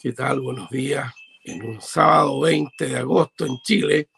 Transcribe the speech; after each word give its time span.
¿Qué 0.00 0.12
tal? 0.12 0.40
Buenos 0.40 0.70
días. 0.70 1.12
En 1.42 1.66
un 1.66 1.80
sábado 1.80 2.38
20 2.42 2.86
de 2.86 2.96
agosto 2.98 3.44
en 3.44 3.58
Chile, 3.62 4.10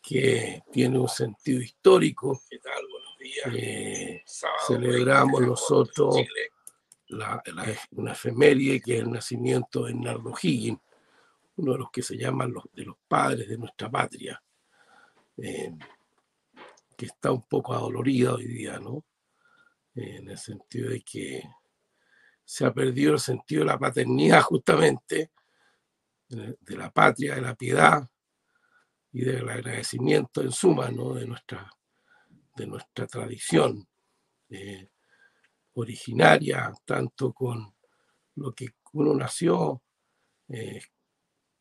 que 0.00 0.62
tiene 0.72 0.98
un 0.98 1.08
sentido 1.08 1.60
histórico. 1.60 2.40
¿Qué 2.48 2.58
tal? 2.58 2.82
Buenos 2.90 3.18
días. 3.18 3.46
Eh, 3.54 4.24
celebramos 4.66 5.42
nosotros 5.42 6.16
la, 7.08 7.42
una 7.90 8.12
efeméride 8.12 8.80
que 8.80 8.96
es 8.96 9.02
el 9.02 9.10
nacimiento 9.10 9.84
de 9.84 9.92
Bernardo 9.92 10.32
Higgins, 10.42 10.80
uno 11.56 11.72
de 11.72 11.78
los 11.80 11.90
que 11.90 12.00
se 12.00 12.16
llaman 12.16 12.50
los, 12.50 12.64
de 12.72 12.86
los 12.86 12.96
padres 13.06 13.50
de 13.50 13.58
nuestra 13.58 13.90
patria, 13.90 14.42
eh, 15.36 15.74
que 16.96 17.04
está 17.04 17.30
un 17.32 17.42
poco 17.42 17.74
adolorida 17.74 18.32
hoy 18.32 18.46
día, 18.46 18.78
¿no? 18.78 19.04
en 19.94 20.30
el 20.30 20.38
sentido 20.38 20.88
de 20.88 21.02
que 21.02 21.42
se 22.52 22.66
ha 22.66 22.74
perdido 22.74 23.14
el 23.14 23.18
sentido 23.18 23.60
de 23.60 23.68
la 23.68 23.78
paternidad 23.78 24.42
justamente, 24.42 25.30
de 26.28 26.76
la 26.76 26.90
patria, 26.90 27.34
de 27.34 27.40
la 27.40 27.54
piedad 27.54 28.06
y 29.10 29.22
del 29.22 29.48
agradecimiento 29.48 30.42
en 30.42 30.52
suma 30.52 30.90
¿no? 30.90 31.14
de, 31.14 31.26
nuestra, 31.26 31.72
de 32.54 32.66
nuestra 32.66 33.06
tradición 33.06 33.88
eh, 34.50 34.90
originaria, 35.72 36.70
tanto 36.84 37.32
con 37.32 37.74
lo 38.34 38.52
que 38.52 38.68
uno 38.92 39.14
nació 39.14 39.82
eh, 40.48 40.82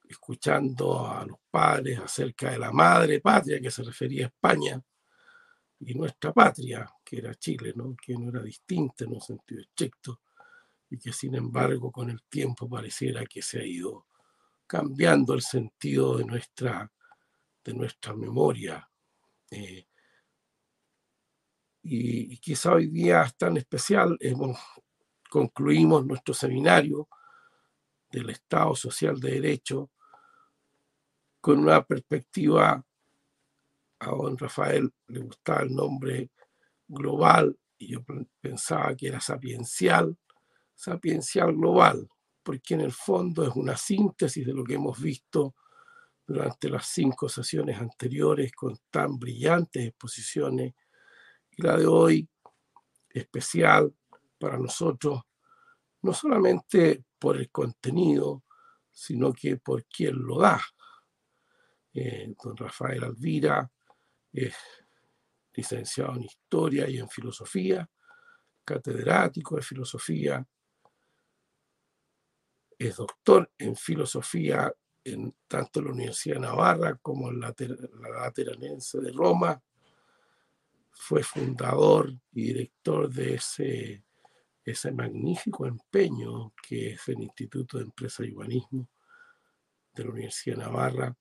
escuchando 0.10 1.08
a 1.08 1.26
los 1.26 1.38
padres 1.50 2.00
acerca 2.00 2.52
de 2.52 2.60
la 2.60 2.74
madre 2.74 3.22
patria 3.22 3.62
que 3.62 3.72
se 3.72 3.84
refería 3.84 4.26
a 4.26 4.28
España 4.28 4.82
y 5.80 5.94
nuestra 5.94 6.34
patria, 6.34 6.86
que 7.02 7.20
era 7.20 7.34
Chile, 7.36 7.72
¿no? 7.78 7.96
que 7.96 8.14
no 8.18 8.30
era 8.30 8.44
distinta 8.44 9.06
en 9.06 9.14
un 9.14 9.22
sentido 9.22 9.62
estricto 9.62 10.20
y 10.92 11.00
que 11.00 11.14
sin 11.14 11.36
embargo 11.36 11.90
con 11.90 12.10
el 12.10 12.22
tiempo 12.24 12.70
pareciera 12.70 13.26
que 13.26 13.42
se 13.42 13.60
ha 13.60 13.66
ido 13.66 14.06
cambiando 14.68 15.34
el 15.34 15.42
sentido 15.42 16.18
de 16.18 16.26
nuestra, 16.26 16.92
de 17.64 17.74
nuestra 17.74 18.14
memoria. 18.14 18.90
Eh, 19.50 19.88
y, 21.84 22.38
quizá 22.38 22.74
hoy 22.74 22.88
día 22.88 23.24
es 23.24 23.36
tan 23.38 23.56
especial, 23.56 24.18
hemos, 24.20 24.60
concluimos 25.30 26.06
nuestro 26.06 26.34
seminario 26.34 27.08
del 28.12 28.30
Estado 28.30 28.76
Social 28.76 29.18
de 29.20 29.32
Derecho 29.32 29.92
con 31.40 31.60
una 31.60 31.84
perspectiva, 31.84 32.86
a 34.00 34.06
don 34.08 34.38
Rafael 34.38 34.92
le 35.08 35.22
gustaba 35.22 35.62
el 35.62 35.74
nombre 35.74 36.32
global 36.88 37.58
y 37.78 37.94
yo 37.94 38.00
pensaba 38.42 38.94
que 38.96 39.08
era 39.08 39.22
sapiencial, 39.22 40.18
sapiencial 40.82 41.56
global, 41.56 42.10
porque 42.42 42.74
en 42.74 42.82
el 42.82 42.92
fondo 42.92 43.44
es 43.48 43.56
una 43.56 43.78
síntesis 43.78 44.44
de 44.44 44.54
lo 44.54 44.64
que 44.64 44.74
hemos 44.74 45.00
visto 45.00 45.56
durante 46.26 46.70
las 46.70 46.88
cinco 46.88 47.30
sesiones 47.30 47.80
anteriores 47.80 48.52
con 48.52 48.76
tan 48.90 49.20
brillantes 49.20 49.90
exposiciones 49.90 50.74
y 51.52 51.62
la 51.62 51.78
de 51.78 51.86
hoy 51.86 52.28
especial 53.10 53.94
para 54.40 54.58
nosotros, 54.58 55.22
no 56.02 56.14
solamente 56.14 57.04
por 57.20 57.38
el 57.38 57.52
contenido, 57.52 58.44
sino 58.92 59.34
que 59.34 59.58
por 59.58 59.86
quien 59.86 60.16
lo 60.18 60.40
da. 60.40 60.60
Eh, 61.94 62.34
don 62.44 62.58
Rafael 62.58 63.04
Alvira 63.04 63.70
es 64.34 64.56
licenciado 65.54 66.16
en 66.16 66.24
Historia 66.24 66.90
y 66.90 66.98
en 66.98 67.08
Filosofía, 67.08 67.88
catedrático 68.66 69.58
de 69.58 69.62
Filosofía 69.62 70.44
es 72.88 72.96
doctor 72.96 73.52
en 73.60 73.76
filosofía 73.76 74.74
en 75.04 75.36
tanto 75.48 75.82
la 75.82 75.92
Universidad 75.92 76.36
de 76.36 76.42
Navarra 76.42 76.96
como 77.02 77.30
en 77.30 77.40
la, 77.40 77.54
Lateranense 78.12 79.00
de 79.00 79.12
Roma. 79.12 79.62
Fue 80.92 81.24
fundador 81.24 82.12
y 82.32 82.44
director 82.44 83.10
de 83.10 83.36
ese, 83.36 84.04
ese 84.66 84.92
magnífico 84.92 85.68
empeño 85.68 86.54
que 86.68 86.92
es 86.92 87.08
el 87.10 87.22
Instituto 87.22 87.78
de 87.78 87.86
Empresa 87.86 88.24
y 88.26 88.32
Humanismo 88.32 88.90
de 89.94 90.04
la 90.04 90.10
Universidad 90.10 90.58
de 90.58 90.64
Navarra 90.64 91.16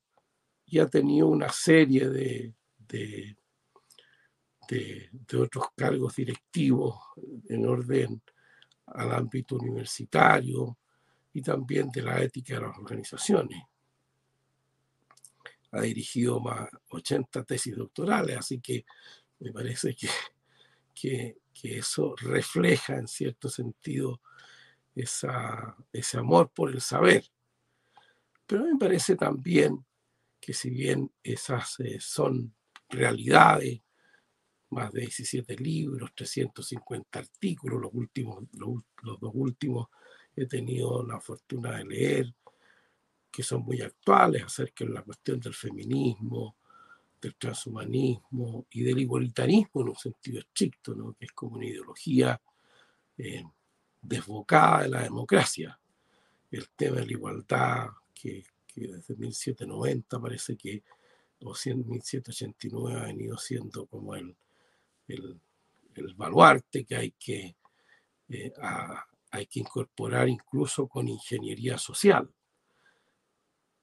y 0.67 0.79
ha 0.79 0.87
tenido 0.87 1.27
una 1.29 1.51
serie 1.51 2.09
de, 2.09 2.55
de, 2.79 3.37
de 4.69 5.37
otros 5.37 5.67
cargos 5.77 6.17
directivos 6.17 6.97
en 7.49 7.67
orden 7.67 8.23
al 8.87 9.13
ámbito 9.13 9.57
universitario, 9.57 10.79
y 11.33 11.43
también 11.43 11.91
de 11.91 12.03
la 12.03 12.23
ética 12.23 12.55
de 12.55 12.63
las 12.63 12.79
organizaciones. 12.79 13.63
Ha 15.73 15.81
dirigido 15.83 16.41
más 16.41 16.69
80 16.89 17.45
tesis 17.45 17.77
doctorales, 17.77 18.37
así 18.37 18.61
que 18.61 18.85
me 19.39 19.53
parece 19.53 19.95
que, 19.95 20.09
que, 20.95 21.37
eso 21.63 22.15
refleja 22.17 22.97
en 22.97 23.07
cierto 23.07 23.49
sentido 23.49 24.21
esa, 24.95 25.77
ese 25.93 26.19
amor 26.19 26.51
por 26.51 26.71
el 26.71 26.81
saber. 26.81 27.25
Pero 28.47 28.65
me 28.65 28.77
parece 28.77 29.15
también 29.15 29.85
que 30.41 30.53
si 30.53 30.71
bien 30.71 31.13
esas 31.23 31.79
eh, 31.81 31.99
son 32.01 32.55
realidades, 32.89 33.81
más 34.71 34.93
de 34.93 35.01
17 35.03 35.57
libros, 35.57 36.11
350 36.15 37.19
artículos, 37.19 37.81
los, 37.81 37.93
últimos, 37.93 38.45
los 38.53 39.21
dos 39.21 39.33
últimos 39.35 39.89
he 40.43 40.47
tenido 40.47 41.05
la 41.07 41.21
fortuna 41.21 41.79
de 41.79 41.85
leer, 41.85 42.35
que 43.31 43.43
son 43.43 43.63
muy 43.63 43.81
actuales 43.81 44.43
acerca 44.45 44.85
de 44.85 44.93
la 44.93 45.03
cuestión 45.03 45.39
del 45.41 45.55
feminismo, 45.55 46.57
del 47.21 47.37
transhumanismo 47.37 48.67
y 48.71 48.83
del 48.83 48.99
igualitarismo 48.99 49.83
en 49.83 49.89
un 49.91 49.97
sentido 49.97 50.41
estricto, 50.41 50.95
¿no? 50.95 51.13
que 51.13 51.27
es 51.27 51.33
como 51.33 51.57
una 51.57 51.67
ideología 51.67 52.41
eh, 53.19 53.45
desbocada 54.01 54.83
de 54.83 54.89
la 54.89 55.03
democracia. 55.03 55.79
El 56.51 56.71
tema 56.71 56.97
de 56.97 57.07
la 57.07 57.13
igualdad, 57.13 57.89
que, 58.15 58.45
desde 58.75 59.15
1790 59.17 60.21
parece 60.21 60.57
que, 60.57 60.83
o 61.43 61.55
1789 61.55 63.01
ha 63.01 63.05
venido 63.05 63.37
siendo 63.37 63.87
como 63.87 64.15
el, 64.15 64.35
el, 65.07 65.41
baluarte 66.17 66.85
que 66.85 66.97
hay 66.97 67.11
que 67.13 67.57
eh, 68.31 68.53
hay 69.31 69.47
que 69.47 69.61
incorporar 69.61 70.29
incluso 70.29 70.89
con 70.89 71.09
ingeniería 71.09 71.79
social. 71.79 72.29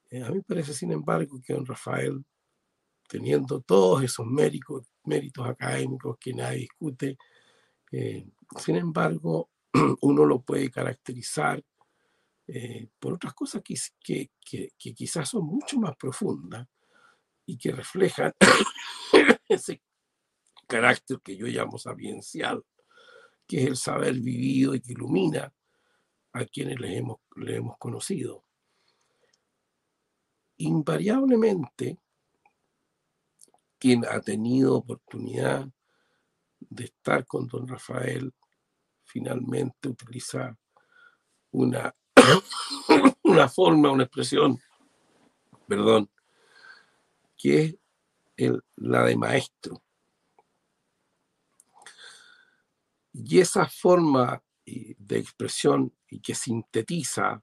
Eh, 0.10 0.24
a 0.24 0.30
mí 0.30 0.42
parece, 0.42 0.74
sin 0.74 0.92
embargo, 0.92 1.40
que 1.46 1.54
don 1.54 1.66
Rafael, 1.66 2.24
teniendo 3.08 3.62
todos 3.62 4.04
esos 4.04 4.26
méritos, 4.26 4.88
méritos 5.04 5.48
académicos 5.48 6.18
que 6.20 6.34
nadie 6.34 6.60
discute, 6.60 7.18
eh, 7.92 8.26
sin 8.58 8.76
embargo, 8.76 9.50
uno 10.02 10.26
lo 10.26 10.42
puede 10.42 10.70
caracterizar 10.70 11.64
eh, 12.48 12.90
por 13.00 13.14
otras 13.14 13.34
cosas 13.34 13.62
que, 13.62 13.76
que, 14.02 14.32
que, 14.40 14.72
que, 14.78 14.94
quizás 14.94 15.30
son 15.30 15.46
mucho 15.46 15.78
más 15.80 15.96
profundas 15.98 16.68
y 17.46 17.58
que 17.58 17.72
reflejan 17.72 18.34
ese 19.50 19.82
carácter 20.66 21.20
que 21.22 21.36
yo 21.36 21.46
llamo 21.48 21.78
sapiencial 21.78 22.64
que 23.48 23.64
es 23.64 23.68
el 23.68 23.78
saber 23.78 24.16
vivido 24.16 24.76
y 24.76 24.82
que 24.82 24.92
ilumina 24.92 25.54
a 26.34 26.46
quienes 26.46 26.80
le 26.80 26.98
hemos, 26.98 27.20
hemos 27.48 27.78
conocido. 27.78 28.44
Invariablemente, 30.58 32.00
quien 33.80 34.06
ha 34.06 34.20
tenido 34.20 34.76
oportunidad 34.76 35.68
de 36.60 36.86
estar 36.86 37.26
con 37.26 37.48
don 37.48 37.68
Rafael, 37.68 38.34
finalmente 39.04 39.88
utiliza 39.88 40.58
una, 41.52 41.96
una 43.24 43.48
forma, 43.48 43.92
una 43.92 44.04
expresión, 44.04 44.60
perdón, 45.68 46.10
que 47.38 47.80
es 48.36 48.54
la 48.76 49.06
de 49.06 49.16
maestro. 49.16 49.82
Y 53.20 53.40
esa 53.40 53.68
forma 53.68 54.44
de 54.64 55.18
expresión 55.18 55.92
y 56.08 56.20
que 56.20 56.36
sintetiza 56.36 57.42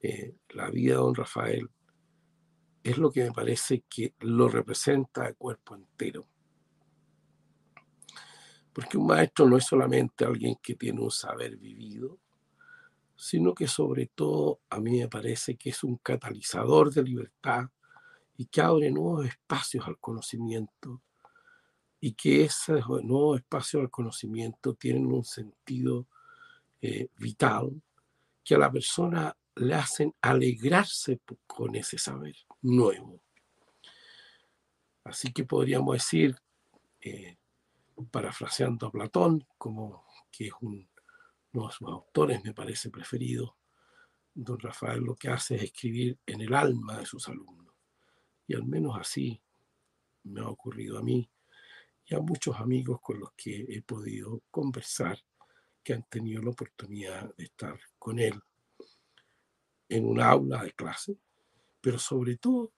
eh, 0.00 0.36
la 0.50 0.70
vida 0.70 0.94
de 0.94 1.00
don 1.00 1.14
Rafael 1.14 1.68
es 2.82 2.96
lo 2.96 3.10
que 3.10 3.24
me 3.24 3.32
parece 3.32 3.84
que 3.88 4.14
lo 4.20 4.48
representa 4.48 5.26
a 5.26 5.34
cuerpo 5.34 5.74
entero. 5.74 6.26
Porque 8.72 8.96
un 8.96 9.08
maestro 9.08 9.46
no 9.46 9.58
es 9.58 9.66
solamente 9.66 10.24
alguien 10.24 10.56
que 10.62 10.74
tiene 10.74 11.02
un 11.02 11.10
saber 11.10 11.56
vivido, 11.56 12.18
sino 13.14 13.52
que 13.54 13.66
sobre 13.66 14.06
todo 14.06 14.60
a 14.70 14.80
mí 14.80 15.00
me 15.00 15.08
parece 15.08 15.56
que 15.56 15.70
es 15.70 15.84
un 15.84 15.96
catalizador 15.96 16.92
de 16.94 17.02
libertad 17.02 17.68
y 18.38 18.46
que 18.46 18.62
abre 18.62 18.90
nuevos 18.90 19.26
espacios 19.26 19.86
al 19.86 19.98
conocimiento 19.98 21.02
y 22.00 22.12
que 22.12 22.44
ese 22.44 22.74
nuevo 22.74 23.36
espacio 23.36 23.80
del 23.80 23.90
conocimiento 23.90 24.74
tienen 24.74 25.06
un 25.06 25.24
sentido 25.24 26.06
eh, 26.80 27.08
vital 27.16 27.82
que 28.44 28.54
a 28.54 28.58
la 28.58 28.70
persona 28.70 29.36
le 29.56 29.74
hacen 29.74 30.14
alegrarse 30.22 31.20
con 31.46 31.74
ese 31.74 31.98
saber 31.98 32.36
nuevo. 32.62 33.20
Así 35.04 35.32
que 35.32 35.44
podríamos 35.44 35.94
decir, 35.94 36.36
eh, 37.00 37.36
parafraseando 38.10 38.86
a 38.86 38.92
Platón, 38.92 39.46
como 39.56 40.04
que 40.30 40.48
es 40.48 40.52
uno 40.60 40.86
de 41.52 41.72
sus 41.72 41.88
autores, 41.88 42.44
me 42.44 42.54
parece 42.54 42.90
preferido, 42.90 43.56
don 44.34 44.58
Rafael 44.60 45.00
lo 45.00 45.16
que 45.16 45.30
hace 45.30 45.56
es 45.56 45.62
escribir 45.64 46.18
en 46.26 46.42
el 46.42 46.54
alma 46.54 46.98
de 46.98 47.06
sus 47.06 47.28
alumnos. 47.28 47.74
Y 48.46 48.54
al 48.54 48.64
menos 48.64 48.96
así 48.96 49.42
me 50.22 50.40
ha 50.40 50.48
ocurrido 50.48 50.98
a 50.98 51.02
mí 51.02 51.28
y 52.08 52.14
a 52.14 52.20
muchos 52.20 52.56
amigos 52.56 53.00
con 53.02 53.20
los 53.20 53.32
que 53.32 53.66
he 53.68 53.82
podido 53.82 54.42
conversar 54.50 55.18
que 55.82 55.92
han 55.92 56.04
tenido 56.04 56.42
la 56.42 56.50
oportunidad 56.50 57.34
de 57.36 57.44
estar 57.44 57.78
con 57.98 58.18
él 58.18 58.40
en 59.90 60.06
una 60.06 60.30
aula 60.30 60.62
de 60.62 60.72
clase, 60.72 61.18
pero 61.80 61.98
sobre 61.98 62.36
todo 62.36 62.72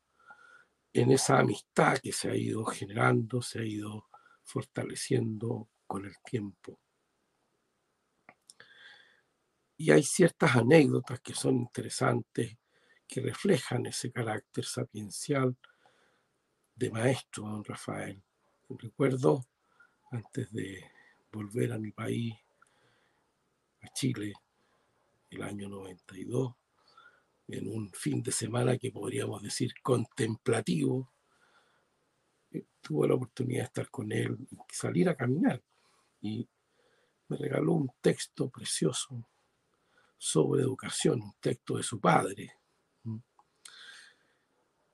en 0.92 1.12
esa 1.12 1.38
amistad 1.38 1.98
que 1.98 2.12
se 2.12 2.28
ha 2.28 2.34
ido 2.34 2.64
generando, 2.64 3.40
se 3.40 3.60
ha 3.60 3.64
ido 3.64 4.08
fortaleciendo 4.42 5.68
con 5.86 6.04
el 6.06 6.14
tiempo. 6.24 6.80
Y 9.76 9.92
hay 9.92 10.02
ciertas 10.02 10.56
anécdotas 10.56 11.20
que 11.20 11.34
son 11.34 11.54
interesantes, 11.56 12.58
que 13.06 13.20
reflejan 13.20 13.86
ese 13.86 14.10
carácter 14.10 14.64
sapiencial 14.64 15.56
de 16.74 16.90
maestro, 16.90 17.44
don 17.44 17.64
Rafael. 17.64 18.22
Recuerdo, 18.78 19.44
antes 20.12 20.52
de 20.52 20.84
volver 21.32 21.72
a 21.72 21.78
mi 21.78 21.90
país, 21.90 22.34
a 23.82 23.88
Chile, 23.93 24.32
el 25.28 25.43
año 25.43 25.69
92, 25.69 26.55
en 27.49 27.69
un 27.69 27.93
fin 27.93 28.22
de 28.22 28.31
semana 28.31 28.78
que 28.78 28.93
podríamos 28.93 29.43
decir 29.43 29.72
contemplativo, 29.82 31.11
eh, 32.52 32.64
tuve 32.81 33.08
la 33.08 33.14
oportunidad 33.14 33.62
de 33.62 33.67
estar 33.67 33.90
con 33.90 34.12
él 34.12 34.38
salir 34.70 35.08
a 35.08 35.16
caminar. 35.16 35.61
Y 36.23 36.49
me 37.26 37.37
regaló 37.38 37.73
un 37.73 37.90
texto 38.00 38.50
precioso 38.50 39.26
sobre 40.16 40.62
educación, 40.62 41.23
un 41.23 41.34
texto 41.40 41.76
de 41.76 41.82
su 41.82 41.99
padre, 41.99 42.52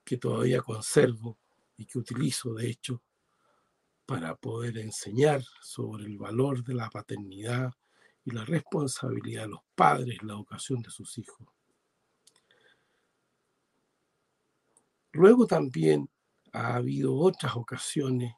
que 0.02 0.16
todavía 0.16 0.62
conservo 0.62 1.36
y 1.76 1.84
que 1.84 1.98
utilizo, 1.98 2.54
de 2.54 2.70
hecho, 2.70 3.02
para 4.06 4.36
poder 4.36 4.78
enseñar 4.78 5.42
sobre 5.60 6.04
el 6.04 6.16
valor 6.16 6.62
de 6.62 6.74
la 6.74 6.88
paternidad 6.88 7.72
y 8.24 8.30
la 8.30 8.44
responsabilidad 8.44 9.42
de 9.42 9.48
los 9.48 9.60
padres 9.74 10.18
en 10.20 10.28
la 10.28 10.34
educación 10.34 10.80
de 10.80 10.90
sus 10.90 11.18
hijos. 11.18 11.46
Luego 15.12 15.46
también 15.46 16.08
ha 16.52 16.76
habido 16.76 17.16
otras 17.16 17.56
ocasiones 17.56 18.34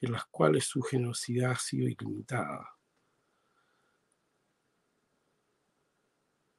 en 0.00 0.12
las 0.12 0.24
cuales 0.26 0.64
su 0.64 0.82
generosidad 0.82 1.52
ha 1.52 1.58
sido 1.58 1.88
ilimitada. 1.88 2.74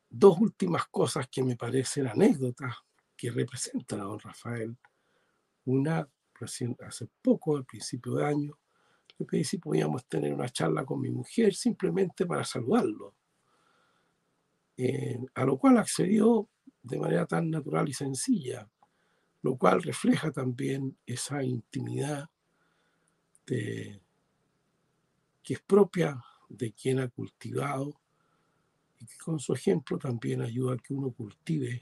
Dos 0.10 0.40
últimas 0.40 0.88
cosas 0.88 1.28
que 1.30 1.44
me 1.44 1.56
parecen 1.56 2.08
anécdotas 2.08 2.76
que 3.16 3.32
representan 3.32 4.02
a 4.02 4.04
don 4.04 4.20
Rafael. 4.20 4.78
Una, 5.66 6.08
recién, 6.40 6.76
hace 6.86 7.08
poco, 7.22 7.58
al 7.58 7.66
principio 7.66 8.16
de 8.16 8.26
año, 8.26 8.58
le 9.18 9.26
pedí 9.26 9.44
si 9.44 9.58
podíamos 9.58 10.06
tener 10.08 10.34
una 10.34 10.50
charla 10.50 10.86
con 10.86 11.02
mi 11.02 11.10
mujer 11.10 11.54
simplemente 11.54 12.26
para 12.26 12.44
saludarlo. 12.44 13.16
Eh, 14.78 15.20
a 15.36 15.44
lo 15.44 15.58
cual 15.58 15.78
accedió 15.78 16.48
de 16.82 17.00
manera 17.00 17.26
tan 17.26 17.50
natural 17.50 17.90
y 17.90 17.94
sencilla 17.94 18.70
lo 19.42 19.58
cual 19.58 19.82
refleja 19.82 20.32
también 20.32 20.98
esa 21.06 21.44
intimidad 21.44 22.30
que 23.46 24.02
es 25.46 25.60
propia 25.62 26.24
de 26.48 26.72
quien 26.74 27.00
ha 27.00 27.08
cultivado 27.08 28.00
y 29.00 29.06
que 29.06 29.18
con 29.18 29.40
su 29.40 29.54
ejemplo 29.54 29.98
también 29.98 30.42
ayuda 30.42 30.76
a 30.76 30.78
que 30.78 30.94
uno 30.94 31.12
cultive 31.12 31.82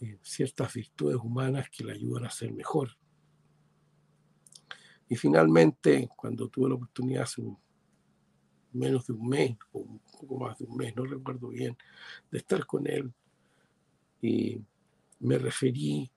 eh, 0.00 0.18
ciertas 0.22 0.72
virtudes 0.74 1.16
humanas 1.16 1.68
que 1.70 1.82
le 1.82 1.94
ayudan 1.94 2.26
a 2.26 2.30
ser 2.30 2.52
mejor. 2.52 2.96
Y 5.08 5.16
finalmente, 5.16 6.08
cuando 6.16 6.48
tuve 6.48 6.68
la 6.68 6.76
oportunidad 6.76 7.24
hace 7.24 7.42
menos 8.72 9.06
de 9.06 9.12
un 9.12 9.28
mes, 9.28 9.56
o 9.72 9.80
un 9.80 9.98
poco 10.20 10.38
más 10.38 10.58
de 10.58 10.64
un 10.64 10.76
mes, 10.76 10.94
no 10.96 11.04
recuerdo 11.04 11.48
bien, 11.48 11.76
de 12.30 12.38
estar 12.38 12.66
con 12.66 12.86
él, 12.86 13.12
y 14.20 14.60
me 15.20 15.38
referí 15.38 16.10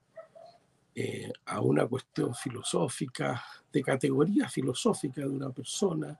eh, 0.95 1.31
a 1.45 1.61
una 1.61 1.85
cuestión 1.85 2.33
filosófica, 2.33 3.43
de 3.71 3.83
categoría 3.83 4.49
filosófica 4.49 5.21
de 5.21 5.29
una 5.29 5.51
persona, 5.51 6.19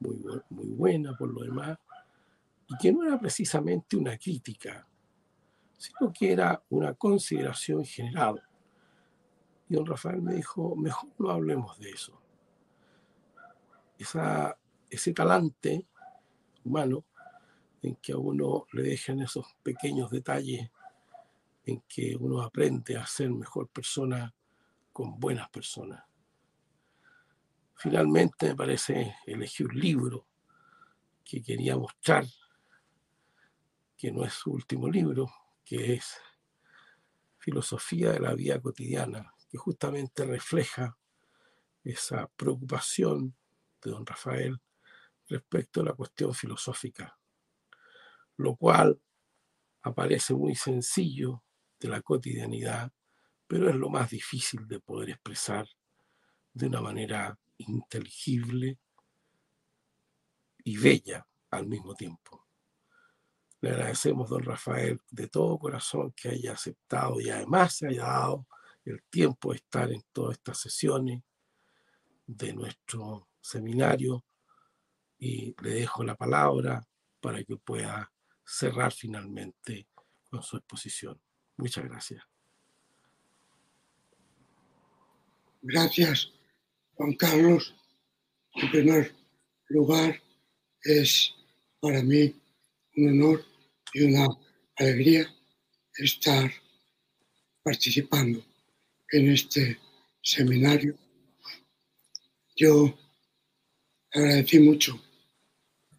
muy, 0.00 0.16
muy 0.50 0.66
buena 0.68 1.16
por 1.16 1.32
lo 1.32 1.42
demás, 1.42 1.78
y 2.68 2.76
que 2.78 2.92
no 2.92 3.04
era 3.04 3.18
precisamente 3.18 3.96
una 3.96 4.16
crítica, 4.16 4.86
sino 5.76 6.12
que 6.12 6.32
era 6.32 6.62
una 6.70 6.94
consideración 6.94 7.84
general. 7.84 8.42
Don 9.74 9.86
Rafael 9.86 10.22
me 10.22 10.34
dijo, 10.34 10.76
mejor 10.76 11.10
no 11.18 11.30
hablemos 11.30 11.78
de 11.78 11.90
eso. 11.90 12.20
Esa, 13.98 14.56
ese 14.90 15.12
talante 15.12 15.86
humano 16.64 17.04
en 17.82 17.96
que 17.96 18.12
a 18.12 18.16
uno 18.16 18.66
le 18.72 18.82
dejan 18.82 19.20
esos 19.20 19.46
pequeños 19.62 20.10
detalles 20.10 20.70
en 21.66 21.82
que 21.88 22.16
uno 22.16 22.42
aprende 22.42 22.96
a 22.96 23.06
ser 23.06 23.30
mejor 23.30 23.68
persona 23.68 24.34
con 24.92 25.18
buenas 25.18 25.48
personas. 25.50 26.02
Finalmente 27.74 28.48
me 28.48 28.56
parece 28.56 29.16
elegí 29.26 29.64
un 29.64 29.78
libro 29.78 30.26
que 31.24 31.42
quería 31.42 31.76
mostrar, 31.76 32.24
que 33.96 34.12
no 34.12 34.24
es 34.24 34.32
su 34.34 34.52
último 34.52 34.88
libro, 34.88 35.30
que 35.64 35.94
es 35.94 36.16
Filosofía 37.38 38.12
de 38.12 38.20
la 38.20 38.34
Vida 38.34 38.60
Cotidiana, 38.60 39.33
que 39.54 39.58
justamente 39.58 40.24
refleja 40.24 40.98
esa 41.84 42.26
preocupación 42.36 43.36
de 43.80 43.92
don 43.92 44.04
Rafael 44.04 44.60
respecto 45.28 45.80
a 45.80 45.84
la 45.84 45.92
cuestión 45.92 46.34
filosófica, 46.34 47.16
lo 48.36 48.56
cual 48.56 49.00
aparece 49.82 50.34
muy 50.34 50.56
sencillo 50.56 51.44
de 51.78 51.88
la 51.88 52.02
cotidianidad, 52.02 52.90
pero 53.46 53.70
es 53.70 53.76
lo 53.76 53.90
más 53.90 54.10
difícil 54.10 54.66
de 54.66 54.80
poder 54.80 55.10
expresar 55.10 55.68
de 56.52 56.66
una 56.66 56.80
manera 56.80 57.38
inteligible 57.58 58.80
y 60.64 60.78
bella 60.78 61.28
al 61.52 61.68
mismo 61.68 61.94
tiempo. 61.94 62.44
Le 63.60 63.70
agradecemos, 63.70 64.28
don 64.28 64.42
Rafael, 64.42 65.00
de 65.12 65.28
todo 65.28 65.60
corazón 65.60 66.10
que 66.10 66.30
haya 66.30 66.54
aceptado 66.54 67.20
y 67.20 67.30
además 67.30 67.76
se 67.76 67.86
haya 67.86 68.02
dado 68.02 68.48
el 68.84 69.02
tiempo 69.04 69.50
de 69.50 69.56
estar 69.56 69.90
en 69.90 70.02
todas 70.12 70.36
estas 70.36 70.60
sesiones 70.60 71.22
de 72.26 72.52
nuestro 72.52 73.28
seminario 73.40 74.24
y 75.18 75.54
le 75.62 75.70
dejo 75.70 76.04
la 76.04 76.16
palabra 76.16 76.86
para 77.20 77.42
que 77.44 77.56
pueda 77.56 78.12
cerrar 78.44 78.92
finalmente 78.92 79.88
con 80.28 80.42
su 80.42 80.56
exposición. 80.56 81.20
Muchas 81.56 81.84
gracias. 81.84 82.22
Gracias, 85.62 86.30
Juan 86.94 87.14
Carlos. 87.14 87.74
En 88.54 88.70
primer 88.70 89.14
lugar, 89.68 90.20
es 90.82 91.34
para 91.80 92.02
mí 92.02 92.34
un 92.96 93.08
honor 93.08 93.44
y 93.94 94.02
una 94.02 94.26
alegría 94.76 95.26
estar 95.96 96.52
participando 97.62 98.44
en 99.14 99.30
este 99.30 99.78
seminario. 100.20 100.98
Yo 102.56 102.98
agradecí 104.12 104.58
mucho 104.58 105.00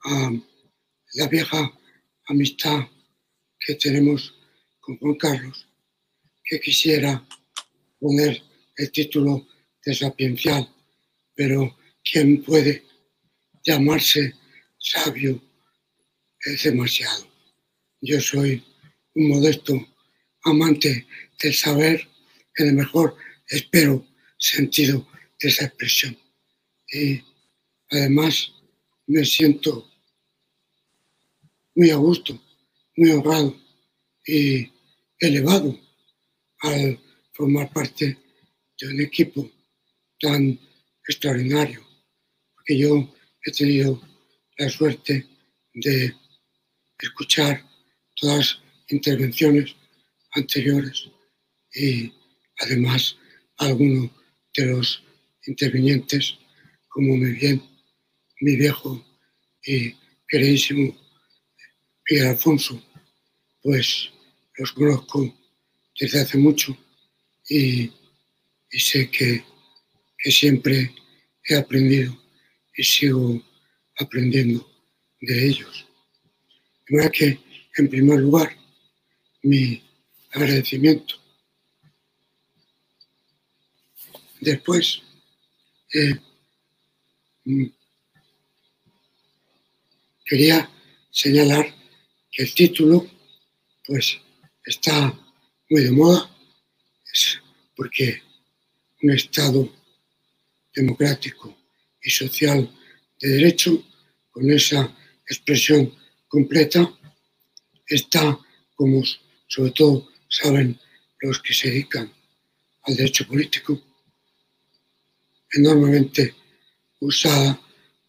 a 0.04 0.32
la 1.14 1.28
vieja 1.30 1.72
amistad 2.28 2.82
que 3.58 3.76
tenemos 3.76 4.36
con 4.82 4.98
Juan 4.98 5.16
Carlos, 5.16 5.66
que 6.44 6.60
quisiera 6.60 7.26
poner 8.00 8.44
el 8.76 8.92
título 8.92 9.48
de 9.84 9.96
sapiencial, 9.96 10.68
pero 11.34 11.78
¿quién 12.04 12.44
puede 12.44 12.84
llamarse 13.64 14.34
sabio? 14.78 15.42
Es 16.42 16.64
demasiado. 16.64 17.28
Yo 18.02 18.20
soy 18.20 18.62
un 19.16 19.30
modesto 19.30 19.74
amante 20.44 21.08
del 21.42 21.54
saber 21.54 22.15
en 22.58 22.70
el 22.70 22.74
mejor, 22.74 23.16
espero, 23.48 24.06
sentido 24.38 25.08
de 25.40 25.50
esa 25.50 25.66
expresión. 25.66 26.18
Y 26.92 27.22
además 27.90 28.52
me 29.08 29.24
siento 29.26 29.90
muy 31.76 31.90
a 31.90 31.96
gusto, 31.96 32.42
muy 32.96 33.12
honrado 33.12 33.56
y 34.26 34.72
elevado 35.20 35.78
al 36.60 37.00
formar 37.34 37.72
parte 37.72 38.18
de 38.80 38.88
un 38.88 39.02
equipo 39.02 39.50
tan 40.20 40.60
extraordinario, 41.08 41.86
porque 42.56 42.78
yo 42.78 43.14
he 43.46 43.52
tenido 43.52 44.02
la 44.58 44.70
suerte 44.70 45.28
de 45.74 46.16
escuchar 47.00 47.64
todas 48.16 48.38
las 48.38 48.60
intervenciones 48.88 49.76
anteriores 50.32 51.10
y 51.74 52.12
además 52.60 53.18
algunos 53.58 54.12
de 54.56 54.66
los 54.66 55.04
intervinientes, 55.48 56.36
como 56.90 57.18
muy 57.18 57.32
bien 57.34 57.62
mi 58.42 58.56
viejo 58.56 59.04
y 59.64 59.94
queridísimo 60.28 60.96
Miguel 62.10 62.28
Alfonso, 62.28 62.82
pues 63.62 64.10
los 64.58 64.72
conozco 64.74 65.34
desde 66.00 66.22
hace 66.22 66.38
mucho 66.38 66.78
y, 67.50 67.92
sé 68.72 69.10
que, 69.10 69.44
que 70.18 70.32
siempre 70.32 70.94
he 71.46 71.56
aprendido 71.56 72.18
y 72.76 72.84
sigo 72.84 73.42
aprendiendo 73.98 74.70
de 75.22 75.48
ellos. 75.48 75.88
De 76.88 76.96
manera 76.96 77.12
que, 77.12 77.40
en 77.78 77.90
primer 77.90 78.20
lugar, 78.20 78.56
mi 79.44 79.82
agradecimiento. 80.32 81.16
Después, 84.46 85.02
eh, 85.92 86.20
mm, 87.46 87.66
quería 90.24 90.70
señalar 91.10 91.66
que 92.32 92.44
el 92.44 92.54
título 92.54 93.10
pues 93.88 94.20
está 94.64 95.20
muy 95.68 95.82
de 95.82 95.90
moda, 95.90 96.30
es 97.12 97.42
porque 97.76 98.22
un 99.02 99.14
Estado 99.14 99.68
democrático 100.76 101.58
y 102.04 102.12
social 102.12 102.72
de 103.20 103.28
derecho, 103.28 103.84
con 104.30 104.52
esa 104.52 104.96
expresión 105.28 105.92
completa, 106.28 106.82
está, 107.88 108.38
como 108.76 109.02
sobre 109.48 109.72
todo 109.72 110.08
saben 110.30 110.80
los 111.22 111.42
que 111.42 111.56
se 111.56 111.70
dedican 111.70 112.14
al 112.84 112.96
derecho 112.96 113.26
político, 113.26 113.82
enormemente 115.56 116.36
usada 117.00 117.60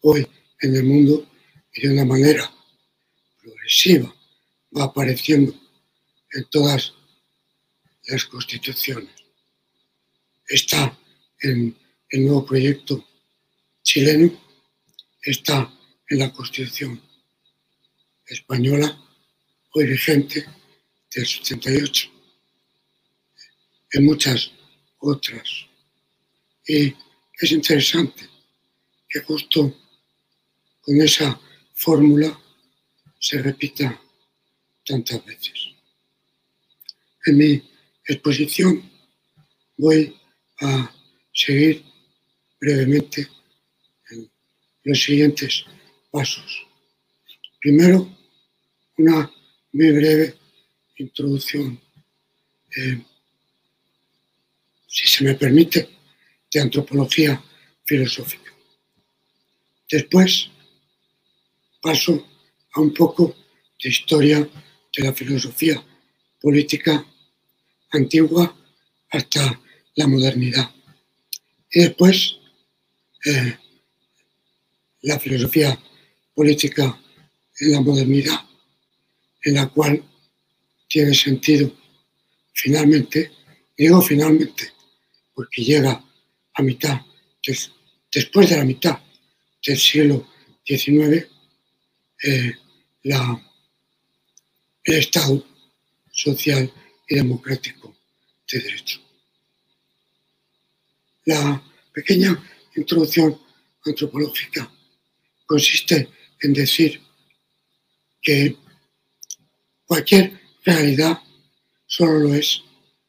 hoy 0.01 0.27
en 0.61 0.75
el 0.75 0.83
mundo 0.83 1.27
y 1.73 1.81
de 1.81 1.93
una 1.93 2.05
manera 2.05 2.51
progresiva 3.41 4.13
va 4.75 4.83
apareciendo 4.83 5.53
en 6.33 6.43
todas 6.45 6.93
las 8.07 8.25
constituciones. 8.25 9.13
Está 10.47 10.97
en 11.41 11.75
el 12.09 12.25
nuevo 12.25 12.45
proyecto 12.45 13.05
chileno, 13.83 14.31
está 15.21 15.73
en 16.09 16.19
la 16.19 16.31
constitución 16.31 17.01
española, 18.25 18.97
hoy 19.73 19.85
vigente, 19.87 20.45
del 21.13 21.25
78, 21.25 22.09
en 23.91 24.05
muchas 24.05 24.51
otras. 24.99 25.65
Es 27.39 27.51
interesante 27.51 28.27
que 29.07 29.19
justo 29.21 29.75
con 30.81 31.01
esa 31.01 31.39
fórmula 31.75 32.39
se 33.19 33.41
repita 33.41 34.01
tantas 34.85 35.23
veces. 35.25 35.53
En 37.25 37.37
mi 37.37 37.63
exposición 38.05 38.89
voy 39.77 40.15
a 40.61 40.91
seguir 41.33 41.83
brevemente 42.59 43.27
en 44.09 44.29
los 44.83 45.01
siguientes 45.01 45.65
pasos. 46.09 46.65
Primero, 47.59 48.09
una 48.97 49.31
muy 49.73 49.91
breve 49.91 50.35
introducción, 50.95 51.79
eh, 52.75 53.03
si 54.87 55.05
se 55.05 55.23
me 55.23 55.35
permite, 55.35 55.96
de 56.51 56.61
antropología 56.61 57.41
filosófica. 57.85 58.51
Después 59.89 60.49
paso 61.81 62.27
a 62.73 62.81
un 62.81 62.93
poco 62.93 63.35
de 63.81 63.89
historia 63.89 64.39
de 64.39 65.03
la 65.03 65.13
filosofía 65.13 65.81
política 66.41 67.05
antigua 67.91 68.55
hasta 69.09 69.59
la 69.95 70.07
modernidad. 70.07 70.69
Y 71.71 71.81
después 71.81 72.37
eh, 73.25 73.57
la 75.01 75.19
filosofía 75.19 75.79
política 76.33 76.99
en 77.59 77.71
la 77.71 77.81
modernidad, 77.81 78.39
en 79.43 79.55
la 79.55 79.67
cual 79.67 80.03
tiene 80.87 81.13
sentido 81.13 81.71
finalmente, 82.53 83.31
digo 83.77 84.01
finalmente, 84.01 84.71
porque 85.33 85.63
llega 85.63 86.03
a 86.57 86.63
mitad, 86.63 86.99
después 88.11 88.49
de 88.49 88.57
la 88.57 88.65
mitad 88.65 88.99
del 89.63 89.77
siglo 89.77 90.27
XIX, 90.65 91.27
eh, 92.23 92.53
el 94.83 94.95
Estado 94.95 95.45
social 96.11 96.71
y 97.07 97.15
democrático 97.15 97.95
de 98.51 98.59
derecho. 98.59 98.99
La 101.25 101.61
pequeña 101.93 102.41
introducción 102.75 103.39
antropológica 103.85 104.71
consiste 105.45 106.09
en 106.41 106.53
decir 106.53 107.01
que 108.21 108.57
cualquier 109.85 110.39
realidad 110.65 111.19
solo 111.85 112.19
lo 112.19 112.33
es 112.33 112.63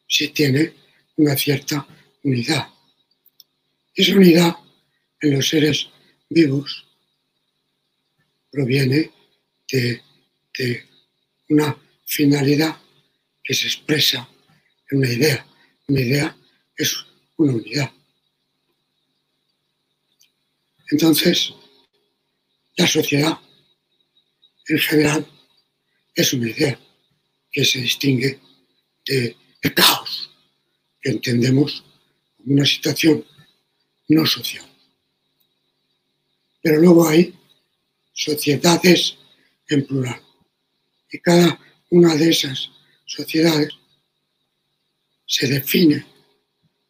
si 0.06 0.28
tiene 0.28 0.74
una 1.16 1.36
cierta 1.36 1.86
unidad. 2.22 2.77
Esa 3.98 4.14
unidad 4.14 4.54
en 5.20 5.34
los 5.34 5.48
seres 5.48 5.88
vivos 6.30 6.86
proviene 8.48 9.10
de, 9.72 10.02
una 11.48 11.76
finalidad 12.06 12.80
que 13.42 13.54
se 13.54 13.66
expresa 13.66 14.28
en 14.88 14.98
una 14.98 15.12
idea. 15.12 15.44
Una 15.88 16.00
idea 16.00 16.36
es 16.76 16.94
una 17.38 17.54
unidad. 17.54 17.90
Entonces, 20.92 21.52
la 22.76 22.86
sociedad 22.86 23.36
en 24.68 24.78
general 24.78 25.26
es 26.14 26.32
una 26.34 26.48
idea 26.48 26.78
que 27.50 27.64
se 27.64 27.80
distingue 27.80 28.38
del 29.04 29.34
caos 29.74 30.30
que 31.00 31.10
entendemos 31.10 31.82
como 32.36 32.54
una 32.54 32.64
situación 32.64 33.24
no 34.08 34.26
social. 34.26 34.66
Pero 36.62 36.80
luego 36.80 37.06
hay 37.08 37.34
sociedades 38.12 39.16
en 39.68 39.86
plural. 39.86 40.20
Y 41.10 41.18
cada 41.18 41.58
una 41.90 42.14
de 42.16 42.30
esas 42.30 42.70
sociedades 43.06 43.72
se 45.26 45.46
define. 45.46 46.04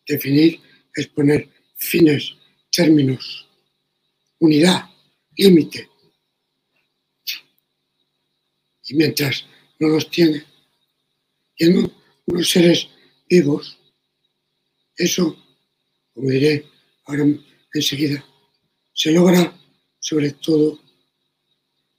Definir 0.07 0.61
es 0.95 1.07
poner 1.09 1.49
fines, 1.77 2.35
términos, 2.71 3.47
unidad, 4.39 4.89
límite. 5.37 5.89
Y 8.85 8.95
mientras 8.95 9.45
no 9.79 9.89
los 9.89 10.11
tiene, 10.11 10.45
tienen 11.55 11.93
unos 12.27 12.49
seres 12.49 12.89
vivos, 13.29 13.79
eso, 14.97 15.37
como 16.15 16.31
diré 16.31 16.65
ahora 17.09 17.25
enseguida, 17.73 18.23
se 18.93 19.11
logra 19.13 19.59
sobre 19.99 20.33
todo 20.33 20.79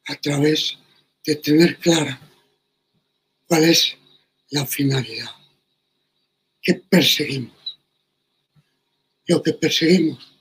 a 0.07 0.15
través 0.15 0.77
de 1.25 1.35
tener 1.35 1.77
clara 1.79 2.19
cuál 3.47 3.63
es 3.63 3.97
la 4.51 4.65
finalidad 4.65 5.29
que 6.61 6.75
perseguimos. 6.75 7.79
Lo 9.25 9.41
que 9.41 9.53
perseguimos 9.53 10.31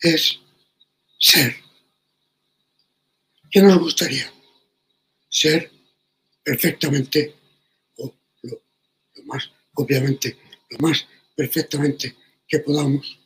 es 0.00 0.40
ser. 1.18 1.56
¿Qué 3.50 3.62
nos 3.62 3.78
gustaría? 3.78 4.32
Ser 5.28 5.70
perfectamente, 6.42 7.36
o 7.98 8.12
lo, 8.42 8.62
lo 9.14 9.24
más, 9.24 9.48
obviamente, 9.74 10.36
lo 10.70 10.78
más 10.78 11.06
perfectamente 11.36 12.16
que 12.48 12.58
podamos 12.60 13.19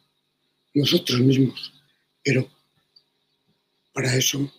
nosotros 0.75 1.21
mismos. 1.21 1.73
Pero 2.23 2.51
para 3.93 4.15
eso 4.15 4.53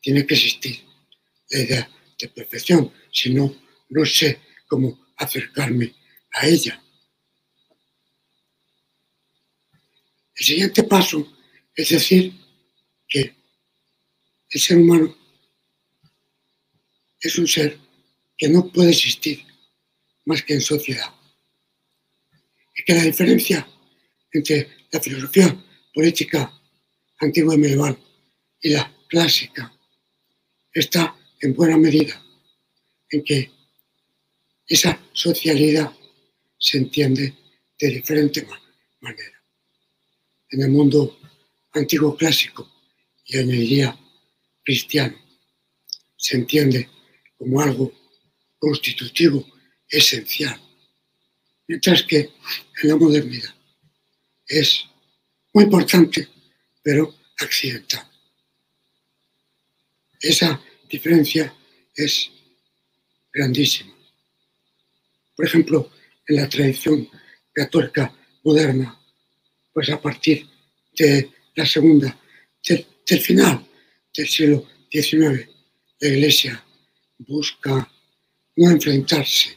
tiene 0.00 0.26
que 0.26 0.34
existir 0.34 0.84
la 1.50 1.58
idea 1.58 1.90
de 2.18 2.28
perfección, 2.28 2.92
si 3.12 3.34
no, 3.34 3.54
no 3.88 4.06
sé 4.06 4.40
cómo 4.68 5.06
acercarme 5.16 5.94
a 6.32 6.46
ella. 6.46 6.82
El 10.36 10.46
siguiente 10.46 10.84
paso 10.84 11.36
es 11.74 11.90
decir 11.90 12.32
que 13.08 13.34
el 14.50 14.60
ser 14.60 14.78
humano 14.78 15.16
es 17.20 17.38
un 17.38 17.46
ser 17.46 17.78
que 18.38 18.48
no 18.48 18.72
puede 18.72 18.90
existir 18.90 19.44
más 20.24 20.42
que 20.42 20.54
en 20.54 20.60
sociedad. 20.62 21.12
Y 22.74 22.84
que 22.84 22.94
la 22.94 23.02
diferencia 23.02 23.68
entre 24.32 24.79
la 24.90 25.00
filosofía 25.00 25.64
política 25.94 26.52
antigua 27.18 27.54
y 27.54 27.58
medieval 27.58 27.98
y 28.60 28.70
la 28.70 28.92
clásica 29.08 29.72
está 30.72 31.16
en 31.40 31.54
buena 31.54 31.76
medida 31.76 32.20
en 33.10 33.24
que 33.24 33.50
esa 34.66 35.00
socialidad 35.12 35.92
se 36.58 36.78
entiende 36.78 37.34
de 37.78 37.88
diferente 37.88 38.46
manera. 39.00 39.42
En 40.50 40.62
el 40.62 40.70
mundo 40.70 41.18
antiguo 41.72 42.16
clásico 42.16 42.68
y 43.24 43.38
añadiría 43.38 43.98
cristiano, 44.62 45.16
se 46.16 46.36
entiende 46.36 46.88
como 47.38 47.60
algo 47.60 47.92
constitutivo, 48.58 49.46
esencial, 49.88 50.60
mientras 51.66 52.02
que 52.04 52.30
en 52.82 52.88
la 52.88 52.96
modernidad 52.96 53.54
es 54.50 54.84
muy 55.54 55.64
importante, 55.64 56.28
pero 56.82 57.14
accidental. 57.38 58.04
Esa 60.20 60.60
diferencia 60.88 61.54
es 61.94 62.30
grandísima. 63.32 63.94
Por 65.36 65.46
ejemplo, 65.46 65.90
en 66.26 66.36
la 66.36 66.48
tradición 66.48 67.08
católica 67.52 68.12
moderna, 68.42 69.00
pues 69.72 69.88
a 69.90 70.00
partir 70.00 70.46
de 70.98 71.30
la 71.54 71.64
segunda, 71.64 72.18
del, 72.66 73.20
final 73.20 73.64
del 74.14 74.28
siglo 74.28 74.66
XIX, 74.90 75.48
la 76.00 76.08
Iglesia 76.08 76.64
busca 77.18 77.90
no 78.56 78.70
enfrentarse 78.70 79.56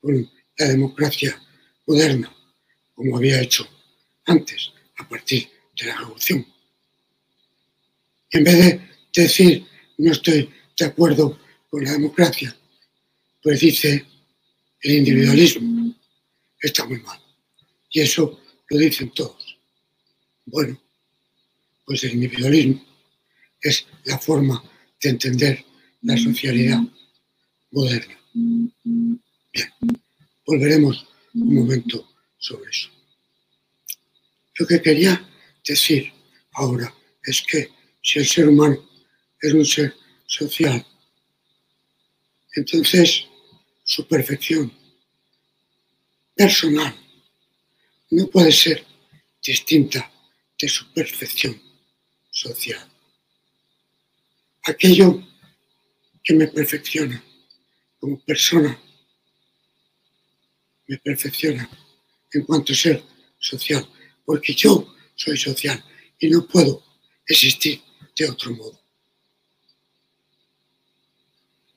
con 0.00 0.30
la 0.58 0.66
democracia 0.66 1.40
moderna, 1.86 2.34
como 2.94 3.16
había 3.16 3.40
hecho 3.40 3.66
antes, 4.28 4.72
a 4.96 5.08
partir 5.08 5.48
de 5.78 5.86
la 5.86 5.96
Revolución. 5.96 6.46
En 8.30 8.44
vez 8.44 8.56
de 8.58 8.80
decir 9.14 9.66
no 9.98 10.12
estoy 10.12 10.50
de 10.76 10.84
acuerdo 10.84 11.38
con 11.70 11.84
la 11.84 11.92
democracia, 11.92 12.54
pues 13.42 13.60
dice 13.60 14.04
el 14.80 14.92
individualismo 14.92 15.94
está 16.60 16.84
muy 16.84 17.00
mal. 17.00 17.20
Y 17.90 18.00
eso 18.00 18.40
lo 18.68 18.78
dicen 18.78 19.10
todos. 19.10 19.58
Bueno, 20.44 20.80
pues 21.84 22.04
el 22.04 22.12
individualismo 22.14 22.84
es 23.60 23.86
la 24.04 24.18
forma 24.18 24.62
de 25.00 25.10
entender 25.10 25.64
la 26.02 26.16
socialidad 26.16 26.80
moderna. 27.70 28.18
Bien, 28.34 29.68
volveremos 30.46 31.06
un 31.34 31.54
momento 31.54 32.08
sobre 32.38 32.70
eso. 32.70 32.97
Lo 34.58 34.66
que 34.66 34.82
quería 34.82 35.24
decir 35.64 36.12
ahora 36.52 36.92
es 37.22 37.42
que 37.42 37.70
si 38.02 38.18
el 38.18 38.26
ser 38.26 38.48
humano 38.48 38.76
es 39.40 39.52
un 39.52 39.64
ser 39.64 39.94
social, 40.26 40.84
entonces 42.56 43.26
su 43.84 44.06
perfección 44.08 44.72
personal 46.34 46.94
no 48.10 48.26
puede 48.26 48.50
ser 48.50 48.84
distinta 49.40 50.10
de 50.60 50.68
su 50.68 50.92
perfección 50.92 51.60
social. 52.30 52.84
Aquello 54.64 55.22
que 56.24 56.34
me 56.34 56.48
perfecciona 56.48 57.22
como 58.00 58.18
persona, 58.24 58.76
me 60.88 60.98
perfecciona 60.98 61.68
en 62.32 62.42
cuanto 62.42 62.72
a 62.72 62.76
ser 62.76 63.02
social, 63.38 63.88
porque 64.28 64.52
yo 64.52 64.94
soy 65.14 65.38
social 65.38 65.82
y 66.18 66.28
no 66.28 66.46
puedo 66.46 66.84
existir 67.26 67.80
de 68.14 68.28
otro 68.28 68.54
modo. 68.54 68.78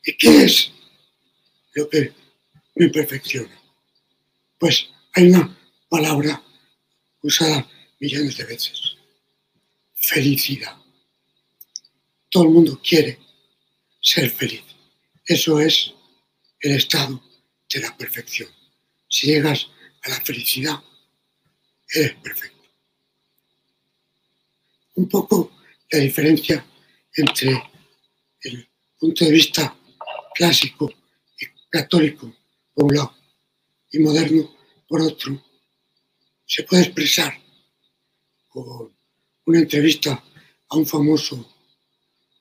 ¿Y 0.04 0.18
qué 0.18 0.44
es 0.44 0.70
lo 1.76 1.88
que 1.88 2.14
me 2.76 2.90
perfecciona? 2.90 3.58
Pues 4.60 4.90
hay 5.14 5.30
una 5.30 5.58
palabra 5.88 6.44
usada 7.22 7.66
millones 8.02 8.36
de 8.36 8.44
veces. 8.44 8.98
Felicidad. 9.96 10.76
Todo 12.30 12.44
el 12.44 12.50
mundo 12.50 12.82
quiere 12.86 13.18
ser 14.02 14.30
feliz. 14.30 14.64
Eso 15.26 15.58
es 15.62 15.94
el 16.60 16.74
estado 16.74 17.24
de 17.74 17.80
la 17.80 17.96
perfección. 17.96 18.50
Si 19.08 19.28
llegas 19.28 19.70
a 20.04 20.10
la 20.10 20.20
felicidad, 20.20 20.84
eres 21.94 22.16
perfecto. 22.16 22.62
Un 24.96 25.08
poco 25.08 25.52
la 25.90 26.00
diferencia 26.00 26.66
entre 27.16 27.52
el 28.42 28.68
punto 28.98 29.26
de 29.26 29.32
vista 29.32 29.76
clásico 30.34 30.92
y 31.40 31.46
católico 31.70 32.34
por 32.74 32.86
un 32.86 32.96
lado 32.96 33.16
y 33.92 34.00
moderno 34.00 34.56
por 34.88 35.02
otro, 35.02 35.42
se 36.46 36.64
puede 36.64 36.84
expresar 36.84 37.34
con 38.50 38.94
una 39.46 39.60
entrevista 39.60 40.24
a 40.70 40.78
un 40.78 40.86
famoso 40.86 41.50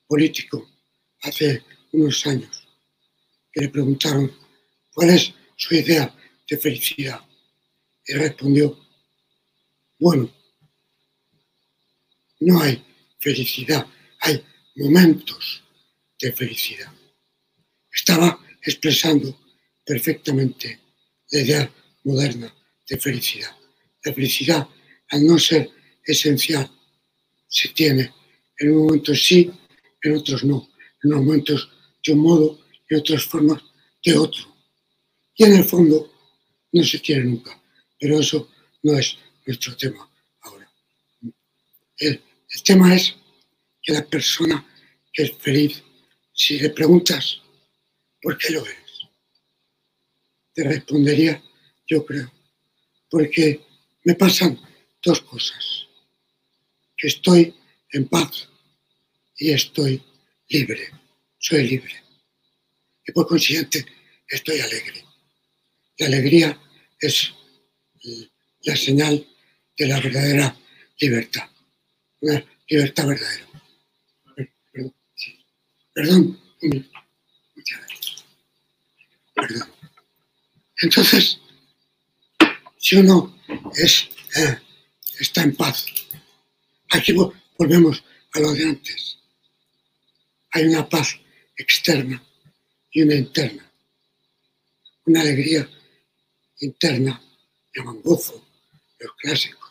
político 0.06 0.68
hace 1.22 1.62
unos 1.92 2.26
años, 2.26 2.68
que 3.52 3.62
le 3.62 3.68
preguntaron 3.68 4.32
cuál 4.92 5.10
es 5.10 5.32
su 5.56 5.74
idea 5.74 6.14
de 6.48 6.58
felicidad. 6.58 7.20
Y 8.06 8.14
respondió, 8.14 8.76
bueno, 10.00 10.30
no 12.40 12.60
hay 12.60 12.82
felicidad, 13.20 13.86
hay 14.20 14.42
momentos 14.76 15.62
de 16.18 16.32
felicidad 16.32 16.92
estaba 17.92 18.38
expresando 18.62 19.38
perfectamente 19.84 20.80
la 21.30 21.40
idea 21.40 21.72
moderna 22.04 22.54
de 22.88 22.98
felicidad. 22.98 23.50
La 24.04 24.12
felicidad, 24.12 24.66
al 25.10 25.26
no 25.26 25.38
ser 25.38 25.70
esencial, 26.04 26.70
se 27.48 27.68
tiene 27.68 28.12
en 28.58 28.72
un 28.72 28.86
momento 28.86 29.14
sí, 29.14 29.50
en 30.02 30.16
otros 30.16 30.44
no, 30.44 30.70
en 31.02 31.12
unos 31.12 31.24
momentos 31.24 31.70
de 32.04 32.12
un 32.12 32.20
modo, 32.20 32.60
en 32.88 32.98
otras 32.98 33.24
formas 33.24 33.62
de 34.04 34.16
otro. 34.16 34.44
Y 35.34 35.44
en 35.44 35.56
el 35.56 35.64
fondo 35.64 36.12
no 36.72 36.84
se 36.84 36.98
tiene 37.00 37.24
nunca, 37.24 37.60
pero 37.98 38.20
eso 38.20 38.50
no 38.82 38.98
es 38.98 39.18
nuestro 39.50 39.76
tema 39.76 40.08
ahora. 40.42 40.70
El, 41.96 42.22
tema 42.64 42.94
es 42.94 43.16
que 43.82 43.92
la 43.92 44.06
persona 44.06 44.64
que 45.12 45.24
es 45.24 45.32
feliz, 45.38 45.82
si 46.32 46.58
le 46.58 46.70
preguntas 46.70 47.42
¿Por 48.22 48.36
qué 48.36 48.50
lo 48.50 48.64
eres? 48.64 49.08
Te 50.52 50.62
respondería, 50.64 51.42
yo 51.86 52.04
creo, 52.04 52.30
porque 53.08 53.60
me 54.04 54.14
pasan 54.14 54.60
dos 55.02 55.22
cosas. 55.22 55.86
Estoy 56.98 57.54
en 57.92 58.06
paz 58.08 58.46
y 59.38 59.52
estoy 59.52 60.02
libre. 60.48 60.90
Soy 61.38 61.66
libre. 61.66 61.94
Y 63.06 63.12
por 63.12 63.26
consiguiente 63.26 63.86
estoy 64.28 64.60
alegre. 64.60 65.02
La 65.96 66.06
alegría 66.08 66.60
es 67.00 67.32
la 68.64 68.76
señal 68.76 69.26
de 69.80 69.86
la 69.86 69.98
verdadera 69.98 70.54
libertad. 70.98 71.48
Una 72.20 72.44
libertad 72.68 73.06
verdadera. 73.06 73.46
Perdón, 74.74 74.94
Perdón 75.94 76.40
Muchas 77.56 77.78
gracias. 77.78 78.24
Entonces, 80.82 81.40
si 82.76 82.96
uno 82.96 83.34
es, 83.74 84.10
eh, 84.36 84.58
está 85.18 85.44
en 85.44 85.56
paz, 85.56 85.86
aquí 86.90 87.14
volvemos 87.56 88.04
a 88.32 88.40
lo 88.40 88.52
de 88.52 88.64
antes. 88.64 89.16
Hay 90.50 90.64
una 90.64 90.86
paz 90.86 91.18
externa 91.56 92.22
y 92.90 93.00
una 93.00 93.14
interna. 93.14 93.72
Una 95.06 95.22
alegría 95.22 95.66
interna, 96.58 97.22
llaman 97.74 98.02
gozo, 98.02 98.46
los 98.98 99.12
clásicos, 99.16 99.69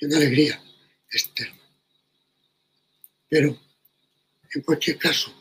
y 0.00 0.04
una 0.06 0.16
alegría 0.16 0.62
externa. 1.10 1.60
Pero, 3.28 3.56
en 4.54 4.62
cualquier 4.62 4.98
caso, 4.98 5.32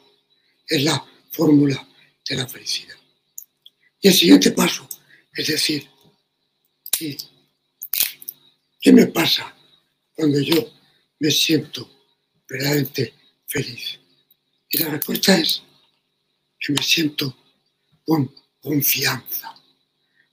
es 0.68 0.84
la 0.84 1.04
fórmula 1.32 1.88
de 2.28 2.36
la 2.36 2.48
felicidad. 2.48 2.96
Y 4.02 4.08
el 4.08 4.14
siguiente 4.14 4.52
paso 4.52 4.88
es 5.34 5.48
decir, 5.48 5.90
¿qué 8.82 8.92
me 8.92 9.08
pasa 9.08 9.56
cuando 10.14 10.40
yo 10.40 10.74
me 11.20 11.32
siento 11.32 11.90
verdaderamente 12.48 13.14
feliz? 13.48 14.00
Y 14.70 14.78
la 14.78 14.90
respuesta 14.90 15.38
es 15.38 15.64
que 16.60 16.74
me 16.74 16.84
siento 16.84 17.36
con 18.06 18.34
confianza. 18.60 19.56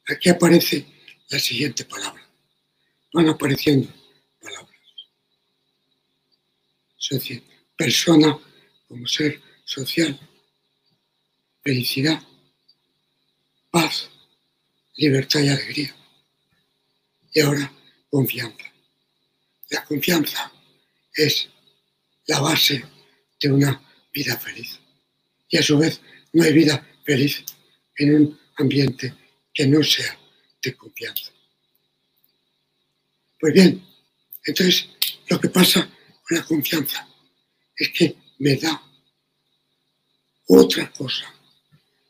Aquí 0.08 0.28
aparece 0.28 0.86
la 1.28 1.38
siguiente 1.38 1.84
palabra. 1.84 2.22
Van 3.12 3.28
apareciendo 3.28 3.88
palabras. 4.40 4.80
Es 7.10 7.20
decir, 7.20 7.42
persona 7.76 8.36
como 8.88 9.06
ser 9.06 9.40
social, 9.64 10.18
felicidad, 11.62 12.20
paz, 13.70 14.10
libertad 14.96 15.40
y 15.40 15.48
alegría. 15.48 15.94
Y 17.32 17.40
ahora, 17.40 17.72
confianza. 18.10 18.64
La 19.70 19.84
confianza 19.84 20.50
es 21.14 21.48
la 22.26 22.40
base 22.40 22.84
de 23.40 23.52
una 23.52 23.80
vida 24.12 24.36
feliz. 24.38 24.80
Y 25.48 25.58
a 25.58 25.62
su 25.62 25.78
vez, 25.78 26.00
no 26.32 26.42
hay 26.42 26.52
vida 26.52 26.84
feliz 27.04 27.44
en 27.96 28.14
un 28.14 28.40
ambiente 28.56 29.14
que 29.54 29.66
no 29.66 29.82
sea 29.82 30.18
de 30.62 30.74
confianza. 30.74 31.30
Pues 33.38 33.52
bien, 33.52 33.84
entonces 34.44 34.88
lo 35.28 35.40
que 35.40 35.48
pasa 35.48 35.88
con 36.26 36.38
la 36.38 36.44
confianza 36.44 37.08
es 37.76 37.90
que 37.90 38.16
me 38.38 38.56
da 38.56 38.82
otra 40.48 40.90
cosa. 40.92 41.32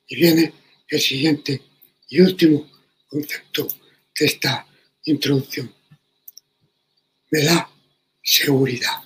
Y 0.09 0.17
viene 0.17 0.53
el 0.89 1.01
siguiente 1.01 1.61
y 2.09 2.21
último 2.21 2.71
concepto 3.09 3.67
de 4.19 4.27
esta 4.27 4.67
introducción. 5.05 5.75
Me 7.31 7.43
da 7.43 7.69
seguridad. 8.23 9.03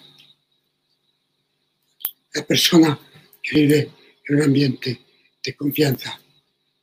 La 2.34 2.46
persona 2.46 2.98
que 3.42 3.56
vive 3.60 3.90
en 4.28 4.36
un 4.36 4.42
ambiente 4.42 5.00
de 5.42 5.56
confianza 5.56 6.20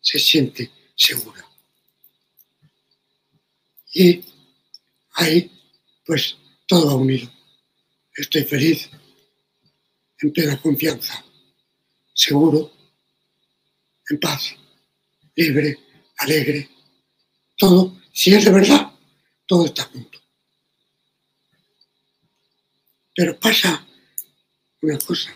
se 0.02 0.20
siente 0.20 0.70
segura. 0.96 1.46
Y 3.94 4.24
ahí, 5.14 5.52
pues, 6.06 6.36
todo 6.68 6.88
va 6.88 6.96
unido. 6.96 7.37
Estoy 8.18 8.46
feliz, 8.46 8.90
en 10.20 10.34
plena 10.34 10.60
confianza, 10.60 11.24
seguro, 12.16 12.74
en 14.10 14.20
paz, 14.20 14.56
libre, 15.36 15.78
alegre. 16.18 16.68
Todo, 17.56 17.96
si 18.12 18.34
es 18.34 18.44
de 18.44 18.52
verdad, 18.52 18.92
todo 19.46 19.66
está 19.68 19.84
junto. 19.84 20.20
Pero 23.16 23.40
pasa 23.40 23.88
una 24.82 24.98
cosa, 24.98 25.32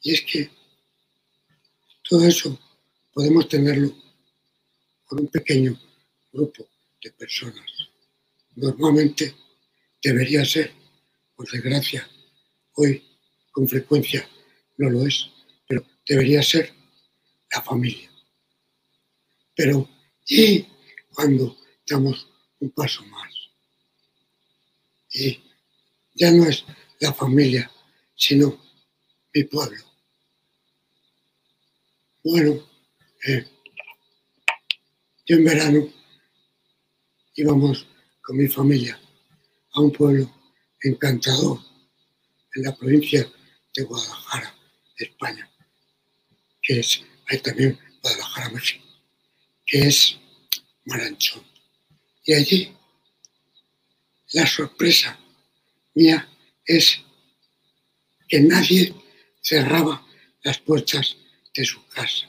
y 0.00 0.14
es 0.14 0.22
que 0.22 0.50
todo 2.08 2.26
eso 2.26 2.58
podemos 3.12 3.46
tenerlo 3.46 3.94
con 5.04 5.20
un 5.20 5.28
pequeño 5.28 5.78
grupo 6.32 6.66
de 7.02 7.10
personas. 7.12 7.70
Normalmente 8.56 9.34
debería 10.02 10.46
ser, 10.46 10.83
por 11.34 11.50
desgracia, 11.50 12.08
hoy 12.74 13.02
con 13.50 13.68
frecuencia 13.68 14.28
no 14.76 14.90
lo 14.90 15.06
es, 15.06 15.30
pero 15.66 15.84
debería 16.06 16.42
ser 16.42 16.72
la 17.52 17.62
familia. 17.62 18.10
Pero, 19.54 19.88
¿y 20.26 20.66
cuando 21.12 21.56
damos 21.86 22.28
un 22.58 22.70
paso 22.70 23.04
más? 23.06 23.32
Y 25.10 25.40
ya 26.14 26.32
no 26.32 26.44
es 26.46 26.64
la 26.98 27.12
familia, 27.12 27.70
sino 28.16 28.60
mi 29.32 29.44
pueblo. 29.44 29.82
Bueno, 32.24 32.66
eh, 33.26 33.46
yo 35.26 35.36
en 35.36 35.44
verano 35.44 35.88
íbamos 37.34 37.86
con 38.22 38.36
mi 38.36 38.48
familia 38.48 38.98
a 39.72 39.80
un 39.80 39.92
pueblo 39.92 40.30
encantador 40.84 41.60
en 42.54 42.62
la 42.62 42.76
provincia 42.76 43.28
de 43.74 43.82
Guadalajara, 43.82 44.54
España, 44.96 45.50
que 46.62 46.80
es, 46.80 47.02
hay 47.28 47.38
también 47.40 47.78
Guadalajara, 48.02 48.50
México, 48.50 48.84
que 49.66 49.88
es 49.88 50.18
Maranchón. 50.84 51.44
Y 52.24 52.34
allí 52.34 52.76
la 54.32 54.46
sorpresa 54.46 55.18
mía 55.94 56.28
es 56.64 57.00
que 58.28 58.40
nadie 58.40 58.94
cerraba 59.42 60.06
las 60.42 60.58
puertas 60.58 61.16
de 61.54 61.64
su 61.64 61.86
casa. 61.88 62.28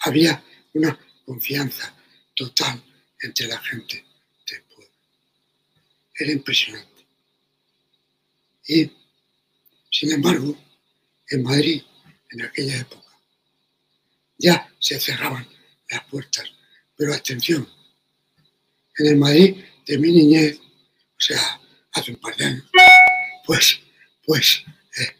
Había 0.00 0.42
una 0.72 0.98
confianza 1.24 1.94
total 2.34 2.82
entre 3.20 3.46
la 3.46 3.58
gente. 3.58 4.09
Era 6.20 6.32
impresionante. 6.32 7.06
Y, 8.68 8.92
sin 9.90 10.12
embargo, 10.12 10.54
en 11.30 11.42
Madrid, 11.42 11.82
en 12.30 12.42
aquella 12.42 12.76
época, 12.76 13.10
ya 14.36 14.70
se 14.78 15.00
cerraban 15.00 15.48
las 15.88 16.04
puertas. 16.04 16.44
Pero 16.94 17.14
atención, 17.14 17.66
en 18.98 19.06
el 19.06 19.16
Madrid 19.16 19.64
de 19.86 19.96
mi 19.96 20.12
niñez, 20.12 20.58
o 20.58 21.20
sea, 21.20 21.58
hace 21.92 22.10
un 22.10 22.18
par 22.18 22.36
de 22.36 22.44
años, 22.44 22.64
pues, 23.46 23.80
pues, 24.26 24.62
eh, 24.98 25.16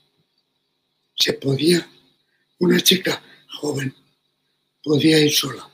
se 1.16 1.32
podía, 1.32 1.90
una 2.58 2.78
chica 2.78 3.22
joven 3.58 3.94
podía 4.82 5.18
ir 5.18 5.32
sola 5.32 5.66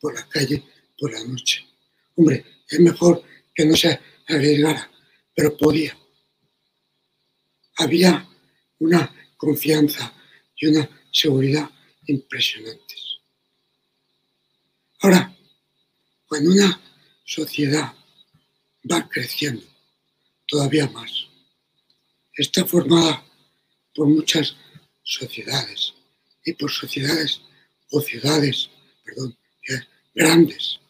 por 0.00 0.12
la 0.12 0.28
calle 0.28 0.60
por 0.98 1.12
la 1.12 1.22
noche. 1.22 1.64
Hombre, 2.16 2.44
es 2.68 2.80
mejor 2.80 3.22
que 3.54 3.64
no 3.64 3.76
se 3.76 4.00
arriesgara, 4.28 4.90
pero 5.34 5.56
podía. 5.56 5.96
Había 7.76 8.26
una 8.78 9.14
confianza 9.36 10.12
y 10.56 10.66
una 10.66 10.88
seguridad 11.12 11.70
impresionantes. 12.06 13.18
Ahora, 15.00 15.34
cuando 16.26 16.50
una 16.50 16.80
sociedad 17.24 17.92
va 18.90 19.08
creciendo 19.08 19.66
todavía 20.46 20.88
más, 20.88 21.26
está 22.34 22.64
formada 22.64 23.24
por 23.94 24.08
muchas 24.08 24.56
sociedades 25.02 25.94
y 26.44 26.52
por 26.52 26.70
sociedades 26.70 27.40
o 27.90 28.00
ciudades, 28.00 28.70
perdón, 29.04 29.36
grandes. 30.14 30.80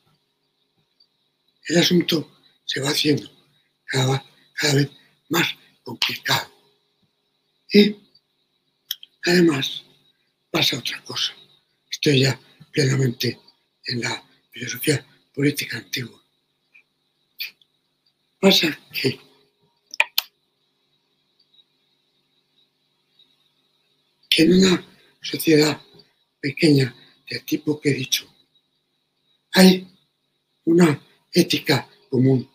El 1.68 1.79
asunto 1.79 2.36
se 2.66 2.81
va 2.81 2.90
haciendo 2.90 3.31
cada, 3.87 4.22
cada 4.55 4.74
vez 4.74 4.90
más 5.31 5.48
complicado. 5.83 6.50
Y 7.72 7.96
además 9.24 9.83
pasa 10.50 10.79
otra 10.79 11.02
cosa. 11.05 11.33
Estoy 11.90 12.20
ya 12.20 12.38
plenamente 12.72 13.40
en 13.87 14.00
la 14.00 14.22
filosofía 14.50 15.05
política 15.35 15.79
antigua. 15.79 16.22
Pasa 18.38 18.79
que 18.92 19.18
que 24.37 24.42
en 24.42 24.52
una 24.52 24.85
sociedad 25.22 25.81
pequeña 26.40 26.94
del 27.31 27.42
tipo 27.46 27.81
que 27.81 27.88
he 27.90 27.94
dicho, 27.94 28.31
hay 29.52 29.88
una 30.64 31.02
ética 31.33 31.88
común. 32.11 32.46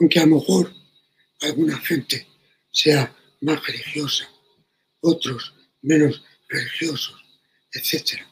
Aunque 0.00 0.20
a 0.20 0.26
lo 0.26 0.36
mejor 0.36 0.72
alguna 1.40 1.78
gente 1.78 2.26
sea 2.70 3.14
más 3.40 3.64
religiosa, 3.66 4.28
otros 5.00 5.54
menos 5.82 6.22
religiosos, 6.48 7.16
etc. 7.72 8.22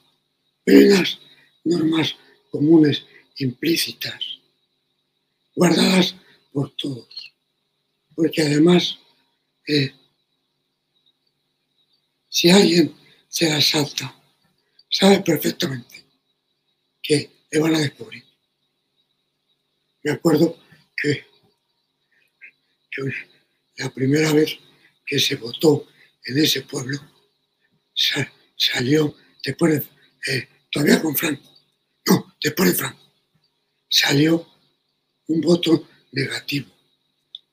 Pero 0.65 0.95
unas 0.95 1.19
normas 1.65 2.17
comunes 2.51 3.05
implícitas, 3.37 4.19
guardadas 5.55 6.15
por 6.53 6.75
todos. 6.77 7.35
Porque 8.15 8.43
además, 8.43 8.99
eh, 9.69 9.93
si 12.29 12.51
alguien 12.51 12.95
se 13.29 13.49
las 13.49 13.67
salta, 13.67 14.15
sabe 14.91 15.21
perfectamente 15.21 16.05
que 17.03 17.31
le 17.51 17.61
van 17.61 17.75
a 17.75 17.81
descubrir. 17.81 18.25
Me 20.03 20.13
acuerdo 20.13 20.59
que, 20.97 21.27
la 23.77 23.93
primera 23.93 24.33
vez 24.33 24.59
que 25.05 25.19
se 25.19 25.37
votó 25.37 25.87
en 26.25 26.39
ese 26.39 26.63
pueblo 26.63 26.99
salió 28.57 29.15
después 29.43 29.73
de, 29.75 30.33
eh, 30.33 30.49
todavía 30.71 31.01
con 31.01 31.17
Franco, 31.17 31.43
no, 32.07 32.35
después 32.43 32.71
de 32.71 32.79
Franco, 32.79 33.01
salió 33.89 34.47
un 35.29 35.41
voto 35.41 35.89
negativo 36.13 36.71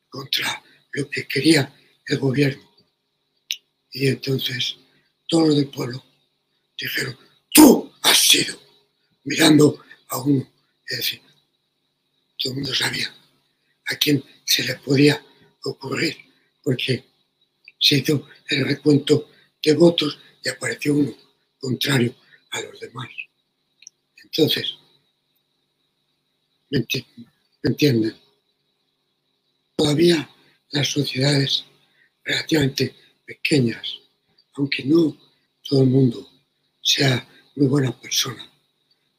contra 0.10 0.64
lo 0.92 1.10
que 1.10 1.28
quería 1.28 1.74
el 2.08 2.18
gobierno. 2.18 2.64
Y 3.92 4.08
entonces 4.08 4.78
todos 5.28 5.50
los 5.50 5.58
del 5.58 5.70
pueblo 5.70 6.04
dijeron, 6.78 7.18
tú 7.52 7.94
has 8.02 8.18
sido, 8.18 8.60
mirando 9.24 9.84
a 10.10 10.18
uno, 10.18 10.52
es 10.88 10.98
decir, 10.98 11.22
todo 12.38 12.54
el 12.54 12.60
mundo 12.60 12.76
sabía 12.76 13.14
a 13.86 13.96
quién 13.96 14.24
se 14.46 14.64
le 14.64 14.76
podía 14.76 15.24
ocurrir, 15.64 16.18
porque 16.62 17.04
se 17.80 17.98
hizo 17.98 18.28
el 18.50 18.66
recuento 18.66 19.30
de 19.64 19.74
votos 19.74 20.18
y 20.44 20.50
apareció 20.50 20.96
uno 20.96 21.16
contrario 21.60 22.16
a 22.52 22.62
los 22.62 22.80
demás. 22.80 23.10
Entonces, 24.24 24.76
¿me, 26.70 26.86
entienden? 27.64 28.16
Todavía 29.76 30.30
las 30.72 30.88
sociedades 30.88 31.66
relativamente 32.24 32.96
pequeñas, 33.26 34.00
aunque 34.54 34.84
no 34.84 35.18
todo 35.62 35.84
el 35.84 35.90
mundo 35.90 36.30
sea 36.82 37.28
muy 37.56 37.68
buena 37.68 37.98
persona, 38.00 38.50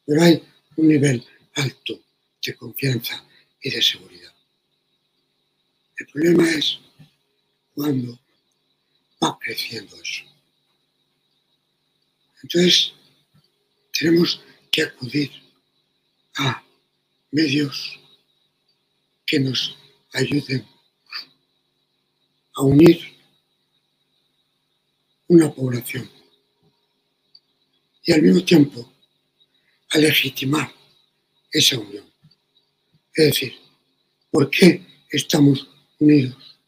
pero 0.04 0.22
hay 0.22 0.42
un 0.76 0.88
nivel 0.88 1.24
alto 1.54 2.00
de 2.44 2.54
confianza 2.56 3.24
y 3.62 3.70
de 3.70 3.80
seguridad. 3.80 4.33
El 5.96 6.06
problema 6.06 6.50
es 6.50 6.80
cuando 7.74 8.18
va 9.22 9.38
creciendo 9.38 9.94
eso. 10.00 10.24
Entonces, 12.42 12.92
tenemos 13.98 14.40
que 14.70 14.82
acudir 14.82 15.30
a 16.36 16.62
medios 17.30 18.00
que 19.24 19.38
nos 19.38 19.76
ayuden 20.12 20.66
a 22.54 22.62
unir 22.62 23.00
una 25.28 25.52
población 25.52 26.10
y 28.04 28.12
al 28.12 28.22
mismo 28.22 28.44
tiempo 28.44 28.92
a 29.90 29.98
legitimar 29.98 30.72
esa 31.50 31.78
unión. 31.78 32.12
Es 33.14 33.26
decir, 33.26 33.56
¿por 34.30 34.50
qué 34.50 34.84
estamos 35.08 35.68
unidos? 36.04 36.58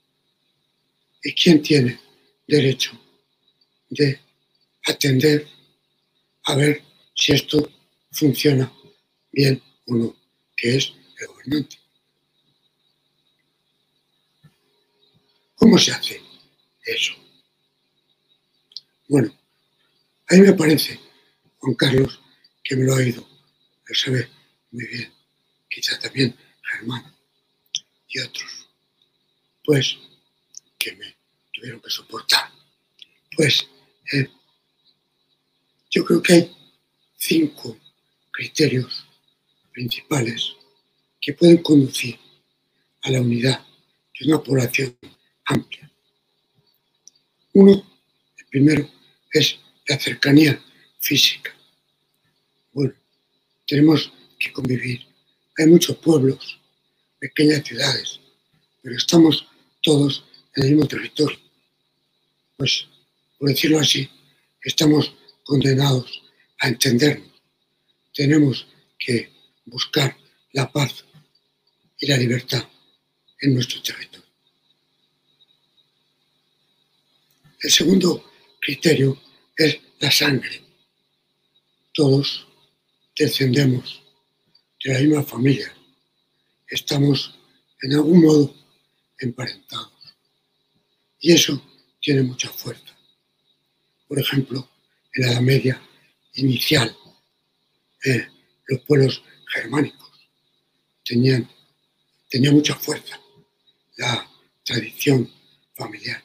¿Y 1.23 1.33
quién 1.35 1.63
tiene 1.63 2.01
derecho 2.47 2.93
de 3.89 4.21
atender 4.85 5.47
a 6.45 6.55
ver 6.55 6.83
si 7.15 7.33
esto 7.33 7.71
funciona 8.11 8.73
bien 9.33 9.63
o 9.87 9.95
no, 9.95 10.17
que 10.57 10.77
es 10.77 10.93
el 11.21 11.27
gobernante? 11.27 11.77
¿Cómo 15.55 15.79
se 15.79 15.93
hace 15.93 16.21
eso? 16.85 17.15
Bueno, 19.09 19.33
a 20.29 20.35
mí 20.35 20.41
me 20.41 20.53
parece, 20.53 20.99
Juan 21.59 21.75
Carlos, 21.75 22.21
que 22.63 22.77
me 22.77 22.85
lo 22.85 22.95
ha 22.95 22.97
oído, 22.97 23.27
lo 23.87 23.95
sabe 23.95 24.29
muy 24.71 24.87
bien, 24.87 25.13
quizá 25.69 25.99
también 25.99 26.37
Germán 26.63 27.15
y 28.09 28.21
otros, 28.21 28.66
pues 29.67 29.99
que 30.79 30.95
me 30.95 31.17
tuvieron 31.53 31.81
que 31.81 31.91
soportar. 31.91 32.51
Pues 33.37 33.67
eh, 34.13 34.29
yo 35.91 36.05
creo 36.05 36.23
que 36.23 36.33
hay 36.33 36.57
cinco 37.17 37.77
criterios 38.31 39.05
principales 39.73 40.55
que 41.21 41.33
pueden 41.35 41.59
conducir 41.59 42.19
a 43.03 43.11
la 43.11 43.21
unidad 43.21 43.67
de 44.19 44.29
una 44.29 44.43
población 44.43 44.97
amplia. 45.45 45.91
Uno, 47.53 47.73
el 48.39 48.47
primero, 48.47 48.89
es 49.33 49.59
la 49.89 49.99
cercanía 49.99 50.63
física. 51.01 51.53
Bueno, 52.73 52.95
tenemos 53.67 54.13
que 54.39 54.53
convivir. 54.53 55.07
Hay 55.59 55.67
muchos 55.67 55.97
pueblos, 55.97 56.61
pequeñas 57.19 57.65
ciudades, 57.65 58.21
pero 58.83 58.97
estamos 58.97 59.49
todos 59.87 60.25
en 60.57 60.65
el 60.65 60.71
mismo 60.71 60.89
territorio. 60.89 61.39
Pues, 62.57 62.87
por 63.39 63.49
decirlo 63.49 63.79
así, 63.79 64.11
estamos 64.61 65.15
condenados 65.45 66.23
a 66.59 66.67
entendernos. 66.67 67.31
Tenemos 68.13 68.67
que 68.99 69.31
buscar 69.65 70.17
la 70.55 70.73
paz 70.73 71.05
y 72.01 72.09
la 72.09 72.17
libertad 72.17 72.69
en 73.41 73.55
nuestro 73.55 73.81
territorio. 73.81 74.27
El 77.61 77.71
segundo 77.71 78.33
criterio 78.61 79.17
es 79.57 79.79
la 80.01 80.11
sangre. 80.11 80.63
Todos 81.95 82.45
descendemos 83.17 84.03
de 84.83 84.95
la 84.95 85.01
misma 85.01 85.23
familia. 85.23 85.73
Estamos 86.69 87.39
en 87.83 87.95
algún 87.95 88.23
modo 88.23 88.66
emparentados. 89.19 89.93
Y 91.21 91.33
eso 91.33 91.63
tiene 92.01 92.23
mucha 92.23 92.49
fuerza. 92.51 92.97
Por 94.09 94.19
ejemplo, 94.19 94.69
en 95.15 95.27
la 95.27 95.33
Edad 95.33 95.41
Media 95.41 95.83
inicial, 96.35 96.97
eh, 98.05 98.29
los 98.69 98.81
pueblos 98.83 99.23
germánicos 99.53 100.11
tenían, 101.05 101.49
tenía 102.29 102.53
mucha 102.53 102.75
fuerza 102.75 103.19
la 103.97 104.29
tradición 104.65 105.31
familiar. 105.75 106.23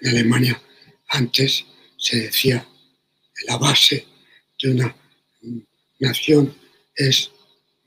En 0.00 0.10
Alemania 0.10 0.62
antes 1.08 1.64
se 1.96 2.20
decía 2.20 2.66
que 3.34 3.46
la 3.46 3.56
base 3.56 4.06
de 4.62 4.70
una 4.70 4.96
nación 5.98 6.56
es 6.94 7.30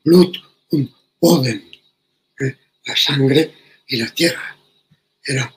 Blut 0.04 0.38
und 0.72 0.92
Boden. 1.20 1.71
La 2.92 2.98
sangre 2.98 3.56
y 3.88 3.96
la 3.98 4.14
tierra. 4.14 4.58
Era 5.24 5.54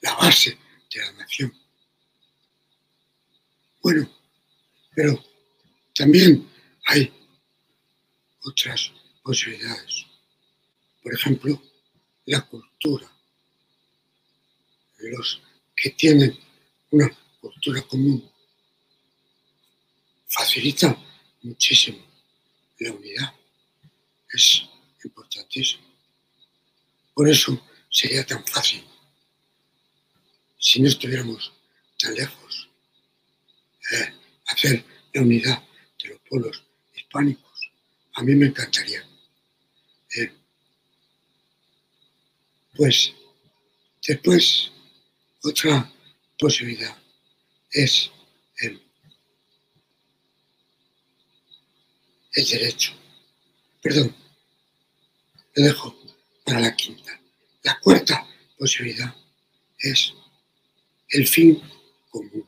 la 0.00 0.14
base 0.14 0.56
de 0.90 1.00
la 1.00 1.12
nación. 1.12 1.52
Bueno, 3.82 4.10
pero 4.94 5.22
también 5.94 6.48
hay 6.86 7.12
otras 8.44 8.92
posibilidades. 9.22 10.06
Por 11.02 11.12
ejemplo, 11.14 11.62
la 12.26 12.40
cultura. 12.40 13.10
Los 14.98 15.42
que 15.76 15.90
tienen 15.90 16.38
una 16.92 17.10
cultura 17.42 17.82
común 17.82 18.30
facilita 20.26 20.96
muchísimo 21.42 22.02
la 22.78 22.92
unidad. 22.92 23.34
Es 24.32 24.64
importantísimo. 25.04 25.93
Por 27.14 27.28
eso 27.28 27.64
sería 27.90 28.26
tan 28.26 28.44
fácil 28.46 28.84
si 30.58 30.80
no 30.80 30.88
estuviéramos 30.88 31.52
tan 31.98 32.14
lejos 32.14 32.68
eh, 33.92 34.14
hacer 34.46 34.84
la 35.12 35.22
unidad 35.22 35.62
de 36.02 36.08
los 36.08 36.18
pueblos 36.28 36.62
hispánicos. 36.94 37.70
A 38.14 38.22
mí 38.22 38.34
me 38.34 38.46
encantaría. 38.46 39.06
Eh, 40.16 40.32
pues 42.76 43.12
después 44.06 44.72
otra 45.42 45.90
posibilidad 46.38 46.96
es 47.70 48.10
el, 48.58 48.80
derecho. 52.34 52.92
Perdón, 53.82 54.14
lo 55.54 55.64
dejo 55.64 56.03
para 56.44 56.60
la 56.60 56.74
quinta. 56.74 57.20
La 57.62 57.78
cuarta 57.80 58.26
posibilidad 58.58 59.14
es 59.78 60.12
el 61.08 61.26
fin 61.26 61.60
común. 62.10 62.46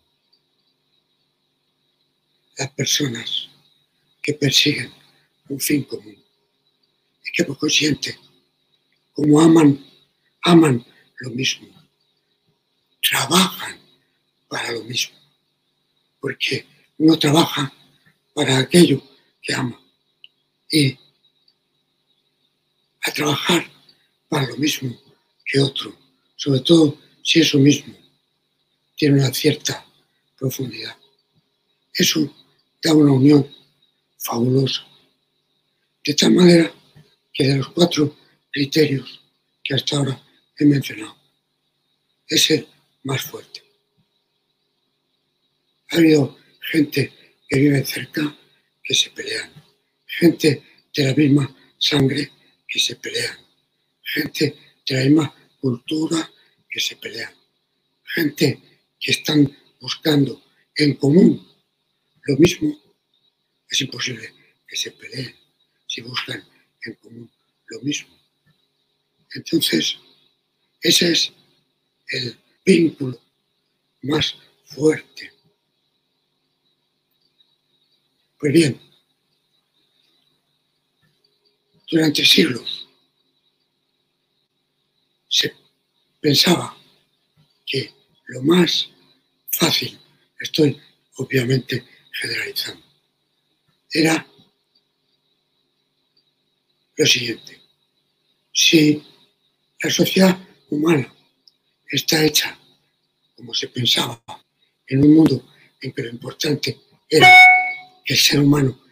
Las 2.59 2.71
personas 2.71 3.49
que 4.23 4.35
persiguen 4.35 4.93
un 5.49 5.61
fin 5.61 5.85
común 5.85 6.17
y 7.25 7.33
que 7.33 7.45
por 7.45 7.59
consiguiente, 7.59 8.19
como 9.13 9.41
aman, 9.41 9.85
aman 10.43 10.85
lo 11.21 11.31
mismo 11.31 11.77
trabajan 13.09 13.79
para 14.49 14.73
lo 14.73 14.83
mismo, 14.85 15.17
porque 16.21 16.67
uno 16.99 17.19
trabaja 17.19 17.73
para 18.35 18.59
aquello 18.59 19.03
que 19.43 19.55
ama. 19.55 19.81
Y 20.71 20.99
a 23.03 23.13
trabajar 23.13 23.71
para 24.29 24.47
lo 24.47 24.57
mismo 24.57 24.97
que 25.45 25.61
otro, 25.61 25.97
sobre 26.37 26.61
todo 26.61 26.99
si 27.23 27.41
eso 27.41 27.59
mismo 27.59 27.95
tiene 28.97 29.21
una 29.21 29.33
cierta 29.33 29.85
profundidad. 30.39 30.97
Eso 31.93 32.35
da 32.83 32.95
una 32.95 33.13
unión 33.13 33.49
fabulosa. 34.19 34.87
De 36.05 36.15
tal 36.15 36.33
manera 36.33 36.73
que 37.33 37.45
de 37.45 37.57
los 37.57 37.69
cuatro 37.69 38.17
criterios 38.51 39.21
que 39.63 39.75
hasta 39.75 39.97
ahora 39.97 40.23
he 40.59 40.65
mencionado, 40.65 41.17
es 42.29 42.51
el 42.51 42.67
más 43.03 43.23
fuerte. 43.23 43.63
Ha 45.91 45.97
habido 45.97 46.37
gente 46.73 47.13
que 47.49 47.59
vive 47.59 47.85
cerca 47.85 48.37
que 48.83 48.95
se 48.95 49.11
pelean, 49.11 49.53
gente 50.07 50.63
de 50.95 51.05
la 51.05 51.15
misma 51.15 51.55
sangre 51.79 52.31
que 52.67 52.79
se 52.79 52.97
pelean, 52.97 53.37
gente 54.07 54.57
de 54.87 54.95
la 54.95 55.05
misma 55.05 55.35
cultura 55.61 56.31
que 56.71 56.81
se 56.81 56.97
pelean, 56.97 57.35
gente 58.15 58.63
que 59.01 59.11
están 59.11 59.57
buscando 59.81 60.43
en 60.75 60.95
común 60.95 61.47
lo 62.23 62.37
mismo, 62.39 62.77
es 63.69 63.81
imposible 63.81 64.33
que 64.67 64.77
se 64.77 64.91
peleen 64.93 65.35
si 65.87 66.01
buscan 66.03 66.43
en 66.85 66.95
común 66.95 67.31
lo 67.67 67.81
mismo. 67.83 68.17
Entonces, 69.35 69.99
ese 70.81 71.13
es 71.13 71.33
el 72.09 72.39
vínculo 72.65 73.21
más 74.03 74.37
fuerte. 74.65 75.33
Pues 78.39 78.53
bien, 78.53 78.81
durante 81.91 82.25
siglos 82.25 82.89
se 85.29 85.55
pensaba 86.27 86.77
que 87.65 87.93
lo 88.27 88.43
más 88.43 88.91
fácil, 89.53 89.97
estoy 90.41 90.77
obviamente 91.19 91.87
generalizando, 92.21 92.85
era 93.93 94.27
lo 96.97 97.07
siguiente. 97.07 97.61
Si 98.53 99.01
la 99.81 99.89
sociedad 99.89 100.37
humana 100.69 101.15
está 101.93 102.25
hecha 102.25 102.59
como 103.37 103.55
se 103.55 103.69
pensaba 103.69 104.21
en 104.89 105.05
un 105.05 105.15
mundo 105.15 105.49
en 105.81 105.93
que 105.93 106.03
lo 106.03 106.11
importante 106.11 106.77
era 107.09 107.29
que 108.05 108.15
el 108.15 108.19
ser 108.19 108.41
humano, 108.41 108.83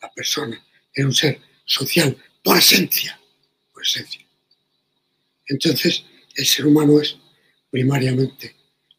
la 0.00 0.10
persona, 0.12 0.64
era 0.94 1.06
un 1.06 1.14
ser 1.14 1.42
social 1.66 2.16
por 2.42 2.56
esencia, 2.56 3.20
por 3.70 3.82
esencia. 3.82 4.26
Entonces, 5.46 6.04
el 6.34 6.46
ser 6.46 6.66
humano 6.66 7.00
es 7.00 7.16
primariamente 7.70 8.54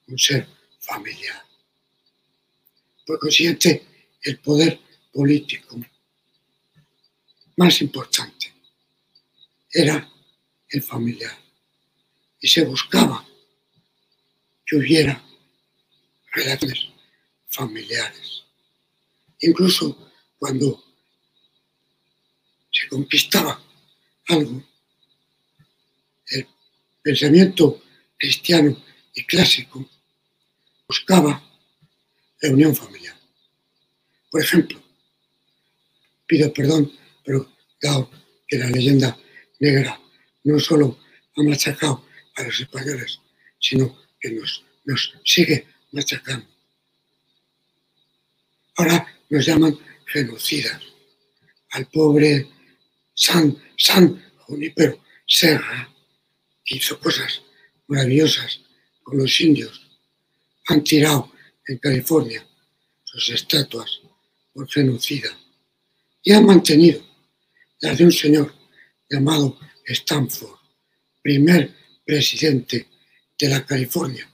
un 0.08 0.18
ser 0.18 0.48
familiar. 0.80 1.44
Por 3.06 3.20
consiguiente, 3.20 3.86
el 4.22 4.40
poder 4.40 4.80
político 5.12 5.80
más 7.58 7.82
importante 7.82 8.54
era 9.72 10.10
el 10.70 10.82
familiar. 10.82 11.38
Y 12.40 12.48
se 12.48 12.66
buscaba 12.66 13.26
que 14.66 14.78
hubiera 14.78 15.24
relaciones 16.32 16.88
familiares. 17.48 18.44
Incluso 19.42 20.12
cuando 20.40 20.84
se 22.72 22.88
conquistaba 22.88 23.62
algo, 24.28 24.64
pensamiento 27.02 27.82
cristiano 28.18 28.78
y 29.14 29.24
clásico 29.26 29.90
buscaba 30.88 31.44
la 32.42 32.50
unión 32.50 32.76
familiar. 32.76 33.16
Por 34.30 34.42
ejemplo, 34.42 34.82
pido 36.26 36.54
perdón, 36.54 36.92
pero 37.24 37.52
dado 37.82 38.10
que 38.48 38.58
la 38.58 38.70
leyenda 38.70 39.18
negra 39.60 40.00
no 40.44 40.60
solo 40.60 41.00
ha 41.36 41.44
machacado 41.44 42.06
a 42.36 42.44
los 42.44 42.60
españoles, 42.60 43.20
sino 43.60 43.98
que 44.20 44.32
nos, 44.32 44.64
nos 44.86 45.14
sigue 45.24 45.68
machacando. 45.92 46.48
Ahora 48.76 49.08
nos 49.30 49.46
llaman 49.46 49.78
genocidas. 50.06 50.82
Al 51.72 51.88
pobre 51.88 52.50
San, 53.14 53.58
San 53.78 54.22
Junípero 54.40 55.02
Serra, 55.26 55.90
hizo 56.78 57.00
cosas 57.00 57.42
maravillosas 57.88 58.62
con 59.04 59.18
los 59.18 59.40
indios, 59.42 59.82
han 60.68 60.84
tirado 60.84 61.32
en 61.68 61.78
California 61.78 62.46
sus 63.04 63.30
estatuas 63.30 64.02
por 64.54 64.70
genocida 64.70 65.38
y 66.24 66.32
han 66.32 66.46
mantenido 66.46 67.04
las 67.80 67.98
de 67.98 68.06
un 68.06 68.12
señor 68.12 68.54
llamado 69.10 69.60
Stanford, 69.86 70.60
primer 71.22 71.74
presidente 72.06 72.88
de 73.40 73.50
la 73.50 73.66
California, 73.66 74.30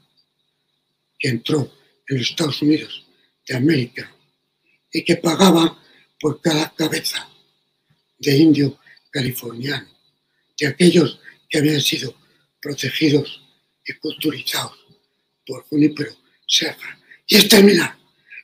que 1.18 1.30
entró 1.30 1.72
en 2.08 2.18
los 2.18 2.30
Estados 2.30 2.62
Unidos 2.62 3.06
de 3.48 3.56
América 3.56 4.14
y 4.92 5.04
que 5.04 5.16
pagaba 5.16 5.82
por 6.20 6.42
cada 6.42 6.74
cabeza 6.76 7.28
de 8.20 8.38
indio 8.38 8.80
californiano, 9.10 9.88
de 10.60 10.68
aquellos 10.68 11.20
que 11.50 11.60
habían 11.60 11.82
sido 11.82 12.16
protegidos 12.62 13.42
y 13.86 13.94
culturizados 13.94 14.78
por 15.46 15.64
Junípero 15.66 16.16
Serra. 16.48 17.00
Y 17.26 17.36
exterminar, 17.36 17.98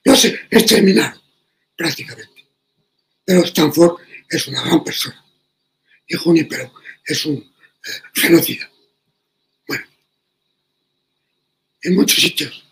no 0.06 0.16
sé, 0.16 0.40
exterminar 0.50 1.16
prácticamente. 1.76 2.48
Pero 3.26 3.44
Stanford 3.44 4.02
es 4.30 4.48
una 4.48 4.62
gran 4.62 4.84
persona 4.84 5.24
y 6.08 6.16
Junípero 6.16 6.72
es 7.06 7.26
un 7.26 7.38
eh, 7.38 8.02
genocida. 8.14 8.70
Bueno, 9.68 9.86
en 11.82 11.96
muchos 11.96 12.22
sitios 12.22 12.66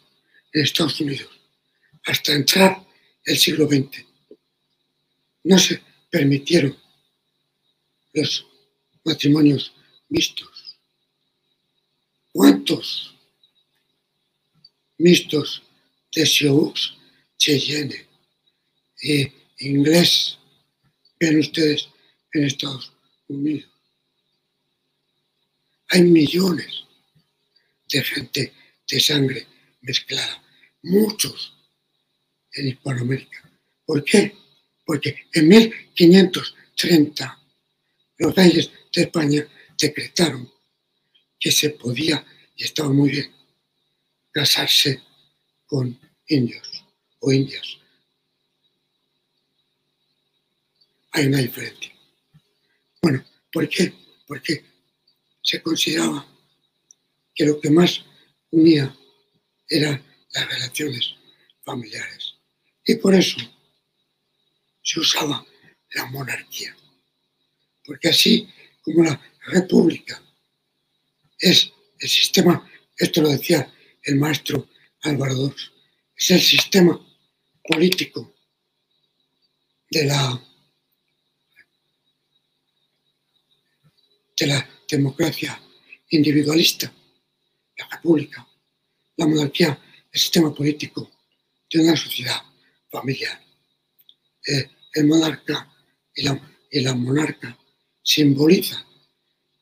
en 0.54 0.64
Estados 0.64 1.00
Unidos, 1.00 1.30
hasta 2.06 2.34
entrar 2.34 2.86
el 3.24 3.38
siglo 3.38 3.68
XX, 3.68 4.06
no 5.44 5.58
se 5.58 5.82
permitieron 6.10 6.78
los 8.14 8.46
matrimonios 9.06 9.74
mixtos. 10.10 10.51
¿Cuántos 12.62 13.16
mixtos 15.00 15.64
de 16.16 16.28
Sioux, 16.28 16.74
Cheyenne 17.36 18.08
e 19.02 19.34
inglés 19.62 20.38
ven 21.20 21.40
ustedes 21.40 21.90
en 22.34 22.44
Estados 22.44 22.94
Unidos? 23.28 23.68
Hay 25.90 26.04
millones 26.04 26.86
de 27.92 28.04
gente 28.04 28.54
de 28.88 29.00
sangre 29.00 29.48
mezclada, 29.82 30.44
muchos 30.84 31.56
en 32.54 32.68
Hispanoamérica. 32.68 33.50
¿Por 33.88 34.04
qué? 34.04 34.38
Porque 34.86 35.26
en 35.34 35.48
1530 35.48 37.40
los 38.20 38.36
reyes 38.36 38.70
de 38.94 39.02
España 39.02 39.48
decretaron 39.80 40.48
que 41.40 41.52
se 41.52 41.72
podía, 41.72 42.24
estaba 42.66 42.90
muy 42.90 43.10
bien, 43.10 43.32
casarse 44.32 45.02
con 45.66 46.00
indios 46.28 46.86
o 47.20 47.32
indias. 47.32 47.78
Hay 51.14 51.26
una 51.28 51.40
diferencia. 51.40 51.92
Bueno, 53.02 53.24
¿por 53.52 53.68
qué? 53.68 53.94
Porque 54.28 54.64
se 55.42 55.62
consideraba 55.62 56.26
que 57.34 57.46
lo 57.46 57.60
que 57.60 57.70
más 57.70 58.04
unía 58.52 58.96
eran 59.68 60.04
las 60.34 60.48
relaciones 60.48 61.16
familiares. 61.64 62.36
Y 62.86 62.96
por 62.96 63.14
eso 63.14 63.38
se 64.82 65.00
usaba 65.00 65.46
la 65.94 66.06
monarquía. 66.06 66.76
Porque 67.86 68.10
así 68.10 68.50
como 68.82 69.04
la 69.04 69.22
república 69.48 70.22
es 71.40 71.74
el 72.02 72.10
sistema, 72.10 72.68
esto 72.98 73.22
lo 73.22 73.30
decía 73.30 73.72
el 74.04 74.16
maestro 74.16 74.68
Álvaro 75.02 75.36
II, 75.36 75.54
es 76.16 76.32
el 76.32 76.42
sistema 76.42 77.00
político 77.64 78.36
de 79.90 80.06
la, 80.06 80.44
de 84.38 84.48
la 84.48 84.70
democracia 84.90 85.62
individualista, 86.10 86.92
la 87.78 87.88
república, 87.88 88.48
la 89.18 89.28
monarquía, 89.28 89.80
el 90.12 90.20
sistema 90.20 90.54
político 90.54 91.10
de 91.70 91.82
una 91.82 91.96
sociedad 91.96 92.42
familiar. 92.90 93.40
Eh, 94.48 94.70
el 94.94 95.06
monarca 95.06 95.72
y 96.16 96.24
la, 96.24 96.58
y 96.70 96.82
la 96.82 96.96
monarca 96.96 97.58
simbolizan 98.04 98.84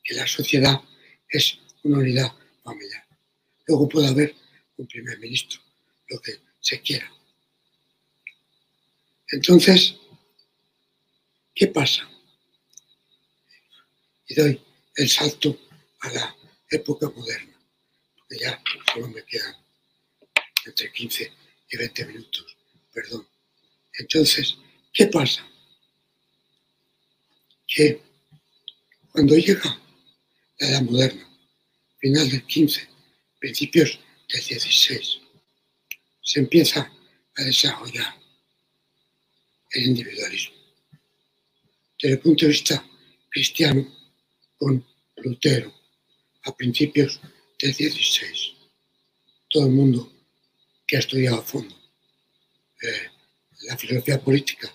que 0.04 0.16
la 0.16 0.26
sociedad 0.26 0.82
es 1.28 1.60
una 1.84 2.00
unidad 2.00 2.32
familiar. 2.64 3.08
Luego 3.68 3.88
puede 3.88 4.08
haber 4.08 4.36
un 4.78 4.88
primer 4.88 5.20
ministro, 5.20 5.62
lo 6.08 6.20
que 6.20 6.40
se 6.60 6.82
quiera. 6.82 7.12
Entonces, 9.28 9.96
¿qué 11.54 11.68
pasa? 11.68 12.10
Y 14.28 14.36
doy 14.36 14.62
el 14.96 15.10
salto 15.10 15.58
a 16.02 16.10
la 16.12 16.36
época 16.70 17.10
moderna, 17.10 17.60
porque 18.16 18.38
ya 18.40 18.62
solo 18.92 19.08
me 19.10 19.24
quedan 19.24 19.56
entre 20.66 20.92
15 20.92 21.34
y 21.72 21.78
20 21.78 22.06
minutos, 22.06 22.58
perdón. 22.94 23.28
Entonces, 23.98 24.58
¿qué 24.94 25.08
pasa? 25.08 25.48
Que 27.68 28.02
cuando 29.12 29.36
llega 29.36 29.80
la 30.60 30.68
edad 30.68 30.82
moderna, 30.82 31.29
final 32.00 32.30
del 32.30 32.46
15, 32.46 32.88
principios 33.40 34.00
del 34.30 34.44
16, 34.44 35.20
se 36.22 36.40
empieza 36.40 36.92
a 37.36 37.44
desarrollar 37.44 38.16
el 39.72 39.84
individualismo. 39.84 40.56
Desde 42.02 42.16
el 42.16 42.20
punto 42.20 42.46
de 42.46 42.52
vista 42.52 42.86
cristiano, 43.30 43.88
con 44.58 44.86
Lutero, 45.18 45.74
a 46.44 46.56
principios 46.56 47.20
del 47.60 47.74
16, 47.74 48.54
todo 49.50 49.66
el 49.66 49.72
mundo 49.72 50.12
que 50.88 50.96
ha 50.96 51.00
estudiado 51.00 51.40
a 51.40 51.44
fondo 51.44 51.80
eh, 52.82 53.12
la 53.64 53.78
filosofía 53.78 54.22
política 54.22 54.74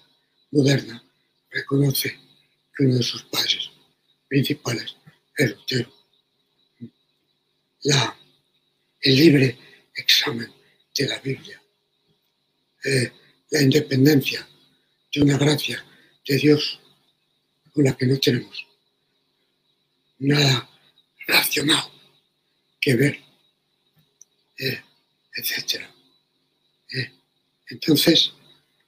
moderna 0.51 1.03
reconoce 1.51 2.19
que 2.75 2.85
uno 2.85 2.97
de 2.97 3.03
sus 3.03 3.23
padres 3.25 3.71
principales 4.29 4.97
es 5.37 5.51
Lutero. 5.51 6.04
La, 7.85 8.17
el 9.01 9.17
libre 9.17 9.59
examen 9.95 10.51
de 10.97 11.07
la 11.07 11.19
Biblia, 11.19 11.63
eh, 12.85 13.13
la 13.51 13.63
independencia 13.63 14.47
de 15.13 15.23
una 15.23 15.39
gracia 15.39 15.85
de 16.27 16.37
Dios 16.37 16.81
con 17.73 17.85
la 17.85 17.97
que 17.97 18.07
no 18.07 18.19
tenemos 18.19 18.67
nada 20.19 20.69
racional 21.27 21.85
que 22.81 22.95
ver, 22.97 23.19
eh, 24.59 24.83
etc. 25.37 25.83
Eh, 26.93 27.13
entonces, 27.69 28.33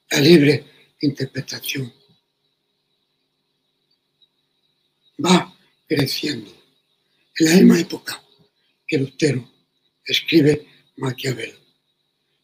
la 0.09 0.19
libre 0.19 0.63
interpretación 1.01 1.93
va 5.23 5.53
creciendo. 5.87 6.51
En 7.39 7.45
la 7.45 7.55
misma 7.55 7.79
época 7.79 8.23
que 8.87 8.97
Lutero 8.97 9.47
escribe 10.03 10.65
Maquiavelo, 10.95 11.57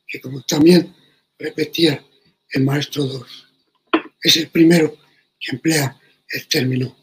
que 0.07 0.19
como 0.19 0.41
también 0.41 0.93
repetía 1.39 2.05
el 2.49 2.63
maestro 2.63 3.05
II, 3.05 4.01
es 4.21 4.37
el 4.37 4.49
primero 4.49 4.97
que 5.39 5.55
emplea 5.55 5.99
el 6.29 6.47
término 6.47 6.95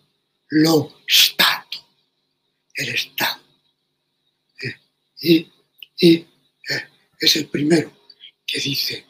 lo 0.51 1.01
Stato, 1.09 1.79
el 2.75 2.89
Estado. 2.91 3.41
Eh, 5.23 5.51
y, 6.01 6.17
eh, 6.69 6.89
es 7.19 7.37
el 7.37 7.49
primero 7.49 7.93
que 8.47 8.61
dice 8.61 9.05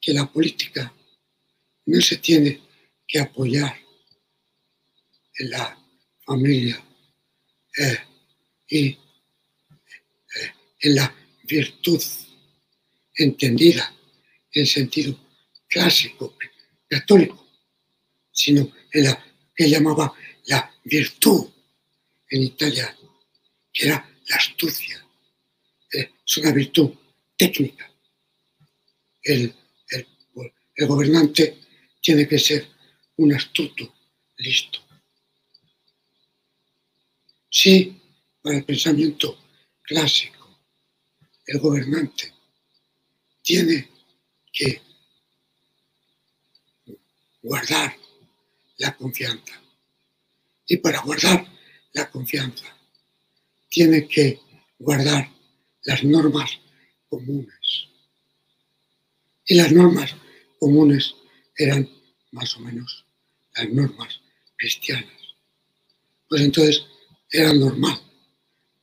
que 0.00 0.12
la 0.12 0.30
política 0.30 0.94
no 1.86 2.00
se 2.00 2.16
tiene 2.18 2.62
que 3.06 3.20
apoyar 3.20 3.76
en 5.38 5.50
la 5.50 5.78
familia 6.24 6.82
eh, 7.78 7.98
y 8.70 8.98
en 10.80 10.94
la 10.94 11.14
virtud 11.44 12.02
entendida 13.14 13.94
en 14.52 14.66
sentido 14.66 15.18
clásico, 15.68 16.36
católico, 16.88 17.46
sino 18.30 18.72
en 18.92 19.04
la 19.04 19.24
que 19.54 19.68
llamaba 19.68 20.14
la 20.46 20.72
virtud 20.84 21.50
en 22.30 22.42
italiano, 22.42 23.26
que 23.72 23.86
era 23.86 24.08
la 24.28 24.36
astucia. 24.36 25.04
Eh, 25.92 26.10
es 26.24 26.36
una 26.36 26.52
virtud 26.52 26.90
técnica. 27.36 27.90
El, 29.22 29.54
el 30.78 30.86
gobernante 30.86 31.58
tiene 32.00 32.26
que 32.28 32.38
ser 32.38 32.68
un 33.16 33.34
astuto, 33.34 33.92
listo. 34.36 34.78
Sí, 37.50 38.00
para 38.40 38.58
el 38.58 38.64
pensamiento 38.64 39.36
clásico, 39.82 40.37
el 41.48 41.58
gobernante 41.58 42.34
tiene 43.42 43.88
que 44.52 44.82
guardar 47.42 47.96
la 48.76 48.94
confianza. 48.94 49.60
Y 50.66 50.76
para 50.76 51.00
guardar 51.00 51.46
la 51.94 52.10
confianza, 52.10 52.66
tiene 53.70 54.06
que 54.06 54.40
guardar 54.78 55.30
las 55.84 56.04
normas 56.04 56.50
comunes. 57.08 57.88
Y 59.46 59.54
las 59.54 59.72
normas 59.72 60.14
comunes 60.60 61.14
eran 61.56 61.88
más 62.32 62.54
o 62.58 62.60
menos 62.60 63.06
las 63.56 63.70
normas 63.70 64.20
cristianas. 64.56 65.34
Pues 66.28 66.42
entonces 66.42 66.84
era 67.30 67.54
normal 67.54 67.98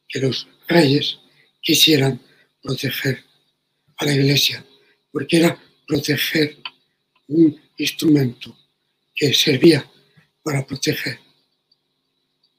que 0.07 0.19
los 0.19 0.47
reyes 0.67 1.19
quisieran 1.61 2.19
proteger 2.65 3.23
a 3.97 4.05
la 4.05 4.13
iglesia, 4.13 4.65
porque 5.11 5.37
era 5.37 5.61
proteger 5.87 6.57
un 7.27 7.55
instrumento 7.77 8.57
que 9.15 9.33
servía 9.33 9.89
para 10.43 10.65
proteger 10.65 11.19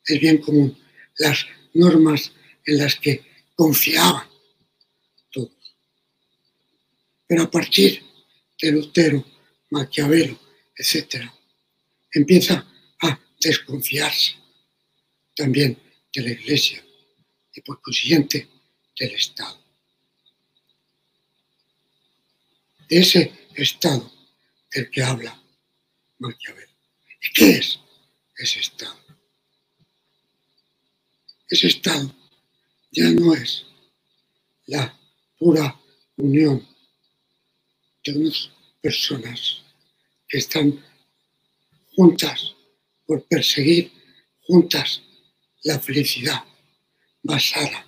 el 0.06 0.18
bien 0.20 0.38
común, 0.38 0.78
las 1.18 1.44
normas 1.74 2.32
en 2.64 2.78
las 2.78 2.94
que 2.96 3.24
confiaban 3.56 4.28
todos. 5.30 5.76
Pero 7.26 7.42
a 7.42 7.50
partir 7.50 8.02
de 8.62 8.72
Lutero, 8.72 9.24
Maquiavelo, 9.70 10.38
etc., 10.76 11.28
empieza 12.12 12.64
a 13.02 13.20
desconfiarse 13.40 14.36
también 15.34 15.76
de 16.14 16.22
la 16.22 16.30
Iglesia 16.30 16.82
y 17.52 17.60
por 17.60 17.80
consiguiente 17.80 18.48
del 18.98 19.10
Estado. 19.12 19.65
De 22.88 22.98
ese 22.98 23.32
Estado 23.54 24.12
del 24.72 24.90
que 24.90 25.02
habla 25.02 25.40
Maquiavelo. 26.18 26.72
¿Y 27.20 27.32
qué 27.32 27.50
es 27.58 27.80
ese 28.36 28.60
Estado? 28.60 28.96
Ese 31.48 31.66
Estado 31.68 32.14
ya 32.92 33.10
no 33.10 33.34
es 33.34 33.66
la 34.66 34.98
pura 35.38 35.78
unión 36.16 36.66
de 38.04 38.12
unas 38.12 38.50
personas 38.80 39.62
que 40.28 40.38
están 40.38 40.84
juntas 41.94 42.54
por 43.04 43.24
perseguir 43.24 43.92
juntas 44.42 45.02
la 45.62 45.78
felicidad 45.80 46.44
basada 47.22 47.86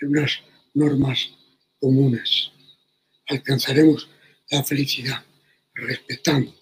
en 0.00 0.08
unas 0.08 0.40
normas 0.74 1.30
comunes. 1.78 2.50
Alcanzaremos 3.28 4.08
la 4.52 4.62
felicidad 4.62 5.24
respetando 5.74 6.54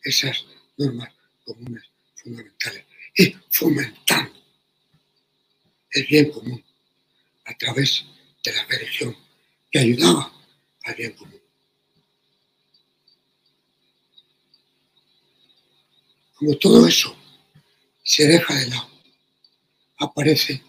esas 0.00 0.44
normas 0.76 1.12
comunes 1.44 1.82
fundamentales 2.14 2.84
y 3.16 3.36
fomentando 3.50 4.32
el 5.90 6.06
bien 6.06 6.30
común 6.30 6.64
a 7.44 7.58
través 7.58 8.04
de 8.44 8.52
la 8.52 8.64
religión 8.66 9.16
que 9.72 9.80
ayudaba 9.80 10.32
al 10.84 10.94
bien 10.94 11.12
común. 11.14 11.40
Como 16.34 16.56
todo 16.58 16.86
eso 16.86 17.16
se 18.04 18.26
deja 18.28 18.54
de 18.54 18.68
lado, 18.68 18.88
aparece 19.98 20.62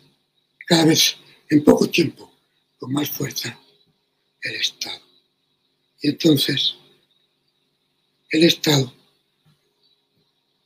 cada 0.67 0.85
vez 0.85 1.17
en 1.49 1.63
poco 1.63 1.87
tiempo 1.87 2.33
con 2.79 2.91
más 2.91 3.09
fuerza 3.11 3.59
el 4.41 4.55
Estado. 4.55 5.12
Y 6.03 6.09
entonces 6.09 6.75
el 8.29 8.43
Estado 8.43 8.93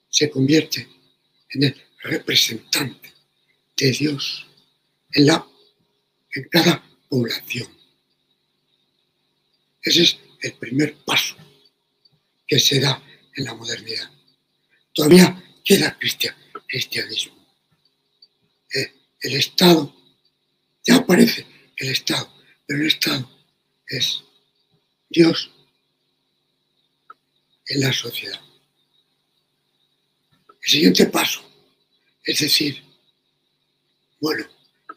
se 0.09 0.31
convierte 0.31 0.89
en 1.51 1.63
el 1.63 1.85
representante 2.01 3.13
de 3.77 3.91
Dios 3.91 4.47
en, 5.11 5.27
la, 5.27 5.47
en 6.33 6.43
cada 6.49 6.83
población. 7.07 7.67
Ese 9.83 10.01
es 10.01 10.17
el 10.41 10.53
primer 10.53 10.95
paso 11.05 11.35
que 12.47 12.59
se 12.59 12.79
da 12.79 12.99
en 13.35 13.45
la 13.45 13.53
modernidad. 13.53 14.09
Todavía 14.91 15.61
queda 15.63 15.99
cristianismo. 16.67 17.47
Eh, 18.73 18.91
el 19.21 19.33
Estado, 19.35 19.95
ya 20.83 20.95
aparece 20.95 21.45
el 21.75 21.89
Estado, 21.89 22.33
pero 22.65 22.81
el 22.81 22.87
Estado 22.87 23.29
es 23.85 24.23
Dios 25.09 25.51
en 27.67 27.81
la 27.81 27.93
sociedad. 27.93 28.39
El 30.61 30.69
siguiente 30.69 31.05
paso 31.05 31.41
es 32.23 32.39
decir, 32.39 32.83
bueno, 34.19 34.45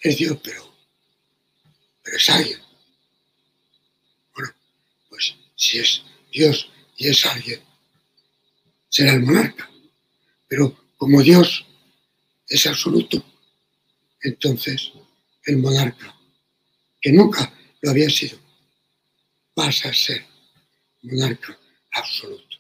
es 0.01 0.17
Dios, 0.17 0.39
pero, 0.43 0.75
pero 2.03 2.17
es 2.17 2.31
alguien. 2.31 2.61
Bueno, 4.35 4.53
pues 5.09 5.37
si 5.55 5.79
es 5.79 6.03
Dios 6.33 6.69
y 6.97 7.09
es 7.09 7.25
alguien, 7.27 7.63
será 8.89 9.13
el 9.13 9.23
monarca. 9.23 9.71
Pero 10.49 10.77
como 10.97 11.23
Dios 11.23 11.65
es 12.49 12.67
absoluto, 12.67 13.25
entonces 14.23 14.91
el 15.45 15.59
monarca, 15.59 16.17
que 17.01 17.13
nunca 17.13 17.53
lo 17.81 17.91
había 17.91 18.11
sido, 18.11 18.39
pasa 19.61 19.91
a 19.91 19.93
ser 19.93 20.25
monarca 21.03 21.53
absoluto. 21.93 22.57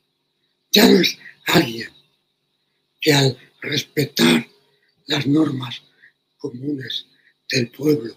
Ya 0.70 0.86
no 0.86 1.00
es 1.00 1.16
alguien 1.46 1.90
que 3.00 3.10
al 3.14 3.38
respetar 3.62 4.46
las 5.06 5.26
normas 5.26 5.80
comunes 6.36 7.06
del 7.50 7.70
pueblo 7.70 8.14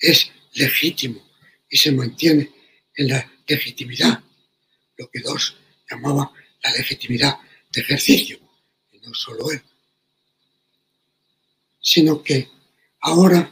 es 0.00 0.28
legítimo 0.54 1.24
y 1.70 1.76
se 1.76 1.92
mantiene 1.92 2.50
en 2.96 3.08
la 3.08 3.32
legitimidad, 3.46 4.20
lo 4.96 5.08
que 5.08 5.20
dos 5.20 5.56
llamaba 5.88 6.32
la 6.64 6.72
legitimidad 6.72 7.38
de 7.70 7.82
ejercicio, 7.82 8.36
y 8.90 8.98
no 8.98 9.14
solo 9.14 9.52
él, 9.52 9.62
sino 11.80 12.20
que 12.20 12.48
ahora 13.00 13.48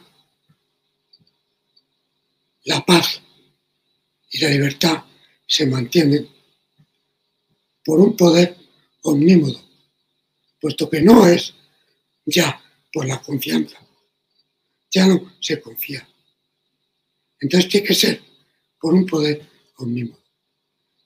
la 2.65 2.85
paz 2.85 3.21
y 4.35 4.37
la 4.39 4.49
libertad 4.49 5.01
se 5.47 5.65
mantienen 5.65 6.27
por 7.85 8.01
un 8.01 8.17
poder 8.17 8.57
omnímodo, 9.03 9.63
puesto 10.59 10.89
que 10.89 11.01
no 11.01 11.25
es 11.25 11.53
ya 12.25 12.61
por 12.91 13.07
la 13.07 13.21
confianza, 13.21 13.77
ya 14.91 15.07
no 15.07 15.37
se 15.39 15.61
confía. 15.61 16.05
Entonces 17.39 17.69
tiene 17.69 17.87
que 17.87 17.93
ser 17.93 18.21
por 18.77 18.93
un 18.93 19.05
poder 19.05 19.41
omnímodo. 19.77 20.21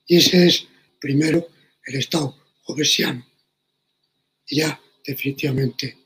Y 0.08 0.16
ese 0.16 0.48
es 0.48 0.66
primero 0.98 1.46
el 1.86 1.94
Estado 2.00 2.36
jovesiano 2.62 3.24
y 4.48 4.56
ya 4.56 4.80
definitivamente 5.06 5.96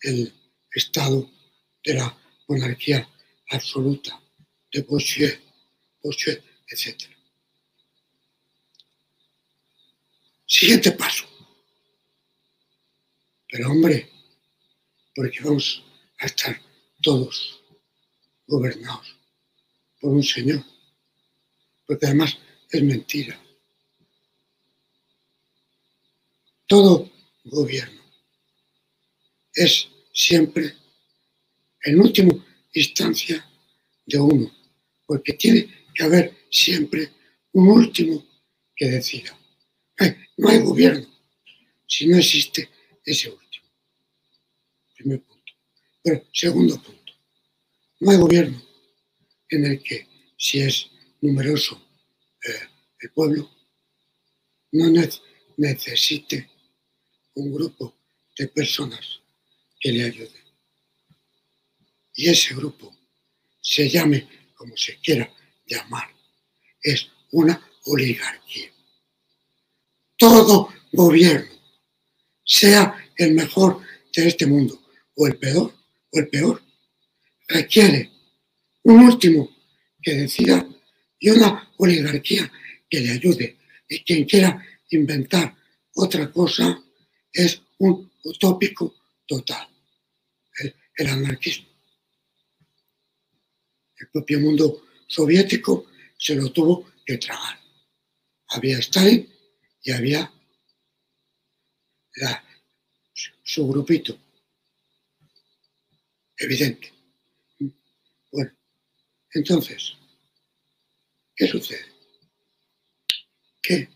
el 0.00 0.34
Estado 0.74 1.30
de 1.84 1.94
la 1.94 2.18
monarquía 2.48 3.08
absoluta 3.50 4.20
de 4.72 4.82
Bossuet, 4.82 5.40
etc. 6.74 7.02
Siguiente 10.46 10.92
paso. 10.92 11.24
Pero 13.48 13.70
hombre, 13.70 14.10
porque 15.14 15.40
vamos 15.40 15.82
a 16.18 16.26
estar 16.26 16.60
todos 17.00 17.60
gobernados 18.46 19.16
por 20.00 20.12
un 20.12 20.22
Señor, 20.22 20.64
porque 21.86 22.06
además 22.06 22.36
es 22.70 22.82
mentira. 22.82 23.40
Todo 26.66 27.10
gobierno 27.44 28.02
es 29.52 29.88
siempre, 30.12 30.74
en 31.82 32.00
última 32.00 32.34
instancia, 32.72 33.48
de 34.06 34.18
uno, 34.18 34.52
porque 35.06 35.32
tiene 35.34 35.86
que 35.94 36.02
haber 36.02 36.43
siempre 36.54 37.12
un 37.52 37.68
último 37.68 38.24
que 38.76 38.86
decida. 38.86 39.36
No 40.36 40.48
hay 40.48 40.60
gobierno 40.60 41.06
si 41.86 42.06
no 42.06 42.16
existe 42.16 42.68
ese 43.04 43.30
último. 43.30 43.66
Primer 44.96 45.22
punto. 45.22 45.52
Pero 46.02 46.24
segundo 46.32 46.80
punto, 46.82 47.12
no 48.00 48.10
hay 48.10 48.18
gobierno 48.18 48.62
en 49.48 49.66
el 49.66 49.82
que 49.82 50.06
si 50.36 50.60
es 50.60 50.90
numeroso 51.20 51.80
eh, 52.44 52.68
el 53.00 53.10
pueblo, 53.10 53.50
no 54.72 54.90
necesite 55.56 56.50
un 57.34 57.52
grupo 57.52 57.96
de 58.36 58.48
personas 58.48 59.20
que 59.80 59.92
le 59.92 60.04
ayuden. 60.04 60.44
Y 62.14 62.28
ese 62.28 62.54
grupo, 62.54 62.96
se 63.60 63.88
llame 63.88 64.28
como 64.54 64.76
se 64.76 64.98
quiera 64.98 65.32
llamar, 65.66 66.13
es 66.84 67.08
una 67.32 67.60
oligarquía. 67.86 68.70
Todo 70.16 70.72
gobierno, 70.92 71.50
sea 72.44 72.94
el 73.16 73.34
mejor 73.34 73.80
de 74.14 74.28
este 74.28 74.46
mundo 74.46 74.80
o 75.16 75.26
el 75.26 75.36
peor, 75.36 75.74
o 76.12 76.18
el 76.18 76.28
peor, 76.28 76.62
requiere 77.48 78.10
un 78.84 79.00
último 79.00 79.50
que 80.00 80.14
decida 80.14 80.68
y 81.18 81.30
una 81.30 81.72
oligarquía 81.78 82.50
que 82.88 83.00
le 83.00 83.10
ayude. 83.10 83.56
Y 83.88 84.04
quien 84.04 84.24
quiera 84.24 84.62
inventar 84.90 85.56
otra 85.94 86.30
cosa 86.30 86.82
es 87.32 87.60
un 87.78 88.10
utópico 88.22 88.94
total, 89.26 89.68
el, 90.96 91.06
anarquismo. 91.06 91.66
El 93.96 94.08
propio 94.08 94.40
mundo 94.40 94.86
soviético 95.06 95.86
se 96.24 96.34
lo 96.36 96.50
tuvo 96.50 96.90
que 97.04 97.18
tragar. 97.18 97.60
Había 98.48 98.78
Stalin 98.78 99.30
y 99.82 99.92
había 99.92 100.32
su 103.42 103.68
grupito. 103.68 104.18
Evidente. 106.38 106.90
Bueno, 108.32 108.52
entonces, 109.34 109.92
¿qué 111.36 111.46
sucede? 111.46 111.92
Que 113.62 113.88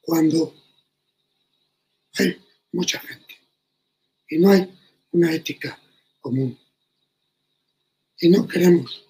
cuando 0.00 0.56
hay 2.14 2.36
mucha 2.72 2.98
gente 2.98 3.34
y 4.28 4.38
no 4.38 4.50
hay 4.50 4.76
una 5.12 5.32
ética 5.32 5.80
común 6.20 6.58
y 8.20 8.28
no 8.28 8.48
queremos 8.48 9.07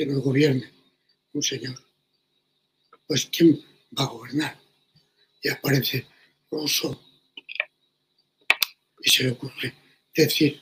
que 0.00 0.06
nos 0.06 0.22
gobierne 0.22 0.66
un 1.34 1.42
señor, 1.42 1.78
pues 3.06 3.26
¿quién 3.26 3.62
va 3.92 4.04
a 4.04 4.06
gobernar? 4.06 4.58
Y 5.42 5.50
aparece 5.50 6.06
Rousseau 6.50 6.98
y 9.02 9.10
se 9.10 9.24
le 9.24 9.32
ocurre 9.32 9.74
decir 10.16 10.58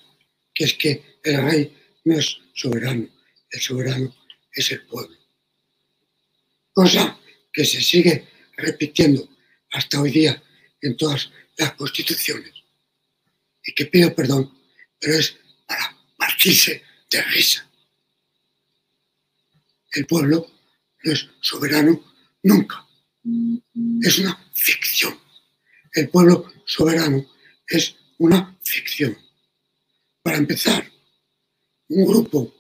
que 0.53 0.65
es 0.65 0.75
que 0.75 1.21
el 1.23 1.41
rey 1.41 1.73
no 2.05 2.19
es 2.19 2.37
soberano, 2.53 3.09
el 3.53 3.61
soberano 3.61 4.13
es 4.51 4.73
el 4.73 4.85
pueblo. 4.87 5.17
Cosa 6.73 7.17
que 7.53 7.65
se 7.65 7.81
sigue 7.81 8.27
repitiendo 8.57 9.29
hasta 9.71 10.01
hoy 10.01 10.11
día 10.11 10.43
en 10.81 10.97
todas 10.97 11.31
las 11.57 11.75
constituciones 11.75 12.55
y 13.63 13.73
que 13.73 13.87
pido 13.87 14.13
perdón, 14.17 14.53
pero 14.99 15.15
es 15.15 15.37
para 15.65 15.97
partirse 16.17 16.83
de 17.09 17.23
risa. 17.23 17.68
El 19.93 20.07
pueblo 20.07 20.47
no 21.05 21.13
es 21.13 21.29
soberano 21.41 22.03
nunca, 22.43 22.87
es 24.03 24.19
una 24.19 24.39
ficción. 24.53 25.19
El 25.93 26.09
pueblo 26.11 26.53
soberano 26.67 27.25
es 27.67 27.97
una 28.19 28.59
ficción. 28.63 29.17
Para 30.23 30.37
empezar, 30.37 30.91
un 31.89 32.07
grupo 32.07 32.55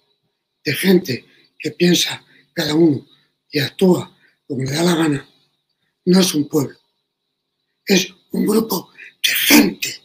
de 0.64 0.72
gente 0.74 1.26
que 1.58 1.70
piensa 1.72 2.24
cada 2.54 2.74
uno 2.74 3.06
y 3.50 3.58
actúa 3.58 4.16
como 4.46 4.64
le 4.64 4.72
da 4.72 4.82
la 4.82 4.94
gana, 4.94 5.28
no 6.06 6.20
es 6.20 6.34
un 6.34 6.48
pueblo, 6.48 6.78
es 7.84 8.08
un 8.30 8.46
grupo 8.46 8.90
de 9.22 9.30
gente. 9.30 10.02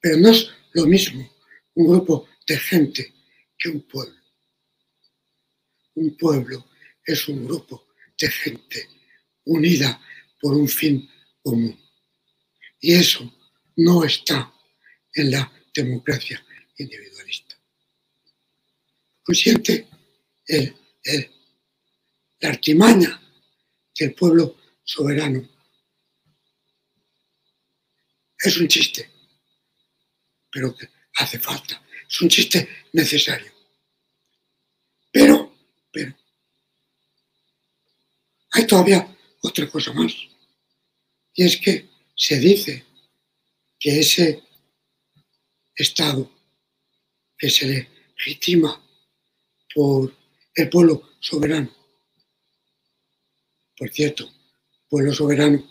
Pero 0.00 0.18
no 0.18 0.30
es 0.30 0.50
lo 0.72 0.86
mismo 0.86 1.30
un 1.74 1.88
grupo 1.88 2.28
de 2.46 2.58
gente 2.58 3.14
que 3.58 3.68
un 3.70 3.80
pueblo. 3.82 4.19
Un 6.00 6.16
pueblo 6.16 6.64
es 7.04 7.28
un 7.28 7.44
grupo 7.44 7.88
de 8.18 8.30
gente 8.30 8.88
unida 9.44 10.00
por 10.40 10.54
un 10.54 10.66
fin 10.66 11.06
común. 11.42 11.78
Y 12.80 12.94
eso 12.94 13.30
no 13.76 14.02
está 14.04 14.50
en 15.12 15.30
la 15.30 15.52
democracia 15.74 16.42
individualista. 16.78 17.54
Consciente 19.22 19.86
el, 20.46 20.74
la 22.40 22.48
artimaña 22.48 23.20
del 23.98 24.14
pueblo 24.14 24.56
soberano 24.82 25.46
es 28.38 28.56
un 28.56 28.68
chiste, 28.68 29.10
pero 30.50 30.74
que 30.74 30.88
hace 31.16 31.38
falta. 31.38 31.84
Es 32.08 32.22
un 32.22 32.28
chiste 32.30 32.86
necesario. 32.94 33.52
Pero, 35.12 35.54
pero, 35.92 36.14
hay 38.52 38.66
todavía 38.66 39.16
otra 39.42 39.68
cosa 39.68 39.92
más. 39.92 40.14
Y 41.34 41.44
es 41.44 41.56
que 41.56 41.88
se 42.16 42.38
dice 42.38 42.84
que 43.78 44.00
ese 44.00 44.42
Estado 45.74 46.30
que 47.38 47.48
se 47.48 47.88
legitima 48.16 48.84
por 49.74 50.14
el 50.54 50.68
pueblo 50.68 51.10
soberano, 51.20 51.74
por 53.78 53.90
cierto, 53.90 54.30
pueblo 54.90 55.14
soberano, 55.14 55.66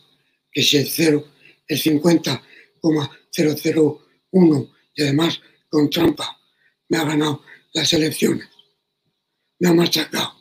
que 0.51 0.63
si 0.63 0.77
el 0.77 0.89
cero, 0.89 1.32
el 1.67 1.77
50,001 1.77 4.73
y 4.95 5.03
además 5.03 5.39
con 5.69 5.91
trampa 5.91 6.41
me 6.88 6.97
ha 6.97 7.03
ganado 7.03 7.43
las 7.73 7.93
elecciones, 7.93 8.49
me 9.59 9.69
ha 9.69 9.73
machacado. 9.73 10.34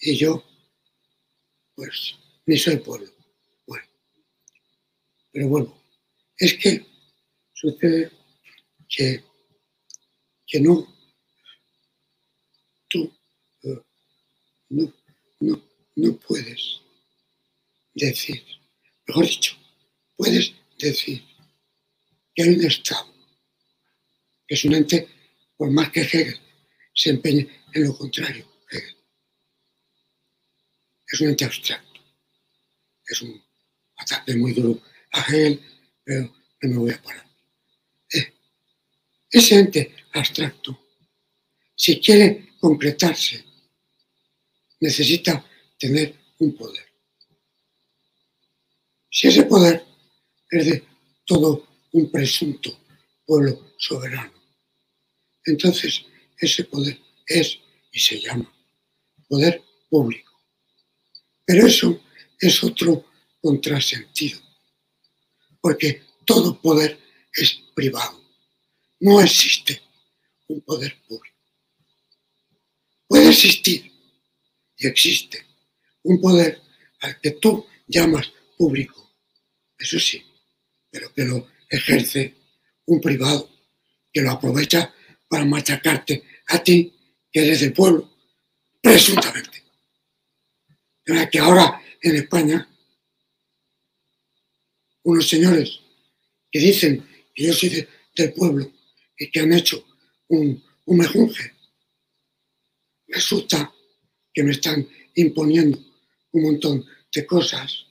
Y 0.00 0.16
yo, 0.16 0.42
pues, 1.74 2.16
ni 2.46 2.58
soy 2.58 2.76
pueblo. 2.76 3.10
Bueno, 3.66 3.86
pero 5.32 5.48
bueno, 5.48 5.82
es 6.36 6.54
que 6.54 6.86
sucede 7.52 8.10
que, 8.88 9.24
que 10.46 10.60
no, 10.60 10.86
tú 12.88 13.12
eh, 13.62 13.82
no, 14.70 14.92
no, 15.40 15.62
no 15.96 16.16
puedes 16.18 16.80
decir, 17.94 18.42
mejor 19.06 19.26
dicho, 19.26 19.56
puedes 20.16 20.52
decir 20.78 21.22
que 22.34 22.42
hay 22.42 22.48
un 22.50 22.64
Estado, 22.64 23.12
que 24.46 24.54
es 24.54 24.64
un 24.64 24.74
ente, 24.74 25.08
por 25.56 25.70
más 25.70 25.90
que 25.90 26.00
Hegel 26.00 26.38
se 26.94 27.10
empeñe 27.10 27.48
en 27.72 27.84
lo 27.84 27.96
contrario. 27.96 28.51
Es 31.12 31.20
un 31.20 31.28
ente 31.28 31.44
abstracto. 31.44 32.00
Es 33.06 33.20
un 33.20 33.42
ataque 33.96 34.34
muy 34.34 34.54
duro 34.54 34.80
a 35.12 35.20
Hegel, 35.20 35.60
pero 36.02 36.34
no 36.62 36.68
me 36.70 36.76
voy 36.78 36.90
a 36.92 37.02
parar. 37.02 37.30
Ese 39.30 39.58
ente 39.58 39.94
abstracto, 40.12 40.78
si 41.74 42.00
quiere 42.00 42.54
concretarse, 42.58 43.44
necesita 44.80 45.44
tener 45.78 46.14
un 46.38 46.56
poder. 46.56 46.86
Si 49.10 49.28
ese 49.28 49.44
poder 49.44 49.84
es 50.50 50.66
de 50.66 50.84
todo 51.26 51.66
un 51.92 52.10
presunto 52.10 52.78
pueblo 53.26 53.72
soberano, 53.78 54.32
entonces 55.44 56.04
ese 56.38 56.64
poder 56.64 56.98
es 57.26 57.58
y 57.90 57.98
se 57.98 58.18
llama 58.20 58.50
poder 59.28 59.62
público. 59.90 60.31
Pero 61.52 61.66
eso 61.66 62.00
es 62.40 62.64
otro 62.64 63.04
contrasentido, 63.38 64.40
porque 65.60 66.02
todo 66.24 66.58
poder 66.58 66.98
es 67.30 67.60
privado. 67.74 68.24
No 69.00 69.20
existe 69.20 69.82
un 70.48 70.62
poder 70.62 70.96
público. 71.06 71.36
Puede 73.06 73.28
existir 73.28 73.92
y 74.78 74.86
existe 74.86 75.44
un 76.04 76.22
poder 76.22 76.58
al 77.00 77.20
que 77.20 77.32
tú 77.32 77.66
llamas 77.86 78.32
público 78.56 79.14
eso 79.78 80.00
sí, 80.00 80.24
pero 80.90 81.12
que 81.12 81.24
lo 81.24 81.48
ejerce 81.68 82.34
un 82.86 82.98
privado, 82.98 83.50
que 84.10 84.22
lo 84.22 84.30
aprovecha 84.30 84.94
para 85.28 85.44
machacarte 85.44 86.24
a 86.46 86.62
ti, 86.62 86.94
que 87.30 87.44
eres 87.44 87.60
del 87.60 87.74
pueblo, 87.74 88.10
presuntamente. 88.80 89.51
Que 91.30 91.38
ahora 91.38 91.80
en 92.00 92.16
España, 92.16 92.68
unos 95.02 95.28
señores 95.28 95.80
que 96.50 96.58
dicen 96.58 97.06
que 97.34 97.46
yo 97.46 97.52
soy 97.52 97.86
del 98.16 98.32
pueblo 98.32 98.72
y 99.18 99.30
que 99.30 99.40
han 99.40 99.52
hecho 99.52 99.84
un, 100.28 100.62
un 100.86 100.98
mejunje, 100.98 101.52
resulta 103.08 103.72
que 104.32 104.42
me 104.42 104.52
están 104.52 104.88
imponiendo 105.14 105.78
un 106.32 106.42
montón 106.42 106.84
de 107.14 107.26
cosas 107.26 107.84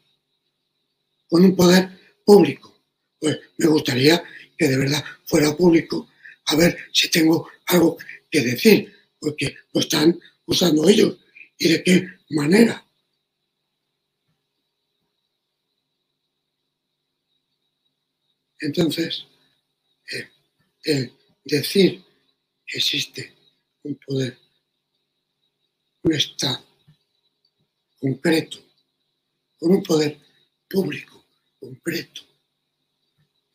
con 1.27 1.45
un 1.45 1.55
poder 1.55 1.89
público. 2.25 2.75
Pues 3.19 3.39
me 3.57 3.67
gustaría 3.67 4.23
que 4.57 4.67
de 4.67 4.77
verdad 4.77 5.03
fuera 5.25 5.55
público 5.55 6.09
a 6.45 6.55
ver 6.55 6.75
si 6.91 7.09
tengo 7.09 7.49
algo 7.67 7.97
que 8.31 8.41
decir, 8.41 8.91
porque 9.19 9.55
lo 9.73 9.81
están 9.81 10.19
usando 10.45 10.89
ellos 10.89 11.17
y 11.57 11.69
de 11.69 11.83
qué 11.83 12.07
manera. 12.31 12.83
Entonces, 18.61 19.25
eh, 20.85 21.11
decir 21.43 22.03
que 22.65 22.77
existe 22.77 23.35
un 23.83 23.95
poder, 23.95 24.37
un 26.03 26.13
Estado 26.13 26.63
concreto, 27.99 28.59
con 29.57 29.71
un 29.71 29.83
poder 29.83 30.19
público, 30.69 31.25
concreto, 31.59 32.21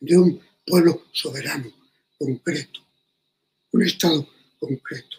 de 0.00 0.18
un 0.18 0.42
pueblo 0.64 1.06
soberano 1.12 1.72
concreto, 2.18 2.80
un 3.72 3.82
Estado 3.84 4.28
concreto, 4.58 5.18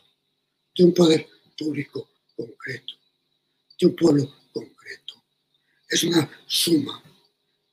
de 0.76 0.84
un 0.84 0.94
poder 0.94 1.28
público 1.58 2.10
concreto, 2.36 2.94
de 3.80 3.88
un 3.88 3.96
pueblo 3.96 4.36
concreto. 4.52 5.24
Es 5.90 6.04
una 6.04 6.30
suma 6.46 7.02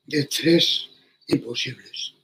de 0.04 0.24
tres 0.24 0.93
imposibles. 1.28 2.14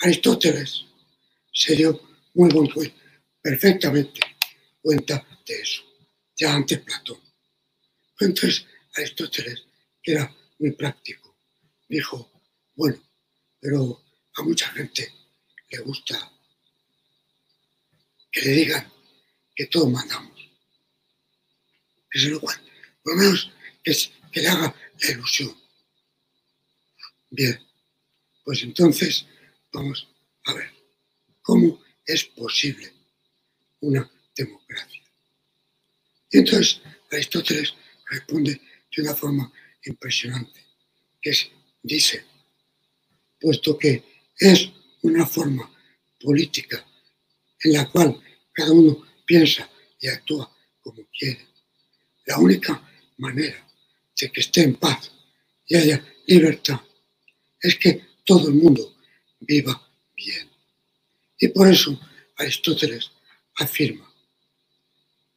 Aristóteles 0.00 0.84
se 1.52 1.76
dio 1.76 2.00
muy 2.34 2.50
buen 2.50 2.68
perfectamente 3.40 4.20
cuenta 4.82 5.26
de 5.46 5.54
eso, 5.60 5.82
ya 6.36 6.54
antes 6.54 6.80
Platón. 6.80 7.20
Entonces 8.20 8.66
Aristóteles, 8.94 9.66
que 10.02 10.12
era 10.12 10.34
muy 10.58 10.72
práctico, 10.72 11.38
dijo, 11.88 12.30
bueno, 12.74 13.00
pero 13.60 14.04
a 14.36 14.42
mucha 14.42 14.68
gente 14.68 15.12
le 15.70 15.78
gusta 15.78 16.30
que 18.30 18.42
le 18.42 18.50
digan 18.50 18.92
que 19.54 19.66
todos 19.66 19.90
mandamos. 19.90 20.32
Que 22.10 22.28
lo 22.28 22.40
cual, 22.40 22.56
por 23.02 23.14
lo 23.14 23.22
menos 23.22 23.50
que, 23.82 23.92
que 24.34 24.42
le 24.42 24.48
haga 24.48 24.74
la 25.00 25.10
ilusión. 25.12 25.56
Bien, 27.30 27.56
pues 28.44 28.62
entonces 28.64 29.26
vamos 29.72 30.08
a 30.46 30.54
ver 30.54 30.70
cómo 31.40 31.80
es 32.04 32.24
posible 32.24 32.92
una 33.80 34.10
democracia. 34.36 35.02
Y 36.30 36.38
entonces 36.38 36.82
Aristóteles 37.12 37.74
responde 38.10 38.60
de 38.94 39.02
una 39.02 39.14
forma 39.14 39.52
impresionante, 39.84 40.60
que 41.22 41.30
es, 41.30 41.48
dice, 41.80 42.24
puesto 43.38 43.78
que 43.78 44.02
es 44.36 44.68
una 45.02 45.26
forma 45.26 45.70
política 46.20 46.84
en 47.60 47.72
la 47.72 47.88
cual 47.88 48.20
cada 48.52 48.72
uno 48.72 49.06
piensa 49.24 49.70
y 50.00 50.08
actúa 50.08 50.52
como 50.80 51.06
quiere, 51.16 51.46
la 52.26 52.38
única 52.38 52.82
manera 53.18 53.64
de 54.20 54.30
que 54.30 54.40
esté 54.40 54.62
en 54.62 54.76
paz 54.76 55.10
y 55.66 55.76
haya 55.76 56.04
libertad 56.26 56.80
es 57.60 57.76
que 57.76 58.02
todo 58.24 58.48
el 58.48 58.54
mundo 58.54 58.96
viva 59.40 59.80
bien. 60.14 60.50
Y 61.38 61.48
por 61.48 61.68
eso 61.68 61.98
Aristóteles 62.36 63.10
afirma, 63.56 64.12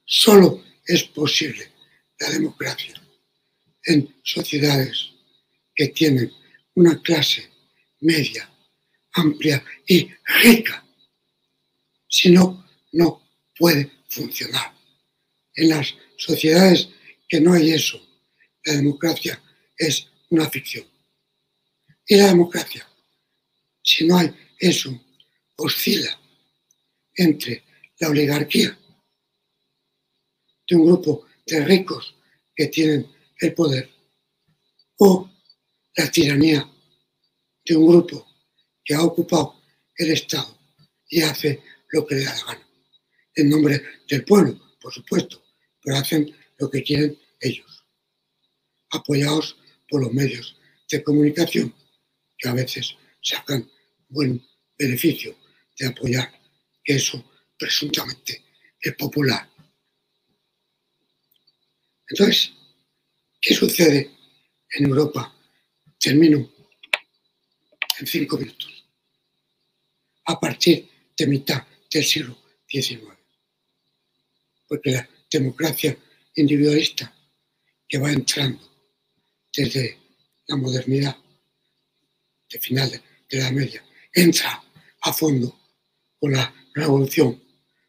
solo 0.05 0.63
es 0.85 1.03
posible 1.03 1.71
la 2.19 2.29
democracia 2.29 2.93
en 3.85 4.15
sociedades 4.23 5.11
que 5.75 5.87
tienen 5.89 6.31
una 6.75 7.01
clase 7.01 7.49
media, 8.01 8.49
amplia 9.13 9.63
y 9.87 10.09
rica. 10.43 10.85
Si 12.07 12.31
no, 12.31 12.65
no 12.93 13.21
puede 13.57 13.91
funcionar. 14.07 14.73
En 15.55 15.69
las 15.69 15.95
sociedades 16.17 16.89
que 17.27 17.41
no 17.41 17.53
hay 17.53 17.71
eso, 17.71 18.06
la 18.67 18.73
democracia 18.73 19.41
es 19.77 20.07
una 20.29 20.49
ficción. 20.49 20.85
Y 22.05 22.17
la 22.17 22.27
democracia, 22.27 22.85
si 23.81 24.05
no 24.05 24.17
hay 24.17 24.33
eso, 24.59 24.89
oscila 25.55 26.19
entre 27.15 27.63
la 27.99 28.09
oligarquía 28.09 28.77
de 30.67 30.75
un 30.75 30.85
grupo 30.85 31.25
de 31.45 31.63
ricos 31.65 32.13
que 32.53 32.67
tienen 32.67 33.07
el 33.39 33.53
poder 33.53 33.89
o 34.97 35.29
la 35.95 36.11
tiranía 36.11 36.69
de 37.65 37.75
un 37.75 37.87
grupo 37.87 38.27
que 38.83 38.93
ha 38.93 39.03
ocupado 39.03 39.61
el 39.95 40.11
Estado 40.11 40.57
y 41.09 41.21
hace 41.21 41.63
lo 41.89 42.05
que 42.05 42.15
le 42.15 42.25
da 42.25 42.35
la 42.35 42.45
gana. 42.45 42.67
en 43.35 43.49
nombre 43.49 43.81
del 44.09 44.25
pueblo, 44.25 44.59
por 44.81 44.93
supuesto, 44.93 45.41
pero 45.81 45.97
hacen 45.97 46.35
lo 46.57 46.69
que 46.69 46.83
quieren 46.83 47.17
ellos, 47.39 47.76
apoyados 48.91 49.57
por 49.89 50.01
los 50.01 50.13
medios 50.13 50.57
de 50.89 51.03
comunicación, 51.03 51.73
que 52.37 52.49
a 52.49 52.53
veces 52.53 52.95
sacan 53.21 53.69
buen 54.09 54.45
beneficio 54.77 55.35
de 55.77 55.87
apoyar 55.87 56.31
que 56.83 56.95
eso 56.95 57.23
presuntamente 57.57 58.43
es 58.79 58.95
popular. 58.95 59.49
Entonces, 62.07 62.53
¿qué 63.41 63.53
sucede 63.53 64.11
en 64.71 64.85
Europa? 64.85 65.35
Termino 65.99 66.49
en 67.99 68.07
cinco 68.07 68.37
minutos. 68.37 68.85
A 70.25 70.39
partir 70.39 70.89
de 71.17 71.27
mitad 71.27 71.65
del 71.91 72.03
siglo 72.03 72.37
XIX. 72.67 73.03
Porque 74.67 74.91
la 74.91 75.09
democracia 75.29 75.97
individualista 76.35 77.13
que 77.87 77.97
va 77.97 78.11
entrando 78.11 78.76
desde 79.57 79.97
la 80.45 80.55
modernidad 80.55 81.17
de 82.47 82.59
final 82.59 82.89
de 83.29 83.37
la 83.39 83.51
media 83.51 83.83
entra 84.13 84.63
a 85.01 85.11
fondo 85.11 85.59
con 86.19 86.31
la 86.31 86.53
revolución 86.75 87.43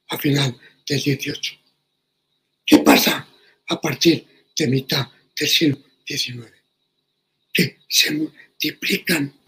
a 0.08 0.18
final 0.18 0.58
del 0.86 1.02
18. 1.02 1.54
¿Qué 2.64 2.78
pasa 2.78 3.28
a 3.68 3.80
partir 3.80 4.26
de 4.56 4.66
mitad 4.66 5.06
del 5.36 5.48
siglo 5.48 5.78
XIX? 6.06 6.50
Que 7.52 7.80
se 7.86 8.12
multiplican 8.12 9.38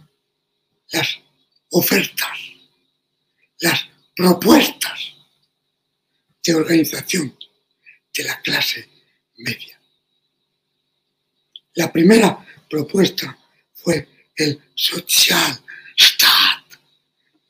las 0.93 1.19
ofertas, 1.71 2.39
las 3.61 3.89
propuestas 4.15 5.15
de 6.45 6.55
organización 6.55 7.37
de 8.15 8.25
la 8.25 8.41
clase 8.43 8.89
media. 9.39 9.80
La 11.75 11.93
primera 11.93 12.45
propuesta 12.69 13.39
fue 13.75 14.09
el 14.35 14.61
Sozialstaat 14.75 16.65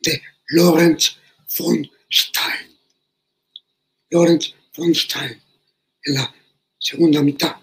de 0.01 0.23
Lorenz 0.49 1.17
von 1.59 1.91
Stein. 2.11 2.79
Lorenz 4.11 4.55
von 4.77 4.95
Stein, 4.95 5.41
en 6.05 6.15
la 6.15 6.35
segunda 6.79 7.23
mitad 7.23 7.57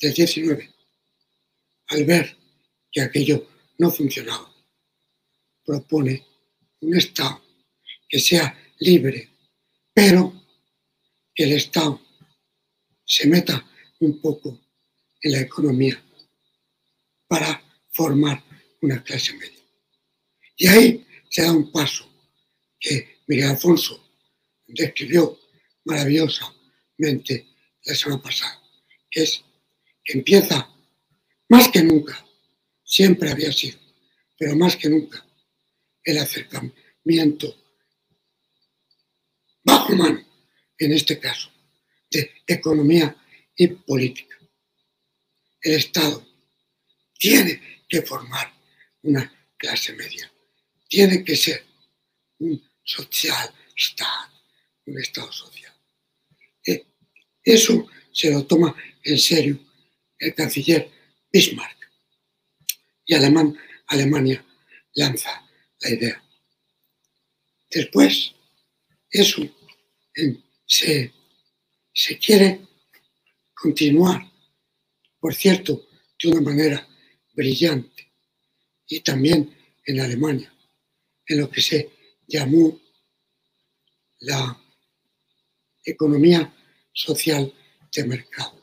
del 0.00 0.12
19, 0.12 0.74
al 1.88 2.04
ver 2.04 2.36
que 2.90 3.02
aquello 3.02 3.46
no 3.78 3.90
funcionaba, 3.90 4.52
propone 5.64 6.26
un 6.80 6.96
Estado 6.96 7.40
que 8.08 8.18
sea 8.18 8.58
libre, 8.80 9.28
pero 9.92 10.32
que 11.32 11.44
el 11.44 11.52
Estado 11.52 12.00
se 13.04 13.28
meta 13.28 13.64
un 14.00 14.20
poco 14.20 14.58
en 15.22 15.32
la 15.32 15.40
economía 15.40 16.02
para 17.26 17.62
formar 17.90 18.42
una 18.80 19.02
clase 19.02 19.34
media. 19.34 19.60
Y 20.56 20.66
ahí 20.66 21.06
se 21.28 21.42
da 21.42 21.52
un 21.52 21.70
paso 21.70 22.10
que 22.78 23.20
Miguel 23.26 23.50
Alfonso 23.50 24.02
describió 24.66 25.38
maravillosamente 25.84 27.46
la 27.84 27.94
semana 27.94 28.22
pasada, 28.22 28.60
que 29.10 29.22
es 29.22 29.44
que 30.04 30.18
empieza 30.18 30.68
más 31.48 31.68
que 31.68 31.82
nunca, 31.82 32.24
siempre 32.84 33.30
había 33.30 33.52
sido, 33.52 33.78
pero 34.38 34.56
más 34.56 34.76
que 34.76 34.88
nunca, 34.88 35.24
el 36.04 36.18
acercamiento 36.18 37.56
bajo 39.62 39.94
mano, 39.94 40.24
en 40.78 40.92
este 40.92 41.18
caso, 41.18 41.50
de 42.10 42.30
economía 42.46 43.16
y 43.56 43.68
política. 43.68 44.39
El 45.62 45.74
Estado 45.74 46.26
tiene 47.18 47.60
que 47.88 48.02
formar 48.02 48.52
una 49.02 49.32
clase 49.56 49.92
media, 49.92 50.30
tiene 50.88 51.22
que 51.24 51.36
ser 51.36 51.64
un 52.38 52.62
social 52.82 53.52
Estado, 53.76 54.32
un 54.86 54.98
Estado 54.98 55.30
social. 55.32 55.72
Eh, 56.66 56.86
eso 57.42 57.86
se 58.12 58.30
lo 58.30 58.44
toma 58.46 58.74
en 59.02 59.18
serio 59.18 59.58
el 60.18 60.34
canciller 60.34 60.90
Bismarck 61.32 61.80
y 63.06 63.14
Alemania 63.14 64.44
lanza 64.94 65.46
la 65.80 65.90
idea. 65.90 66.24
Después, 67.68 68.34
eso 69.10 69.42
se, 70.66 71.12
se 71.92 72.18
quiere 72.18 72.60
continuar, 73.54 74.30
por 75.20 75.34
cierto, 75.34 75.86
de 76.20 76.30
una 76.30 76.40
manera 76.40 76.88
brillante, 77.34 78.12
y 78.88 79.00
también 79.00 79.54
en 79.84 80.00
Alemania, 80.00 80.52
en 81.26 81.40
lo 81.40 81.50
que 81.50 81.60
se 81.60 81.90
llamó 82.26 82.80
la 84.20 84.58
economía 85.84 86.52
social 86.92 87.52
de 87.94 88.04
mercado, 88.04 88.60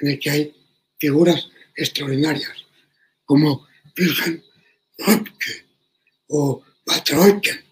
en 0.00 0.10
el 0.10 0.18
que 0.18 0.30
hay 0.30 0.56
figuras 0.98 1.48
extraordinarias 1.74 2.52
como 3.24 3.66
Wilhelm 3.96 4.42
Röpke 4.98 5.66
o 6.28 6.62
Batroiken 6.86 7.64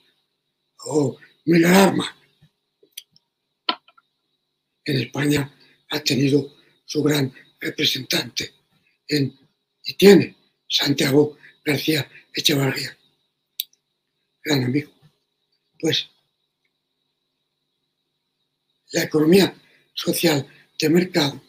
o 0.86 1.18
Miller 1.44 1.74
Arma. 1.74 2.16
En 4.84 5.00
España 5.00 5.54
ha 5.90 6.00
tenido 6.00 6.59
su 6.90 7.04
gran 7.04 7.32
representante 7.60 8.52
en, 9.06 9.38
y 9.84 9.94
tiene 9.94 10.34
Santiago 10.68 11.38
García 11.64 12.10
Echevarría, 12.34 12.98
gran 14.42 14.64
amigo. 14.64 14.90
Pues 15.78 16.10
la 18.90 19.04
economía 19.04 19.54
social 19.94 20.44
de 20.80 20.88
mercado 20.90 21.40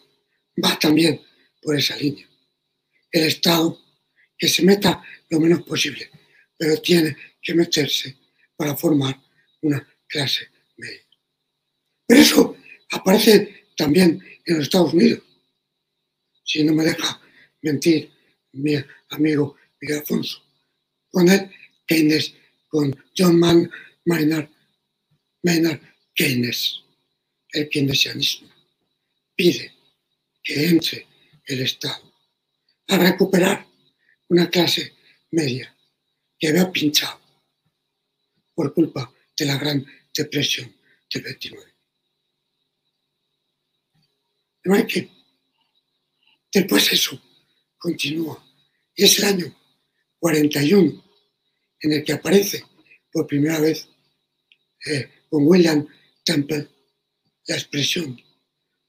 va 0.64 0.78
también 0.78 1.20
por 1.60 1.76
esa 1.76 1.96
línea. 1.96 2.28
El 3.10 3.24
Estado 3.24 3.80
que 4.38 4.46
se 4.46 4.62
meta 4.62 5.02
lo 5.28 5.40
menos 5.40 5.62
posible, 5.64 6.08
pero 6.56 6.80
tiene 6.80 7.16
que 7.42 7.54
meterse 7.54 8.16
para 8.54 8.76
formar 8.76 9.20
una 9.62 9.84
clase 10.06 10.48
media. 10.76 11.04
Pero 12.06 12.20
eso 12.20 12.56
aparece 12.92 13.66
también 13.76 14.22
en 14.44 14.54
los 14.54 14.64
Estados 14.66 14.94
Unidos. 14.94 15.31
Si 16.52 16.62
no 16.64 16.74
me 16.74 16.84
deja 16.84 17.18
mentir 17.62 18.12
mi 18.52 18.74
amigo 19.08 19.56
Miguel 19.80 20.00
Alfonso, 20.00 20.42
con 21.10 21.26
él 21.30 21.50
Keynes, 21.86 22.34
con 22.68 22.94
John 23.16 23.38
Maynard, 24.04 24.50
Maynard 25.42 25.80
Keynes, 26.14 26.82
el 27.52 27.70
keynesianismo, 27.70 28.50
pide 29.34 29.72
que 30.44 30.66
entre 30.68 31.06
el 31.46 31.60
Estado 31.60 32.12
a 32.88 32.98
recuperar 32.98 33.66
una 34.28 34.50
clase 34.50 34.92
media 35.30 35.74
que 36.38 36.48
había 36.48 36.70
pinchado 36.70 37.18
por 38.54 38.74
culpa 38.74 39.10
de 39.38 39.46
la 39.46 39.56
Gran 39.56 39.86
Depresión 40.14 40.76
del 41.14 41.22
29. 41.22 41.72
De 44.64 44.70
después 46.52 46.92
eso 46.92 47.20
continúa. 47.78 48.44
Y 48.94 49.04
es 49.04 49.18
el 49.18 49.24
año 49.24 49.56
41 50.18 51.04
en 51.80 51.92
el 51.92 52.04
que 52.04 52.12
aparece 52.12 52.64
por 53.10 53.26
primera 53.26 53.58
vez 53.60 53.88
eh, 54.86 55.10
con 55.28 55.46
William 55.46 55.86
Temple 56.24 56.68
la 57.46 57.56
expresión 57.56 58.20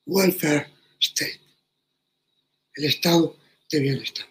welfare 0.06 0.72
state, 1.00 1.40
el 2.76 2.86
estado 2.86 3.38
de 3.70 3.80
bienestar. 3.80 4.28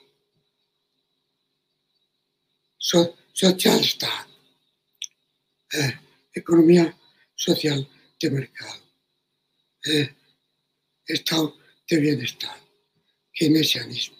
social 3.32 3.80
state, 3.80 4.30
eh, 5.72 5.98
economía 6.34 6.96
social 7.34 7.88
de 8.20 8.30
mercado, 8.30 8.82
eh, 9.86 10.14
estado 11.06 11.56
de 11.88 11.96
bienestar, 11.96 12.56
keynesianismo, 13.32 14.16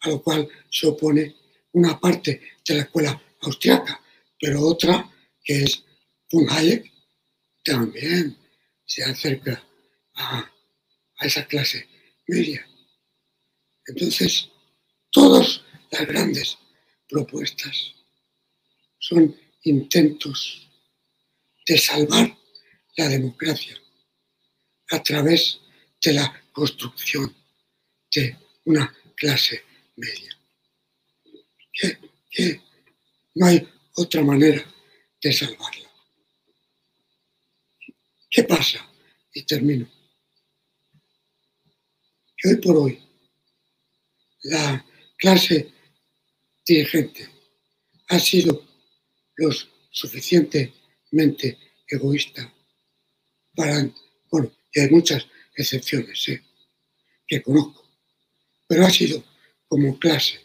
a 0.00 0.08
lo 0.08 0.22
cual 0.22 0.48
se 0.70 0.86
opone 0.86 1.36
una 1.72 1.98
parte 1.98 2.40
de 2.66 2.74
la 2.74 2.82
escuela 2.82 3.22
austriaca, 3.40 4.00
pero 4.38 4.62
otra 4.62 5.10
que 5.42 5.64
es 5.64 5.84
von 6.30 6.48
Hayek 6.50 6.90
también 7.64 8.36
se 8.84 9.04
acerca 9.04 9.62
a, 10.14 10.50
esa 11.20 11.46
clase 11.46 11.86
media. 12.26 12.66
Entonces, 13.86 14.48
todas 15.10 15.62
las 15.90 16.06
grandes 16.06 16.58
propuestas 17.08 17.94
son 18.98 19.36
intentos 19.64 20.66
de 21.66 21.76
salvar 21.76 22.36
la 22.96 23.08
democracia 23.08 23.76
a 24.90 25.02
través 25.02 25.60
de 26.02 26.14
la 26.14 26.42
construcción 26.52 27.34
de 28.14 28.36
una 28.64 28.94
clase 29.16 29.62
media. 29.96 30.36
Que, 32.30 32.60
no 33.34 33.46
hay 33.46 33.66
otra 33.94 34.22
manera 34.22 34.64
de 35.22 35.32
salvarla. 35.32 35.90
¿Qué 38.28 38.44
pasa? 38.44 38.88
Y 39.32 39.42
termino. 39.42 39.88
Que 42.36 42.48
hoy 42.48 42.56
por 42.56 42.76
hoy 42.76 43.02
la 44.42 44.84
clase 45.16 45.72
dirigente 46.66 47.28
ha 48.08 48.18
sido 48.18 48.66
lo 49.36 49.50
suficientemente 49.90 51.58
egoísta 51.86 52.52
para, 53.54 53.90
bueno, 54.30 54.52
y 54.72 54.80
hay 54.80 54.90
muchas 54.90 55.26
excepciones 55.54 56.28
¿eh? 56.28 56.42
que 57.26 57.42
conozco, 57.42 57.89
pero 58.70 58.86
ha 58.86 58.90
sido 58.90 59.20
como 59.66 59.98
clase 59.98 60.38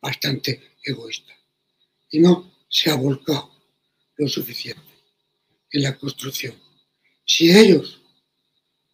bastante 0.00 0.72
egoísta 0.82 1.34
y 2.08 2.18
no 2.18 2.64
se 2.66 2.90
ha 2.90 2.94
volcado 2.94 3.52
lo 4.16 4.26
suficiente 4.26 4.82
en 5.70 5.82
la 5.82 5.98
construcción. 5.98 6.58
Si 7.26 7.50
ellos 7.50 8.00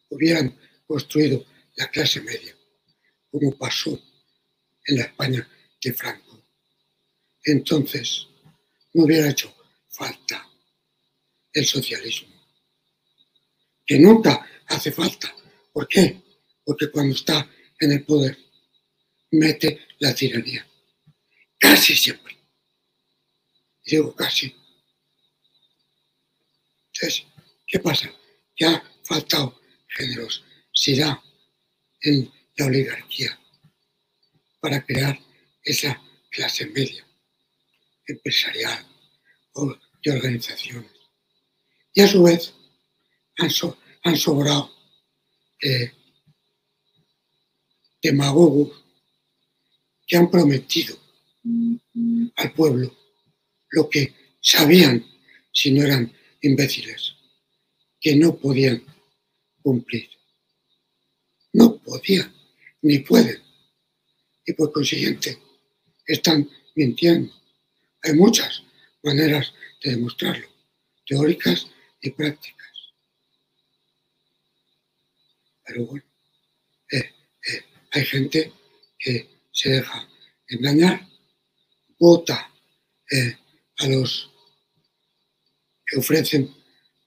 hubieran 0.09 0.59
construido 0.89 1.47
la 1.77 1.89
clase 1.89 2.21
media, 2.21 2.53
como 3.31 3.57
pasó 3.57 3.93
en 4.87 4.97
la 4.97 5.05
España 5.05 5.49
de 5.81 5.93
Franco, 5.93 6.45
entonces 7.45 8.27
no 8.93 9.05
hubiera 9.05 9.31
hecho 9.31 9.55
falta 9.89 10.51
el 11.53 11.65
socialismo, 11.65 12.35
que 13.87 14.01
nunca 14.01 14.45
hace 14.67 14.91
falta. 14.91 15.33
¿Por 15.73 15.87
qué? 15.87 16.21
Porque 16.65 16.91
cuando 16.91 17.15
está 17.15 17.49
en 17.83 17.93
el 17.93 18.05
poder 18.05 18.39
mete 19.33 19.87
la 19.99 20.15
tiranía. 20.15 20.67
Casi 21.59 21.97
siempre. 21.97 22.37
digo 23.85 24.15
casi. 24.15 24.55
Entonces, 26.87 27.27
¿qué 27.67 27.79
pasa? 27.81 28.13
Que 28.55 28.67
ha 28.67 28.83
faltado 29.03 29.61
generosidad 29.89 31.19
en 32.03 32.33
la 32.57 32.67
oligarquía 32.67 33.39
para 34.61 34.85
crear 34.85 35.19
esa 35.65 36.01
clase 36.31 36.67
media 36.67 37.05
empresarial 38.07 38.87
o 39.55 39.77
de 40.05 40.11
organizaciones. 40.13 40.91
Y 41.95 42.01
a 42.01 42.09
su 42.09 42.23
vez 42.23 42.55
han, 43.39 44.17
sobrado 44.17 44.71
eh, 45.61 45.93
demagogos 48.03 48.85
que 50.07 50.17
han 50.17 50.31
prometido 50.31 50.99
al 52.37 52.53
pueblo 52.53 52.95
lo 53.71 53.89
que 53.89 54.15
sabían, 54.41 55.05
si 55.53 55.71
no 55.71 55.83
eran 55.83 56.13
imbéciles, 56.43 57.15
que 58.01 58.17
no 58.17 58.37
podían 58.37 58.83
cumplir. 59.63 60.11
No 61.53 61.79
podían, 61.79 62.33
ni 62.83 62.99
pueden. 62.99 63.41
Y 64.45 64.53
por 64.53 64.73
consiguiente, 64.73 65.39
están 66.07 66.49
mintiendo. 66.75 67.33
Hay 68.03 68.15
muchas 68.15 68.63
maneras 69.03 69.55
de 69.83 69.93
demostrarlo, 69.93 70.47
teóricas 71.07 71.69
y 72.01 72.11
prácticas. 72.11 72.73
Pero 75.65 75.87
bueno, 75.87 76.12
hay 77.93 78.05
gente 78.05 78.53
que 78.99 79.29
se 79.53 79.71
deja 79.71 80.09
engañar, 80.49 81.07
vota 81.99 82.51
eh, 83.11 83.37
a 83.79 83.87
los 83.87 84.31
que 85.87 85.99
ofrecen 85.99 86.55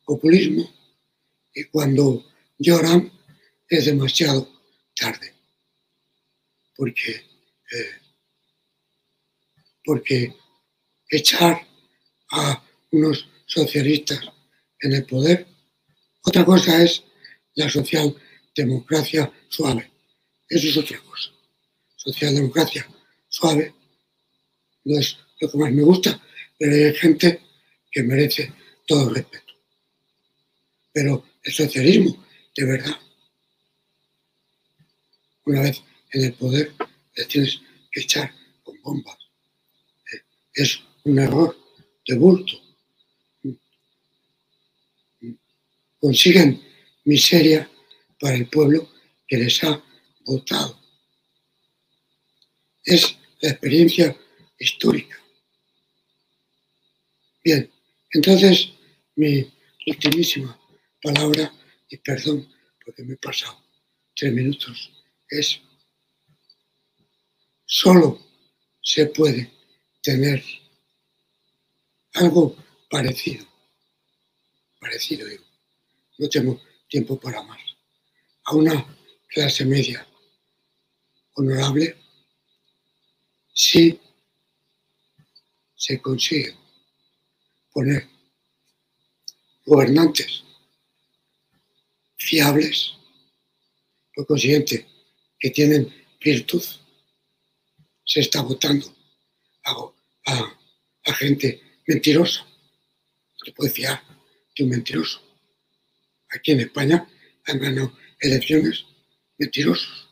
populismo 0.05 0.71
y 1.53 1.63
cuando 1.65 2.25
lloran 2.57 3.11
es 3.67 3.86
demasiado 3.86 4.47
tarde. 4.95 5.33
Porque, 6.75 7.23
porque 9.83 10.36
echar 11.09 11.65
a 12.31 12.63
unos 12.91 13.27
socialistas 13.45 14.21
en 14.81 14.93
el 14.93 15.05
poder. 15.05 15.47
Otra 16.21 16.43
cosa 16.43 16.83
es 16.83 17.03
la 17.55 17.69
socialdemocracia 17.69 19.31
suave. 19.47 19.95
Eso 20.50 20.68
es 20.68 20.78
otra 20.78 21.00
cosa. 21.00 21.32
Socialdemocracia 21.96 22.88
suave 23.28 23.74
no 24.84 25.00
es 25.00 25.18
lo 25.41 25.52
que 25.52 25.58
más 25.58 25.72
me 25.72 25.82
gusta, 25.82 26.22
pero 26.58 26.74
hay 26.76 26.93
gente 26.96 27.41
que 27.91 28.04
merece 28.04 28.54
todo 28.86 29.10
el 29.10 29.16
respeto. 29.16 29.54
Pero 30.93 31.26
el 31.43 31.54
socialismo, 31.54 32.26
de 32.56 32.66
verdad, 32.66 33.00
una 35.46 35.62
vez 35.62 35.84
en 36.12 36.26
el 36.26 36.34
poder, 36.34 36.74
le 37.16 37.26
tienes 37.26 37.62
que 37.91 38.02
echar 38.02 38.34
con 38.64 38.82
bombas. 38.82 39.18
Es 40.54 40.80
un 41.04 41.20
error 41.20 41.58
de 42.08 42.16
bulto. 42.16 42.54
Consiguen 46.00 46.62
miseria 47.04 47.70
para 48.20 48.36
el 48.36 48.48
pueblo 48.48 48.89
que 49.28 49.38
les 49.38 49.64
ha 49.64 49.84
votado. 50.26 50.80
Es 52.84 53.17
la 53.41 53.49
experiencia 53.49 54.15
histórica. 54.57 55.17
Bien, 57.43 57.71
entonces 58.11 58.71
mi 59.15 59.51
ultimísima 59.86 60.59
palabra, 61.01 61.53
y 61.89 61.97
perdón 61.97 62.47
porque 62.84 63.03
me 63.03 63.13
he 63.13 63.17
pasado 63.17 63.63
tres 64.15 64.34
minutos, 64.34 64.91
es 65.30 65.61
solo 67.65 68.19
se 68.82 69.07
puede 69.07 69.51
tener 70.01 70.43
algo 72.13 72.55
parecido. 72.89 73.45
Parecido, 74.80 75.28
digo. 75.28 75.43
No 76.17 76.30
tengo 76.30 76.61
tiempo 76.88 77.19
para 77.19 77.41
más. 77.43 77.59
A 78.45 78.55
una 78.55 78.97
clase 79.28 79.65
media 79.65 80.07
honorable 81.36 81.95
si 83.53 83.99
se 85.75 86.01
consigue 86.01 86.55
poner 87.71 88.07
gobernantes 89.65 90.43
fiables, 92.17 92.93
por 94.13 94.25
consiguiente, 94.25 94.88
que 95.39 95.49
tienen 95.51 95.93
virtud, 96.19 96.63
se 98.03 98.19
está 98.21 98.41
votando 98.41 98.93
a, 99.65 101.13
gente 101.13 101.61
mentiroso. 101.88 102.43
No 102.43 103.45
te 103.45 103.51
puedes 103.51 103.73
fiar 103.73 104.01
de 104.55 104.63
un 104.63 104.69
mentiroso. 104.69 105.21
Aquí 106.29 106.51
en 106.51 106.61
España 106.61 107.07
han 107.45 107.59
ganado 107.59 107.97
elecciones 108.19 108.86
mentirosos. 109.38 110.09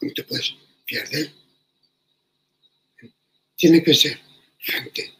¿Cómo 0.00 0.12
te 0.14 0.24
puedes 0.24 0.54
fiar 0.86 1.08
de 1.10 1.20
él? 1.20 1.34
Tiene 3.54 3.82
que 3.84 3.94
ser 3.94 4.18
gente 4.58 5.12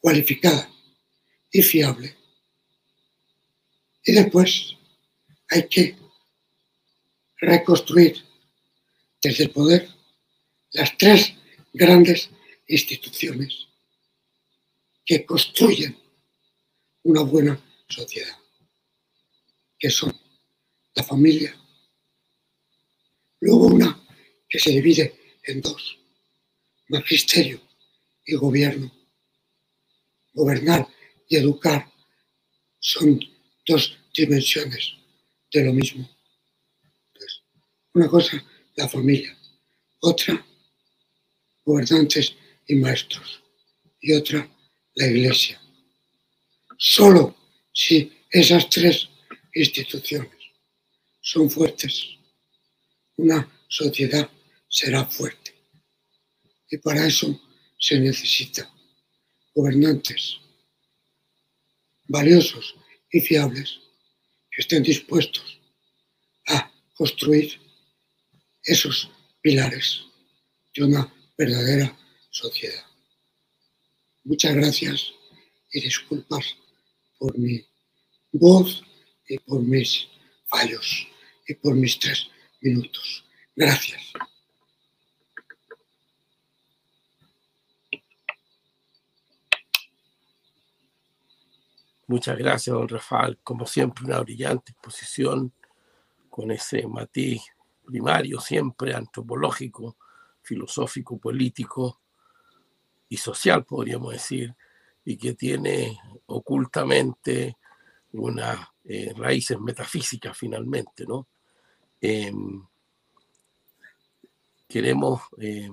cualificada 0.00 0.70
y 1.50 1.62
fiable. 1.62 2.16
Y 4.04 4.12
después 4.12 4.76
hay 5.50 5.68
que 5.68 5.96
reconstruir 7.38 8.24
desde 9.20 9.44
el 9.44 9.50
poder 9.50 9.88
las 10.70 10.96
tres 10.96 11.34
grandes 11.72 12.30
instituciones 12.68 13.66
que 15.04 15.26
construyen 15.26 15.98
una 17.02 17.22
buena 17.22 17.60
sociedad, 17.88 18.36
que 19.78 19.90
son 19.90 20.16
la 20.94 21.02
familia, 21.02 21.56
luego 23.40 23.66
una 23.66 24.06
que 24.48 24.58
se 24.58 24.70
divide 24.70 25.38
en 25.44 25.60
dos, 25.60 25.98
magisterio 26.88 27.60
y 28.24 28.34
gobierno. 28.34 28.92
Gobernar 30.32 30.86
y 31.28 31.36
educar 31.36 31.90
son 32.78 33.20
dos 33.66 33.98
dimensiones 34.14 34.92
de 35.52 35.64
lo 35.64 35.72
mismo. 35.72 36.08
una 37.94 38.08
cosa, 38.08 38.44
la 38.74 38.86
familia, 38.86 39.34
otra, 40.00 40.44
gobernantes 41.64 42.34
y 42.66 42.74
maestros, 42.74 43.42
y 44.00 44.12
otra, 44.12 44.46
la 44.94 45.06
iglesia. 45.06 45.60
Solo 46.76 47.36
si 47.72 48.12
esas 48.30 48.68
tres 48.68 49.08
instituciones 49.54 50.36
son 51.22 51.48
fuertes, 51.48 52.15
una 53.16 53.50
sociedad 53.68 54.30
será 54.68 55.04
fuerte. 55.06 55.54
Y 56.70 56.78
para 56.78 57.06
eso 57.06 57.40
se 57.78 57.98
necesita 57.98 58.70
gobernantes 59.54 60.38
valiosos 62.08 62.74
y 63.10 63.20
fiables 63.20 63.80
que 64.50 64.62
estén 64.62 64.82
dispuestos 64.82 65.60
a 66.48 66.70
construir 66.94 67.58
esos 68.62 69.10
pilares 69.40 70.02
de 70.74 70.84
una 70.84 71.12
verdadera 71.36 71.96
sociedad. 72.30 72.84
Muchas 74.24 74.54
gracias 74.54 75.12
y 75.72 75.80
disculpas 75.80 76.56
por 77.18 77.38
mi 77.38 77.64
voz 78.32 78.82
y 79.28 79.38
por 79.38 79.62
mis 79.62 80.08
fallos 80.48 81.06
y 81.46 81.54
por 81.54 81.74
mis 81.74 81.98
tres 81.98 82.28
minutos. 82.60 83.24
Gracias. 83.54 84.12
Muchas 92.08 92.38
gracias, 92.38 92.72
don 92.72 92.88
Rafael. 92.88 93.38
Como 93.42 93.66
siempre, 93.66 94.04
una 94.04 94.20
brillante 94.20 94.72
exposición 94.72 95.52
con 96.30 96.52
ese 96.52 96.86
matiz 96.86 97.42
primario, 97.84 98.40
siempre 98.40 98.94
antropológico, 98.94 99.96
filosófico, 100.42 101.18
político 101.18 102.00
y 103.08 103.16
social, 103.16 103.64
podríamos 103.64 104.12
decir, 104.12 104.54
y 105.04 105.16
que 105.16 105.34
tiene 105.34 105.98
ocultamente 106.26 107.56
unas 108.12 108.58
eh, 108.84 109.12
raíces 109.16 109.58
metafísicas 109.58 110.36
finalmente, 110.36 111.06
¿no? 111.06 111.26
Em, 112.00 112.62
queremos 114.68 115.22
eh, 115.38 115.70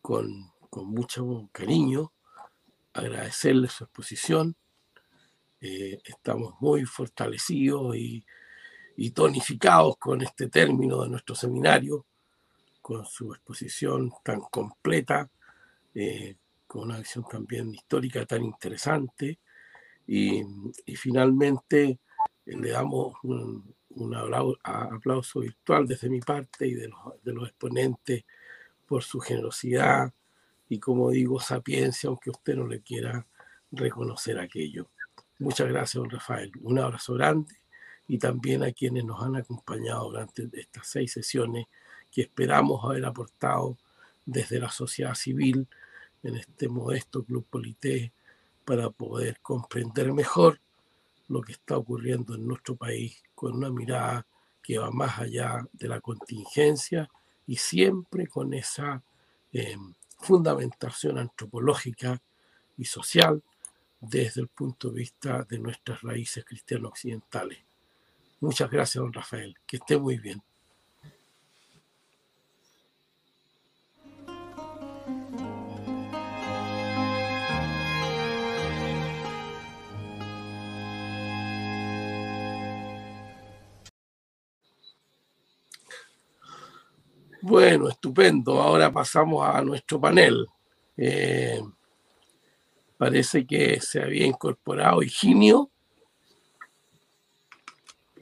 con, 0.00 0.52
mucho 0.72 1.48
cariño 1.52 2.12
agradecerle 2.92 3.68
su 3.68 3.84
exposición. 3.84 4.56
Eh, 5.60 6.00
estamos 6.04 6.54
muy 6.60 6.84
fortalecidos 6.84 7.96
y, 7.96 8.24
tonificados 9.14 9.96
con 9.98 10.22
este 10.22 10.48
término 10.48 11.02
de 11.02 11.10
nuestro 11.10 11.34
seminario, 11.34 12.06
con 12.80 13.04
su 13.04 13.32
exposición 13.32 14.12
tan 14.22 14.40
completa, 14.40 15.30
eh, 15.94 16.36
con 16.66 16.84
una 16.84 16.98
visión 16.98 17.24
también 17.30 17.74
histórica 17.74 18.24
tan 18.24 18.42
interesante. 18.44 19.38
Y, 20.06 20.42
finalmente 20.96 21.98
le 22.46 22.70
damos 22.70 23.14
un, 23.22 23.75
un 23.96 24.14
aplauso, 24.14 25.40
virtual 25.40 25.86
desde 25.86 26.08
mi 26.08 26.20
parte 26.20 26.66
y 26.66 26.74
de 26.74 26.88
los, 26.88 27.00
de 27.22 27.32
los 27.32 27.48
exponentes 27.48 28.24
por 28.86 29.02
su 29.02 29.20
generosidad 29.20 30.12
y, 30.68 30.78
como 30.78 31.10
digo, 31.10 31.40
sapiencia, 31.40 32.08
aunque 32.08 32.30
usted 32.30 32.56
no 32.56 32.66
le 32.66 32.80
quiera 32.80 33.26
reconocer 33.70 34.38
aquello. 34.38 34.88
Muchas 35.38 35.68
gracias, 35.68 35.94
don 35.94 36.10
Rafael. 36.10 36.52
Un 36.62 36.78
abrazo 36.78 37.14
grande 37.14 37.56
y 38.08 38.18
también 38.18 38.62
a 38.62 38.72
quienes 38.72 39.04
nos 39.04 39.22
han 39.22 39.36
acompañado 39.36 40.10
durante 40.10 40.48
estas 40.52 40.86
seis 40.88 41.12
sesiones 41.12 41.66
que 42.10 42.22
esperamos 42.22 42.84
haber 42.84 43.04
aportado 43.04 43.76
desde 44.24 44.58
la 44.58 44.70
sociedad 44.70 45.14
civil 45.14 45.66
en 46.22 46.36
este 46.36 46.68
modesto 46.68 47.24
Club 47.24 47.46
Polité 47.48 48.12
para 48.64 48.90
poder 48.90 49.40
comprender 49.40 50.12
mejor 50.12 50.60
lo 51.28 51.40
que 51.40 51.52
está 51.52 51.76
ocurriendo 51.76 52.34
en 52.34 52.46
nuestro 52.46 52.76
país 52.76 53.22
con 53.34 53.54
una 53.54 53.70
mirada 53.70 54.26
que 54.62 54.78
va 54.78 54.90
más 54.90 55.18
allá 55.18 55.66
de 55.72 55.88
la 55.88 56.00
contingencia 56.00 57.08
y 57.46 57.56
siempre 57.56 58.26
con 58.26 58.52
esa 58.54 59.02
em, 59.52 59.94
fundamentación 60.18 61.18
antropológica 61.18 62.20
y 62.76 62.84
social 62.84 63.42
desde 64.00 64.40
el 64.40 64.48
punto 64.48 64.90
de 64.90 65.00
vista 65.00 65.44
de 65.44 65.58
nuestras 65.58 66.02
raíces 66.02 66.44
cristiano-occidentales. 66.44 67.58
Muchas 68.40 68.70
gracias, 68.70 69.02
don 69.02 69.12
Rafael. 69.12 69.56
Que 69.66 69.78
esté 69.78 69.98
muy 69.98 70.18
bien. 70.18 70.42
Bueno, 87.48 87.88
estupendo. 87.88 88.60
Ahora 88.60 88.90
pasamos 88.90 89.48
a 89.48 89.62
nuestro 89.62 90.00
panel. 90.00 90.48
Eh, 90.96 91.62
parece 92.98 93.46
que 93.46 93.80
se 93.80 94.02
había 94.02 94.26
incorporado 94.26 95.00
Higinio. 95.00 95.70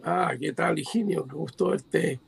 Ah, 0.02 0.34
¿qué 0.38 0.52
tal, 0.52 0.78
Higinio? 0.78 1.24
Me 1.24 1.32
gustó 1.32 1.72
este 1.72 2.20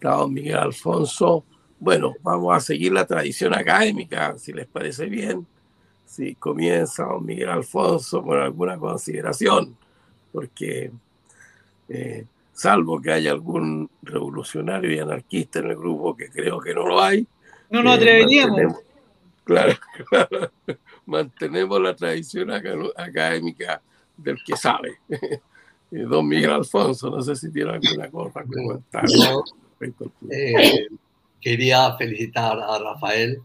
don 0.00 0.32
Miguel 0.32 0.58
Alfonso. 0.58 1.44
Bueno, 1.80 2.14
vamos 2.22 2.56
a 2.56 2.60
seguir 2.60 2.92
la 2.92 3.04
tradición 3.04 3.52
académica, 3.52 4.38
si 4.38 4.52
les 4.52 4.68
parece 4.68 5.06
bien. 5.06 5.44
Si 6.04 6.36
comienza 6.36 7.02
don 7.02 7.26
Miguel 7.26 7.48
Alfonso 7.48 8.22
con 8.22 8.38
alguna 8.38 8.78
consideración, 8.78 9.76
porque 10.30 10.92
eh, 11.88 12.26
salvo 12.56 13.00
que 13.00 13.12
haya 13.12 13.32
algún 13.32 13.88
revolucionario 14.02 14.90
y 14.90 14.98
anarquista 14.98 15.58
en 15.58 15.70
el 15.70 15.76
grupo, 15.76 16.16
que 16.16 16.30
creo 16.30 16.58
que 16.58 16.74
no 16.74 16.86
lo 16.86 17.02
hay. 17.02 17.26
No 17.70 17.82
nos 17.82 17.94
eh, 17.94 17.96
atreveríamos. 17.96 18.78
claro, 19.44 19.74
mantenemos 21.06 21.80
la 21.80 21.94
tradición 21.94 22.50
académica 22.50 23.82
del 24.16 24.42
que 24.42 24.56
sabe. 24.56 24.98
Eh, 25.92 25.98
don 25.98 26.26
Miguel 26.26 26.50
Alfonso, 26.50 27.08
no 27.10 27.22
sé 27.22 27.36
si 27.36 27.52
tiene 27.52 27.70
alguna 27.70 28.10
cosa 28.10 28.42
que 28.42 28.48
comentar. 28.56 29.04
Eh, 30.32 30.88
quería 31.40 31.96
felicitar 31.96 32.58
a 32.58 32.76
Rafael 32.76 33.40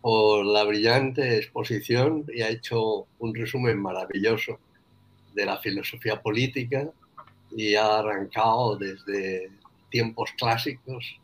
por 0.00 0.46
la 0.46 0.64
brillante 0.64 1.36
exposición 1.36 2.24
y 2.32 2.40
ha 2.40 2.48
hecho 2.48 3.06
un 3.18 3.34
resumen 3.34 3.78
maravilloso 3.82 4.58
de 5.34 5.44
la 5.44 5.58
filosofía 5.58 6.22
política 6.22 6.90
y 7.56 7.74
ha 7.74 7.98
arrancado 7.98 8.76
desde 8.76 9.50
tiempos 9.90 10.30
clásicos 10.38 11.20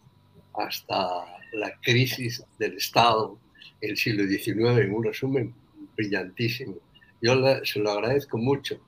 hasta 0.55 1.25
la 1.53 1.73
crisis 1.81 2.45
del 2.59 2.77
Estado 2.77 3.39
el 3.81 3.97
siglo 3.97 4.25
XIX, 4.27 4.85
en 4.85 4.95
un 4.95 5.05
resumen 5.05 5.55
brillantísimo. 5.97 6.77
Yo 7.23 7.35
se 7.65 7.79
lo 7.79 7.91
agradezco 7.93 8.39
mucho. 8.39 8.81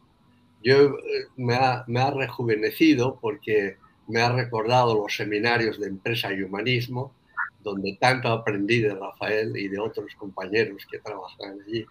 Yo 0.62 0.76
eh, 0.76 1.26
me 1.36 1.54
ha, 1.54 1.84
me 1.86 2.00
ha 2.00 2.10
rejuvenecido 2.10 3.18
porque 3.20 3.76
me 4.08 4.20
ha 4.20 4.32
recordado 4.32 4.94
los 4.94 5.14
seminarios 5.14 5.78
de 5.80 5.88
empresa 5.88 6.32
y 6.32 6.42
humanismo, 6.42 7.14
donde 7.62 7.96
tanto 8.00 8.28
aprendí 8.28 8.80
de 8.80 8.94
Rafael 8.94 9.56
y 9.56 9.68
de 9.68 9.78
otros 9.78 10.14
compañeros 10.16 10.86
que 10.90 10.98
trabajan 10.98 11.58
allí. 11.66 11.86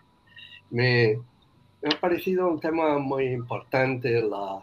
Me, 0.70 1.20
me 1.82 1.90
ha 1.90 2.00
parecido 2.00 2.50
un 2.50 2.60
tema 2.60 2.98
muy 3.00 3.28
importante 3.28 4.22
la, 4.22 4.62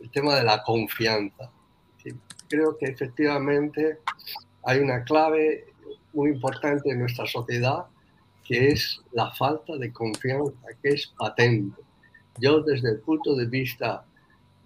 el 0.00 0.10
tema 0.10 0.36
de 0.36 0.44
la 0.44 0.62
confianza. 0.62 1.50
Creo 2.48 2.76
que 2.76 2.86
efectivamente 2.86 3.98
hay 4.64 4.80
una 4.80 5.04
clave 5.04 5.66
muy 6.12 6.30
importante 6.30 6.90
en 6.90 7.00
nuestra 7.00 7.26
sociedad 7.26 7.86
que 8.44 8.68
es 8.68 9.00
la 9.12 9.30
falta 9.30 9.76
de 9.76 9.92
confianza, 9.92 10.66
que 10.82 10.88
es 10.88 11.06
patente. 11.18 11.80
Yo 12.38 12.62
desde 12.62 12.90
el 12.90 13.00
punto 13.00 13.36
de 13.36 13.46
vista 13.46 14.04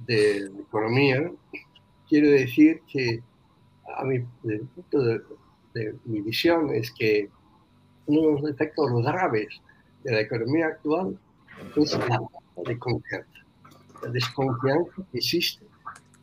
de 0.06 0.46
economía, 0.46 1.30
quiero 2.08 2.30
decir 2.30 2.80
que 2.90 3.22
a 3.98 4.04
mi, 4.04 4.20
punto 4.20 5.02
de, 5.02 5.20
de 5.74 5.94
mi 6.06 6.22
visión 6.22 6.74
es 6.74 6.90
que 6.92 7.28
uno 8.06 8.22
de 8.22 8.32
los 8.32 8.42
defectos 8.44 8.90
graves 9.02 9.60
de 10.02 10.12
la 10.12 10.20
economía 10.20 10.68
actual 10.68 11.18
es 11.76 11.92
la 11.92 12.06
falta 12.06 12.38
de 12.64 12.78
confianza 12.78 13.43
la 14.04 14.10
desconfianza 14.10 15.02
que 15.10 15.18
existe 15.18 15.64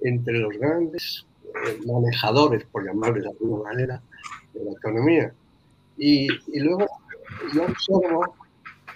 entre 0.02 0.40
los 0.40 0.58
grandes 0.58 1.26
eh, 1.44 1.80
manejadores, 1.86 2.64
por 2.66 2.86
llamarles 2.86 3.24
de 3.24 3.30
alguna 3.30 3.64
manera, 3.64 4.02
de 4.54 4.64
la 4.64 4.72
economía. 4.72 5.34
Y, 5.98 6.28
y 6.54 6.60
luego 6.60 6.88
yo 7.54 7.64
observo 7.66 8.36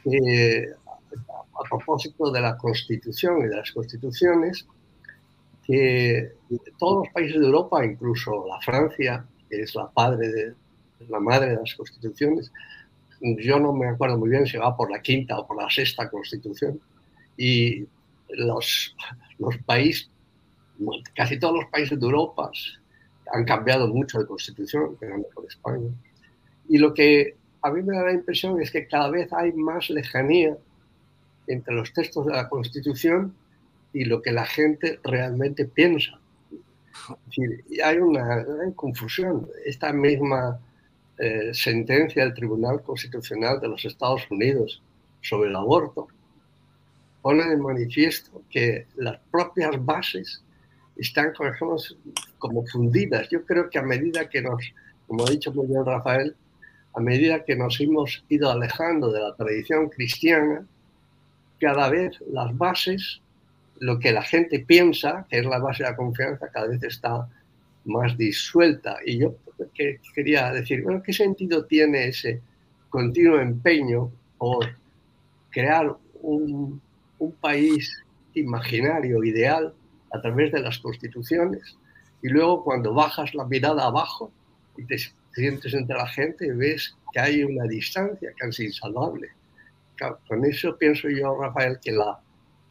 que 0.04 0.68
a, 1.14 1.70
propósito 1.70 2.32
de 2.32 2.42
la 2.42 2.58
Constitución 2.58 3.42
y 3.42 3.48
de 3.48 3.56
las 3.56 3.72
constituciones, 3.72 4.66
que 5.66 6.34
todos 6.78 7.06
los 7.06 7.14
países 7.14 7.40
de 7.40 7.46
Europa, 7.46 7.84
incluso 7.84 8.46
la 8.48 8.60
Francia, 8.62 9.26
que 9.50 9.62
es 9.62 9.74
la, 9.74 9.90
padre 9.90 10.28
de, 10.28 10.54
la 11.10 11.20
madre 11.20 11.52
de 11.52 11.56
las 11.56 11.74
constituciones, 11.76 12.52
yo 13.22 13.60
no 13.60 13.74
me 13.74 13.88
acuerdo 13.88 14.18
muy 14.18 14.30
bien 14.30 14.46
si 14.46 14.58
va 14.58 14.76
por 14.76 14.92
la 14.92 15.02
quinta 15.02 15.40
o 15.40 15.48
por 15.48 15.58
la 15.58 15.70
sexta 15.70 16.10
constitución, 16.10 16.80
y 17.38 17.88
los, 18.30 18.95
los 19.39 19.57
países, 19.59 20.09
casi 21.15 21.39
todos 21.39 21.55
los 21.55 21.65
países 21.65 21.99
de 21.99 22.05
Europa 22.05 22.51
han 23.34 23.45
cambiado 23.45 23.88
mucho 23.88 24.19
de 24.19 24.26
constitución, 24.26 24.89
empezando 24.91 25.28
por 25.34 25.45
España. 25.45 25.89
Y 26.69 26.78
lo 26.78 26.93
que 26.93 27.36
a 27.61 27.71
mí 27.71 27.82
me 27.82 27.95
da 27.95 28.03
la 28.03 28.13
impresión 28.13 28.61
es 28.61 28.71
que 28.71 28.88
cada 28.88 29.09
vez 29.09 29.32
hay 29.34 29.51
más 29.53 29.89
lejanía 29.89 30.57
entre 31.47 31.73
los 31.73 31.93
textos 31.93 32.26
de 32.26 32.34
la 32.34 32.49
Constitución 32.49 33.36
y 33.93 34.05
lo 34.05 34.21
que 34.21 34.32
la 34.32 34.45
gente 34.45 34.99
realmente 35.03 35.65
piensa. 35.65 36.19
Es 36.91 37.26
decir, 37.26 37.65
hay 37.84 37.97
una 37.97 38.43
gran 38.43 38.71
confusión. 38.73 39.47
Esta 39.65 39.93
misma 39.93 40.59
eh, 41.17 41.53
sentencia 41.53 42.23
del 42.23 42.34
Tribunal 42.34 42.82
Constitucional 42.84 43.59
de 43.59 43.67
los 43.67 43.86
Estados 43.86 44.30
Unidos 44.30 44.82
sobre 45.21 45.49
el 45.49 45.55
aborto 45.55 46.07
pone 47.26 47.43
de 47.43 47.57
manifiesto 47.57 48.43
que 48.51 48.86
las 48.97 49.17
propias 49.32 49.84
bases 49.84 50.43
están 50.95 51.34
como 52.38 52.67
fundidas. 52.67 53.28
Yo 53.32 53.43
creo 53.43 53.67
que 53.67 53.80
a 53.80 53.82
medida 53.82 54.30
que 54.30 54.43
nos, 54.43 54.61
como 55.07 55.26
ha 55.26 55.32
dicho 55.32 55.51
muy 55.51 55.65
bien 55.65 55.84
Rafael, 55.84 56.36
a 56.93 56.99
medida 56.99 57.43
que 57.43 57.55
nos 57.55 57.82
hemos 57.82 58.23
ido 58.30 58.51
alejando 58.51 59.11
de 59.11 59.21
la 59.21 59.36
tradición 59.36 59.89
cristiana, 59.89 60.67
cada 61.59 61.89
vez 61.89 62.13
las 62.32 62.55
bases, 62.55 63.21
lo 63.80 63.97
que 63.97 64.11
la 64.11 64.21
gente 64.21 64.59
piensa, 64.59 65.26
que 65.28 65.39
es 65.39 65.47
la 65.47 65.57
base 65.57 65.82
de 65.82 65.89
la 65.89 65.95
confianza, 65.95 66.49
cada 66.49 66.67
vez 66.67 66.84
está 66.84 67.28
más 67.86 68.15
disuelta. 68.19 68.97
Y 69.03 69.17
yo 69.17 69.36
quería 70.13 70.51
decir, 70.51 70.84
bueno, 70.84 71.01
¿qué 71.01 71.11
sentido 71.11 71.65
tiene 71.65 72.09
ese 72.09 72.39
continuo 72.88 73.39
empeño 73.39 74.11
por 74.38 74.78
crear 75.49 75.91
un, 76.21 76.85
un 77.26 77.32
país 77.34 78.03
imaginario, 78.34 79.23
ideal, 79.23 79.73
a 80.11 80.21
través 80.21 80.51
de 80.51 80.61
las 80.61 80.80
constituciones? 80.80 81.78
Y 82.21 82.30
luego 82.30 82.63
cuando 82.63 82.93
bajas 82.93 83.34
la 83.34 83.45
mirada 83.45 83.86
abajo 83.86 84.32
y 84.78 84.86
te 84.86 84.97
sientes 85.34 85.73
entre 85.73 85.97
la 85.97 86.07
gente, 86.07 86.51
ves 86.53 86.95
que 87.11 87.19
hay 87.19 87.43
una 87.43 87.65
distancia 87.65 88.32
casi 88.38 88.65
insalvable. 88.65 89.30
Con 90.28 90.43
eso 90.45 90.78
pienso 90.78 91.07
yo, 91.09 91.38
Rafael, 91.39 91.80
que 91.82 91.91
la, 91.91 92.19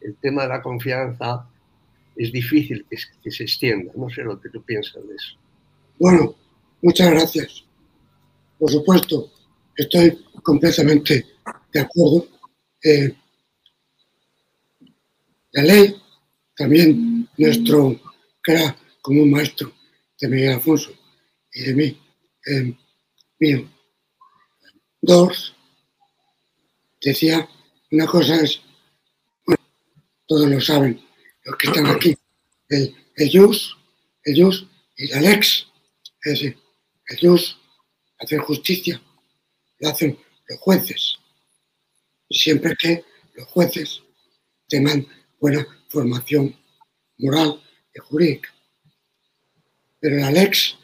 el 0.01 0.15
tema 0.17 0.43
de 0.43 0.49
la 0.49 0.61
confianza 0.61 1.47
es 2.15 2.31
difícil 2.31 2.85
que, 2.89 2.97
que 3.23 3.31
se 3.31 3.43
extienda. 3.43 3.91
No 3.95 4.09
sé 4.09 4.23
lo 4.23 4.39
que 4.39 4.49
tú 4.49 4.61
piensas 4.63 5.07
de 5.07 5.15
eso. 5.15 5.37
Bueno, 5.99 6.35
Muchas 6.85 7.09
gracias. 7.09 7.65
Por 8.59 8.69
supuesto, 8.69 9.31
estoy 9.75 10.23
completamente 10.43 11.25
de 11.73 11.79
acuerdo. 11.79 12.27
Eh, 12.83 13.11
la 15.55 15.63
ley, 15.63 15.95
también 16.53 17.29
nuestro, 17.37 17.97
era 18.45 18.77
como 19.01 19.25
maestro 19.25 19.71
de 20.19 20.27
Miguel 20.27 20.53
Alfonso 20.53 20.91
y 21.53 21.61
de 21.61 21.73
mí, 21.73 22.01
eh, 22.45 22.77
mío, 23.39 23.69
dos, 25.01 25.55
decía, 27.01 27.47
una 27.89 28.05
cosa 28.05 28.35
es, 28.41 28.59
bueno, 29.45 29.63
todos 30.27 30.49
lo 30.49 30.59
saben, 30.59 31.01
los 31.45 31.55
que 31.55 31.67
están 31.67 31.85
aquí, 31.85 32.17
el, 32.67 32.93
el 33.15 33.31
jus, 33.31 33.77
el 34.23 34.43
jus 34.43 34.67
y 34.97 35.07
la 35.07 35.21
lex, 35.21 35.67
es 36.25 36.31
decir, 36.33 36.57
ellos 37.07 37.57
hacen 38.19 38.39
justicia, 38.39 39.01
lo 39.79 39.89
hacen 39.89 40.19
los 40.49 40.59
jueces, 40.59 41.15
siempre 42.29 42.75
que 42.77 43.05
los 43.35 43.47
jueces 43.47 44.01
tengan 44.67 45.07
buena 45.39 45.65
formación 45.89 46.55
moral 47.17 47.61
y 47.93 47.99
jurídica. 47.99 48.53
Pero 49.99 50.17
la 50.17 50.31
lex 50.31 50.77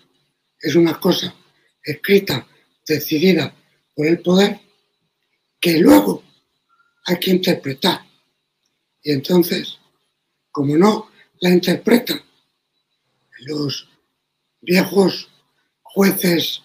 es 0.59 0.75
una 0.75 0.99
cosa 0.99 1.33
escrita, 1.83 2.47
decidida 2.85 3.53
por 3.95 4.07
el 4.07 4.21
poder, 4.21 4.59
que 5.59 5.77
luego 5.77 6.23
hay 7.05 7.19
que 7.19 7.31
interpretar. 7.31 8.01
Y 9.03 9.11
entonces, 9.11 9.77
como 10.51 10.77
no 10.77 11.09
la 11.39 11.49
interpretan 11.49 12.21
los 13.39 13.87
viejos 14.61 15.29
jueces 15.81 16.61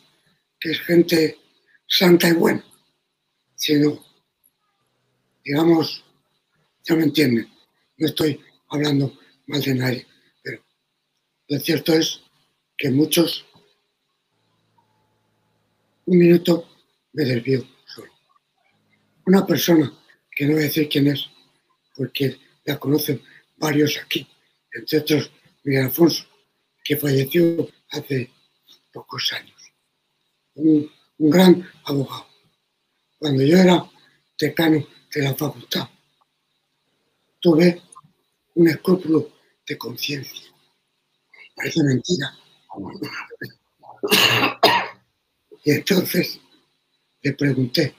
que 0.61 0.70
es 0.72 0.80
gente 0.80 1.39
santa 1.87 2.28
y 2.28 2.32
buena, 2.32 2.64
sino, 3.55 4.05
digamos, 5.45 6.05
ya 6.84 6.95
me 6.95 7.05
entienden, 7.05 7.51
no 7.99 8.07
estoy 8.07 8.40
hablando 8.68 9.18
mal 9.47 9.62
de 9.62 9.74
nadie, 9.74 10.07
pero 10.42 10.62
lo 11.49 11.59
cierto 11.61 11.92
es 11.92 12.20
que 12.76 12.90
muchos, 12.90 13.44
un 16.05 16.18
minuto 16.18 16.68
me 17.12 17.24
desvío 17.24 17.66
solo. 17.87 18.12
Una 19.26 19.46
persona, 19.46 19.92
que 20.30 20.45
no 20.45 20.53
voy 20.53 20.62
a 20.62 20.66
decir 20.66 20.88
quién 20.88 21.07
es, 21.07 21.26
porque 21.95 22.38
la 22.64 22.79
conocen 22.79 23.22
varios 23.57 23.96
aquí, 23.99 24.26
entre 24.72 24.99
otros 24.99 25.30
Miguel 25.64 25.87
Alfonso, 25.87 26.25
que 26.84 26.96
falleció 26.96 27.68
hace 27.91 28.30
pocos 28.92 29.33
años. 29.33 29.61
Un, 30.54 30.91
gran 31.18 31.66
abogado. 31.84 32.26
Cuando 33.18 33.42
yo 33.42 33.57
era 33.57 33.91
decano 34.38 34.87
de 35.14 35.22
la 35.22 35.34
facultad, 35.34 35.88
tuve 37.41 37.83
un 38.57 38.68
escrúpulo 38.68 39.33
de 39.66 39.78
conciencia. 39.78 40.50
Parece 41.54 41.83
mentira. 41.84 42.34
Y 45.64 45.70
entonces 45.70 46.41
le 47.22 47.33
pregunté, 47.34 47.95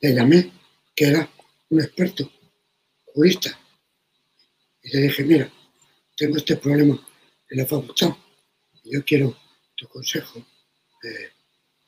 le 0.00 0.14
llamé, 0.14 0.52
que 0.94 1.06
era 1.06 1.30
un 1.68 1.80
experto, 1.80 2.30
jurista, 3.06 3.58
y 4.82 4.96
le 4.96 5.02
dije, 5.02 5.24
mira, 5.24 5.52
tengo 6.16 6.36
este 6.36 6.56
problema 6.56 6.98
en 7.50 7.58
la 7.58 7.66
facultad, 7.66 8.16
y 8.84 8.94
yo 8.94 9.04
quiero 9.04 9.36
tu 9.76 9.88
consejo, 9.88 10.38
eh, 10.38 11.32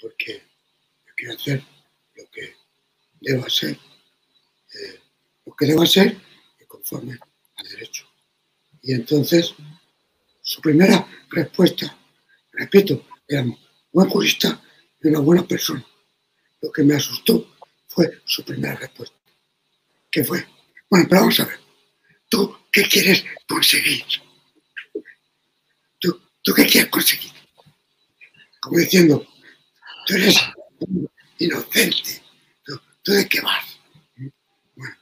porque 0.00 0.42
yo 1.06 1.12
quiero 1.16 1.34
hacer 1.34 1.64
lo 2.16 2.24
que 2.30 2.54
deba 3.20 3.48
ser, 3.48 3.78
eh, 4.74 5.00
lo 5.46 5.54
que 5.54 5.66
deba 5.66 5.86
ser 5.86 6.20
y 6.60 6.64
conforme 6.64 7.18
derecho. 7.68 8.06
Y 8.82 8.92
entonces, 8.94 9.54
su 10.40 10.60
primera 10.60 11.06
respuesta, 11.30 11.96
repito, 12.52 13.06
era 13.28 13.44
buen 13.92 14.08
jurista 14.08 14.62
y 15.02 15.08
una 15.08 15.20
buena 15.20 15.46
persona. 15.46 15.84
Lo 16.60 16.70
que 16.70 16.82
me 16.82 16.94
asustó 16.94 17.54
fue 17.88 18.22
su 18.24 18.44
primera 18.44 18.74
respuesta, 18.76 19.16
que 20.10 20.24
fue, 20.24 20.46
bueno, 20.88 21.06
pero 21.08 21.22
vamos 21.22 21.40
a 21.40 21.44
ver, 21.44 21.58
¿tú 22.28 22.56
qué 22.70 22.82
quieres 22.82 23.24
conseguir? 23.46 24.04
¿Tú, 25.98 26.20
¿tú 26.42 26.54
qué 26.54 26.66
quieres 26.66 26.90
conseguir? 26.90 27.32
como 28.62 28.78
diciendo, 28.78 29.26
tú 30.06 30.14
eres 30.14 30.36
inocente, 31.38 32.22
¿tú, 32.64 33.12
de 33.12 33.28
qué 33.28 33.40
vas? 33.40 33.66
Bueno, 34.76 34.96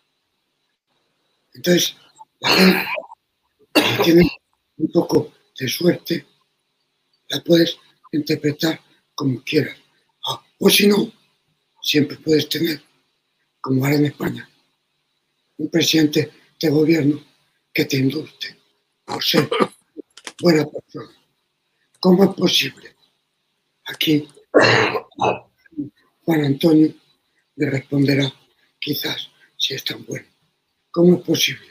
entonces, 1.53 1.95
la 2.40 2.50
gente 2.50 2.86
tiene 4.02 4.30
un 4.76 4.90
poco 4.92 5.32
de 5.58 5.68
suerte, 5.68 6.26
la 7.28 7.42
puedes 7.42 7.76
interpretar 8.12 8.80
como 9.14 9.42
quieras. 9.42 9.76
Ah, 10.26 10.42
o 10.58 10.70
si 10.70 10.86
no, 10.86 11.12
siempre 11.82 12.16
puedes 12.16 12.48
tener, 12.48 12.82
como 13.60 13.84
ahora 13.84 13.96
en 13.96 14.06
España, 14.06 14.48
un 15.58 15.70
presidente 15.70 16.32
de 16.58 16.68
gobierno 16.70 17.22
que 17.72 17.84
te 17.84 17.98
indulte 17.98 18.56
por 19.04 19.22
ser 19.22 19.48
buena 20.40 20.64
persona. 20.64 21.10
¿Cómo 22.00 22.24
es 22.24 22.34
posible 22.34 22.96
Aquí 23.86 24.28
Juan 26.22 26.44
Antonio 26.44 26.94
le 27.56 27.70
responderá, 27.70 28.32
quizás, 28.78 29.30
si 29.56 29.74
es 29.74 29.84
tan 29.84 30.04
bueno. 30.06 30.26
¿Cómo 30.90 31.16
es 31.16 31.22
posible 31.22 31.66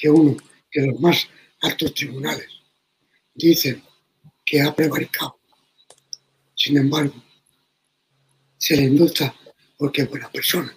que 0.00 0.08
uno 0.08 0.34
que 0.70 0.80
los 0.80 0.98
más 0.98 1.28
altos 1.60 1.92
tribunales 1.92 2.48
dicen 3.34 3.84
que 4.46 4.62
ha 4.62 4.74
prevaricado, 4.74 5.38
sin 6.54 6.78
embargo, 6.78 7.22
se 8.56 8.76
le 8.76 8.84
indulta 8.84 9.34
porque 9.76 10.02
es 10.02 10.08
buena 10.08 10.30
persona? 10.30 10.74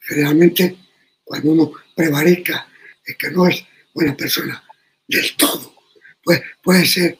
Generalmente, 0.00 0.76
cuando 1.22 1.52
uno 1.52 1.72
prevarica, 1.94 2.68
es 3.04 3.16
que 3.16 3.30
no 3.30 3.46
es 3.46 3.64
buena 3.94 4.16
persona 4.16 4.64
del 5.06 5.36
todo. 5.36 5.74
Pues 6.22 6.40
puede 6.62 6.84
ser 6.84 7.18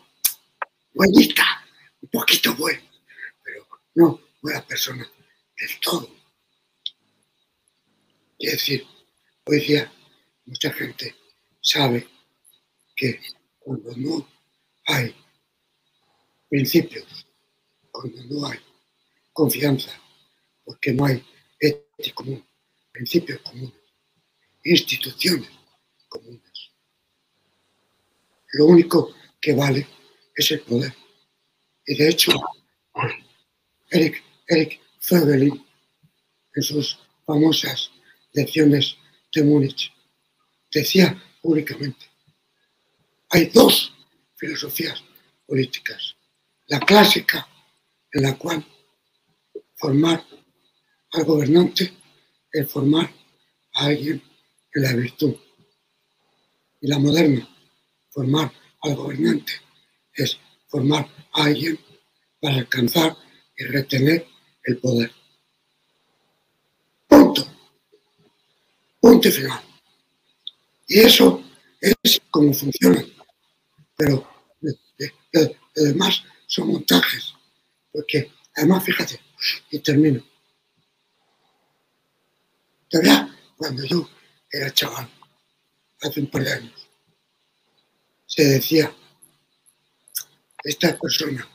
buenita, 0.92 1.44
un 2.00 2.08
poquito 2.08 2.54
bueno, 2.56 2.82
pero 3.44 3.66
no 3.94 4.20
buena 4.42 4.64
persona 4.66 5.08
del 5.56 5.80
todo. 5.80 6.10
Quiere 8.38 8.54
decir, 8.54 8.86
hoy 9.44 9.60
día 9.60 9.92
mucha 10.46 10.72
gente 10.72 11.14
sabe 11.60 12.06
que 12.96 13.20
cuando 13.58 13.94
no 13.96 14.28
hay 14.86 15.14
principios, 16.48 17.26
cuando 17.90 18.22
no 18.24 18.46
hay 18.46 18.58
confianza, 19.32 19.90
porque 20.64 20.92
no 20.92 21.04
hay 21.04 21.24
ética 21.58 22.14
común, 22.14 22.44
principios 22.92 23.40
comunes, 23.42 23.74
instituciones 24.64 25.50
comunes. 26.08 26.70
Lo 28.52 28.66
único 28.66 29.14
que 29.40 29.54
vale 29.54 29.86
es 30.34 30.50
el 30.50 30.60
poder. 30.62 30.94
Y 31.86 31.96
de 31.96 32.08
hecho, 32.08 32.32
Eric, 33.90 34.22
Eric 34.46 34.80
en 36.54 36.62
sus 36.62 36.98
famosas 37.24 37.90
lecciones 38.32 38.96
de 39.32 39.42
Múnich, 39.42 39.92
decía 40.72 41.22
públicamente, 41.40 42.06
hay 43.30 43.46
dos 43.46 43.92
filosofías 44.36 45.02
políticas. 45.46 46.16
La 46.66 46.80
clásica, 46.80 47.46
en 48.12 48.22
la 48.22 48.36
cual 48.36 48.64
formar 49.76 50.24
al 51.12 51.24
gobernante 51.24 51.92
es 52.52 52.70
formar 52.70 53.10
a 53.74 53.86
alguien 53.86 54.22
en 54.74 54.82
la 54.82 54.92
virtud. 54.94 55.34
Y 56.80 56.88
la 56.88 56.98
moderna, 56.98 57.48
formar 58.10 58.52
al 58.82 58.94
gobernante 58.94 59.52
es 60.14 60.38
formar 60.68 61.08
a 61.32 61.44
alguien 61.44 61.78
para 62.40 62.56
alcanzar 62.56 63.16
y 63.56 63.64
retener 63.64 64.26
el 64.64 64.78
poder. 64.78 65.10
Punto. 67.08 67.46
Punto 69.00 69.30
final. 69.30 69.67
Y 70.88 71.00
eso 71.00 71.44
es 71.80 72.20
como 72.30 72.52
funciona. 72.52 73.04
Pero 73.96 74.28
además 75.76 76.24
son 76.46 76.68
montajes. 76.68 77.34
Porque 77.92 78.32
además, 78.56 78.84
fíjate, 78.84 79.20
y 79.70 79.78
termino. 79.80 80.24
Todavía 82.88 83.36
cuando 83.56 83.84
yo 83.84 84.08
era 84.50 84.72
chaval, 84.72 85.08
hace 86.00 86.20
un 86.20 86.30
par 86.30 86.42
de 86.42 86.52
años, 86.52 86.88
se 88.24 88.44
decía, 88.44 88.94
esta 90.64 90.98
persona, 90.98 91.46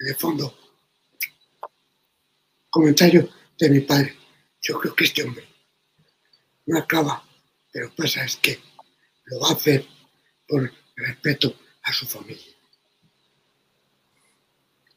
en 0.00 0.08
el 0.08 0.16
fondo, 0.16 0.56
comentario 2.68 3.28
de 3.58 3.70
mi 3.70 3.80
padre, 3.80 4.16
yo 4.60 4.78
creo 4.78 4.94
que 4.94 5.04
este 5.04 5.22
hombre 5.22 5.48
no 6.66 6.78
acaba, 6.78 7.24
pero 7.72 7.94
pasa 7.94 8.24
es 8.24 8.36
que 8.36 8.60
lo 9.24 9.40
va 9.40 9.48
a 9.48 9.52
hacer 9.52 9.86
por 10.46 10.72
respeto 10.96 11.54
a 11.82 11.92
su 11.92 12.06
familia. 12.06 12.54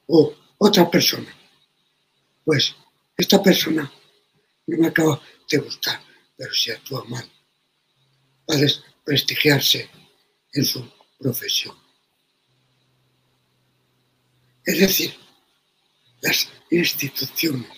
O 0.07 0.35
otra 0.57 0.89
persona, 0.89 1.33
pues 2.43 2.75
esta 3.17 3.41
persona 3.41 3.91
no 4.67 4.77
me 4.77 4.87
acaba 4.87 5.21
de 5.49 5.57
gustar, 5.57 6.01
pero 6.37 6.53
si 6.53 6.71
actúa 6.71 7.03
mal, 7.05 7.29
va 8.49 8.55
a 8.55 8.57
desprestigiarse 8.57 9.89
en 10.53 10.65
su 10.65 10.91
profesión. 11.19 11.77
Es 14.65 14.79
decir, 14.79 15.13
las 16.21 16.49
instituciones 16.71 17.69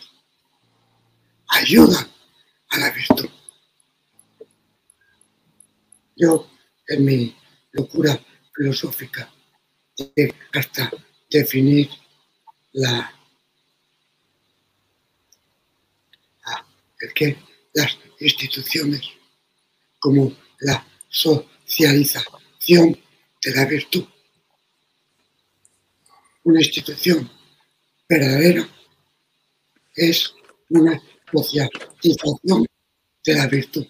ayudan 1.48 2.08
a 2.70 2.78
la 2.78 2.92
virtud. 2.92 3.30
Yo, 6.16 6.50
en 6.88 7.06
mi 7.06 7.36
locura 7.72 8.20
filosófica, 8.56 9.32
hasta 10.54 10.92
definir 11.30 11.90
la 12.74 13.12
el 17.00 17.14
que 17.14 17.38
las 17.74 17.98
instituciones 18.20 19.02
como 20.00 20.36
la 20.60 20.86
socialización 21.10 22.98
de 23.44 23.52
la 23.54 23.66
virtud. 23.66 24.06
Una 26.44 26.60
institución 26.60 27.30
verdadera 28.08 28.68
es 29.96 30.34
una 30.70 31.02
socialización 31.32 32.66
de 33.24 33.34
la 33.34 33.48
virtud. 33.48 33.88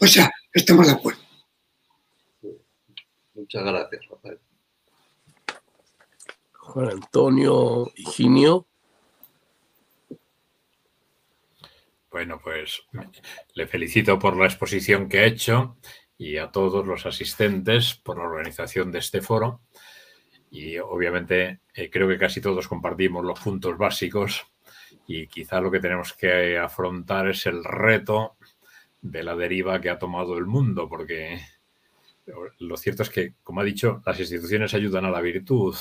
O 0.00 0.06
sea, 0.06 0.30
estamos 0.52 0.86
de 0.86 0.92
acuerdo. 0.92 1.20
Muchas 3.34 3.64
gracias, 3.64 4.06
Rafael. 4.08 4.38
Juan 6.52 6.90
Antonio 6.90 7.90
Higinio. 7.96 8.66
Bueno, 12.10 12.40
pues 12.42 12.82
le 13.54 13.66
felicito 13.66 14.18
por 14.18 14.36
la 14.36 14.46
exposición 14.46 15.08
que 15.08 15.18
ha 15.20 15.26
hecho 15.26 15.76
y 16.16 16.36
a 16.36 16.50
todos 16.50 16.86
los 16.86 17.06
asistentes 17.06 17.94
por 17.94 18.18
la 18.18 18.24
organización 18.24 18.90
de 18.90 18.98
este 18.98 19.20
foro. 19.20 19.62
Y 20.50 20.78
obviamente 20.78 21.60
eh, 21.74 21.90
creo 21.90 22.08
que 22.08 22.18
casi 22.18 22.40
todos 22.40 22.66
compartimos 22.66 23.24
los 23.24 23.38
puntos 23.38 23.76
básicos 23.76 24.46
y 25.06 25.26
quizá 25.26 25.60
lo 25.60 25.70
que 25.70 25.80
tenemos 25.80 26.12
que 26.14 26.58
afrontar 26.58 27.28
es 27.28 27.46
el 27.46 27.62
reto 27.62 28.37
de 29.00 29.22
la 29.22 29.36
deriva 29.36 29.80
que 29.80 29.90
ha 29.90 29.98
tomado 29.98 30.36
el 30.38 30.46
mundo, 30.46 30.88
porque 30.88 31.40
lo 32.58 32.76
cierto 32.76 33.02
es 33.02 33.10
que, 33.10 33.34
como 33.42 33.60
ha 33.60 33.64
dicho, 33.64 34.02
las 34.04 34.18
instituciones 34.20 34.74
ayudan 34.74 35.04
a 35.04 35.10
la 35.10 35.20
virtud, 35.20 35.74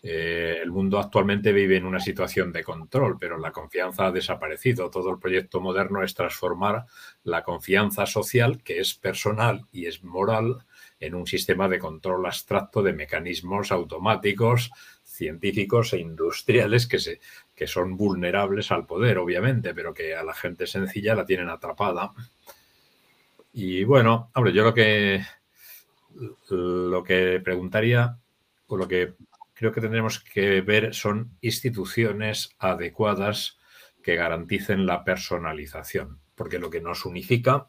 eh, 0.00 0.60
el 0.62 0.70
mundo 0.70 0.98
actualmente 0.98 1.52
vive 1.52 1.76
en 1.76 1.84
una 1.84 1.98
situación 1.98 2.52
de 2.52 2.62
control, 2.62 3.16
pero 3.18 3.36
la 3.36 3.50
confianza 3.50 4.06
ha 4.06 4.12
desaparecido. 4.12 4.90
Todo 4.90 5.10
el 5.10 5.18
proyecto 5.18 5.60
moderno 5.60 6.04
es 6.04 6.14
transformar 6.14 6.86
la 7.24 7.42
confianza 7.42 8.06
social, 8.06 8.62
que 8.62 8.78
es 8.78 8.94
personal 8.94 9.66
y 9.72 9.86
es 9.86 10.04
moral, 10.04 10.64
en 11.00 11.14
un 11.14 11.26
sistema 11.26 11.68
de 11.68 11.78
control 11.78 12.26
abstracto 12.26 12.82
de 12.82 12.92
mecanismos 12.92 13.72
automáticos, 13.72 14.70
científicos 15.02 15.92
e 15.92 15.98
industriales 15.98 16.86
que, 16.86 16.98
se, 17.00 17.20
que 17.58 17.66
son 17.66 17.96
vulnerables 17.96 18.70
al 18.70 18.86
poder, 18.86 19.18
obviamente, 19.18 19.74
pero 19.74 19.92
que 19.92 20.14
a 20.14 20.22
la 20.22 20.32
gente 20.32 20.64
sencilla 20.64 21.16
la 21.16 21.26
tienen 21.26 21.48
atrapada. 21.48 22.12
Y 23.52 23.82
bueno, 23.82 24.30
hombre, 24.32 24.52
yo 24.52 24.62
lo 24.62 24.72
que 24.72 25.24
lo 26.50 27.02
que 27.02 27.40
preguntaría 27.42 28.16
o 28.68 28.76
lo 28.76 28.86
que 28.86 29.14
creo 29.54 29.72
que 29.72 29.80
tendremos 29.80 30.20
que 30.20 30.60
ver 30.60 30.94
son 30.94 31.36
instituciones 31.40 32.54
adecuadas 32.60 33.58
que 34.04 34.14
garanticen 34.14 34.86
la 34.86 35.02
personalización, 35.02 36.20
porque 36.36 36.60
lo 36.60 36.70
que 36.70 36.80
nos 36.80 37.04
unifica 37.04 37.68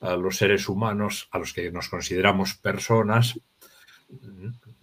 a 0.00 0.14
los 0.14 0.36
seres 0.36 0.68
humanos, 0.68 1.28
a 1.32 1.40
los 1.40 1.52
que 1.52 1.72
nos 1.72 1.88
consideramos 1.88 2.54
personas, 2.54 3.40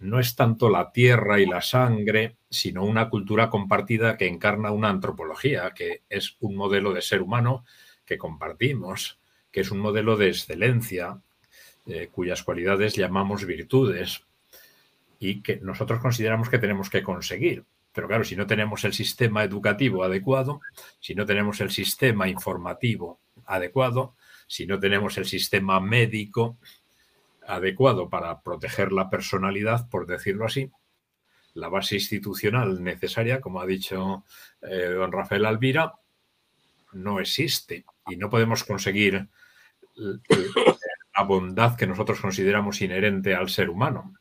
no 0.02 0.18
es 0.18 0.34
tanto 0.34 0.68
la 0.68 0.90
tierra 0.92 1.40
y 1.40 1.46
la 1.46 1.62
sangre, 1.62 2.36
sino 2.50 2.84
una 2.84 3.08
cultura 3.08 3.48
compartida 3.48 4.16
que 4.16 4.26
encarna 4.26 4.72
una 4.72 4.88
antropología, 4.88 5.72
que 5.74 6.02
es 6.08 6.36
un 6.40 6.56
modelo 6.56 6.92
de 6.92 7.02
ser 7.02 7.22
humano 7.22 7.64
que 8.04 8.18
compartimos, 8.18 9.18
que 9.50 9.60
es 9.60 9.70
un 9.70 9.78
modelo 9.78 10.16
de 10.16 10.28
excelencia, 10.28 11.20
eh, 11.86 12.08
cuyas 12.10 12.42
cualidades 12.42 12.94
llamamos 12.94 13.46
virtudes, 13.46 14.24
y 15.18 15.40
que 15.40 15.58
nosotros 15.58 16.00
consideramos 16.00 16.48
que 16.48 16.58
tenemos 16.58 16.90
que 16.90 17.02
conseguir. 17.02 17.64
Pero 17.92 18.08
claro, 18.08 18.24
si 18.24 18.34
no 18.34 18.46
tenemos 18.46 18.84
el 18.84 18.92
sistema 18.92 19.44
educativo 19.44 20.02
adecuado, 20.02 20.60
si 20.98 21.14
no 21.14 21.24
tenemos 21.26 21.60
el 21.60 21.70
sistema 21.70 22.28
informativo 22.28 23.20
adecuado, 23.46 24.16
si 24.48 24.66
no 24.66 24.80
tenemos 24.80 25.16
el 25.18 25.26
sistema 25.26 25.78
médico 25.78 26.58
adecuado 27.46 28.08
para 28.08 28.42
proteger 28.42 28.92
la 28.92 29.10
personalidad, 29.10 29.88
por 29.88 30.06
decirlo 30.06 30.46
así, 30.46 30.70
la 31.54 31.68
base 31.68 31.96
institucional 31.96 32.82
necesaria, 32.82 33.40
como 33.40 33.60
ha 33.60 33.66
dicho 33.66 34.24
eh, 34.62 34.88
don 34.94 35.12
Rafael 35.12 35.44
Alvira, 35.44 35.94
no 36.92 37.20
existe 37.20 37.84
y 38.06 38.16
no 38.16 38.30
podemos 38.30 38.64
conseguir 38.64 39.28
la 39.94 41.24
bondad 41.24 41.76
que 41.76 41.86
nosotros 41.86 42.20
consideramos 42.20 42.80
inherente 42.80 43.34
al 43.34 43.48
ser 43.48 43.70
humano. 43.70 44.14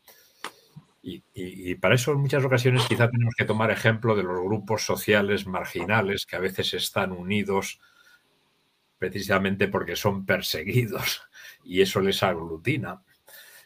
Y, 1.03 1.73
para 1.75 1.95
eso 1.95 2.11
en 2.11 2.19
muchas 2.19 2.45
ocasiones 2.45 2.85
quizá 2.87 3.09
tenemos 3.09 3.33
que 3.35 3.45
tomar 3.45 3.71
ejemplo 3.71 4.15
de 4.15 4.21
los 4.21 4.39
grupos 4.39 4.85
sociales 4.85 5.47
marginales 5.47 6.27
que 6.27 6.35
a 6.35 6.39
veces 6.39 6.75
están 6.75 7.11
unidos 7.11 7.79
precisamente 8.99 9.67
porque 9.67 9.95
son 9.95 10.27
perseguidos 10.27 11.23
y 11.63 11.81
eso 11.81 12.01
les 12.01 12.21
aglutina. 12.21 13.01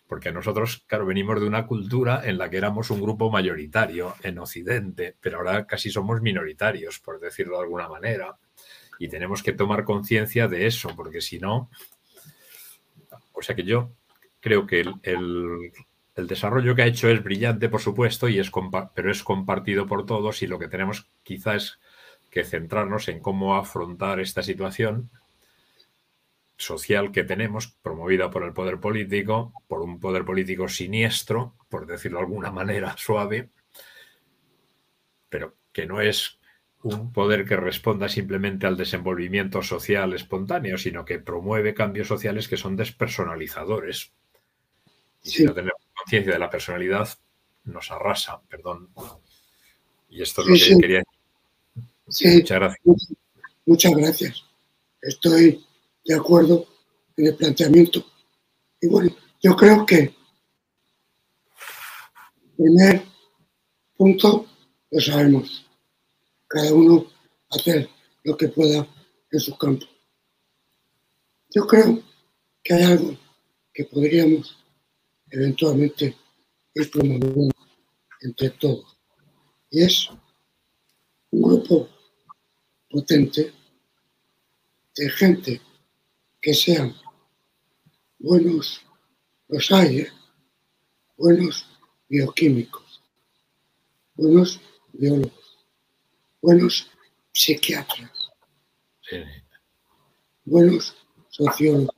Porque 0.07 0.31
nosotros, 0.31 0.83
claro, 0.87 1.05
venimos 1.05 1.39
de 1.39 1.47
una 1.47 1.65
cultura 1.65 2.21
en 2.25 2.37
la 2.37 2.49
que 2.49 2.57
éramos 2.57 2.91
un 2.91 3.01
grupo 3.01 3.31
mayoritario 3.31 4.15
en 4.21 4.37
Occidente, 4.37 5.15
pero 5.19 5.37
ahora 5.37 5.65
casi 5.65 5.89
somos 5.89 6.21
minoritarios, 6.21 6.99
por 6.99 7.19
decirlo 7.19 7.57
de 7.57 7.63
alguna 7.63 7.89
manera, 7.89 8.37
y 8.99 9.07
tenemos 9.07 9.41
que 9.41 9.53
tomar 9.53 9.83
conciencia 9.83 10.47
de 10.47 10.67
eso, 10.67 10.95
porque 10.95 11.21
si 11.21 11.39
no, 11.39 11.69
o 13.33 13.41
sea 13.41 13.55
que 13.55 13.63
yo 13.63 13.91
creo 14.39 14.67
que 14.67 14.81
el, 14.81 15.71
desarrollo 16.15 16.75
que 16.75 16.83
ha 16.83 16.87
hecho 16.87 17.09
es 17.09 17.23
brillante, 17.23 17.67
por 17.67 17.81
supuesto, 17.81 18.29
y 18.29 18.39
es 18.39 18.51
pero 18.93 19.11
es 19.11 19.23
compartido 19.23 19.87
por 19.87 20.05
todos 20.05 20.43
y 20.43 20.47
lo 20.47 20.59
que 20.59 20.67
tenemos 20.67 21.09
quizás 21.23 21.55
es 21.63 21.79
que 22.29 22.43
centrarnos 22.43 23.07
en 23.07 23.19
cómo 23.19 23.55
afrontar 23.55 24.19
esta 24.19 24.43
situación 24.43 25.09
social 26.57 27.11
que 27.11 27.23
tenemos, 27.23 27.67
promovida 27.67 28.29
por 28.29 28.43
el 28.43 28.53
poder 28.53 28.79
político, 28.79 29.53
por 29.67 29.81
un 29.81 29.99
poder 29.99 30.25
político 30.25 30.67
siniestro, 30.67 31.55
por 31.69 31.85
decirlo 31.85 32.19
de 32.19 32.25
alguna 32.25 32.51
manera 32.51 32.95
suave, 32.97 33.49
pero 35.29 35.55
que 35.71 35.85
no 35.85 36.01
es 36.01 36.39
un 36.83 37.11
poder 37.11 37.45
que 37.45 37.57
responda 37.57 38.07
simplemente 38.07 38.67
al 38.67 38.77
desenvolvimiento 38.77 39.63
social 39.63 40.13
espontáneo, 40.13 40.77
sino 40.77 41.03
que 41.03 41.19
promueve 41.19 41.73
cambios 41.73 42.07
sociales 42.07 42.47
que 42.47 42.57
son 42.57 42.75
despersonalizadores. 42.75 44.11
Y 45.23 45.29
si 45.29 45.43
no 45.43 45.53
tenemos 45.53 45.81
conciencia 45.95 46.33
de 46.33 46.39
la 46.39 46.49
personalidad, 46.49 47.09
nos 47.63 47.89
arrasa, 47.91 48.39
perdón. 48.47 48.89
Y 50.09 50.21
esto 50.21 50.43
es 50.43 50.47
lo 50.47 50.53
que 50.53 50.81
quería 50.81 51.03
decir. 52.05 52.35
Muchas 52.35 52.59
gracias. 52.59 53.15
Muchas 53.65 53.91
gracias. 53.95 54.45
Estoy 55.01 55.65
de 56.05 56.15
acuerdo 56.15 56.65
en 57.17 57.27
el 57.27 57.35
planteamiento. 57.35 58.05
Y 58.79 58.87
bueno, 58.87 59.15
yo 59.41 59.55
creo 59.55 59.85
que 59.85 60.13
primer 62.55 63.03
punto 63.97 64.45
lo 64.91 65.01
sabemos. 65.01 65.65
Cada 66.47 66.73
uno 66.73 67.05
hacer 67.49 67.89
lo 68.23 68.37
que 68.37 68.47
pueda 68.47 68.87
en 69.31 69.39
su 69.39 69.57
campo. 69.57 69.85
Yo 71.53 71.65
creo 71.67 72.01
que 72.63 72.73
hay 72.73 72.83
algo 72.83 73.17
que 73.73 73.85
podríamos 73.85 74.57
eventualmente 75.29 76.15
ir 76.73 76.91
promoviendo 76.91 77.53
entre 78.21 78.49
todos. 78.51 78.97
Y 79.69 79.83
es 79.83 80.09
un 81.31 81.41
grupo 81.41 81.89
potente 82.89 83.53
de 84.95 85.09
gente 85.09 85.61
que 86.45 86.53
sean 86.53 86.95
buenos, 88.19 88.79
los 89.47 89.71
hay, 89.71 90.01
¿eh? 90.01 90.11
buenos 91.17 91.65
bioquímicos, 92.07 93.01
buenos 94.13 94.61
biólogos, 94.93 95.65
buenos 96.39 96.91
psiquiatras, 97.31 98.11
buenos 100.43 100.95
sociólogos. 101.29 101.95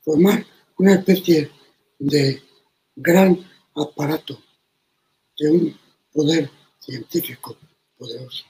Formar 0.00 0.44
una 0.78 0.94
especie 0.94 1.48
de 2.00 2.42
gran 2.96 3.38
aparato 3.76 4.42
de 5.38 5.48
un 5.48 5.80
poder 6.12 6.50
científico 6.80 7.56
poderoso, 7.96 8.44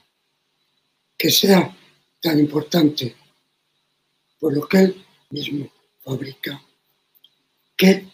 que 1.15 1.29
sea 1.29 1.75
tan 2.21 2.39
importante 2.39 3.15
por 4.39 4.53
lo 4.53 4.67
que 4.67 4.77
él 4.77 5.05
mismo 5.29 5.71
fabrica 6.01 6.61
que 7.75 8.07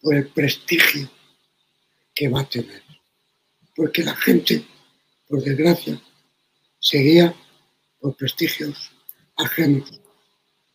por 0.00 0.14
el 0.14 0.28
prestigio 0.28 1.10
que 2.14 2.28
va 2.28 2.40
a 2.40 2.48
tener. 2.48 2.82
Porque 3.74 4.02
la 4.02 4.16
gente, 4.16 4.66
por 5.28 5.42
desgracia, 5.42 6.00
seguía 6.78 7.34
por 8.00 8.16
prestigios 8.16 8.90
ajenos. 9.36 9.90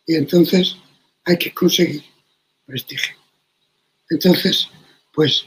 Y 0.05 0.15
entonces 0.15 0.75
hay 1.23 1.38
que 1.38 1.53
conseguir 1.53 2.03
prestigio. 2.65 3.15
Entonces, 4.09 4.67
pues, 5.13 5.45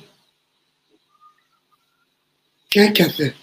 ¿qué 2.70 2.81
hay 2.81 2.93
que 2.93 3.03
hacer? 3.03 3.36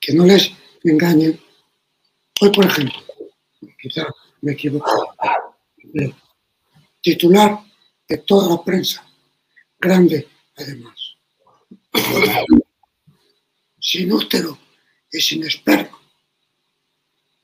Que 0.00 0.14
no 0.14 0.24
les 0.24 0.50
engañen 0.82 1.40
Hoy, 2.42 2.50
por 2.50 2.66
ejemplo, 2.66 2.98
quizá 3.80 4.04
me 4.40 4.50
equivoco, 4.50 5.14
titular 7.00 7.60
de 8.08 8.18
toda 8.18 8.48
la 8.50 8.64
prensa, 8.64 9.06
grande 9.78 10.28
además, 10.56 11.14
sin 13.78 14.12
útero 14.12 14.58
y 15.12 15.20
sin 15.20 15.44
esperma, 15.44 15.96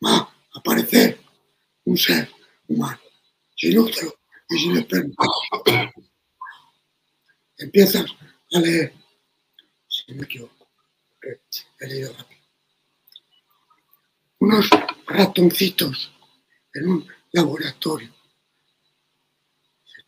va 0.04 0.16
a 0.16 0.34
aparecer 0.52 1.20
un 1.84 1.96
ser 1.96 2.28
humano, 2.66 2.98
sin 3.54 3.78
útero 3.78 4.12
y 4.48 4.58
sin 4.58 4.78
esperma. 4.78 5.14
Empiezas 7.56 8.04
a 8.52 8.58
leer, 8.58 8.92
si 9.86 10.12
me 10.12 10.24
equivoco, 10.24 10.68
he 11.78 11.86
leído 11.86 12.12
rápido 12.14 12.37
unos 14.40 14.68
ratoncitos 15.06 16.12
en 16.74 16.88
un 16.88 17.06
laboratorio. 17.32 18.14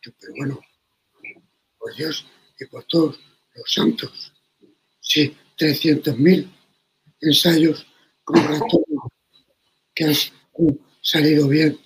Pero 0.03 0.33
bueno, 0.35 0.59
por 1.77 1.95
Dios 1.95 2.25
y 2.59 2.65
por 2.65 2.83
todos 2.85 3.19
los 3.55 3.71
santos, 3.71 4.33
si 4.99 5.35
300.000 5.57 6.49
ensayos 7.21 7.85
con 8.23 8.43
ratones 8.43 8.99
que 9.93 10.05
han 10.05 10.15
salido 11.01 11.47
bien, 11.47 11.79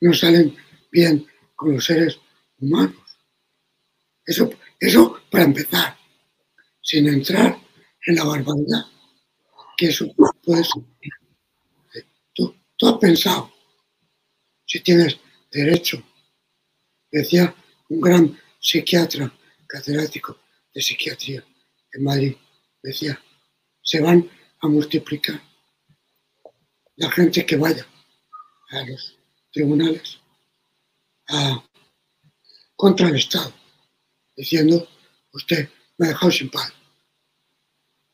no 0.00 0.14
salen 0.14 0.56
bien 0.90 1.26
con 1.54 1.74
los 1.74 1.84
seres 1.84 2.18
humanos. 2.58 2.96
Eso, 4.24 4.50
eso 4.80 5.20
para 5.30 5.44
empezar, 5.44 5.98
sin 6.80 7.08
entrar 7.08 7.58
en 8.06 8.16
la 8.16 8.24
barbaridad 8.24 8.86
que 9.76 9.88
eso 9.88 10.06
puede 10.42 10.64
ser 10.64 10.82
Tú 12.76 12.88
has 12.88 12.98
pensado 12.98 13.52
si 14.66 14.80
tienes 14.80 15.18
derecho. 15.50 16.02
Decía 17.10 17.54
un 17.88 18.00
gran 18.00 18.40
psiquiatra 18.60 19.32
catedrático 19.66 20.38
de 20.74 20.82
psiquiatría 20.82 21.44
en 21.92 22.04
Madrid. 22.04 22.36
Decía, 22.82 23.20
se 23.82 24.00
van 24.00 24.28
a 24.60 24.68
multiplicar 24.68 25.40
la 26.96 27.10
gente 27.10 27.46
que 27.46 27.56
vaya 27.56 27.86
a 28.70 28.82
los 28.84 29.16
tribunales 29.52 30.20
contra 32.74 33.08
el 33.08 33.16
Estado, 33.16 33.52
diciendo, 34.36 34.88
usted 35.32 35.68
me 35.98 36.06
ha 36.06 36.08
dejado 36.10 36.30
sin 36.30 36.50
padre. 36.50 36.74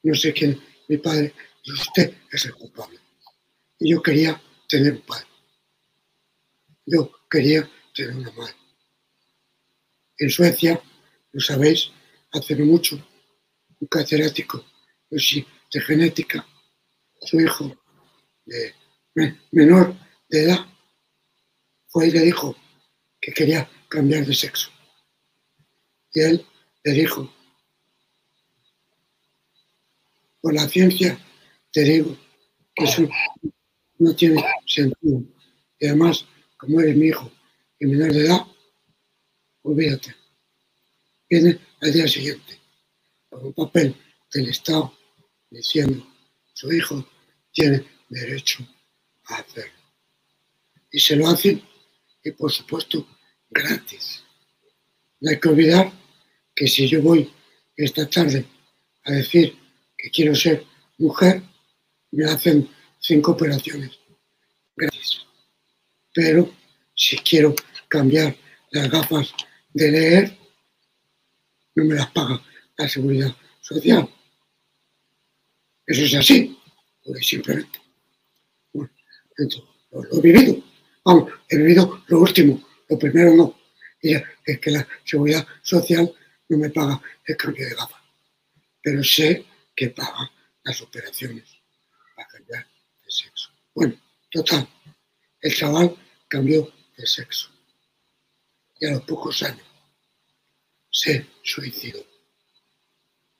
No 0.04 0.14
sé 0.14 0.32
quién, 0.32 0.60
mi 0.88 0.98
padre, 0.98 1.34
usted 1.66 2.16
es 2.30 2.44
el 2.44 2.54
culpable. 2.54 2.98
Y 3.78 3.90
yo 3.90 4.02
quería 4.02 4.40
tener 4.72 5.02
padre. 5.02 5.26
Yo 6.86 7.12
quería 7.30 7.68
tener 7.94 8.16
una 8.16 8.32
madre. 8.32 8.54
En 10.16 10.30
Suecia, 10.30 10.82
lo 11.32 11.40
sabéis, 11.40 11.90
hace 12.32 12.56
mucho, 12.56 12.96
un 13.80 13.88
catedrático 13.88 14.64
de 15.10 15.80
genética, 15.86 16.46
su 17.20 17.38
hijo 17.38 17.76
de 18.46 18.74
menor 19.50 19.94
de 20.30 20.44
edad, 20.44 20.66
fue 21.88 22.08
y 22.08 22.12
le 22.12 22.20
dijo 22.20 22.56
que 23.20 23.32
quería 23.32 23.68
cambiar 23.88 24.24
de 24.24 24.34
sexo. 24.34 24.70
Y 26.14 26.20
él 26.20 26.46
le 26.82 26.92
dijo, 26.92 27.30
por 30.40 30.54
la 30.54 30.66
ciencia 30.66 31.18
te 31.70 31.82
digo 31.82 32.16
que 32.74 32.84
es 32.84 32.98
un 32.98 33.10
no 34.02 34.14
tiene 34.16 34.44
sentido. 34.66 35.22
Y 35.78 35.86
además, 35.86 36.26
como 36.56 36.80
eres 36.80 36.96
mi 36.96 37.06
hijo 37.06 37.30
y 37.78 37.86
menor 37.86 38.12
de 38.12 38.26
edad, 38.26 38.46
olvídate. 39.62 40.14
Viene 41.28 41.58
al 41.80 41.92
día 41.92 42.08
siguiente 42.08 42.58
con 43.28 43.46
un 43.46 43.52
papel 43.52 43.94
del 44.32 44.48
Estado 44.48 44.92
diciendo 45.50 46.06
su 46.52 46.72
hijo 46.72 47.08
tiene 47.52 47.84
derecho 48.08 48.66
a 49.26 49.36
hacerlo. 49.36 49.80
Y 50.90 50.98
se 50.98 51.16
lo 51.16 51.28
hacen, 51.28 51.62
y 52.24 52.30
por 52.32 52.50
supuesto, 52.50 53.06
gratis. 53.48 54.22
No 55.20 55.30
hay 55.30 55.40
que 55.40 55.48
olvidar 55.48 55.92
que 56.54 56.66
si 56.66 56.88
yo 56.88 57.00
voy 57.02 57.30
esta 57.76 58.08
tarde 58.08 58.44
a 59.04 59.12
decir 59.12 59.56
que 59.96 60.10
quiero 60.10 60.34
ser 60.34 60.64
mujer, 60.98 61.42
me 62.10 62.24
hacen 62.26 62.68
cinco 63.02 63.32
operaciones 63.32 63.98
gratis. 64.76 65.26
Pero 66.14 66.50
si 66.94 67.18
quiero 67.18 67.54
cambiar 67.88 68.34
las 68.70 68.90
gafas 68.90 69.34
de 69.74 69.90
leer, 69.90 70.38
no 71.74 71.84
me 71.84 71.94
las 71.94 72.10
paga 72.12 72.40
la 72.78 72.88
seguridad 72.88 73.34
social. 73.60 74.08
Eso 75.86 76.02
es 76.02 76.14
así, 76.14 76.58
porque 77.04 77.22
simplemente. 77.22 77.78
Bueno, 78.72 78.90
entonces, 79.36 79.62
lo, 79.90 80.18
he 80.18 80.20
vivido. 80.20 80.62
Vamos, 81.04 81.32
he 81.48 81.56
vivido 81.56 82.04
lo 82.06 82.20
último, 82.20 82.62
lo 82.88 82.98
primero 82.98 83.34
no. 83.34 83.58
Y 84.00 84.14
es 84.14 84.58
que 84.60 84.70
la 84.70 84.86
seguridad 85.04 85.46
social 85.62 86.12
no 86.48 86.58
me 86.58 86.70
paga 86.70 87.00
el 87.24 87.36
cambio 87.36 87.66
de 87.66 87.74
gafas. 87.74 88.00
Pero 88.80 89.02
sé 89.02 89.44
que 89.74 89.90
paga 89.90 90.30
las 90.64 90.80
operaciones 90.80 91.44
para 92.14 92.28
cambiar. 92.28 92.71
Bueno, 93.74 93.94
total, 94.30 94.68
el 95.40 95.54
chaval 95.54 95.96
cambió 96.28 96.70
de 96.96 97.06
sexo. 97.06 97.50
Y 98.78 98.86
a 98.86 98.92
los 98.92 99.02
pocos 99.02 99.42
años 99.42 99.66
se 100.90 101.26
suicidó. 101.42 102.04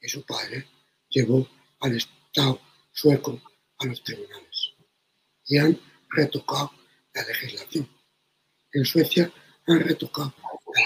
Y 0.00 0.08
su 0.08 0.24
padre 0.24 0.66
llevó 1.08 1.48
al 1.80 1.96
Estado 1.96 2.60
sueco 2.92 3.40
a 3.78 3.86
los 3.86 4.02
tribunales. 4.02 4.72
Y 5.46 5.58
han 5.58 5.78
retocado 6.10 6.72
la 7.14 7.22
legislación. 7.24 7.88
En 8.72 8.84
Suecia 8.84 9.32
han 9.66 9.80
retocado 9.80 10.34
la 10.74 10.80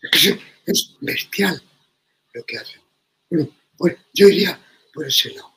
legislación. 0.00 0.40
Es 0.66 0.96
bestial 1.00 1.62
lo 2.32 2.44
que 2.44 2.58
hacen. 2.58 2.80
Bueno, 3.30 3.48
pues 3.76 3.96
yo 4.14 4.28
iría 4.28 4.58
por 4.92 5.06
ese 5.06 5.30
lado. 5.30 5.52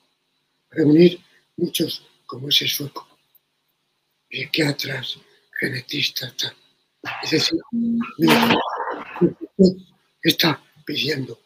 Reunir 0.72 1.20
muchos 1.60 2.06
como 2.26 2.50
ese 2.50 2.68
sueco, 2.68 3.08
psiquiatras, 4.30 5.20
genetistas, 5.60 6.36
tal. 6.38 6.56
Es 7.24 7.32
decir, 7.32 7.60
está 10.22 10.62
pidiendo. 10.86 11.40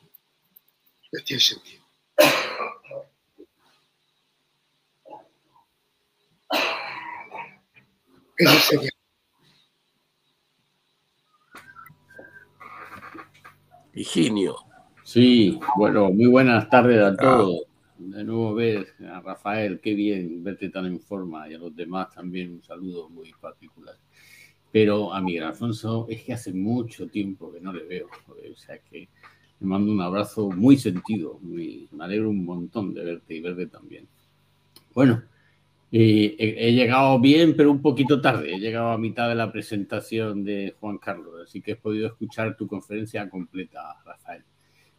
No 1.11 1.23
tiene 1.23 1.41
sentido. 1.41 1.83
Eso 8.37 8.59
sería. 8.59 8.89
Higinio. 13.93 14.55
Sí, 15.03 15.59
bueno, 15.77 16.09
muy 16.09 16.25
buenas 16.25 16.67
tardes 16.69 16.99
a 17.03 17.15
todos. 17.15 17.72
De 18.09 18.23
nuevo 18.23 18.53
ver 18.53 18.87
a 19.09 19.21
Rafael, 19.21 19.79
qué 19.79 19.93
bien 19.93 20.43
verte 20.43 20.69
tan 20.69 20.85
en 20.85 20.99
forma 20.99 21.49
y 21.49 21.53
a 21.53 21.57
los 21.57 21.73
demás 21.73 22.13
también 22.13 22.51
un 22.51 22.61
saludo 22.61 23.09
muy 23.09 23.31
particular. 23.39 23.95
Pero 24.71 25.13
a 25.13 25.21
Miguel 25.21 25.43
Alfonso 25.43 26.07
es 26.09 26.21
que 26.23 26.33
hace 26.33 26.51
mucho 26.51 27.07
tiempo 27.07 27.51
que 27.51 27.61
no 27.61 27.71
le 27.71 27.85
veo, 27.85 28.07
o 28.27 28.55
sea 28.57 28.77
que 28.79 29.07
le 29.59 29.67
mando 29.67 29.91
un 29.91 30.01
abrazo 30.01 30.49
muy 30.49 30.77
sentido, 30.77 31.39
me 31.41 31.87
alegro 31.99 32.29
un 32.29 32.43
montón 32.43 32.93
de 32.93 33.05
verte 33.05 33.35
y 33.35 33.41
verte 33.41 33.67
también. 33.67 34.05
Bueno, 34.93 35.23
eh, 35.91 36.35
he, 36.37 36.73
llegado 36.73 37.19
bien, 37.19 37.55
pero 37.55 37.71
un 37.71 37.81
poquito 37.81 38.19
tarde, 38.19 38.53
he 38.53 38.59
llegado 38.59 38.89
a 38.89 38.97
mitad 38.97 39.29
de 39.29 39.35
la 39.35 39.51
presentación 39.51 40.43
de 40.43 40.75
Juan 40.79 40.97
Carlos, 40.97 41.35
así 41.41 41.61
que 41.61 41.71
he 41.71 41.75
podido 41.77 42.07
escuchar 42.07 42.57
tu 42.57 42.67
conferencia 42.67 43.29
completa, 43.29 43.95
Rafael 44.03 44.43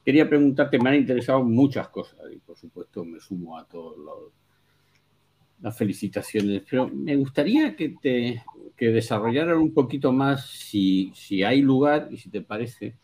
quería 0.05 0.29
preguntarte, 0.29 0.79
me 0.79 0.91
han 0.91 0.97
interesado 0.97 1.43
muchas 1.43 1.89
cosas 1.89 2.21
y 2.33 2.39
por 2.39 2.57
supuesto 2.57 3.05
me 3.05 3.19
sumo 3.21 3.59
a 3.59 3.67
todas 3.67 3.99
las 5.61 5.77
felicitaciones, 5.77 6.63
pero 6.69 6.89
me 6.89 7.17
gustaría 7.17 7.75
que 7.75 7.95
que 8.77 8.89
desarrollaran 8.89 9.59
un 9.59 9.73
poquito 9.73 10.13
más, 10.13 10.47
si, 10.47 11.13
si 11.15 11.43
hay 11.43 11.63
lugar 11.63 12.09
y 12.11 12.17
si 12.17 12.29
te 12.29 12.41
parece, 12.41 12.97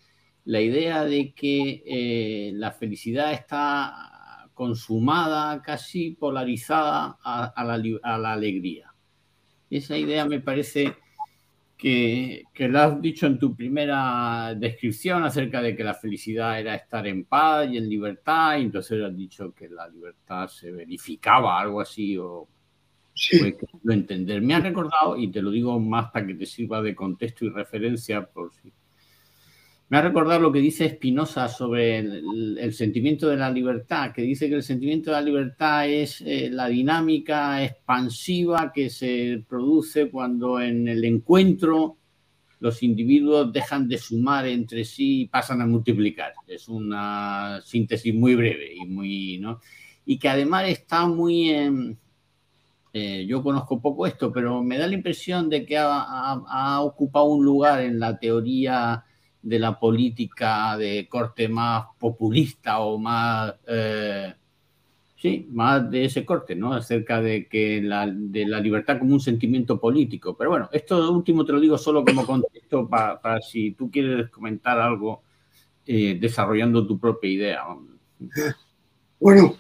la 0.44 0.60
idea 0.60 1.04
de 1.04 1.32
que 1.32 1.82
eh, 1.86 2.52
la 2.54 2.72
felicidad 2.72 3.32
está 3.32 4.50
consumada, 4.54 5.62
casi 5.62 6.10
polarizada 6.10 7.18
a, 7.22 7.44
a, 7.44 7.64
la, 7.64 7.82
a 8.02 8.18
la 8.18 8.32
alegría. 8.32 8.92
Esa 9.70 9.96
idea 9.96 10.24
me 10.24 10.40
parece 10.40 10.94
que, 11.80 12.44
que 12.52 12.68
lo 12.68 12.78
has 12.78 13.00
dicho 13.00 13.26
en 13.26 13.38
tu 13.38 13.56
primera 13.56 14.54
descripción 14.54 15.24
acerca 15.24 15.62
de 15.62 15.74
que 15.74 15.82
la 15.82 15.94
felicidad 15.94 16.60
era 16.60 16.74
estar 16.74 17.06
en 17.06 17.24
paz 17.24 17.68
y 17.70 17.78
en 17.78 17.88
libertad, 17.88 18.58
y 18.58 18.62
entonces 18.62 19.02
has 19.02 19.16
dicho 19.16 19.54
que 19.54 19.68
la 19.68 19.88
libertad 19.88 20.46
se 20.48 20.70
verificaba, 20.70 21.58
algo 21.58 21.80
así, 21.80 22.18
o 22.18 22.46
sí. 23.14 23.54
lo 23.82 23.94
entender. 23.94 24.42
Me 24.42 24.54
ha 24.54 24.60
recordado, 24.60 25.16
y 25.16 25.28
te 25.28 25.40
lo 25.40 25.50
digo 25.50 25.80
más 25.80 26.10
para 26.10 26.26
que 26.26 26.34
te 26.34 26.44
sirva 26.44 26.82
de 26.82 26.94
contexto 26.94 27.46
y 27.46 27.48
referencia, 27.48 28.26
por 28.26 28.52
si 28.52 28.70
me 29.90 29.98
ha 29.98 30.02
recordado 30.02 30.38
lo 30.38 30.52
que 30.52 30.60
dice 30.60 30.88
Spinoza 30.88 31.48
sobre 31.48 31.98
el, 31.98 32.58
el, 32.58 32.72
sentimiento 32.72 33.28
de 33.28 33.36
la 33.36 33.50
libertad, 33.50 34.12
que 34.12 34.22
dice 34.22 34.48
que 34.48 34.54
el 34.54 34.62
sentimiento 34.62 35.10
de 35.10 35.16
la 35.16 35.20
libertad 35.20 35.88
es 35.88 36.20
eh, 36.20 36.48
la 36.48 36.68
dinámica 36.68 37.64
expansiva 37.64 38.70
que 38.72 38.88
se 38.88 39.44
produce 39.48 40.08
cuando 40.08 40.60
en 40.60 40.86
el 40.86 41.04
encuentro 41.04 41.96
los 42.60 42.84
individuos 42.84 43.52
dejan 43.52 43.88
de 43.88 43.98
sumar 43.98 44.46
entre 44.46 44.84
sí 44.84 45.22
y 45.22 45.26
pasan 45.26 45.60
a 45.60 45.66
multiplicar. 45.66 46.34
Es 46.46 46.68
una 46.68 47.60
síntesis 47.64 48.14
muy 48.14 48.36
breve 48.36 48.72
y 48.72 48.86
muy, 48.86 49.38
¿no? 49.38 49.58
Y 50.06 50.20
que 50.20 50.28
además 50.28 50.68
está 50.68 51.04
muy 51.08 51.50
en, 51.50 51.98
eh, 52.92 53.26
yo 53.26 53.42
conozco 53.42 53.80
poco 53.80 54.06
esto, 54.06 54.32
pero 54.32 54.62
me 54.62 54.78
da 54.78 54.86
la 54.86 54.94
impresión 54.94 55.48
de 55.48 55.66
que 55.66 55.76
ha, 55.76 56.00
ha, 56.00 56.44
ha 56.46 56.80
ocupado 56.82 57.24
un 57.24 57.44
lugar 57.44 57.80
en 57.80 57.98
la 57.98 58.16
teoría 58.20 59.04
de 59.42 59.58
la 59.58 59.78
política 59.78 60.76
de 60.76 61.08
corte 61.08 61.48
más 61.48 61.86
populista 61.98 62.80
o 62.80 62.98
más, 62.98 63.54
eh, 63.66 64.34
sí, 65.16 65.48
más 65.50 65.90
de 65.90 66.04
ese 66.04 66.24
corte, 66.24 66.54
¿no? 66.54 66.74
Acerca 66.74 67.22
de 67.22 67.46
que 67.46 67.80
la, 67.80 68.06
de 68.06 68.46
la 68.46 68.60
libertad 68.60 68.98
como 68.98 69.14
un 69.14 69.20
sentimiento 69.20 69.80
político. 69.80 70.36
Pero 70.36 70.50
bueno, 70.50 70.68
esto 70.72 71.10
último 71.10 71.44
te 71.44 71.52
lo 71.52 71.60
digo 71.60 71.78
solo 71.78 72.04
como 72.04 72.26
contexto 72.26 72.88
para, 72.88 73.40
si 73.40 73.72
tú 73.72 73.90
quieres 73.90 74.28
comentar 74.30 74.78
algo 74.78 75.22
eh, 75.86 76.18
desarrollando 76.20 76.86
tu 76.86 76.98
propia 76.98 77.30
idea. 77.30 77.64
Bueno, 79.18 79.56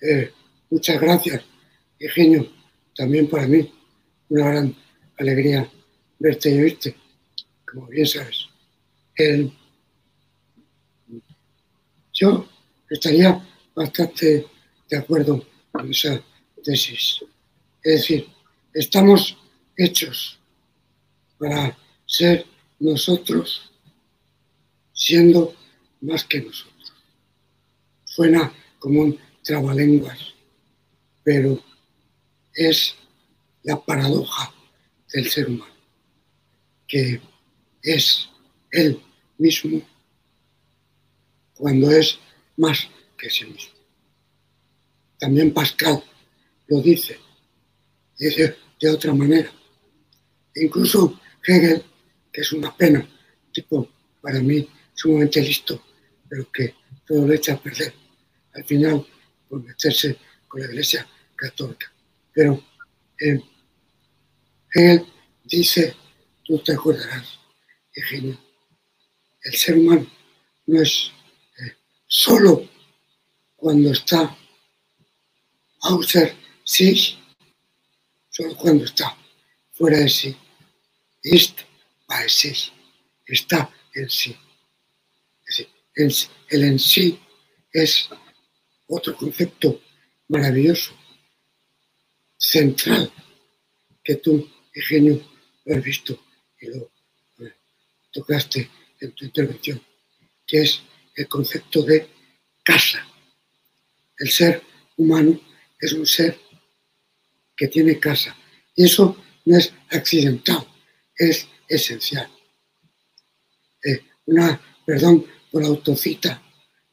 eh, 0.00 0.30
muchas 0.70 1.00
gracias, 1.00 1.44
Eugenio. 1.98 2.46
También 2.94 3.28
para 3.28 3.46
mí 3.46 3.70
una 4.28 4.48
gran 4.48 4.74
alegría 5.18 5.68
verte 6.18 6.54
y 6.54 6.60
oírte 6.60 7.01
como 7.72 7.86
bien 7.86 8.06
sabes. 8.06 8.48
Yo 12.12 12.48
estaría 12.90 13.42
bastante 13.74 14.46
de 14.88 14.96
acuerdo 14.96 15.46
con 15.70 15.90
esa 15.90 16.22
tesis. 16.62 17.24
Es 17.82 18.00
decir, 18.00 18.28
estamos 18.74 19.36
hechos 19.76 20.38
para 21.38 21.76
ser 22.04 22.46
nosotros 22.78 23.70
siendo 24.92 25.54
más 26.02 26.24
que 26.24 26.42
nosotros. 26.42 26.92
Suena 28.04 28.52
como 28.78 29.00
un 29.00 29.18
trabalenguas, 29.42 30.18
pero 31.24 31.58
es 32.54 32.94
la 33.62 33.80
paradoja 33.80 34.52
del 35.12 35.28
ser 35.28 35.48
humano, 35.48 35.74
que 36.86 37.20
es 37.82 38.28
él 38.70 39.02
mismo 39.38 39.82
cuando 41.54 41.90
es 41.90 42.18
más 42.56 42.88
que 43.18 43.30
sí 43.30 43.44
mismo. 43.44 43.72
También 45.18 45.52
Pascal 45.52 46.02
lo 46.68 46.80
dice, 46.80 47.18
dice 48.18 48.56
de 48.80 48.90
otra 48.90 49.14
manera. 49.14 49.52
Incluso 50.56 51.20
Hegel, 51.46 51.84
que 52.32 52.40
es 52.40 52.52
una 52.52 52.76
pena, 52.76 53.08
tipo 53.52 53.88
para 54.20 54.40
mí 54.40 54.68
sumamente 54.94 55.40
listo, 55.40 55.82
pero 56.28 56.50
que 56.50 56.74
todo 57.06 57.26
lo 57.26 57.32
echa 57.32 57.54
a 57.54 57.62
perder. 57.62 57.92
Al 58.54 58.64
final, 58.64 59.06
por 59.48 59.62
meterse 59.62 60.18
con 60.48 60.60
la 60.60 60.66
Iglesia 60.66 61.06
Católica. 61.36 61.92
Pero 62.32 62.62
eh, 63.20 63.40
Hegel 64.74 65.06
dice, 65.44 65.94
tú 66.44 66.58
te 66.58 66.72
acordarás, 66.72 67.38
El 67.94 69.54
ser 69.54 69.76
humano 69.76 70.06
no 70.66 70.80
es 70.80 71.12
eh, 71.58 71.76
solo 72.06 72.68
cuando 73.56 73.92
está 73.92 74.36
außer 75.82 76.34
sich, 76.64 77.18
solo 78.30 78.56
cuando 78.56 78.84
está 78.84 79.16
fuera 79.72 79.98
de 79.98 80.08
sí, 80.08 80.36
está 83.26 83.70
en 83.94 84.08
sí. 84.08 84.36
El 86.48 86.64
en 86.64 86.78
sí 86.78 87.18
es 87.72 88.08
otro 88.86 89.16
concepto 89.16 89.80
maravilloso, 90.28 90.92
central, 92.36 93.12
que 94.04 94.16
tú, 94.16 94.48
Eugenio, 94.74 95.22
lo 95.64 95.76
has 95.76 95.82
visto 95.82 96.18
y 96.60 96.66
lo 96.66 96.91
tocaste 98.12 98.70
en 99.00 99.12
tu 99.12 99.24
intervención, 99.24 99.82
que 100.46 100.62
es 100.62 100.82
el 101.14 101.26
concepto 101.28 101.82
de 101.82 102.08
casa. 102.62 103.06
El 104.18 104.30
ser 104.30 104.62
humano 104.96 105.40
es 105.80 105.92
un 105.92 106.06
ser 106.06 106.38
que 107.56 107.68
tiene 107.68 107.98
casa. 107.98 108.36
Y 108.74 108.84
eso 108.84 109.16
no 109.44 109.56
es 109.56 109.72
accidental, 109.90 110.66
es 111.16 111.48
esencial. 111.68 112.30
Eh, 113.84 114.04
una, 114.26 114.60
perdón 114.86 115.26
por 115.50 115.62
la 115.62 115.68
autocita, 115.68 116.42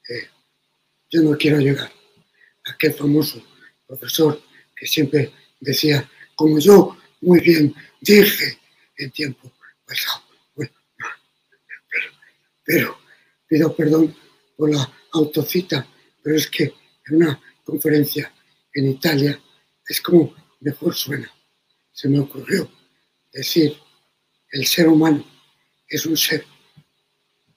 eh, 0.09 0.27
yo 1.09 1.21
no 1.21 1.37
quiero 1.37 1.59
llegar 1.59 1.91
a 2.65 2.71
aquel 2.71 2.93
famoso 2.93 3.43
profesor 3.87 4.41
que 4.75 4.87
siempre 4.87 5.31
decía, 5.59 6.09
como 6.35 6.59
yo 6.59 6.97
muy 7.21 7.39
bien 7.41 7.75
dije 8.01 8.59
en 8.97 9.11
tiempo 9.11 9.51
pasado. 9.85 10.28
Pero, 12.69 12.99
pido 13.47 13.75
perdón 13.75 14.15
por 14.55 14.71
la 14.71 14.87
autocita, 15.13 15.87
pero 16.21 16.35
es 16.35 16.45
que 16.45 16.65
en 17.07 17.15
una 17.15 17.41
conferencia 17.63 18.31
en 18.71 18.89
Italia 18.89 19.41
es 19.87 19.99
como 19.99 20.35
mejor 20.59 20.93
suena. 20.93 21.33
Se 21.91 22.07
me 22.07 22.19
ocurrió 22.19 22.71
decir, 23.33 23.75
el 24.51 24.67
ser 24.67 24.87
humano 24.87 25.25
es 25.87 26.05
un 26.05 26.15
ser 26.15 26.45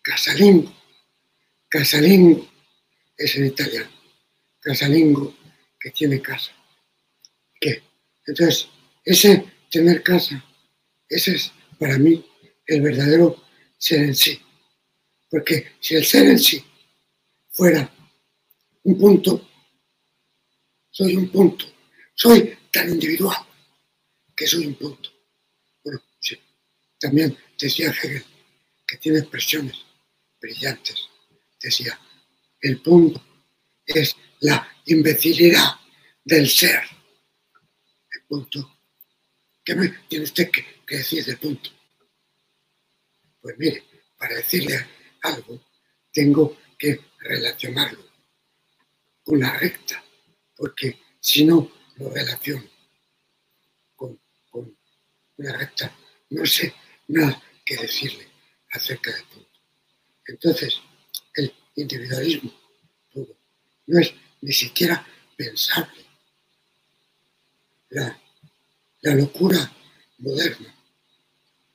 casalingo. 0.00 0.72
Casalingo 1.68 2.48
es 3.14 3.36
en 3.36 3.44
italiano. 3.48 3.90
Casalingo 4.60 5.36
que 5.78 5.90
tiene 5.90 6.22
casa. 6.22 6.52
¿Qué? 7.60 7.82
Entonces, 8.26 8.66
ese 9.04 9.44
tener 9.70 10.02
casa, 10.02 10.42
ese 11.06 11.34
es 11.34 11.52
para 11.78 11.98
mí 11.98 12.24
el 12.64 12.80
verdadero 12.80 13.36
ser 13.76 14.04
en 14.04 14.14
sí. 14.14 14.40
Porque 15.32 15.72
si 15.80 15.94
el 15.94 16.04
ser 16.04 16.26
en 16.26 16.38
sí 16.38 16.62
fuera 17.52 17.90
un 18.82 18.98
punto, 18.98 19.48
soy 20.90 21.16
un 21.16 21.30
punto, 21.30 21.64
soy 22.14 22.54
tan 22.70 22.90
individual 22.90 23.38
que 24.36 24.46
soy 24.46 24.66
un 24.66 24.74
punto. 24.74 25.08
Bueno, 25.82 26.02
también 27.00 27.34
decía 27.58 27.88
Hegel 27.88 28.22
que 28.86 28.98
tiene 28.98 29.20
expresiones 29.20 29.78
brillantes. 30.38 31.08
Decía, 31.58 31.98
el 32.60 32.82
punto 32.82 33.24
es 33.86 34.14
la 34.40 34.68
imbecilidad 34.84 35.80
del 36.22 36.46
ser. 36.46 36.82
El 38.10 38.22
punto. 38.28 38.80
¿Qué 39.64 39.74
me 39.76 39.88
tiene 40.08 40.24
usted 40.26 40.50
que, 40.50 40.62
que 40.86 40.98
decir 40.98 41.24
del 41.24 41.38
punto? 41.38 41.70
Pues 43.40 43.56
mire, 43.56 43.82
para 44.18 44.34
decirle 44.34 45.01
algo, 45.22 45.60
tengo 46.12 46.58
que 46.78 47.00
relacionarlo 47.18 48.04
con 49.24 49.40
la 49.40 49.56
recta, 49.56 50.02
porque 50.56 50.98
si 51.20 51.44
no 51.44 51.70
lo 51.96 52.10
relaciono 52.10 52.68
con, 53.94 54.20
con 54.50 54.76
una 55.36 55.56
recta, 55.56 55.96
no 56.30 56.44
sé 56.44 56.74
nada 57.08 57.40
que 57.64 57.76
decirle 57.76 58.26
acerca 58.70 59.12
del 59.12 59.24
punto. 59.24 59.60
Entonces, 60.26 60.80
el 61.34 61.54
individualismo 61.76 62.52
puro 63.12 63.36
no 63.86 64.00
es 64.00 64.14
ni 64.40 64.52
siquiera 64.52 65.06
pensable. 65.36 66.04
La 67.90 69.14
locura 69.14 69.70
moderna 70.18 70.74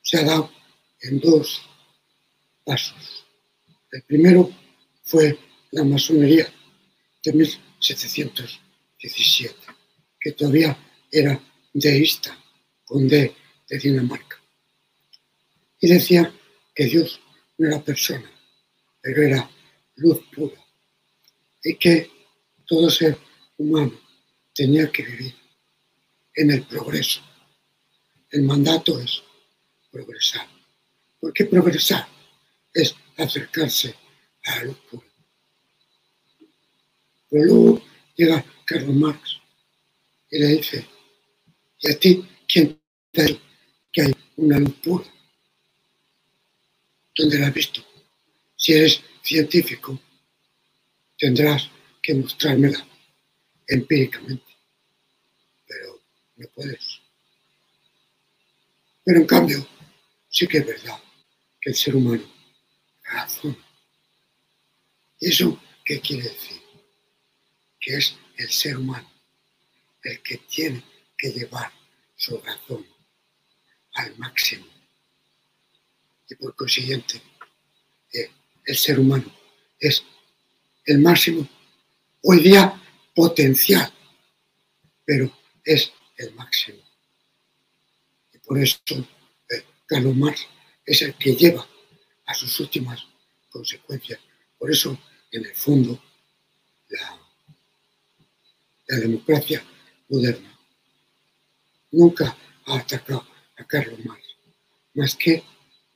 se 0.01 0.17
ha 0.17 0.23
dado 0.23 0.51
en 1.01 1.19
dos 1.19 1.61
pasos. 2.63 3.26
El 3.91 4.03
primero 4.03 4.49
fue 5.03 5.37
la 5.71 5.83
masonería 5.83 6.47
de 7.23 7.33
1717, 7.33 9.55
que 10.19 10.31
todavía 10.33 10.77
era 11.11 11.41
deísta, 11.73 12.37
con 12.83 13.07
D 13.07 13.35
de 13.69 13.77
Dinamarca. 13.77 14.41
Y 15.79 15.87
decía 15.87 16.33
que 16.75 16.85
Dios 16.85 17.21
no 17.57 17.67
era 17.67 17.83
persona, 17.83 18.31
pero 19.01 19.21
era 19.21 19.49
luz 19.95 20.19
pura, 20.35 20.61
y 21.63 21.75
que 21.75 22.11
todo 22.65 22.89
ser 22.89 23.17
humano 23.57 23.93
tenía 24.53 24.91
que 24.91 25.03
vivir 25.03 25.33
en 26.35 26.51
el 26.51 26.63
progreso. 26.63 27.21
El 28.29 28.43
mandato 28.43 28.99
es 28.99 29.23
progresar. 29.89 30.45
¿Por 31.19 31.33
qué 31.33 31.45
progresar? 31.45 32.07
Es 32.73 32.93
acercarse 33.17 33.95
a 34.45 34.55
la 34.57 34.63
luz 34.65 34.77
pura. 34.89 35.07
Pero 37.29 37.43
luego 37.43 37.81
llega 38.15 38.45
Carlos 38.65 38.95
Marx 38.95 39.37
y 40.31 40.39
le 40.39 40.47
dice, 40.47 40.87
¿y 41.79 41.91
a 41.91 41.99
ti 41.99 42.27
quién 42.47 42.79
te 43.11 43.23
dice 43.23 43.41
que 43.91 44.01
hay 44.03 44.15
una 44.37 44.59
luz 44.59 44.73
pura? 44.75 45.05
¿Dónde 47.15 47.39
la 47.39 47.47
has 47.47 47.53
visto? 47.53 47.83
Si 48.55 48.73
eres 48.73 49.01
científico, 49.23 49.99
tendrás 51.17 51.69
que 52.01 52.13
mostrármela 52.13 52.85
empíricamente, 53.67 54.53
pero 55.67 56.01
no 56.37 56.47
puedes. 56.49 57.01
Pero 59.03 59.19
en 59.19 59.25
cambio, 59.25 59.67
sí 60.29 60.47
que 60.47 60.59
es 60.59 60.65
verdad 60.65 60.99
que 61.59 61.71
el 61.71 61.75
ser 61.75 61.95
humano 61.95 62.36
¿Y 65.19 65.29
eso 65.29 65.59
qué 65.85 65.99
quiere 65.99 66.23
decir? 66.23 66.61
Que 67.79 67.97
es 67.97 68.15
el 68.37 68.49
ser 68.49 68.77
humano 68.77 69.09
el 70.03 70.21
que 70.21 70.37
tiene 70.37 70.83
que 71.17 71.31
llevar 71.31 71.71
su 72.15 72.37
razón 72.39 72.85
al 73.93 74.17
máximo. 74.17 74.65
Y 76.29 76.35
por 76.35 76.55
consiguiente, 76.55 77.21
eh, 78.13 78.31
el 78.65 78.77
ser 78.77 78.99
humano 78.99 79.33
es 79.79 80.03
el 80.85 80.99
máximo, 80.99 81.47
hoy 82.23 82.39
día 82.41 82.81
potencial, 83.13 83.91
pero 85.03 85.31
es 85.63 85.91
el 86.17 86.33
máximo. 86.35 86.79
Y 88.33 88.37
por 88.39 88.59
eso 88.59 88.79
eh, 89.49 89.65
Carlos 89.85 90.15
Marx 90.15 90.47
es 90.85 91.01
el 91.01 91.15
que 91.15 91.35
lleva 91.35 91.67
a 92.27 92.33
sus 92.33 92.59
últimas 92.59 93.07
consecuencias. 93.49 94.19
Por 94.59 94.69
eso, 94.69 94.97
en 95.31 95.45
el 95.45 95.55
fondo, 95.55 96.01
la, 96.89 97.19
democracia 98.99 99.61
moderna 100.07 100.57
nunca 101.91 102.37
ha 102.65 102.77
atacado 102.77 103.27
a 103.57 103.63
Carlos 103.65 103.99
Marx, 104.05 104.23
más 104.93 105.15
que 105.15 105.43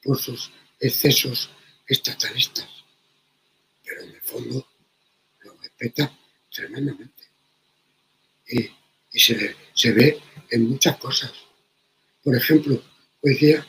por 0.04 0.18
sus 0.20 0.52
excesos 0.80 1.50
estatalistas. 1.88 2.68
Pero 3.84 4.02
en 4.02 4.10
el 4.10 4.22
fondo 4.22 4.68
lo 5.42 5.54
respeta 5.58 6.18
tremendamente. 6.50 7.24
Y, 8.48 8.70
se, 9.20 9.56
se 9.74 9.92
ve 9.92 10.22
en 10.50 10.70
muchas 10.70 10.98
cosas. 10.98 11.34
Por 12.24 12.36
ejemplo, 12.36 12.82
hoy 13.22 13.36
día 13.36 13.66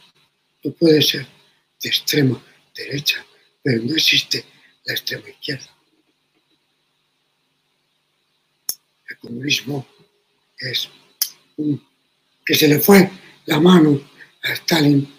tú 0.62 0.72
puedes 0.74 1.08
ser 1.08 1.26
de 1.80 1.88
extrema 1.88 2.42
derecha, 2.74 3.24
pero 3.62 3.82
no 3.82 3.94
existe 3.94 4.44
la 4.84 4.94
extrema 4.94 5.28
izquierda. 5.28 5.76
El 9.08 9.18
comunismo 9.18 9.86
es 10.58 10.88
un, 11.56 11.84
que 12.44 12.54
se 12.54 12.68
le 12.68 12.78
fue 12.80 13.10
la 13.46 13.60
mano 13.60 14.00
a 14.42 14.52
Stalin 14.52 15.12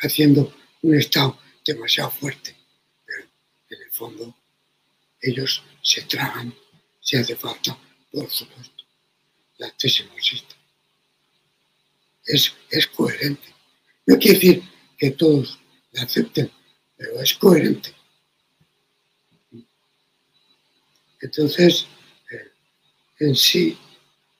haciendo 0.00 0.54
un 0.82 0.94
Estado 0.94 1.38
demasiado 1.64 2.10
fuerte, 2.10 2.54
pero 3.06 3.24
en 3.70 3.82
el 3.82 3.90
fondo 3.90 4.36
ellos 5.20 5.62
se 5.82 6.02
tragan 6.02 6.54
si 7.00 7.16
hace 7.16 7.36
falta, 7.36 7.78
por 8.10 8.30
supuesto. 8.30 8.84
La 9.58 9.70
tesis 9.70 10.06
no 10.06 10.14
existe. 10.14 10.54
Es, 12.24 12.54
es 12.70 12.86
coherente. 12.88 13.54
No 14.06 14.18
quiere 14.18 14.38
decir 14.38 14.62
que 14.98 15.10
todos 15.12 15.58
la 15.92 16.02
acepten, 16.02 16.50
pero 17.04 17.20
es 17.20 17.34
coherente. 17.34 17.94
Entonces, 21.20 21.86
eh, 22.30 22.52
en 23.20 23.34
sí, 23.34 23.76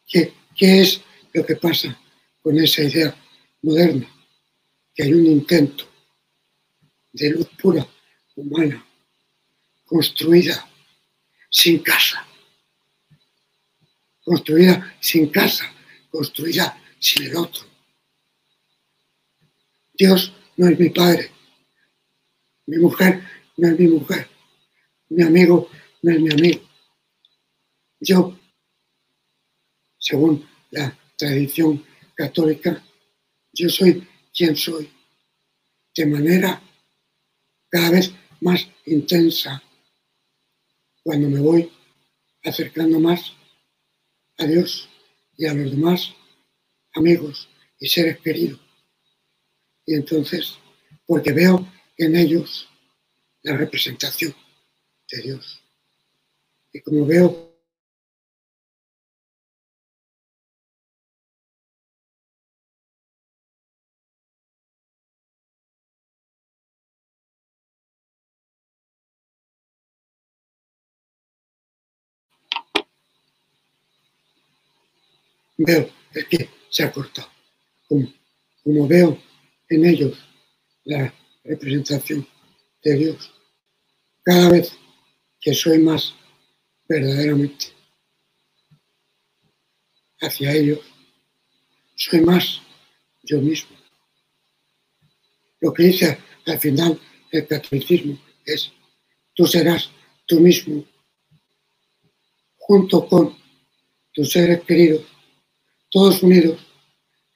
¿qué, 0.06 0.32
¿qué 0.56 0.80
es 0.80 1.00
lo 1.32 1.44
que 1.44 1.56
pasa 1.56 1.98
con 2.42 2.58
esa 2.58 2.82
idea 2.82 3.14
moderna? 3.62 4.08
Que 4.94 5.02
hay 5.02 5.12
un 5.12 5.26
intento 5.26 5.86
de 7.12 7.30
luz 7.30 7.48
pura, 7.60 7.86
humana, 8.36 8.84
construida 9.84 10.68
sin 11.50 11.78
casa, 11.80 12.26
construida 14.24 14.96
sin 15.00 15.28
casa, 15.28 15.72
construida 16.10 16.80
sin 16.98 17.24
el 17.24 17.36
otro, 17.36 17.64
Dios 19.96 20.32
no 20.56 20.68
es 20.68 20.78
mi 20.78 20.88
padre. 20.90 21.30
Mi 22.66 22.78
mujer 22.78 23.22
no 23.56 23.68
es 23.68 23.78
mi 23.78 23.88
mujer. 23.88 24.28
Mi 25.08 25.22
amigo 25.22 25.68
no 26.02 26.12
es 26.12 26.20
mi 26.20 26.30
amigo. 26.32 26.62
Yo, 28.00 28.38
según 29.98 30.46
la 30.70 30.96
tradición 31.16 31.84
católica, 32.14 32.82
yo 33.52 33.68
soy 33.68 34.06
quien 34.32 34.56
soy, 34.56 34.90
de 35.96 36.06
manera 36.06 36.60
cada 37.68 37.90
vez 37.90 38.12
más 38.40 38.68
intensa 38.86 39.62
cuando 41.02 41.28
me 41.28 41.40
voy 41.40 41.70
acercando 42.42 42.98
más 42.98 43.32
a 44.38 44.46
Dios 44.46 44.88
y 45.36 45.46
a 45.46 45.54
los 45.54 45.70
demás 45.70 46.14
amigos 46.94 47.48
y 47.78 47.88
seres 47.88 48.18
queridos. 48.20 48.60
Y 49.86 49.94
entonces, 49.94 50.58
porque 51.06 51.32
veo 51.32 51.66
en 51.96 52.16
ellos 52.16 52.68
la 53.42 53.56
representación 53.56 54.34
de 55.10 55.22
Dios. 55.22 55.62
Y 56.72 56.80
como 56.80 57.06
veo 57.06 57.54
veo 75.56 75.90
el 76.12 76.28
que 76.28 76.48
se 76.70 76.84
ha 76.84 76.92
cortado. 76.92 77.28
Como, 77.88 78.88
veo 78.88 79.18
en 79.68 79.84
ellos 79.84 80.18
la 80.84 81.12
representación 81.44 82.26
de 82.82 82.94
Dios, 82.94 83.32
cada 84.22 84.50
vez 84.50 84.72
que 85.40 85.54
soy 85.54 85.78
más 85.78 86.14
verdaderamente 86.88 87.66
hacia 90.20 90.52
ellos, 90.52 90.80
soy 91.96 92.20
más 92.22 92.60
yo 93.22 93.40
mismo. 93.40 93.76
Lo 95.60 95.72
que 95.72 95.84
dice 95.84 96.18
al 96.46 96.58
final 96.58 97.00
el 97.30 97.46
catolicismo 97.46 98.18
es, 98.44 98.72
tú 99.34 99.46
serás 99.46 99.90
tú 100.26 100.40
mismo 100.40 100.84
junto 102.56 103.06
con 103.06 103.36
tus 104.12 104.30
seres 104.30 104.62
queridos 104.62 105.04
todos 105.90 106.22
unidos 106.22 106.60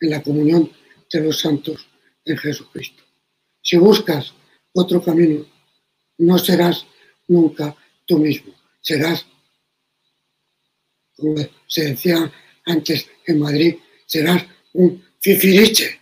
en 0.01 0.11
la 0.11 0.23
comunión 0.23 0.71
de 1.13 1.21
los 1.21 1.41
santos 1.41 1.87
en 2.25 2.37
Jesucristo. 2.37 3.08
Si 3.69 3.77
buscas 3.77 4.33
otro 4.73 5.03
camino, 5.03 5.45
no 6.17 6.39
serás 6.39 6.87
nunca 7.27 7.77
tú 8.07 8.19
mismo, 8.19 8.55
serás, 8.81 9.27
como 11.15 11.37
se 11.67 11.91
decía 11.91 12.33
antes 12.65 13.11
en 13.27 13.39
Madrid, 13.39 13.77
serás 14.07 14.43
un 14.73 15.05
fifiriche. 15.21 16.01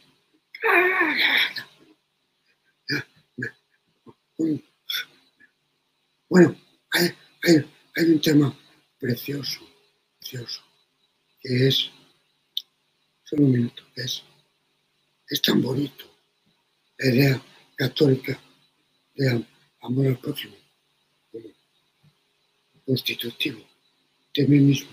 Bueno, 6.29 6.55
hay, 6.93 7.11
hay 7.97 8.05
un 8.05 8.21
tema 8.21 8.57
precioso, 8.97 9.69
precioso, 10.21 10.63
que 11.41 11.67
es 11.67 11.91
solo 13.25 13.43
un 13.43 13.51
minuto, 13.51 13.83
es, 13.97 14.23
es 15.29 15.43
tan 15.43 15.61
bonito 15.61 16.05
la 16.99 17.07
idea 17.13 17.43
católica 17.77 18.41
de 19.15 19.45
amor 19.81 20.07
al 20.07 20.19
próximo 20.19 20.57
como 21.31 21.55
constitutivo 22.85 23.65
de 24.35 24.47
mí 24.47 24.59
mismo, 24.59 24.91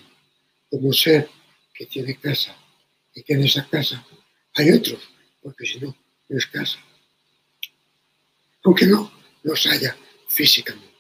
como 0.69 0.93
ser 0.93 1.30
que 1.73 1.85
tiene 1.85 2.18
casa 2.18 2.55
y 3.14 3.23
que 3.23 3.34
en 3.34 3.43
esa 3.43 3.68
casa 3.68 4.05
hay 4.55 4.72
otros, 4.72 5.01
porque 5.41 5.65
si 5.65 5.80
no, 5.80 5.95
no 6.30 6.38
es 6.38 6.45
casa. 6.45 6.80
Aunque 8.64 8.85
no 8.85 9.11
los 9.43 9.65
haya 9.65 9.97
físicamente. 10.27 10.93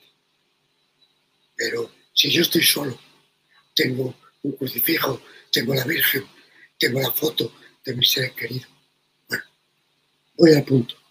Pero 1.55 1.91
si 2.13 2.29
yo 2.29 2.41
estoy 2.41 2.63
solo, 2.63 2.99
tengo 3.73 4.15
un 4.43 4.51
crucifijo, 4.53 5.21
tengo 5.51 5.73
la 5.73 5.85
Virgen, 5.85 6.25
tengo 6.77 6.99
la 6.99 7.11
foto 7.11 7.53
de 7.85 7.95
mi 7.95 8.05
ser 8.05 8.33
querido. 8.33 8.67
Bueno, 9.27 9.43
voy 10.35 10.53
al 10.53 10.65
punto. 10.65 11.02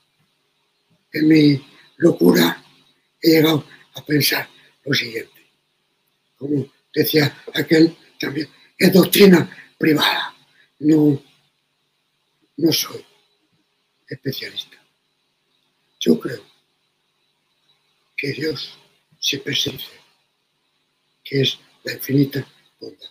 En 1.12 1.28
mi 1.28 1.64
locura 1.96 2.64
he 3.20 3.30
llegado 3.30 3.66
a 3.94 4.04
pensar 4.04 4.48
lo 4.84 4.94
siguiente. 4.94 5.50
Como 6.36 6.66
decía 6.92 7.36
aquel 7.54 7.96
también, 8.18 8.48
es 8.78 8.92
doctrina 8.92 9.48
privada. 9.78 10.34
No, 10.80 11.22
no 12.56 12.72
soy 12.72 13.04
especialista. 14.08 14.76
Yo 16.00 16.18
creo 16.18 16.44
que 18.16 18.32
Dios 18.32 18.78
se 19.20 19.38
dice 19.38 19.78
que 21.22 21.42
es 21.42 21.58
la 21.84 21.92
infinita 21.92 22.46
bondad. 22.80 23.10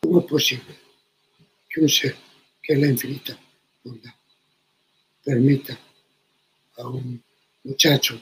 ¿Cómo 0.00 0.20
es 0.20 0.26
posible 0.26 0.76
que 1.68 1.80
un 1.80 1.88
ser 1.88 2.16
que 2.62 2.72
es 2.72 2.78
la 2.80 2.88
infinita 2.88 3.38
bondad 3.84 4.14
permita 5.24 5.78
a 6.80 6.88
un 6.88 7.22
muchacho 7.64 8.20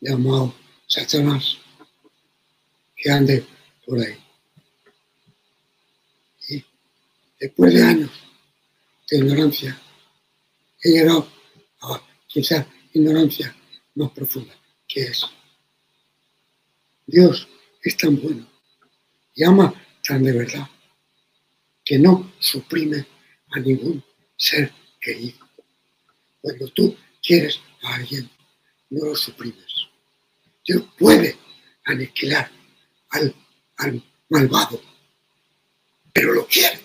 llamado 0.00 0.54
Satanás 0.86 1.58
que 2.96 3.10
ande 3.10 3.44
por 3.84 3.98
ahí. 3.98 4.16
Y 6.48 6.64
después 7.40 7.74
de 7.74 7.82
años 7.82 8.10
de 9.10 9.18
ignorancia, 9.18 9.80
he 10.82 10.90
llegado 10.90 11.28
a 11.82 12.02
quizás 12.26 12.66
ignorancia 12.92 13.54
más 13.94 14.10
profunda, 14.12 14.54
que 14.88 15.02
es 15.02 15.26
Dios 17.06 17.48
es 17.82 17.96
tan 17.96 18.20
bueno 18.20 18.46
y 19.34 19.44
ama 19.44 19.72
tan 20.02 20.22
de 20.24 20.32
verdad 20.32 20.68
que 21.84 21.98
no 21.98 22.32
suprime 22.40 23.06
a 23.50 23.60
ningún 23.60 24.02
ser 24.36 24.72
querido. 25.00 25.46
Cuando 26.40 26.68
tú 26.68 26.96
quieres 27.26 27.60
a 27.82 27.94
alguien, 27.94 28.30
no 28.90 29.06
lo 29.06 29.16
suprimes. 29.16 29.88
Dios 30.64 30.84
puede 30.98 31.36
aniquilar 31.84 32.50
al, 33.10 33.34
al 33.78 34.02
malvado, 34.28 34.80
pero 36.12 36.32
lo 36.32 36.46
quiere. 36.46 36.80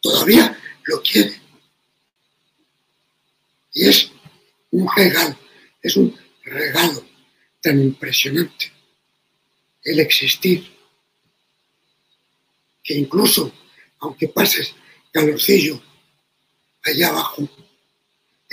Todavía 0.00 0.58
lo 0.84 1.00
quiere. 1.02 1.40
Y 3.72 3.88
es 3.88 4.10
un 4.70 4.88
regalo, 4.94 5.36
es 5.82 5.96
un 5.96 6.16
regalo 6.44 7.04
tan 7.60 7.80
impresionante 7.80 8.72
el 9.82 10.00
existir 10.00 10.70
que 12.82 12.94
incluso 12.94 13.52
aunque 14.00 14.28
pases 14.28 14.74
calorcillo 15.12 15.80
allá 16.82 17.08
abajo, 17.08 17.48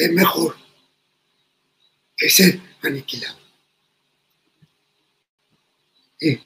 es 0.06 0.11
mejor 0.11 0.56
que 2.18 2.30
ser 2.30 2.60
aniquilado. 2.82 3.40
es 6.19 6.44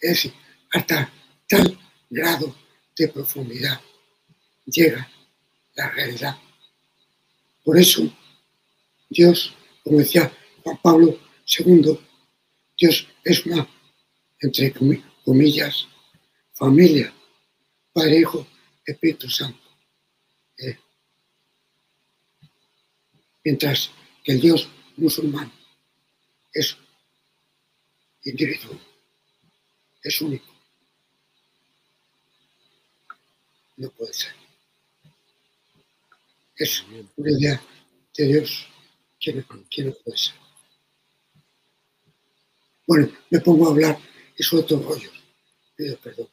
decir, 0.00 0.34
hasta 0.72 1.10
tal 1.48 1.78
grado 2.10 2.54
de 2.94 3.08
profundidad 3.08 3.80
llega 4.66 5.10
la 5.74 5.90
realidad. 5.90 6.36
Por 7.64 7.78
eso, 7.78 8.02
Dios, 9.08 9.54
como 9.82 9.98
decía 10.00 10.30
Juan 10.62 10.78
Pablo 10.82 11.18
II, 11.46 11.98
Dios 12.76 13.08
es 13.24 13.46
una, 13.46 13.66
entre 14.40 14.74
comillas, 15.24 15.86
familia 16.52 17.14
Padre, 17.94 18.18
Hijo, 18.18 18.46
Espíritu 18.84 19.30
Santo. 19.30 19.70
Eh, 20.58 20.76
mientras 23.44 23.90
que 24.22 24.32
el 24.32 24.40
Dios 24.40 24.68
musulmán 24.96 25.52
es 26.52 26.76
individuo, 28.24 28.78
es 30.02 30.20
único. 30.20 30.46
No 33.76 33.90
puede 33.90 34.12
ser. 34.12 34.32
Es 36.56 36.84
una 37.16 37.30
idea 37.30 37.60
de 38.16 38.26
Dios 38.26 38.66
que 39.20 39.32
no, 39.34 39.92
puede 39.92 40.16
ser. 40.16 40.34
Bueno, 42.86 43.10
me 43.30 43.40
pongo 43.40 43.66
a 43.66 43.70
hablar 43.70 43.98
y 44.38 44.42
suelto 44.42 44.80
rollos. 44.80 45.12
Pido 45.76 45.96
perdón. 45.98 46.28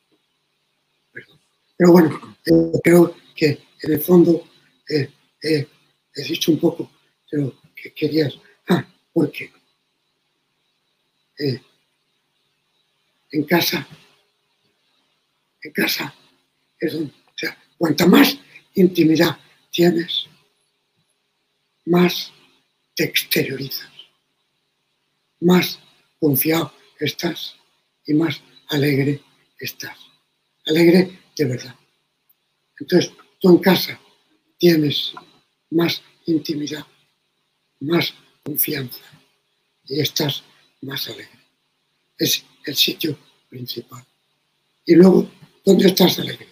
Pero 1.77 1.91
bueno, 1.93 2.38
creo 2.83 3.15
que 3.35 3.63
en 3.81 3.91
el 3.91 4.01
fondo 4.01 4.47
eh, 4.88 5.09
he 5.41 6.23
dicho 6.23 6.51
un 6.51 6.59
poco 6.59 6.91
de 7.31 7.37
lo 7.41 7.61
que 7.75 7.93
querías. 7.93 8.37
Ah, 8.67 8.85
¿por 9.13 9.31
qué? 9.31 9.51
Eh, 11.39 11.61
en 13.31 13.43
casa, 13.45 13.87
en 15.61 15.71
casa 15.71 16.13
es 16.79 16.93
donde, 16.93 17.13
cuanta 17.77 18.05
más 18.05 18.37
intimidad 18.75 19.39
tienes, 19.71 20.27
más 21.85 22.31
te 22.95 23.05
exteriorizas, 23.05 23.89
más 25.39 25.79
confiado 26.19 26.73
estás 26.99 27.55
y 28.05 28.13
más 28.13 28.41
alegre 28.69 29.21
estás. 29.59 29.97
Alegre 30.67 31.19
de 31.35 31.45
verdad. 31.45 31.75
Entonces, 32.79 33.11
tú 33.39 33.49
en 33.49 33.57
casa 33.57 33.99
tienes 34.57 35.13
más 35.71 36.01
intimidad, 36.25 36.85
más 37.81 38.13
confianza 38.43 39.01
y 39.85 39.99
estás 39.99 40.43
más 40.81 41.07
alegre. 41.07 41.39
Es 42.17 42.43
el 42.65 42.75
sitio 42.75 43.17
principal. 43.49 44.03
Y 44.85 44.95
luego, 44.95 45.29
¿dónde 45.65 45.87
estás 45.87 46.17
alegre? 46.19 46.47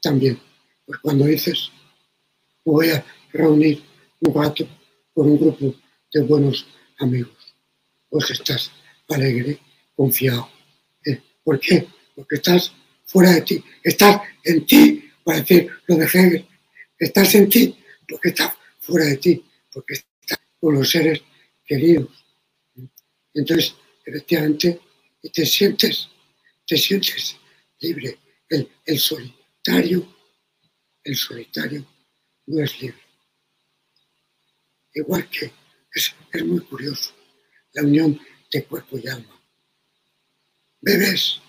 También, 0.00 0.40
pues 0.84 0.98
cuando 1.00 1.26
dices, 1.26 1.70
voy 2.64 2.90
a 2.90 3.04
reunir 3.32 3.82
un 4.20 4.34
rato 4.34 4.66
con 5.14 5.30
un 5.30 5.38
grupo 5.38 5.74
de 6.12 6.22
buenos 6.22 6.66
amigos, 6.98 7.54
pues 8.08 8.30
estás 8.30 8.70
alegre, 9.08 9.58
confiado. 9.94 10.48
¿Eh? 11.04 11.20
¿Por 11.44 11.60
qué? 11.60 11.86
Porque 12.14 12.36
estás 12.36 12.72
fuera 13.04 13.32
de 13.32 13.42
ti, 13.42 13.64
estás 13.82 14.20
en 14.44 14.66
ti, 14.66 15.10
para 15.24 15.40
decir 15.40 15.70
lo 15.86 15.96
de 15.96 16.04
Hegel, 16.04 16.46
estás 16.98 17.34
en 17.34 17.48
ti 17.48 17.76
porque 18.08 18.30
estás 18.30 18.54
fuera 18.80 19.06
de 19.06 19.16
ti, 19.16 19.44
porque 19.72 19.94
con 20.60 20.74
los 20.74 20.90
seres 20.90 21.22
queridos. 21.64 22.08
Entonces, 23.34 23.74
efectivamente, 24.04 24.80
te 25.32 25.46
sientes, 25.46 26.08
te 26.66 26.76
sientes 26.76 27.36
libre. 27.78 28.18
El, 28.48 28.68
el 28.84 28.98
solitario, 28.98 30.16
el 31.04 31.16
solitario 31.16 31.86
no 32.46 32.62
es 32.62 32.80
libre. 32.80 33.00
Igual 34.92 35.30
que 35.30 35.52
es, 35.94 36.14
es 36.32 36.44
muy 36.44 36.60
curioso 36.60 37.14
la 37.72 37.82
unión 37.82 38.20
de 38.50 38.64
cuerpo 38.64 38.98
y 38.98 39.06
alma. 39.06 39.40
Bebes 40.80 41.40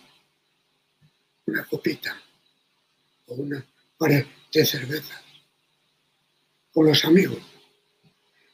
una 1.51 1.65
copita 1.65 2.15
o 3.27 3.35
una 3.35 3.65
pared 3.97 4.25
de 4.53 4.65
cervezas 4.65 5.21
con 6.71 6.85
los 6.85 7.03
amigos, 7.03 7.39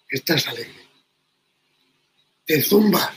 estás 0.09 0.47
alegre. 0.47 0.87
Te 2.45 2.61
zumbas 2.61 3.15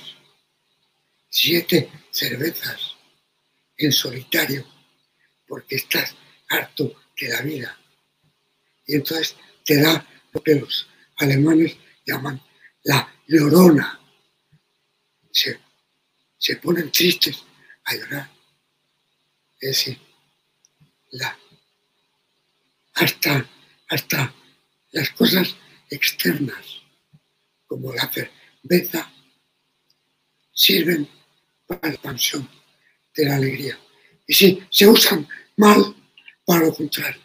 siete 1.29 1.91
cervezas 2.11 2.97
en 3.77 3.93
solitario 3.93 4.67
porque 5.47 5.77
estás 5.77 6.15
harto 6.49 6.95
de 7.21 7.29
la 7.29 7.41
vida. 7.43 7.79
Y 8.87 8.97
entonces 8.97 9.37
te 9.65 9.81
da 9.81 10.07
lo 10.33 10.43
que 10.43 10.57
los 10.57 10.89
alemanes 11.17 11.77
llaman 12.05 12.43
la 12.85 13.13
neurona. 13.29 14.01
Se, 15.33 15.61
se 16.37 16.57
ponen 16.57 16.91
tristes 16.91 17.45
a 17.85 17.95
llorar. 17.95 18.31
Es 19.61 19.71
decir, 19.71 20.01
la, 21.11 21.39
hasta, 22.95 23.49
hasta 23.89 24.35
las 24.93 25.11
cosas 25.11 25.55
externas, 25.91 26.83
como 27.67 27.93
la 27.93 28.11
cerveza, 28.11 29.13
sirven 30.53 31.09
para 31.67 31.89
la 31.89 31.95
expansión 31.95 32.49
de 33.15 33.25
la 33.25 33.37
alegría. 33.37 33.79
Y 34.27 34.35
si 34.35 34.63
se 34.71 34.87
usan 34.87 35.27
mal, 35.57 35.95
para 36.45 36.67
lo 36.67 36.75
contrario. 36.75 37.21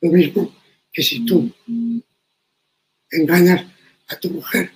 Lo 0.00 0.10
mismo 0.10 0.54
que 0.92 1.02
si 1.02 1.24
tú 1.24 1.52
engañas 3.10 3.64
a 4.08 4.18
tu 4.18 4.30
mujer, 4.30 4.72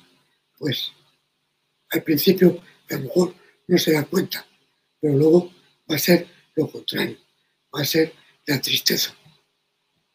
pues 0.59 0.93
al 1.91 2.03
principio 2.03 2.63
a 2.91 2.95
lo 2.95 3.01
mejor 3.01 3.35
no 3.67 3.79
se 3.79 3.93
da 3.93 4.05
cuenta, 4.05 4.47
pero 5.01 5.17
luego 5.17 5.53
va 5.91 5.97
a 5.97 5.99
ser 5.99 6.29
lo 6.55 6.71
contrario, 6.71 7.19
va 7.75 7.83
a 7.83 7.85
ser 7.85 8.13
la 8.47 8.61
tristeza. 8.61 9.15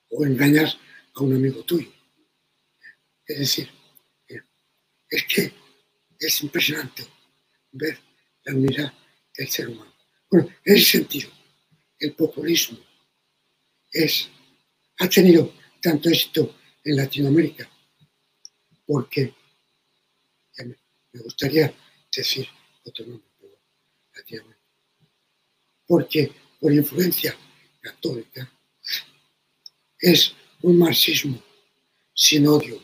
O 0.10 0.26
engañas 0.26 0.77
a 1.15 1.22
un 1.22 1.35
amigo 1.35 1.64
tuyo. 1.64 1.91
Es 3.28 3.40
decir, 3.40 3.70
es 5.10 5.24
que 5.26 5.54
es 6.20 6.41
impresionante 6.41 7.06
ver 7.72 7.99
la 8.44 8.54
unidad 8.54 8.94
del 9.36 9.49
ser 9.49 9.70
humano. 9.70 9.94
Bueno, 10.30 10.49
en 10.64 10.76
ese 10.76 10.98
sentido, 10.98 11.30
el 11.99 12.14
populismo 12.14 12.80
es, 13.91 14.30
ha 14.99 15.08
tenido 15.10 15.54
tanto 15.82 16.10
éxito 16.10 16.56
en 16.84 16.95
Latinoamérica 16.95 17.70
porque 18.86 19.34
me 21.12 21.22
gustaría 21.22 21.74
decir 22.16 22.48
otro 22.84 23.06
nombre, 23.06 23.28
pero 23.40 23.60
Latinoamérica, 24.16 24.66
porque 25.86 26.32
por 26.60 26.74
influencia 26.74 27.36
católica 27.82 28.52
es 29.99 30.34
un 30.62 30.78
marxismo 30.78 31.41
sin 32.14 32.48
odio. 32.48 32.82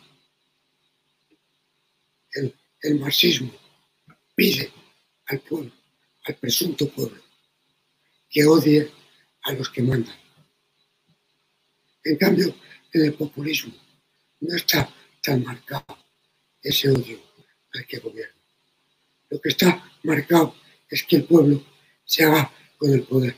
El, 2.35 2.99
marxismo 2.99 3.51
pide 4.35 4.71
al 5.27 5.39
pueblo, 5.39 5.71
al 6.25 6.35
presunto 6.35 6.89
pueblo, 6.89 7.21
que 8.29 8.45
odie 8.45 8.91
a 9.43 9.53
los 9.53 9.69
que 9.69 9.81
mandan. 9.81 10.15
En 12.03 12.17
cambio, 12.17 12.53
en 12.91 13.05
el 13.05 13.13
populismo 13.13 13.73
no 14.41 14.55
está 14.55 14.93
tan 15.21 15.43
marcado 15.43 15.97
ese 16.61 16.89
odio 16.89 17.19
al 17.73 17.85
que 17.85 17.99
gobierna. 17.99 18.41
Lo 19.29 19.39
que 19.39 19.49
está 19.49 19.91
marcado 20.03 20.55
es 20.89 21.03
que 21.03 21.17
el 21.17 21.23
pueblo 21.25 21.63
se 22.05 22.23
haga 22.25 22.51
con 22.77 22.91
el 22.91 23.03
poder, 23.03 23.37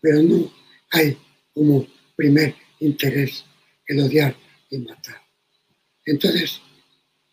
pero 0.00 0.22
no 0.22 0.50
hay 0.90 1.18
como 1.52 1.86
primer 2.16 2.54
interés 2.80 3.44
el 3.86 4.00
odiar 4.00 4.36
y 4.70 4.78
matar. 4.78 5.22
Entonces, 6.04 6.60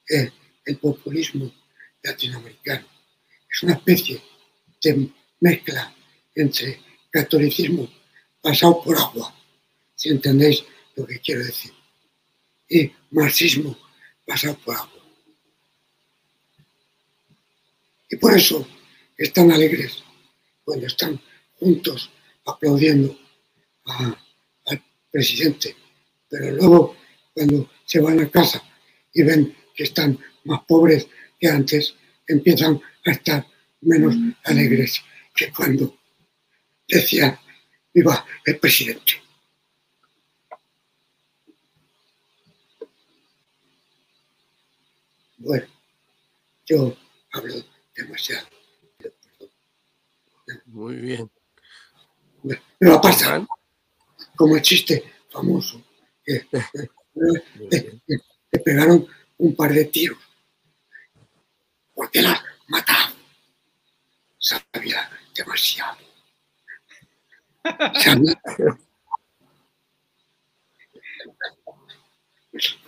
eh, 0.09 0.31
el 0.65 0.77
populismo 0.77 1.51
latinoamericano 2.01 2.87
es 3.49 3.63
una 3.63 3.73
especie 3.73 4.21
de 4.81 5.09
mezcla 5.39 5.93
entre 6.35 6.79
catolicismo 7.11 7.89
pasado 8.41 8.81
por 8.83 8.97
agua, 8.97 9.33
si 9.95 10.09
entendéis 10.09 10.63
lo 10.95 11.05
que 11.05 11.19
quiero 11.19 11.45
decir, 11.45 11.71
y 12.69 12.91
marxismo 13.11 13.77
pasado 14.25 14.57
por 14.65 14.75
agua. 14.75 15.03
Y 18.09 18.15
por 18.17 18.35
eso 18.35 18.67
están 19.17 19.51
alegres 19.51 20.03
cuando 20.63 20.87
están 20.87 21.19
juntos 21.59 22.09
aplaudiendo 22.45 23.17
al 23.85 24.83
presidente, 25.11 25.75
pero 26.29 26.51
luego 26.51 26.95
cuando 27.33 27.69
se 27.85 27.99
van 27.99 28.19
a 28.19 28.29
casa 28.29 28.63
y 29.13 29.23
ven 29.23 29.55
que 29.75 29.83
están 29.83 30.19
más 30.45 30.61
pobres 30.67 31.07
que 31.39 31.47
antes, 31.47 31.95
empiezan 32.27 32.81
a 33.05 33.11
estar 33.11 33.45
menos 33.81 34.15
alegres 34.45 35.01
que 35.35 35.51
cuando 35.51 35.97
decían 36.87 37.37
viva 37.93 38.25
el 38.45 38.59
presidente. 38.59 39.23
Bueno, 45.37 45.67
yo 46.65 46.95
hablo 47.33 47.55
demasiado. 47.95 48.47
Muy 50.67 50.95
bien. 50.95 51.29
Me, 52.43 52.89
va 52.89 52.95
a 52.95 53.01
pasar 53.01 53.45
como 54.35 54.55
el 54.55 54.61
chiste 54.61 55.03
famoso 55.29 55.81
que 56.23 56.47
le 57.13 58.59
pegaron 58.59 59.05
un 59.37 59.55
par 59.55 59.73
de 59.73 59.85
tiros. 59.85 60.17
¿Por 61.93 62.09
qué 62.11 62.21
las 62.21 62.41
matado? 62.67 63.13
Sabía 64.37 65.09
demasiado. 65.35 65.97
Sabía. 67.95 68.33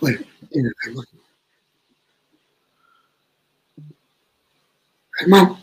Bueno, 0.00 0.18
tiene 0.50 0.70
Germán. 0.82 1.04
Germán. 5.12 5.56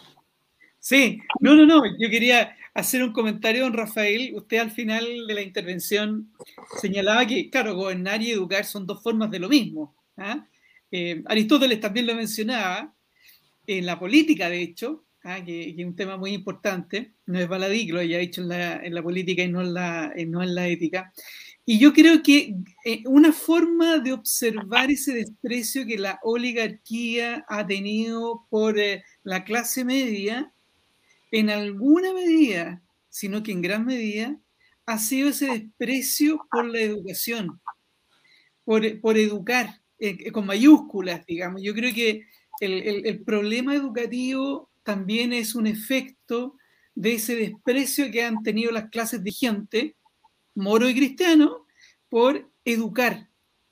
Sí, 0.79 1.21
no, 1.39 1.53
no, 1.53 1.65
no, 1.65 1.85
yo 1.97 2.09
quería 2.09 2.57
hacer 2.73 3.03
un 3.03 3.13
comentario, 3.13 3.63
don 3.63 3.73
Rafael. 3.73 4.33
Usted 4.35 4.57
al 4.57 4.71
final 4.71 5.27
de 5.27 5.33
la 5.33 5.41
intervención 5.41 6.33
señalaba 6.81 7.25
que, 7.25 7.49
claro, 7.49 7.75
gobernar 7.75 8.21
y 8.21 8.31
educar 8.31 8.65
son 8.65 8.85
dos 8.85 9.01
formas 9.01 9.31
de 9.31 9.39
lo 9.39 9.47
mismo. 9.47 9.95
¿ah? 10.17 10.45
Eh, 10.91 11.23
Aristóteles 11.25 11.79
también 11.79 12.07
lo 12.07 12.15
mencionaba 12.15 12.93
en 13.67 13.85
la 13.85 13.99
política, 13.99 14.49
de 14.49 14.61
hecho, 14.61 15.05
¿ah? 15.23 15.43
que, 15.43 15.69
es 15.69 15.85
un 15.85 15.95
tema 15.95 16.17
muy 16.17 16.31
importante. 16.31 17.13
No 17.25 17.39
es 17.39 17.47
baladí 17.47 17.87
lo 17.87 17.99
haya 17.99 18.19
dicho 18.19 18.41
en 18.41 18.49
la, 18.93 19.03
política 19.03 19.43
y 19.43 19.51
no 19.51 19.61
en 19.61 19.73
la, 19.73 20.13
no 20.27 20.43
en 20.43 20.55
la 20.55 20.67
ética. 20.67 21.13
Y 21.65 21.79
yo 21.79 21.93
creo 21.93 22.21
que 22.21 22.55
eh, 22.83 23.03
una 23.05 23.31
forma 23.31 23.99
de 23.99 24.11
observar 24.11 24.91
ese 24.91 25.13
desprecio 25.13 25.85
que 25.85 25.97
la 25.97 26.19
oligarquía 26.23 27.45
ha 27.47 27.65
tenido 27.65 28.45
por 28.49 28.77
eh, 28.77 29.03
la 29.23 29.45
clase 29.45 29.85
media 29.85 30.53
en 31.31 31.49
alguna 31.49 32.13
medida, 32.13 32.83
sino 33.09 33.43
que 33.43 33.53
en 33.53 33.61
gran 33.61 33.85
medida, 33.85 34.37
ha 34.85 34.97
sido 34.99 35.29
ese 35.29 35.47
desprecio 35.47 36.45
por 36.51 36.65
la 36.65 36.81
educación, 36.81 37.61
por, 38.65 38.85
educar, 39.17 39.81
eh, 39.99 40.31
con 40.31 40.45
mayúsculas, 40.45 41.25
digamos. 41.25 41.61
Yo 41.63 41.73
creo 41.73 41.93
que 41.93 42.25
el, 42.59 43.23
problema 43.23 43.75
educativo 43.75 44.69
también 44.83 45.33
es 45.33 45.55
un 45.55 45.67
efecto 45.67 46.57
de 46.95 47.13
ese 47.13 47.35
desprecio 47.35 48.11
que 48.11 48.23
han 48.23 48.43
tenido 48.43 48.71
las 48.71 48.89
clases 48.89 49.23
de 49.23 49.31
gente, 49.31 49.95
moro 50.55 50.87
y 50.87 50.95
cristiano, 50.95 51.65
por 52.09 52.49
educar, 52.63 53.29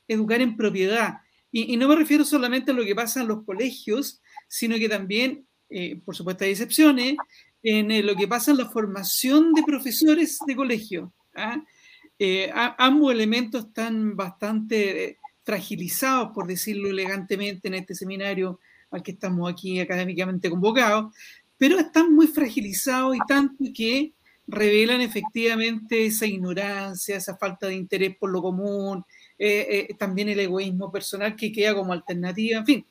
educar 0.07 0.41
en 0.41 0.57
propiedad. 0.57 1.19
Y, 1.51 1.75
no 1.77 1.87
me 1.87 1.95
refiero 1.95 2.25
solamente 2.25 2.71
a 2.71 2.73
lo 2.73 2.85
que 2.85 2.95
pasa 2.95 3.21
en 3.21 3.27
los 3.27 3.43
colegios, 3.43 4.21
sino 4.47 4.77
que 4.77 4.89
también, 4.89 5.45
eh, 5.69 6.01
por 6.03 6.15
supuesto, 6.15 6.45
hay 6.45 6.51
excepciones, 6.51 7.15
en 7.63 7.91
eh, 7.91 8.01
lo 8.01 8.15
que 8.15 8.27
pasa 8.27 8.51
en 8.51 8.57
la 8.57 8.69
formación 8.69 9.53
de 9.53 9.63
profesores 9.63 10.39
de 10.45 10.55
colegio. 10.55 11.13
¿ah? 11.35 11.63
Eh, 12.17 12.51
ambos 12.53 13.11
elementos 13.13 13.65
están 13.65 14.15
bastante 14.15 15.19
fragilizados, 15.43 16.31
por 16.33 16.47
decirlo 16.47 16.89
elegantemente, 16.89 17.67
en 17.67 17.75
este 17.75 17.95
seminario 17.95 18.59
al 18.91 19.01
que 19.01 19.11
estamos 19.11 19.51
aquí 19.51 19.79
académicamente 19.79 20.49
convocados, 20.49 21.13
pero 21.57 21.79
están 21.79 22.13
muy 22.13 22.27
fragilizados 22.27 23.15
y 23.15 23.19
tanto 23.27 23.63
que 23.73 24.13
revelan 24.47 25.01
efectivamente 25.01 26.05
esa 26.05 26.25
ignorancia, 26.25 27.15
esa 27.15 27.37
falta 27.37 27.67
de 27.67 27.75
interés 27.75 28.15
por 28.17 28.29
lo 28.29 28.41
común, 28.41 29.03
también 29.97 30.29
el 30.29 30.39
egoísmo 30.39 30.91
personal 30.91 31.35
que 31.35 31.51
queda 31.51 31.73
como 31.73 31.93
alternativa. 31.93 32.59
En 32.59 32.65
fin, 32.65 32.85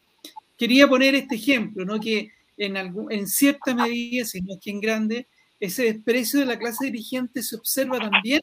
quería 0.57 0.89
poner 0.89 1.15
este 1.15 1.35
ejemplo, 1.35 1.85
¿no? 1.85 2.01
que 2.01 2.31
en, 2.57 2.77
en 2.77 3.27
cierta 3.29 3.75
medida, 3.75 4.25
si 4.25 4.41
no 4.41 4.55
es 4.55 4.61
que 4.61 4.71
en 4.71 4.81
grande, 4.81 5.27
ese 5.61 5.85
desprecio 5.85 6.41
de 6.41 6.47
la 6.47 6.59
clase 6.59 6.87
dirigente 6.87 7.43
se 7.43 7.57
observa 7.57 7.99
también 7.99 8.41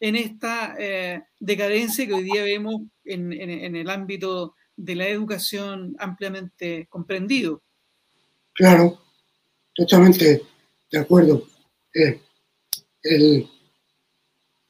en 0.00 0.16
esta 0.16 0.74
eh, 0.78 1.22
decadencia 1.38 2.06
que 2.06 2.14
hoy 2.14 2.24
día 2.24 2.42
vemos 2.42 2.82
en, 3.04 3.32
el 3.32 3.90
ámbito 3.90 4.54
de 4.84 4.94
la 4.94 5.08
educación 5.08 5.96
ampliamente 5.98 6.86
comprendido. 6.88 7.62
Claro, 8.52 9.00
totalmente 9.74 10.42
de 10.90 10.98
acuerdo. 10.98 11.46
Eh, 11.94 12.20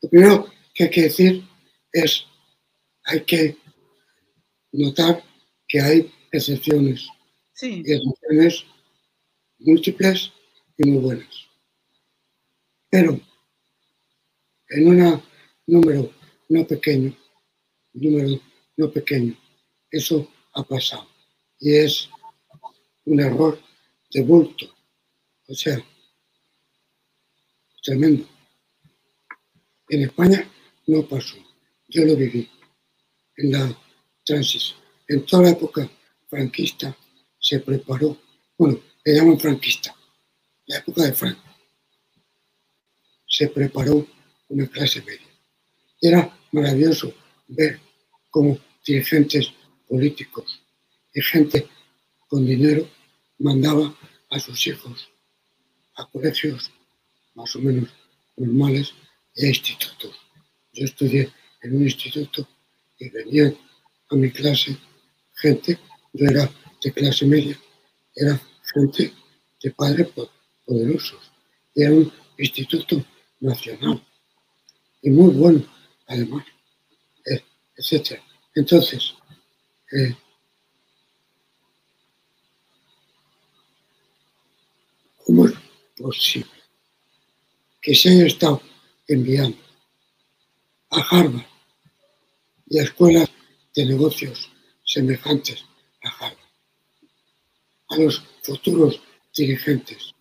lo 0.02 0.08
primero 0.08 0.46
que 0.74 0.84
hay 0.84 0.90
que 0.90 1.02
decir 1.02 1.44
es, 1.92 2.24
hay 3.04 3.24
que 3.24 3.56
notar 4.72 5.22
que 5.66 5.80
hay 5.80 6.12
excepciones 6.32 7.08
Sí. 7.60 7.82
Y 7.84 7.94
múltiples 9.58 10.32
y 10.78 10.88
muy 10.88 11.02
buenas. 11.02 11.28
Pero 12.88 13.20
en 14.70 14.88
un 14.88 15.22
número 15.66 16.10
no 16.48 16.66
pequeño, 16.66 17.14
número 17.92 18.40
no 18.78 18.90
pequeño, 18.90 19.36
eso 19.90 20.30
ha 20.54 20.62
pasado. 20.62 21.08
Y 21.58 21.76
es 21.76 22.08
un 23.04 23.20
error 23.20 23.60
de 24.10 24.22
bulto. 24.22 24.66
O 25.48 25.54
sea, 25.54 25.82
tremendo. 27.82 28.26
En 29.88 30.02
España 30.02 30.48
no 30.86 31.06
pasó. 31.06 31.36
Yo 31.88 32.04
lo 32.04 32.16
viví 32.16 32.48
en 33.36 33.52
la 33.52 33.78
transición. 34.24 34.78
En 35.08 35.24
toda 35.26 35.44
la 35.44 35.50
época 35.50 35.90
franquista 36.28 36.96
se 37.38 37.58
preparó, 37.60 38.16
bueno, 38.56 38.80
le 39.04 39.14
llaman 39.14 39.40
franquista, 39.40 39.94
la 40.66 40.78
época 40.78 41.02
de 41.04 41.12
Franco, 41.12 41.42
se 43.26 43.48
preparó 43.48 44.06
una 44.48 44.68
clase 44.68 45.02
media. 45.02 45.26
Era 46.00 46.38
maravilloso 46.52 47.12
ver 47.48 47.80
cómo 48.30 48.58
dirigentes 48.84 49.52
políticos 49.90 50.62
y 51.12 51.20
gente 51.20 51.68
con 52.28 52.46
dinero 52.46 52.88
mandaba 53.38 53.92
a 54.30 54.38
sus 54.38 54.66
hijos 54.68 55.08
a 55.96 56.06
colegios 56.06 56.70
más 57.34 57.54
o 57.56 57.58
menos 57.58 57.90
normales 58.36 58.94
y 59.34 59.48
institutos. 59.48 60.14
Yo 60.72 60.84
estudié 60.84 61.32
en 61.62 61.76
un 61.76 61.82
instituto 61.82 62.46
y 62.98 63.10
venían 63.10 63.56
a 64.10 64.14
mi 64.14 64.30
clase 64.30 64.76
gente, 65.34 65.78
yo 66.12 66.26
era 66.26 66.50
de 66.82 66.92
clase 66.92 67.26
media, 67.26 67.58
era 68.14 68.40
gente 68.72 69.12
de 69.62 69.70
padres 69.72 70.08
poderosos. 70.64 71.20
Era 71.74 71.92
un 71.92 72.12
instituto 72.38 73.04
nacional 73.40 74.02
y 75.02 75.10
muy 75.10 75.34
bueno, 75.34 75.64
además, 76.06 76.44
eh, 77.26 77.42
etc. 77.76 78.20
Entonces, 78.54 79.14
eh, 79.92 80.16
¿cómo 85.24 85.46
es 85.46 85.54
posible 85.96 86.50
que 87.80 87.94
se 87.94 88.10
haya 88.10 88.26
estado 88.26 88.62
enviando 89.08 89.58
a 90.90 91.00
Harvard 91.00 91.46
y 92.66 92.78
a 92.78 92.82
escuelas 92.84 93.28
de 93.74 93.86
negocios 93.86 94.50
semejantes 94.84 95.64
a 96.02 96.08
Harvard? 96.08 96.50
a 97.90 97.96
los 97.96 98.22
futuros 98.42 99.00
dirigentes 99.34 100.14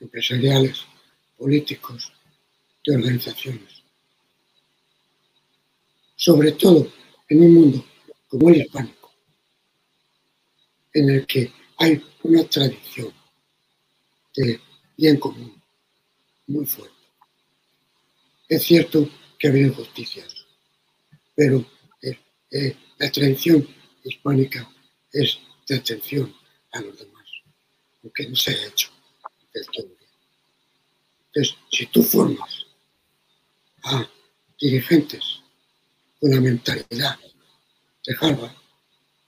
empresariales, 0.00 0.84
políticos, 1.36 2.12
de 2.84 2.96
organizaciones. 2.96 3.82
Sobre 6.16 6.52
todo 6.52 6.90
en 7.30 7.42
un 7.42 7.54
mundo 7.54 7.84
como 8.28 8.50
el 8.50 8.62
hispánico, 8.62 9.12
en 10.92 11.10
el 11.10 11.26
que 11.26 11.52
hay 11.78 12.02
una 12.24 12.44
tradición 12.44 13.12
de 14.36 14.60
bien 14.96 15.16
común 15.18 15.62
muy 16.48 16.66
fuerte. 16.66 16.96
Es 18.48 18.64
cierto 18.64 19.08
que 19.38 19.46
ha 19.46 19.50
habido 19.50 19.68
injusticias, 19.68 20.34
pero 21.36 21.64
eh, 22.02 22.18
eh, 22.50 22.76
la 22.98 23.10
tradición 23.10 23.66
hispánica 24.02 24.68
es 25.12 25.38
de 25.68 25.76
atención 25.76 26.34
a 26.72 26.80
los 26.80 26.98
demás, 26.98 27.26
aunque 28.02 28.28
no 28.28 28.34
se 28.34 28.50
haya 28.50 28.66
hecho 28.66 28.90
del 29.54 29.66
todo 29.66 29.86
bien. 29.86 30.10
Entonces, 31.26 31.56
si 31.70 31.86
tú 31.86 32.02
formas 32.02 32.66
a 33.84 34.10
dirigentes 34.60 35.40
la 36.20 36.40
mentalidad 36.40 37.18
de 38.04 38.16
Harvard 38.20 38.52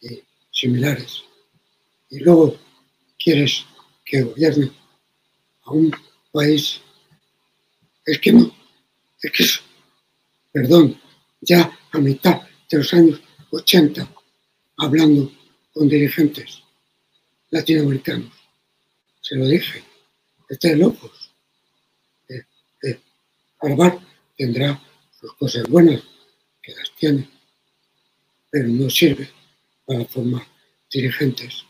y 0.00 0.22
similares, 0.50 1.22
y 2.10 2.18
luego 2.20 2.58
quieres 3.18 3.64
que 4.04 4.22
gobierne 4.22 4.70
a 5.64 5.70
un 5.70 5.94
país, 6.32 6.80
es 8.04 8.18
que 8.18 8.32
no, 8.32 8.54
es 9.22 9.32
que 9.32 9.42
es, 9.42 9.60
perdón, 10.52 11.00
ya 11.40 11.78
a 11.92 11.98
mitad 11.98 12.42
de 12.70 12.78
los 12.78 12.92
años 12.94 13.20
80, 13.50 14.08
hablando 14.78 15.30
con 15.72 15.88
dirigentes 15.88 16.62
latinoamericanos. 17.50 18.32
Se 19.20 19.36
lo 19.36 19.46
dije, 19.46 19.84
estáis 20.48 20.78
locos. 20.78 21.30
Eh, 22.28 22.42
eh, 22.82 23.00
Harvard 23.60 23.98
tendrá 24.36 24.82
sus 25.18 25.34
cosas 25.34 25.68
buenas, 25.68 26.02
que 26.62 26.74
las 26.74 26.92
tiene, 26.96 27.28
pero 28.50 28.68
no 28.68 28.88
sirve 28.88 29.28
para 29.84 30.04
formar 30.04 30.46
dirigentes 30.90 31.64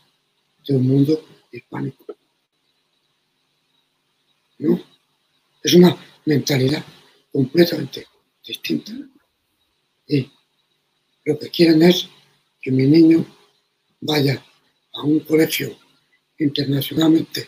de 0.67 0.75
un 0.75 0.87
mundo 0.87 1.25
hispánico. 1.51 2.05
No, 4.59 4.81
es 5.63 5.73
una 5.73 5.97
mentalidad 6.25 6.85
completamente 7.31 8.07
distinta. 8.45 8.91
Y 10.07 10.31
lo 11.25 11.39
que 11.39 11.49
quieren 11.49 11.81
es 11.83 12.07
que 12.61 12.71
mi 12.71 12.85
niño 12.85 13.25
vaya 14.01 14.43
a 14.93 15.01
un 15.01 15.19
colegio 15.21 15.75
internacionalmente 16.37 17.47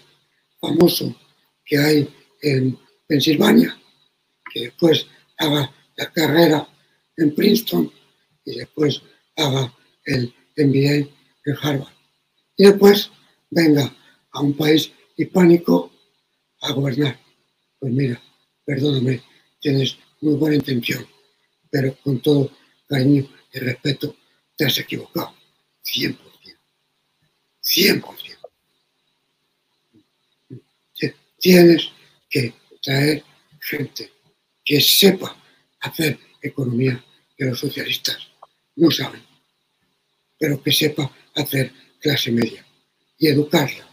famoso 0.60 1.16
que 1.64 1.78
hay 1.78 2.10
en 2.42 2.78
Pensilvania, 3.08 3.78
que 4.52 4.62
después 4.62 5.08
haga 5.38 5.74
la 5.96 6.12
carrera 6.12 6.68
en 7.18 7.34
Princeton 7.36 7.92
y 8.46 8.58
después 8.58 9.02
haga 9.36 9.74
el 10.06 10.34
MBA 10.58 11.10
en 11.46 11.58
Harvard. 11.62 11.94
Y 12.58 12.66
después 12.66 13.12
venga 13.50 13.94
a 14.32 14.42
un 14.42 14.56
país 14.56 14.92
hispánico 15.18 15.92
a 16.62 16.72
gobernar. 16.72 17.20
Pues 17.80 17.94
mira, 17.94 18.22
perdóname, 18.66 19.22
tienes 19.60 19.98
muy 20.22 20.36
buena 20.36 20.56
intención, 20.56 21.06
pero 21.70 21.96
con 22.04 22.22
todo 22.22 22.52
cariño 22.88 23.28
y 23.54 23.60
respeto 23.60 24.16
te 24.56 24.66
has 24.66 24.78
equivocado. 24.78 25.34
100%. 25.84 26.18
100%. 27.64 28.36
Tienes 31.40 31.92
que 32.28 32.54
traer 32.82 33.24
gente 33.62 34.12
que 34.64 34.82
sepa 34.82 35.38
hacer 35.80 36.18
economía 36.48 37.04
que 37.38 37.46
los 37.46 37.60
socialistas 37.60 38.18
no 38.76 38.92
saben, 38.92 39.22
pero 40.38 40.62
que 40.62 40.72
sepa 40.72 41.12
hacer 41.36 41.72
clase 42.00 42.32
media 42.32 42.66
y 43.18 43.28
educarla. 43.28 43.88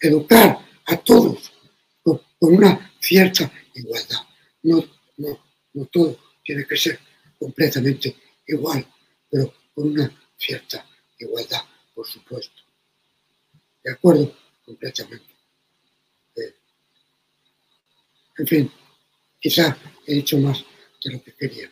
educar 0.00 0.58
a 0.86 0.96
todos 0.98 1.52
con, 2.02 2.20
una 2.38 2.92
cierta 3.00 3.50
igualdad. 3.74 4.22
No, 4.62 4.84
no, 5.16 5.44
no 5.74 5.84
todo 5.86 6.18
tiene 6.44 6.66
que 6.66 6.76
ser 6.76 6.98
completamente 7.38 8.14
igual, 8.46 8.86
pero 9.30 9.52
con 9.74 9.90
una 9.90 10.10
cierta 10.38 10.86
igualdad, 11.18 11.62
por 11.94 12.06
supuesto. 12.06 12.62
De 13.82 13.92
acuerdo, 13.92 14.34
completamente. 14.64 15.34
Eh, 16.36 16.54
en 18.38 18.46
fin, 18.46 18.72
quizá 19.40 19.76
he 20.06 20.14
dicho 20.14 20.38
más 20.38 20.64
de 21.06 21.12
lo 21.12 21.22
que 21.22 21.34
quería 21.34 21.70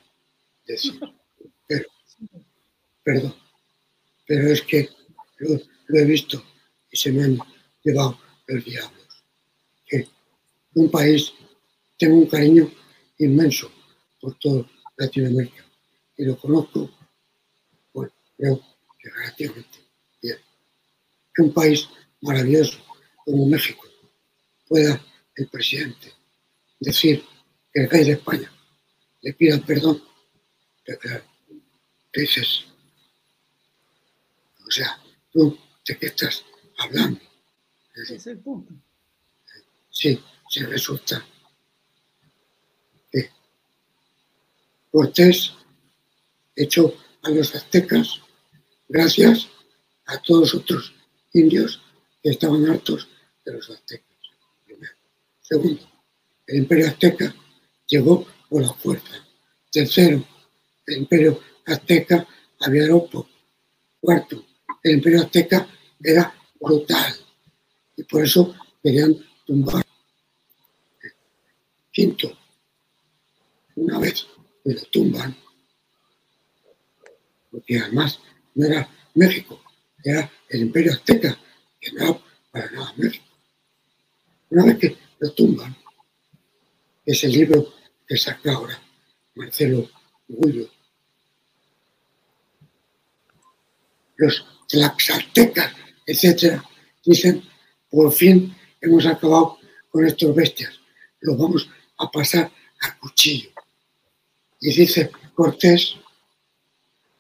decir, 0.67 1.01
pero, 1.69 1.89
perdón, 3.03 3.35
pero 4.27 4.49
es 4.53 4.63
que 4.63 4.89
lo, 5.39 5.61
he 5.99 6.05
visto 6.05 6.43
y 6.91 6.97
se 6.97 7.13
me 7.13 7.25
han 7.25 7.39
llevado 7.83 8.19
los 8.47 8.65
diablos. 8.65 9.25
Que 9.87 10.09
un 10.75 10.91
país 10.91 11.33
tengo 11.99 12.17
un 12.17 12.27
cariño 12.27 12.71
inmenso 13.19 13.71
por 14.21 14.39
todo 14.39 14.69
Latinoamérica 14.97 15.65
y 16.17 16.25
lo 16.25 16.39
conozco, 16.39 16.91
bueno, 17.93 18.13
creo 18.37 18.61
que 18.99 19.11
relativamente 19.11 19.79
bien. 20.23 20.39
Que 21.35 21.43
un 21.43 21.53
país 21.53 21.89
maravilloso 22.23 22.79
como 23.25 23.47
México 23.47 23.85
pueda 24.69 25.05
el 25.37 25.49
presidente 25.49 26.13
decir 26.79 27.25
que 27.73 27.83
el 27.83 27.91
rey 27.91 28.05
de 28.05 28.13
España 28.13 28.54
le 29.25 29.33
pida 29.33 29.59
perdón, 29.59 30.03
¿qué 30.85 32.21
dices? 32.21 32.67
O 34.67 34.71
sea, 34.71 35.01
tú, 35.33 35.59
¿de 35.87 35.97
qué 35.97 36.07
estás 36.07 36.45
hablando? 36.77 37.21
Ese 37.95 38.17
es 38.17 38.27
el 38.27 38.39
punto. 38.39 38.75
Sí, 39.89 40.23
se 40.51 40.67
resulta 40.67 41.27
que 43.11 43.31
Cortés 44.93 45.55
echó 46.55 46.95
a 47.23 47.31
los 47.31 47.55
aztecas 47.55 48.21
gracias 48.89 49.49
a 50.05 50.21
todos 50.21 50.53
los 50.53 50.63
otros 50.63 50.95
indios 51.33 51.81
que 52.23 52.29
estaban 52.29 52.67
hartos 52.67 53.09
de 53.43 53.53
los 53.55 53.71
aztecas. 53.71 54.19
Primero. 54.67 54.93
Segundo, 55.41 55.91
el 56.47 56.57
imperio 56.57 56.89
azteca 56.89 57.35
llegó 57.87 58.27
por 58.55 58.63
la 58.63 58.73
fuerza. 58.75 59.17
Tercero, 59.69 60.25
el 60.87 60.99
imperio 60.99 61.41
azteca 61.67 62.25
había 62.61 62.87
poco. 62.89 63.29
Cuarto, 64.01 64.47
el 64.81 64.93
imperio 64.93 65.23
azteca 65.23 65.67
era 66.01 66.33
brutal 66.61 67.17
y 67.97 68.05
por 68.05 68.23
eso 68.23 68.55
querían 68.81 69.17
tumbar. 69.45 69.85
Quinto, 71.91 72.31
una 73.75 73.99
vez 73.99 74.25
que 74.63 74.73
lo 74.73 74.83
tumban, 74.83 75.37
porque 77.51 77.81
además 77.81 78.21
no 78.55 78.67
era 78.67 78.89
México, 79.15 79.61
era 80.05 80.31
el 80.49 80.61
imperio 80.61 80.93
azteca, 80.93 81.37
que 81.81 81.91
no 81.91 82.05
era 82.05 82.21
para 82.53 82.71
nada 82.71 82.95
México. 82.99 83.25
Una 84.51 84.65
vez 84.67 84.79
que 84.79 84.97
lo 85.19 85.33
tumban, 85.33 85.77
ese 87.05 87.27
libro 87.27 87.75
saca 88.17 88.53
ahora 88.53 88.81
Marcelo 89.35 89.89
Gullo, 90.29 90.69
los 94.17 94.47
tlaxaltecas, 94.69 95.75
etcétera, 96.07 96.65
dicen, 97.05 97.43
por 97.91 98.13
fin 98.13 98.57
hemos 98.81 99.07
acabado 99.07 99.59
con 99.91 100.07
estos 100.07 100.35
bestias, 100.35 100.81
los 101.21 101.37
vamos 101.37 101.69
a 101.99 102.11
pasar 102.11 102.51
a 102.81 102.99
cuchillo. 102.99 103.51
Y 104.61 104.75
dice 104.75 105.11
Cortés, 105.35 105.97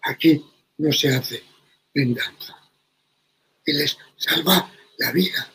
aquí 0.03 0.45
no 0.79 0.93
se 0.93 1.09
hace 1.15 1.43
venganza. 1.95 2.57
Y 3.67 3.73
les 3.73 3.97
salva 4.17 4.71
la 4.99 5.13
vida. 5.13 5.51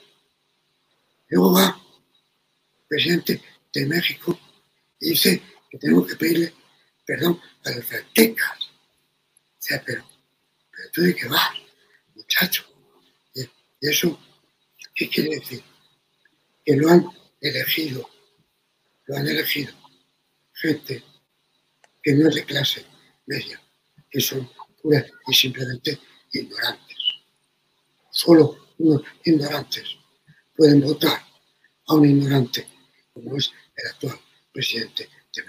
Luego 1.30 1.54
va 1.54 1.68
el 1.68 2.88
presidente 2.88 3.42
de 3.74 3.86
México 3.86 4.38
dice 5.00 5.42
que 5.70 5.78
tengo 5.78 6.06
que 6.06 6.16
pedirle 6.16 6.54
perdón 7.06 7.42
a 7.66 7.72
los 7.72 7.92
aztecas. 7.92 8.60
O 8.60 9.62
sea, 9.62 9.82
pero, 9.84 10.08
pero 10.72 10.92
tú 10.92 11.02
de 11.02 11.16
qué 11.16 11.28
vas, 11.28 11.54
muchacho. 12.16 12.66
¿Y 13.34 13.48
eso 13.82 14.20
qué 14.94 15.10
quiere 15.10 15.40
decir? 15.40 15.64
Que 16.66 16.76
lo 16.76 16.90
han 16.90 17.06
elegido, 17.42 18.08
lo 19.06 19.18
han 19.18 19.28
elegido 19.28 19.74
gente 20.54 21.04
que 22.04 22.14
no 22.14 22.30
es 22.30 22.36
de 22.36 22.46
clase 22.46 22.86
media, 23.26 23.62
que 24.10 24.20
son 24.20 24.50
puras 24.82 25.06
y 25.28 25.34
simplemente 25.34 26.00
ignorantes. 26.34 26.98
Solo 28.12 28.68
unos 28.78 29.02
ignorantes 29.24 29.98
pueden 30.56 30.82
votar 30.82 31.26
a 31.88 31.94
un 31.96 32.06
ignorante 32.06 32.68
como 33.14 33.38
es 33.38 33.52
el 33.76 33.88
actual 33.88 34.20
presidente 34.60 35.08
de. 35.34 35.44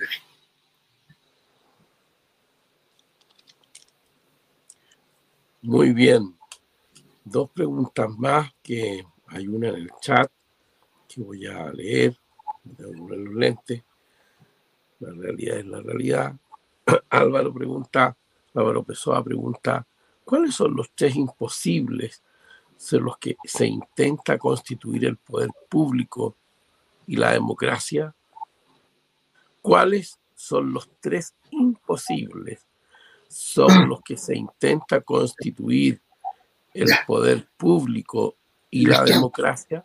Muy 5.62 5.92
bien. 5.92 6.38
Dos 7.24 7.50
preguntas 7.50 8.08
más 8.16 8.52
que 8.62 9.04
hay 9.26 9.48
una 9.48 9.70
en 9.70 9.74
el 9.74 9.90
chat 10.00 10.30
que 11.08 11.22
voy 11.22 11.44
a 11.44 11.72
leer. 11.72 12.16
Voy 12.62 13.12
a 13.12 13.16
los 13.16 13.34
lentes. 13.34 13.82
La 15.00 15.10
realidad 15.10 15.58
es 15.58 15.66
la 15.66 15.80
realidad. 15.80 16.36
Álvaro 17.10 17.52
pregunta, 17.52 18.16
Álvaro 18.54 18.84
Pessoa 18.84 19.24
pregunta, 19.24 19.84
¿cuáles 20.24 20.54
son 20.54 20.76
los 20.76 20.92
tres 20.94 21.16
imposibles 21.16 22.22
sobre 22.76 23.02
los 23.02 23.18
que 23.18 23.36
se 23.42 23.66
intenta 23.66 24.38
constituir 24.38 25.04
el 25.06 25.16
poder 25.16 25.50
público 25.68 26.36
y 27.08 27.16
la 27.16 27.32
democracia? 27.32 28.14
¿Cuáles 29.62 30.20
son 30.40 30.72
los 30.72 30.88
tres 31.00 31.34
imposibles. 31.50 32.66
Sobre 33.28 33.74
los 33.86 34.00
que 34.02 34.16
se 34.16 34.36
intenta 34.36 35.00
constituir 35.02 36.00
el 36.72 36.88
poder 37.06 37.46
público 37.56 38.36
y 38.70 38.86
la 38.86 39.04
democracia? 39.04 39.84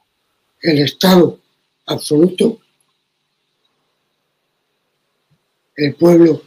El 0.62 0.80
Estado 0.80 1.40
absoluto, 1.86 2.60
el 5.76 5.96
pueblo 5.96 6.42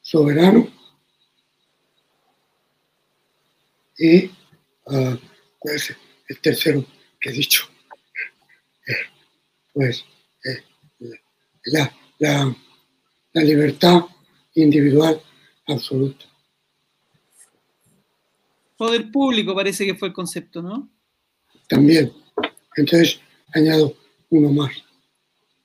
soberano. 0.00 0.66
Y 3.96 4.26
uh, 4.86 5.16
¿cuál 5.58 5.76
es 5.76 5.94
el 6.28 6.40
tercero 6.40 6.84
que 7.20 7.30
he 7.30 7.32
dicho? 7.32 7.64
Eh, 8.86 8.92
pues 9.72 10.04
eh, 10.44 10.64
la, 11.66 11.92
la, 12.24 12.56
la 13.32 13.42
libertad 13.42 14.00
individual 14.54 15.20
absoluta. 15.66 16.24
Poder 18.76 19.10
público 19.10 19.54
parece 19.54 19.84
que 19.84 19.94
fue 19.94 20.08
el 20.08 20.14
concepto, 20.14 20.62
¿no? 20.62 20.88
También. 21.68 22.12
Entonces 22.76 23.20
añado 23.52 23.96
uno 24.30 24.50
más, 24.50 24.72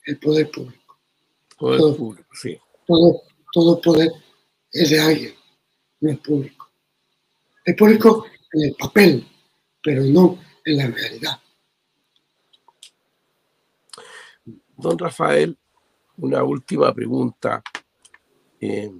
el 0.06 0.18
poder 0.19 0.52
público. 0.52 0.98
Poder 1.57 1.80
todo, 1.80 1.98
público, 1.98 2.30
sí. 2.34 2.57
Todo, 2.86 3.22
todo 3.52 3.81
poder 3.81 4.11
es 4.72 4.90
de 4.90 4.99
alguien, 4.99 5.34
no 6.02 6.11
es 6.11 6.19
público. 6.19 6.72
Es 7.65 7.76
público 7.76 8.26
en 8.53 8.61
el 8.64 8.76
papel, 8.76 9.27
pero 9.81 10.03
no 10.03 10.40
en 10.65 10.77
la 10.77 10.88
realidad. 10.88 11.40
don 14.80 14.98
Rafael, 14.98 15.57
una 16.20 16.44
última 16.44 16.94
pregunta. 16.94 17.62
Eh, 18.60 18.91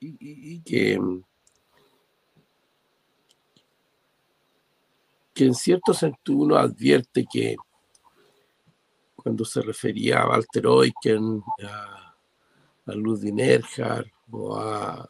y, 0.00 0.60
que, 0.62 0.98
que 5.34 5.44
en 5.44 5.54
cierto 5.54 5.92
sentido 5.92 6.38
uno 6.38 6.56
advierte 6.56 7.26
que 7.30 7.56
cuando 9.14 9.44
se 9.44 9.60
refería 9.60 10.22
a 10.22 10.28
Walter 10.28 10.64
Eucken, 10.64 11.42
a, 11.62 12.16
a 12.86 12.92
Ludwig 12.92 13.38
Erhard 13.38 14.10
o 14.30 14.56
a 14.56 15.06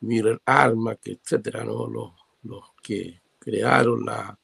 Müller 0.00 0.40
Armack, 0.44 1.00
etcétera, 1.08 1.64
¿no? 1.64 1.88
los, 1.88 2.12
los 2.44 2.72
que 2.80 3.20
crearon 3.38 4.04
la, 4.06 4.38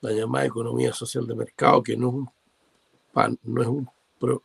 la, 0.00 0.10
llamada 0.10 0.46
economía 0.46 0.92
social 0.92 1.26
de 1.26 1.36
mercado, 1.36 1.82
que 1.82 1.96
no 1.96 2.08
es 2.08 2.14
un, 2.14 2.30
no 3.42 3.62
es 3.62 3.68
un, 3.68 3.88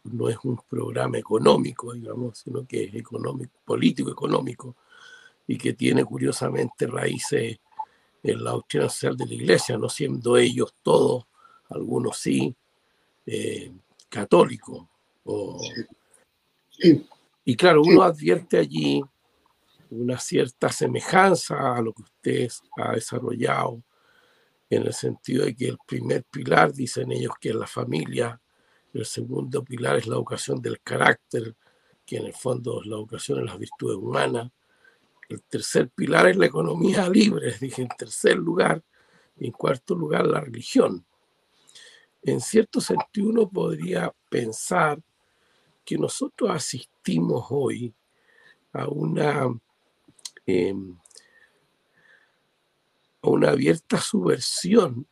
no 0.03 0.29
es 0.29 0.37
un 0.43 0.59
programa 0.69 1.17
económico, 1.17 1.93
digamos, 1.93 2.39
sino 2.39 2.65
que 2.65 2.85
es 2.85 2.95
económico, 2.95 3.59
político 3.65 4.11
económico, 4.11 4.75
y 5.47 5.57
que 5.57 5.73
tiene 5.73 6.03
curiosamente 6.03 6.87
raíces 6.87 7.57
en 8.23 8.43
la 8.43 8.51
doctrina 8.51 8.89
social 8.89 9.15
de 9.15 9.25
la 9.25 9.33
iglesia, 9.33 9.77
no 9.77 9.87
siendo 9.89 10.37
ellos 10.37 10.75
todos, 10.83 11.25
algunos 11.69 12.17
sí, 12.17 12.55
eh, 13.25 13.71
católicos. 14.09 14.85
Y 17.45 17.55
claro, 17.55 17.81
uno 17.81 18.03
advierte 18.03 18.57
allí 18.57 19.01
una 19.89 20.19
cierta 20.19 20.69
semejanza 20.69 21.75
a 21.75 21.81
lo 21.81 21.93
que 21.93 22.03
usted 22.03 22.49
ha 22.77 22.93
desarrollado, 22.93 23.81
en 24.69 24.83
el 24.83 24.93
sentido 24.93 25.45
de 25.45 25.55
que 25.55 25.69
el 25.69 25.77
primer 25.85 26.25
pilar, 26.25 26.73
dicen 26.73 27.11
ellos, 27.11 27.33
que 27.39 27.49
es 27.49 27.55
la 27.55 27.67
familia, 27.67 28.39
el 28.93 29.05
segundo 29.05 29.63
pilar 29.63 29.97
es 29.97 30.07
la 30.07 30.15
educación 30.15 30.61
del 30.61 30.81
carácter, 30.81 31.55
que 32.05 32.17
en 32.17 32.25
el 32.25 32.33
fondo 32.33 32.81
es 32.81 32.87
la 32.87 32.95
educación 32.95 33.39
en 33.39 33.45
las 33.45 33.59
virtudes 33.59 33.97
humanas, 33.97 34.51
el 35.29 35.43
tercer 35.43 35.89
pilar 35.89 36.27
es 36.27 36.37
la 36.37 36.45
economía 36.45 37.09
libre, 37.09 37.55
dije 37.59 37.81
en 37.81 37.89
tercer 37.89 38.37
lugar, 38.37 38.83
y 39.35 39.47
en 39.47 39.51
cuarto 39.51 39.93
lugar 39.93 40.25
la 40.25 40.41
religión. 40.41 41.05
En 42.23 42.41
cierto 42.41 42.81
sentido 42.81 43.29
uno 43.29 43.49
podría 43.49 44.13
pensar 44.29 45.01
que 45.85 45.97
nosotros 45.97 46.49
asistimos 46.49 47.45
hoy 47.49 47.93
a 48.73 48.87
una 48.87 49.49
Em, 50.47 50.97
a 53.21 53.29
una 53.29 53.49
abierta 53.49 53.99
subversión 53.99 55.05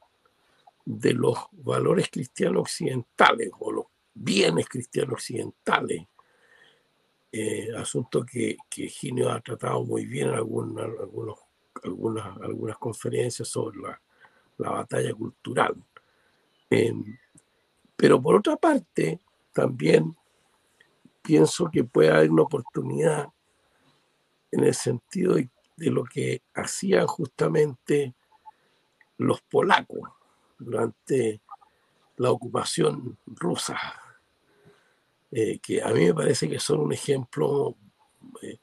de 0.86 1.14
los 1.14 1.38
valores 1.52 2.10
cristianos 2.10 2.62
occidentales 2.62 3.50
o 3.60 3.72
los 3.72 3.86
bienes 4.14 4.68
cristianos 4.70 5.14
occidentales, 5.14 6.08
eh, 7.32 7.70
asunto 7.76 8.26
que, 8.26 8.56
que 8.70 8.88
Ginio 8.88 9.30
ha 9.30 9.42
tratado 9.42 9.84
muy 9.84 10.06
bien 10.06 10.30
en 10.30 10.36
algunas, 10.36 10.88
algunas, 11.84 12.38
algunas 12.42 12.78
conferencias 12.78 13.48
sobre 13.48 13.80
la, 13.80 14.02
la 14.58 14.70
batalla 14.70 15.14
cultural. 15.14 15.76
Em, 16.70 17.18
pero 17.96 18.22
por 18.22 18.36
otra 18.36 18.56
parte, 18.56 19.20
también 19.54 20.16
pienso 21.22 21.70
que 21.72 21.84
puede 21.84 22.12
haber 22.12 22.32
una 22.32 22.44
oportunidad 22.44 23.30
en 24.52 24.64
el 24.64 24.74
sentido 24.74 25.36
de, 25.36 25.50
lo 25.78 26.06
que 26.06 26.42
hacían 26.54 27.06
justamente 27.06 28.16
los 29.18 29.42
polacos 29.42 30.10
durante 30.58 31.42
la 32.18 32.32
ocupación 32.32 33.18
rusa, 33.26 33.78
eh, 35.32 35.60
que 35.60 35.82
a 35.82 35.90
mí 35.90 36.06
me 36.06 36.14
parece 36.14 36.50
que 36.50 36.60
son 36.60 36.80
un 36.80 36.94
ejemplo 36.94 37.76
eh, 38.42 38.60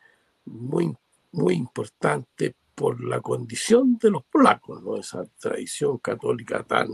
muy, 0.47 0.97
muy 1.32 1.55
importante 1.55 2.55
por 2.74 3.02
la 3.05 3.20
condición 3.20 3.98
de 3.98 4.10
los 4.10 4.24
polacos, 4.24 4.82
¿no? 4.82 4.97
esa 4.97 5.24
tradición 5.39 5.98
católica 5.98 6.62
tan 6.62 6.89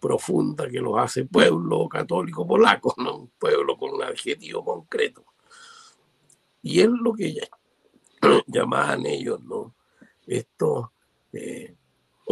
profunda 0.00 0.68
que 0.68 0.80
los 0.80 0.98
hace 0.98 1.26
pueblo 1.26 1.88
católico 1.88 2.46
polaco, 2.46 2.94
¿no? 2.96 3.16
un 3.18 3.32
pueblo 3.38 3.76
con 3.76 3.90
un 3.90 4.02
adjetivo 4.02 4.64
concreto. 4.64 5.24
Y 6.62 6.80
es 6.80 6.88
lo 6.88 7.12
que 7.12 7.36
llamaban 8.46 9.04
ellos, 9.06 9.42
¿no? 9.44 9.74
Esto, 10.26 10.92
eh, 11.32 11.74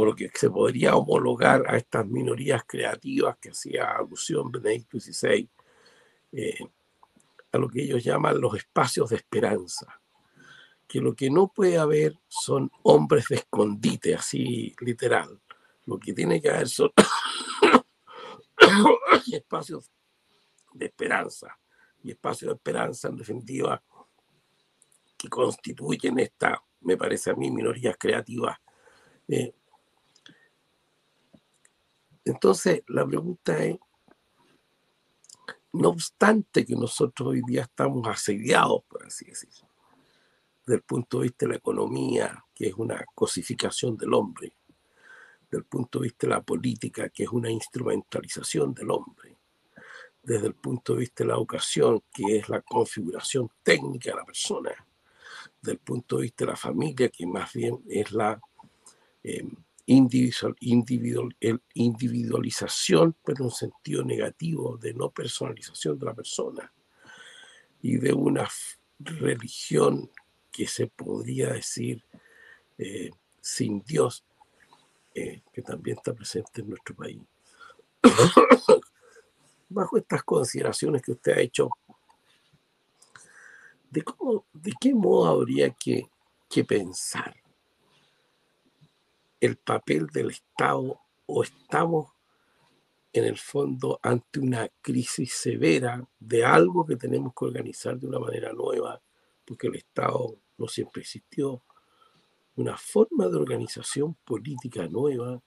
o 0.00 0.06
lo 0.06 0.14
que 0.14 0.30
se 0.34 0.48
podría 0.48 0.96
homologar 0.96 1.64
a 1.68 1.76
estas 1.76 2.06
minorías 2.06 2.62
creativas 2.66 3.36
que 3.38 3.50
hacía 3.50 3.92
alusión 3.92 4.50
Benedicto 4.50 4.98
XVI, 4.98 5.48
eh, 6.32 6.58
a 7.52 7.58
lo 7.58 7.68
que 7.68 7.82
ellos 7.82 8.02
llaman 8.02 8.40
los 8.40 8.56
espacios 8.56 9.10
de 9.10 9.16
esperanza, 9.16 10.00
que 10.88 11.00
lo 11.00 11.14
que 11.14 11.28
no 11.28 11.48
puede 11.48 11.76
haber 11.76 12.18
son 12.28 12.70
hombres 12.82 13.26
de 13.28 13.36
escondite, 13.36 14.14
así 14.14 14.74
literal, 14.80 15.38
lo 15.84 15.98
que 15.98 16.14
tiene 16.14 16.40
que 16.40 16.48
haber 16.48 16.68
son 16.68 16.90
espacios 19.32 19.90
de 20.72 20.86
esperanza, 20.86 21.58
y 22.02 22.12
espacios 22.12 22.48
de 22.48 22.54
esperanza 22.54 23.08
en 23.08 23.16
definitiva 23.16 23.82
que 25.18 25.28
constituyen 25.28 26.20
esta, 26.20 26.62
me 26.80 26.96
parece 26.96 27.30
a 27.30 27.34
mí, 27.34 27.50
minorías 27.50 27.96
creativas. 27.98 28.56
Eh, 29.28 29.52
entonces, 32.24 32.82
la 32.88 33.06
pregunta 33.06 33.62
es, 33.64 33.78
no 35.72 35.90
obstante 35.90 36.66
que 36.66 36.74
nosotros 36.74 37.28
hoy 37.28 37.42
día 37.46 37.62
estamos 37.62 38.06
asediados, 38.08 38.82
por 38.88 39.06
así 39.06 39.26
decirlo, 39.26 39.68
desde 40.60 40.74
el 40.76 40.82
punto 40.82 41.18
de 41.18 41.24
vista 41.24 41.46
de 41.46 41.52
la 41.52 41.58
economía, 41.58 42.44
que 42.54 42.68
es 42.68 42.74
una 42.74 43.04
cosificación 43.14 43.96
del 43.96 44.12
hombre, 44.14 44.52
desde 45.44 45.58
el 45.58 45.64
punto 45.64 46.00
de 46.00 46.04
vista 46.04 46.26
de 46.26 46.34
la 46.34 46.42
política, 46.42 47.08
que 47.08 47.24
es 47.24 47.30
una 47.30 47.50
instrumentalización 47.50 48.74
del 48.74 48.90
hombre, 48.90 49.36
desde 50.22 50.48
el 50.48 50.54
punto 50.54 50.94
de 50.94 51.00
vista 51.00 51.24
de 51.24 51.28
la 51.28 51.34
educación, 51.34 52.02
que 52.12 52.38
es 52.38 52.48
la 52.48 52.60
configuración 52.60 53.50
técnica 53.62 54.10
de 54.10 54.16
la 54.16 54.24
persona, 54.24 54.70
del 55.62 55.78
punto 55.78 56.16
de 56.16 56.22
vista 56.22 56.44
de 56.44 56.50
la 56.50 56.56
familia, 56.56 57.08
que 57.08 57.26
más 57.26 57.52
bien 57.52 57.82
es 57.88 58.12
la 58.12 58.40
eh, 59.22 59.44
individual, 59.90 61.34
individualización, 61.74 63.16
pero 63.24 63.38
en 63.38 63.44
un 63.46 63.50
sentido 63.50 64.04
negativo, 64.04 64.76
de 64.76 64.94
no 64.94 65.10
personalización 65.10 65.98
de 65.98 66.06
la 66.06 66.14
persona, 66.14 66.72
y 67.82 67.96
de 67.96 68.12
una 68.12 68.48
religión 69.00 70.08
que 70.52 70.68
se 70.68 70.86
podría 70.86 71.54
decir 71.54 72.04
eh, 72.78 73.10
sin 73.40 73.82
Dios, 73.82 74.24
eh, 75.12 75.42
que 75.52 75.62
también 75.62 75.96
está 75.96 76.14
presente 76.14 76.60
en 76.60 76.68
nuestro 76.68 76.94
país. 76.94 77.20
Bajo 79.68 79.96
estas 79.96 80.22
consideraciones 80.22 81.02
que 81.02 81.12
usted 81.12 81.32
ha 81.32 81.40
hecho, 81.40 81.68
de, 83.90 84.02
cómo, 84.02 84.46
de 84.52 84.72
qué 84.80 84.94
modo 84.94 85.26
habría 85.26 85.70
que, 85.70 86.08
que 86.48 86.64
pensar 86.64 87.39
el 89.40 89.56
papel 89.56 90.06
del 90.08 90.30
Estado 90.30 91.00
o 91.26 91.42
estamos 91.42 92.12
en 93.12 93.24
el 93.24 93.38
fondo 93.38 93.98
ante 94.02 94.38
una 94.38 94.68
crisis 94.80 95.34
severa 95.34 96.06
de 96.18 96.44
algo 96.44 96.86
que 96.86 96.96
tenemos 96.96 97.32
que 97.34 97.46
organizar 97.46 97.98
de 97.98 98.06
una 98.06 98.18
manera 98.20 98.52
nueva, 98.52 99.00
porque 99.44 99.66
el 99.66 99.76
Estado 99.76 100.36
no 100.58 100.68
siempre 100.68 101.02
existió, 101.02 101.62
una 102.56 102.76
forma 102.76 103.26
de 103.28 103.36
organización 103.36 104.14
política 104.24 104.86
nueva 104.86 105.40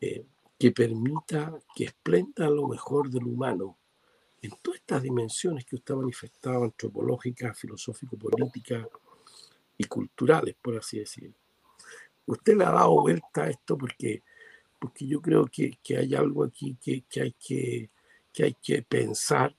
eh, 0.00 0.26
que 0.58 0.72
permita 0.72 1.58
que 1.74 1.84
esplenda 1.84 2.50
lo 2.50 2.66
mejor 2.66 3.08
del 3.10 3.24
humano 3.24 3.78
en 4.42 4.50
todas 4.62 4.80
estas 4.80 5.02
dimensiones 5.02 5.64
que 5.64 5.76
usted 5.76 5.94
ha 5.94 5.98
manifestado, 5.98 6.64
antropológicas, 6.64 7.58
filosófico-políticas 7.58 8.86
y 9.76 9.84
culturales, 9.84 10.56
por 10.60 10.76
así 10.76 10.98
decirlo. 10.98 11.36
Usted 12.28 12.56
le 12.56 12.64
ha 12.64 12.70
dado 12.70 13.00
vuelta 13.00 13.44
a 13.44 13.50
esto 13.50 13.78
porque, 13.78 14.22
porque 14.78 15.06
yo 15.06 15.20
creo 15.22 15.46
que, 15.46 15.78
hay 15.96 16.14
algo 16.14 16.44
aquí 16.44 16.76
que, 16.80 17.02
hay 17.20 17.32
que, 17.32 17.90
que 18.32 18.44
hay 18.44 18.54
que 18.62 18.82
pensar 18.82 19.56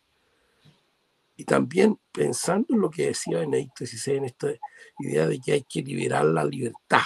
y 1.35 1.45
también 1.45 1.97
pensando 2.11 2.75
en 2.75 2.81
lo 2.81 2.91
que 2.91 3.07
decía 3.07 3.39
Benedicto 3.39 3.85
XVI, 3.85 4.17
en 4.17 4.25
esta 4.25 4.47
idea 4.99 5.25
de 5.25 5.39
que 5.39 5.53
hay 5.53 5.61
que 5.63 5.81
liberar 5.81 6.25
la 6.25 6.43
libertad. 6.43 7.05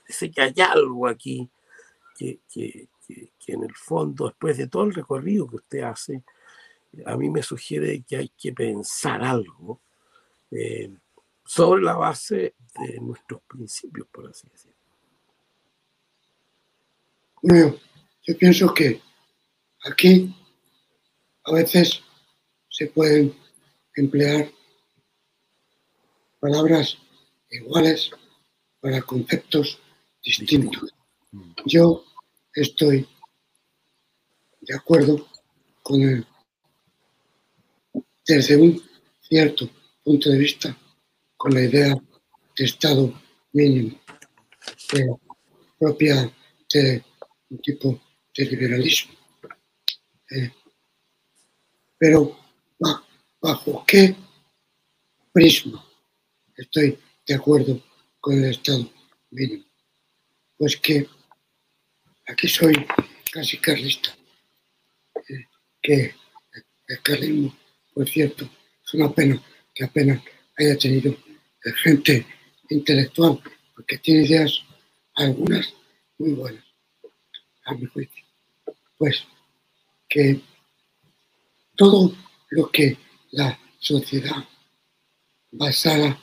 Parece 0.00 0.30
que 0.30 0.40
hay 0.40 0.54
algo 0.60 1.06
aquí 1.06 1.48
que, 2.18 2.40
que, 2.52 2.88
en 3.46 3.62
el 3.62 3.74
fondo, 3.76 4.26
después 4.26 4.58
de 4.58 4.66
todo 4.66 4.82
el 4.82 4.92
recorrido 4.92 5.48
que 5.48 5.56
usted 5.56 5.82
hace, 5.82 6.24
a 7.06 7.16
mí 7.16 7.30
me 7.30 7.44
sugiere 7.44 8.02
que 8.02 8.16
hay 8.16 8.28
que 8.36 8.52
pensar 8.52 9.22
algo 9.22 9.80
eh, 10.50 10.92
sobre 11.46 11.82
la 11.82 11.94
base 11.94 12.56
de 12.80 12.98
nuestros 13.00 13.40
principios, 13.42 14.08
por 14.08 14.26
así 14.28 14.48
decirlo. 14.48 14.73
Bueno, 17.46 17.76
yo 18.22 18.38
pienso 18.38 18.72
que 18.72 19.02
Aquí 19.86 20.34
a 21.44 21.52
veces 21.52 22.00
se 22.70 22.86
pueden 22.86 23.34
emplear 23.94 24.50
palabras 26.40 26.96
iguales 27.50 28.10
para 28.80 29.02
conceptos 29.02 29.78
distintos. 30.22 30.94
Yo 31.66 32.02
estoy 32.54 33.06
de 34.62 34.74
acuerdo 34.74 35.28
con 35.82 36.00
él 36.00 36.26
desde 38.26 38.56
un 38.56 38.82
cierto 39.20 39.68
punto 40.02 40.30
de 40.30 40.38
vista 40.38 40.74
con 41.36 41.52
la 41.52 41.60
idea 41.60 41.94
de 42.56 42.64
Estado 42.64 43.12
mínimo 43.52 44.00
propia 45.78 46.32
de 46.72 47.04
tipo 47.58 48.00
de 48.36 48.44
liberalismo. 48.44 49.12
Eh, 50.30 50.50
pero 51.98 52.38
bajo 53.40 53.84
qué 53.86 54.14
prisma 55.32 55.84
estoy 56.56 56.98
de 57.26 57.34
acuerdo 57.34 57.82
con 58.20 58.42
el 58.42 58.50
Estado 58.50 58.90
mínimo. 59.30 59.64
Pues 60.56 60.76
que 60.76 61.06
aquí 62.26 62.48
soy 62.48 62.74
casi 63.32 63.58
carlista, 63.58 64.16
eh, 65.28 65.44
que 65.82 66.14
el 66.86 67.02
carlismo, 67.02 67.56
por 67.92 68.08
cierto, 68.08 68.48
es 68.84 68.94
una 68.94 69.12
pena 69.12 69.42
que 69.74 69.84
apenas 69.84 70.22
haya 70.56 70.78
tenido 70.78 71.16
gente 71.82 72.26
intelectual, 72.68 73.40
porque 73.74 73.98
tiene 73.98 74.26
ideas 74.26 74.62
algunas 75.14 75.74
muy 76.18 76.32
buenas, 76.32 76.63
a 77.64 77.74
mi 77.74 77.86
juicio. 77.86 78.24
Pues 78.96 79.24
que 80.08 80.40
todo 81.76 82.14
lo 82.50 82.70
que 82.70 82.96
la 83.32 83.58
sociedad 83.78 84.48
basada 85.50 86.18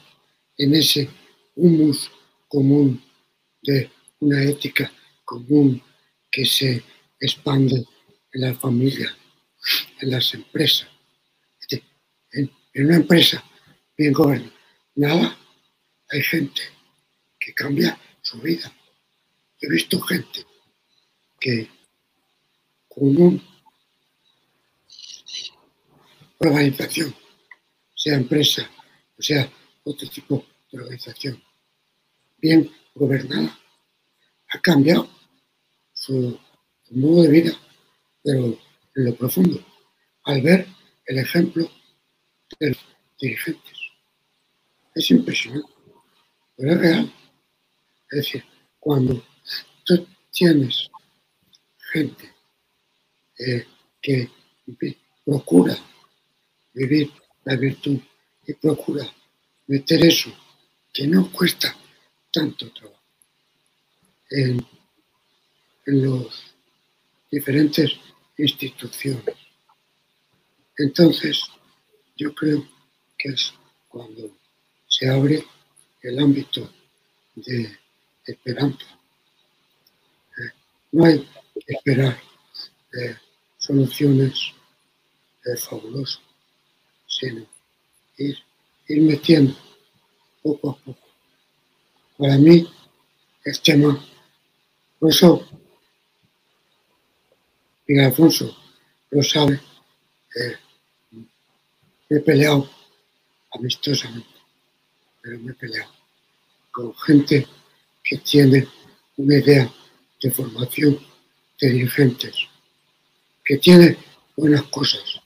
en 0.58 0.76
ese 0.76 1.10
humus 1.56 2.12
común 2.48 3.04
de 3.62 3.90
una 4.20 4.44
ética 4.44 4.92
común 5.26 5.82
que 6.30 6.46
se 6.46 6.84
expande 7.20 7.86
en 8.34 8.42
la 8.42 8.54
familia, 8.56 9.16
en 10.00 10.12
las 10.12 10.34
empresas. 10.34 10.88
En, 12.34 12.50
una 12.74 12.96
empresa 12.96 13.44
bien 13.98 14.14
gobernada 14.14 15.38
hay 16.10 16.22
gente 16.24 16.62
que 17.38 17.54
cambia 17.54 18.00
su 18.22 18.40
vida. 18.40 18.74
He 19.60 19.70
visto 19.70 20.00
gente 20.02 20.46
que 21.42 21.68
con 22.88 23.18
una 23.18 23.42
organización, 26.38 27.14
sea 27.96 28.16
empresa 28.16 28.70
o 29.18 29.22
sea 29.22 29.52
otro 29.84 30.08
tipo 30.10 30.46
de 30.72 30.80
organización, 30.80 31.44
bien 32.38 32.72
gobernada, 32.96 33.60
ha 34.50 34.60
cambiado 34.60 35.10
su, 35.94 36.40
modo 36.92 37.24
de 37.24 37.30
vida, 37.30 37.54
pero 38.24 38.58
en 38.96 39.06
lo 39.06 39.16
profundo, 39.16 39.64
al 40.24 40.42
ver 40.42 40.68
el 41.06 41.20
ejemplo 41.20 41.70
de 42.60 42.70
los 42.70 42.80
dirigentes. 43.20 43.78
Es 44.94 45.10
impresionante, 45.12 45.72
pero 46.58 46.74
es 46.74 46.80
real. 46.80 47.14
Es 48.12 48.18
decir, 48.18 48.44
cuando 48.80 49.24
tú 49.86 50.06
tienes 50.32 50.90
gente 51.92 52.34
eh, 53.38 53.66
que 54.02 54.30
procura 55.26 55.78
vivir 56.74 57.12
la 57.44 57.56
virtud 57.56 58.00
y 58.48 58.54
procura 58.54 59.06
meter 59.68 60.06
eso 60.06 60.32
que 60.94 61.08
no 61.08 61.32
cuesta 61.32 61.76
tanto 62.32 62.72
trabajo 62.72 63.00
en, 64.30 64.66
en 65.86 66.02
las 66.10 66.54
diferentes 67.30 67.92
instituciones. 68.38 69.36
Entonces, 70.78 71.44
yo 72.16 72.34
creo 72.34 72.68
que 73.18 73.30
es 73.30 73.54
cuando 73.88 74.38
se 74.88 75.10
abre 75.10 75.44
el 76.02 76.20
ámbito 76.20 76.72
de 77.36 77.78
esperanza. 78.26 78.86
Eh, 80.38 80.52
no 80.94 81.06
hay 81.06 81.28
esperar 81.68 82.18
eh, 82.94 83.16
soluciones 83.58 84.54
eh, 85.46 85.58
fabulosas, 85.58 86.22
sino 87.08 87.46
ir, 88.18 88.38
ir 88.88 89.02
metiendo 89.02 89.56
poco 90.42 90.72
a 90.72 90.78
poco. 90.78 91.08
Para 92.18 92.38
mí, 92.38 92.68
el 93.46 93.62
tema, 93.62 94.04
por 95.00 95.10
eso, 95.10 95.48
Miguel 97.88 98.06
Alfonso 98.06 98.56
lo 99.10 99.24
sabe, 99.24 99.60
me 102.10 102.18
he 102.18 102.20
peleado 102.22 102.70
amistosamente, 103.54 104.30
pero 105.22 105.40
me 105.40 105.52
he 105.52 105.56
peleado 105.56 105.92
con 106.72 106.96
gente 106.96 107.48
que 108.04 108.18
tiene 108.18 108.68
una 109.18 109.38
idea 109.38 109.72
de 110.22 110.32
formación 110.32 111.11
de 111.62 111.70
dirigentes, 111.70 112.36
que 113.46 113.58
tiene 113.58 113.96
buenas 114.36 114.64
cosas, 114.64 115.22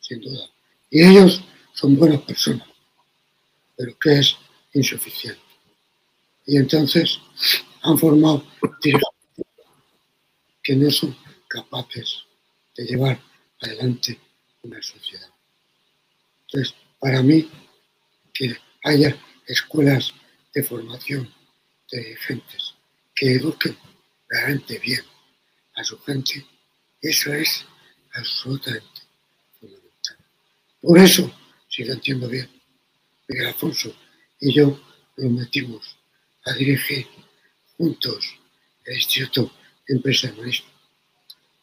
sin 0.00 0.20
duda. 0.20 0.48
Y 0.90 1.02
ellos 1.02 1.42
son 1.74 1.96
buenas 1.96 2.22
personas, 2.22 2.68
pero 3.76 3.98
que 3.98 4.20
es 4.20 4.36
insuficiente. 4.74 5.40
Y 6.46 6.56
entonces 6.56 7.18
han 7.82 7.98
formado 7.98 8.46
dirigentes 8.80 9.46
que 10.62 10.76
no 10.76 10.90
son 10.90 11.16
capaces 11.48 12.24
de 12.76 12.84
llevar 12.84 13.20
adelante 13.60 14.18
una 14.62 14.80
sociedad. 14.80 15.28
Entonces, 16.46 16.74
para 17.00 17.22
mí, 17.22 17.50
que 18.32 18.56
haya 18.84 19.16
escuelas 19.46 20.14
de 20.54 20.62
formación 20.62 21.32
de 21.90 21.98
dirigentes 21.98 22.74
que 23.14 23.32
eduquen 23.32 23.76
realmente 24.28 24.78
bien 24.78 25.11
su 25.84 25.98
gente, 26.00 26.46
eso 27.00 27.32
es 27.32 27.64
absolutamente 28.14 29.02
fundamental. 29.60 30.16
Por 30.80 30.98
eso, 30.98 31.32
si 31.68 31.84
lo 31.84 31.94
entiendo 31.94 32.28
bien, 32.28 32.48
Miguel 33.28 33.48
Alfonso 33.48 33.94
y 34.40 34.52
yo 34.52 34.80
nos 35.16 35.30
metimos 35.30 35.96
a 36.44 36.52
dirigir 36.54 37.06
juntos 37.76 38.34
el 38.84 38.94
Instituto 38.94 39.52
de 39.86 39.96
Empresarialismo, 39.96 40.68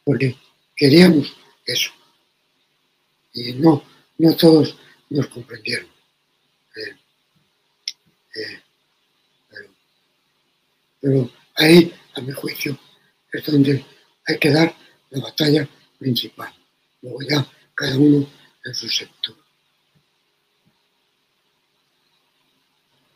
porque 0.04 0.36
queríamos 0.74 1.34
eso. 1.66 1.90
Y 3.32 3.52
no, 3.52 3.84
no 4.18 4.36
todos 4.36 4.76
nos 5.10 5.26
comprendieron. 5.28 5.86
Eh, 6.76 6.96
eh, 8.36 8.62
pero 11.00 11.30
ahí, 11.56 11.92
a 12.14 12.20
mi 12.20 12.32
juicio, 12.32 12.78
es 13.32 13.44
donde 13.46 13.84
hay 14.30 14.38
que 14.38 14.50
dar 14.50 14.74
la 15.10 15.22
batalla 15.22 15.68
principal. 15.98 16.52
Luego 17.02 17.18
ya 17.28 17.46
cada 17.74 17.96
uno 17.96 18.26
en 18.64 18.74
su 18.74 18.88
sector. 18.88 19.36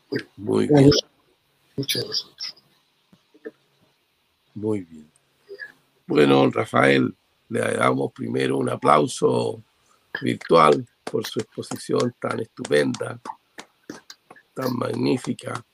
Bueno, 0.09 0.27
muy 0.37 0.67
bien. 0.67 0.91
Muchos 1.75 2.01
de 2.01 2.07
vosotros. 2.07 2.55
Muy 4.53 4.81
bien. 4.81 5.11
Bueno, 6.07 6.49
Rafael, 6.49 7.13
le 7.49 7.59
damos 7.59 8.11
primero 8.13 8.57
un 8.57 8.69
aplauso 8.69 9.61
virtual 10.21 10.87
por 11.03 11.25
su 11.25 11.39
exposición 11.39 12.15
tan 12.19 12.39
estupenda, 12.39 13.19
tan 14.53 14.77
magnífica, 14.77 15.65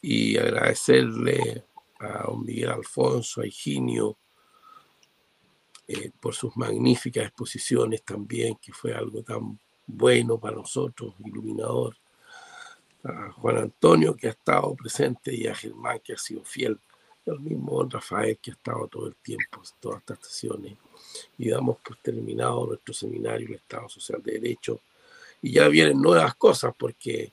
y 0.00 0.36
agradecerle 0.36 1.64
a 1.98 2.24
don 2.24 2.44
Miguel 2.44 2.70
Alfonso, 2.70 3.40
a 3.40 3.46
Higinio, 3.46 4.16
eh, 5.90 6.10
por 6.20 6.34
sus 6.34 6.54
magníficas 6.54 7.24
exposiciones 7.24 8.02
también, 8.02 8.56
que 8.56 8.74
fue 8.74 8.92
algo 8.94 9.22
tan 9.22 9.58
bueno 9.86 10.38
para 10.38 10.56
nosotros, 10.56 11.14
iluminador. 11.24 11.96
A 13.04 13.32
Juan 13.32 13.56
Antonio, 13.56 14.14
que 14.14 14.26
ha 14.26 14.32
estado 14.32 14.74
presente, 14.74 15.34
y 15.34 15.46
a 15.46 15.54
Germán, 15.54 16.00
que 16.04 16.12
ha 16.12 16.18
sido 16.18 16.44
fiel. 16.44 16.78
Y 17.24 17.30
al 17.30 17.40
mismo 17.40 17.82
Rafael, 17.84 18.36
que 18.36 18.50
ha 18.50 18.54
estado 18.54 18.86
todo 18.88 19.06
el 19.06 19.16
tiempo, 19.16 19.62
todas 19.80 20.00
estas 20.00 20.18
sesiones. 20.26 20.76
Y 21.38 21.48
damos 21.48 21.78
por 21.78 21.96
terminado 21.96 22.66
nuestro 22.66 22.92
seminario, 22.92 23.48
el 23.48 23.54
Estado 23.54 23.88
Social 23.88 24.22
de 24.22 24.32
Derecho. 24.32 24.82
Y 25.40 25.52
ya 25.52 25.68
vienen 25.68 26.02
nuevas 26.02 26.34
cosas, 26.34 26.74
porque, 26.78 27.32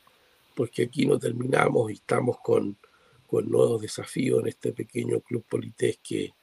porque 0.55 0.83
aquí 0.83 1.05
no 1.05 1.19
terminamos 1.19 1.91
y 1.91 1.95
estamos 1.95 2.39
con, 2.39 2.77
con 3.27 3.49
nuevos 3.49 3.81
desafíos 3.81 4.39
en 4.39 4.47
este 4.47 4.71
pequeño 4.71 5.19
club 5.19 5.43
Polités 5.43 5.99
que 6.01 6.33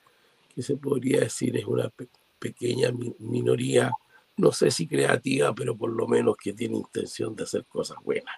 que 0.55 0.63
se 0.63 0.77
podría 0.77 1.21
decir 1.21 1.57
es 1.57 1.65
una 1.65 1.91
pequeña 2.39 2.91
minoría, 3.19 3.93
no 4.37 4.53
sé 4.53 4.71
si 4.71 4.87
creativa, 4.87 5.55
pero 5.55 5.77
por 5.77 5.91
lo 5.91 6.07
menos 6.07 6.37
que 6.37 6.53
tiene 6.53 6.77
intención 6.77 7.35
de 7.37 7.45
hacer 7.45 7.65
cosas 7.67 7.99
buenas. 8.05 8.35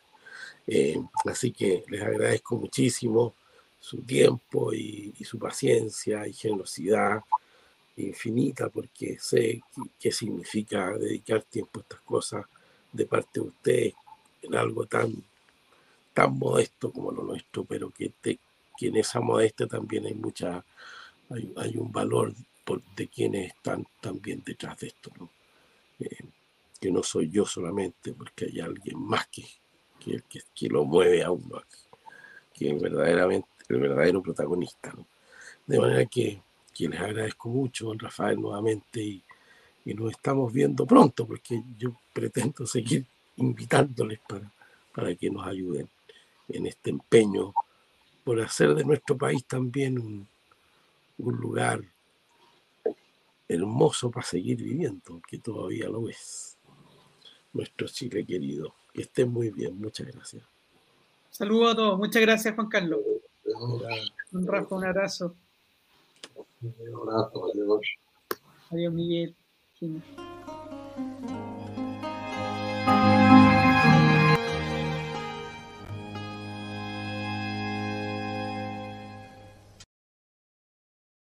Eh, 0.67 1.01
así 1.27 1.53
que 1.53 1.85
les 1.89 2.03
agradezco 2.03 2.57
muchísimo 2.57 3.35
su 3.81 3.99
tiempo 4.03 4.73
y, 4.73 5.15
su 5.25 5.39
paciencia 5.39 6.27
y 6.27 6.33
generosidad 6.33 7.21
infinita, 7.97 8.69
porque 8.69 9.19
sé 9.21 9.63
qué 10.01 10.11
significa 10.11 10.97
dedicar 10.99 11.43
tiempo 11.43 11.81
a 11.81 11.83
estas 11.83 12.01
cosas 12.01 12.47
de 12.93 13.07
parte 13.07 13.41
de 13.41 13.47
ustedes 13.47 13.95
en 14.43 14.55
algo 14.55 14.87
tan, 14.87 15.13
tan 16.13 16.39
modesto 16.39 16.91
como 16.91 17.13
lo 17.13 17.23
nuestro, 17.23 17.65
pero 17.65 17.91
que, 17.91 18.13
que 18.23 18.39
en 18.81 18.97
esa 18.97 19.21
modestia 19.21 19.67
también 19.67 20.07
hay 20.07 20.15
mucha, 20.15 20.65
hay, 21.57 21.77
un 21.77 21.93
valor 21.93 22.33
de 22.97 23.09
quienes 23.09 23.49
están 23.49 23.87
también 24.01 24.43
detrás 24.45 24.79
de 24.79 24.89
esto, 24.89 25.11
¿no? 25.19 25.31
Eh, 26.01 26.25
que 26.81 26.91
no 26.91 27.03
soy 27.03 27.31
yo 27.31 27.47
solamente, 27.47 28.13
porque 28.13 28.47
hay 28.47 28.61
alguien 28.61 28.99
más 28.99 29.27
que, 29.29 29.45
que, 29.99 30.23
que, 30.55 30.69
lo 30.69 30.85
mueve 30.85 31.23
a 31.23 31.31
uno, 31.31 31.63
que 32.53 32.71
es 32.71 32.81
verdaderamente 32.83 33.49
el 33.69 33.81
verdadero 33.81 34.23
protagonista. 34.23 34.93
¿no? 34.95 35.07
De 35.67 35.79
manera 35.79 36.05
que, 36.05 36.43
que, 36.75 36.89
les 36.89 37.01
agradezco 37.01 37.49
mucho, 37.49 37.95
Rafael, 37.95 38.39
nuevamente, 38.39 39.01
y, 39.03 39.23
y, 39.85 39.95
nos 39.95 40.11
estamos 40.11 40.53
viendo 40.53 40.87
pronto, 40.87 41.27
porque 41.27 41.63
yo 41.79 41.97
pretendo 42.13 42.67
seguir 42.67 43.07
invitándoles 43.37 44.19
para, 44.29 44.51
para 44.95 45.15
que 45.15 45.31
nos 45.31 45.47
ayuden 45.47 45.89
en 46.49 46.67
este 46.67 46.91
empeño 46.91 47.55
por 48.25 48.41
hacer 48.41 48.75
de 48.75 48.85
nuestro 48.85 49.17
país 49.17 49.45
también 49.47 49.99
un, 49.99 50.29
un 51.19 51.37
lugar 51.37 51.81
hermoso 53.49 54.11
para 54.11 54.27
seguir 54.27 54.63
viviendo, 54.63 55.21
que 55.29 55.39
todavía 55.39 55.89
lo 55.89 56.09
es. 56.09 56.59
Nuestro 57.53 57.87
Chile 57.87 58.25
querido. 58.25 58.75
Que 58.93 59.03
estén 59.03 59.33
muy 59.33 59.51
bien. 59.51 59.81
Muchas 59.81 60.07
gracias. 60.07 60.45
Saludos 61.31 61.73
a 61.73 61.77
todos. 61.77 61.99
Muchas 61.99 62.23
gracias, 62.23 62.55
Juan 62.55 62.69
Carlos. 62.69 63.01
Un 64.33 64.47
Rafa, 64.47 64.75
un 64.75 64.85
abrazo. 64.85 65.37
Un 66.63 66.95
abrazo, 66.95 67.51
adiós. 67.53 67.81
Adiós, 68.71 68.93
Miguel. 68.93 69.35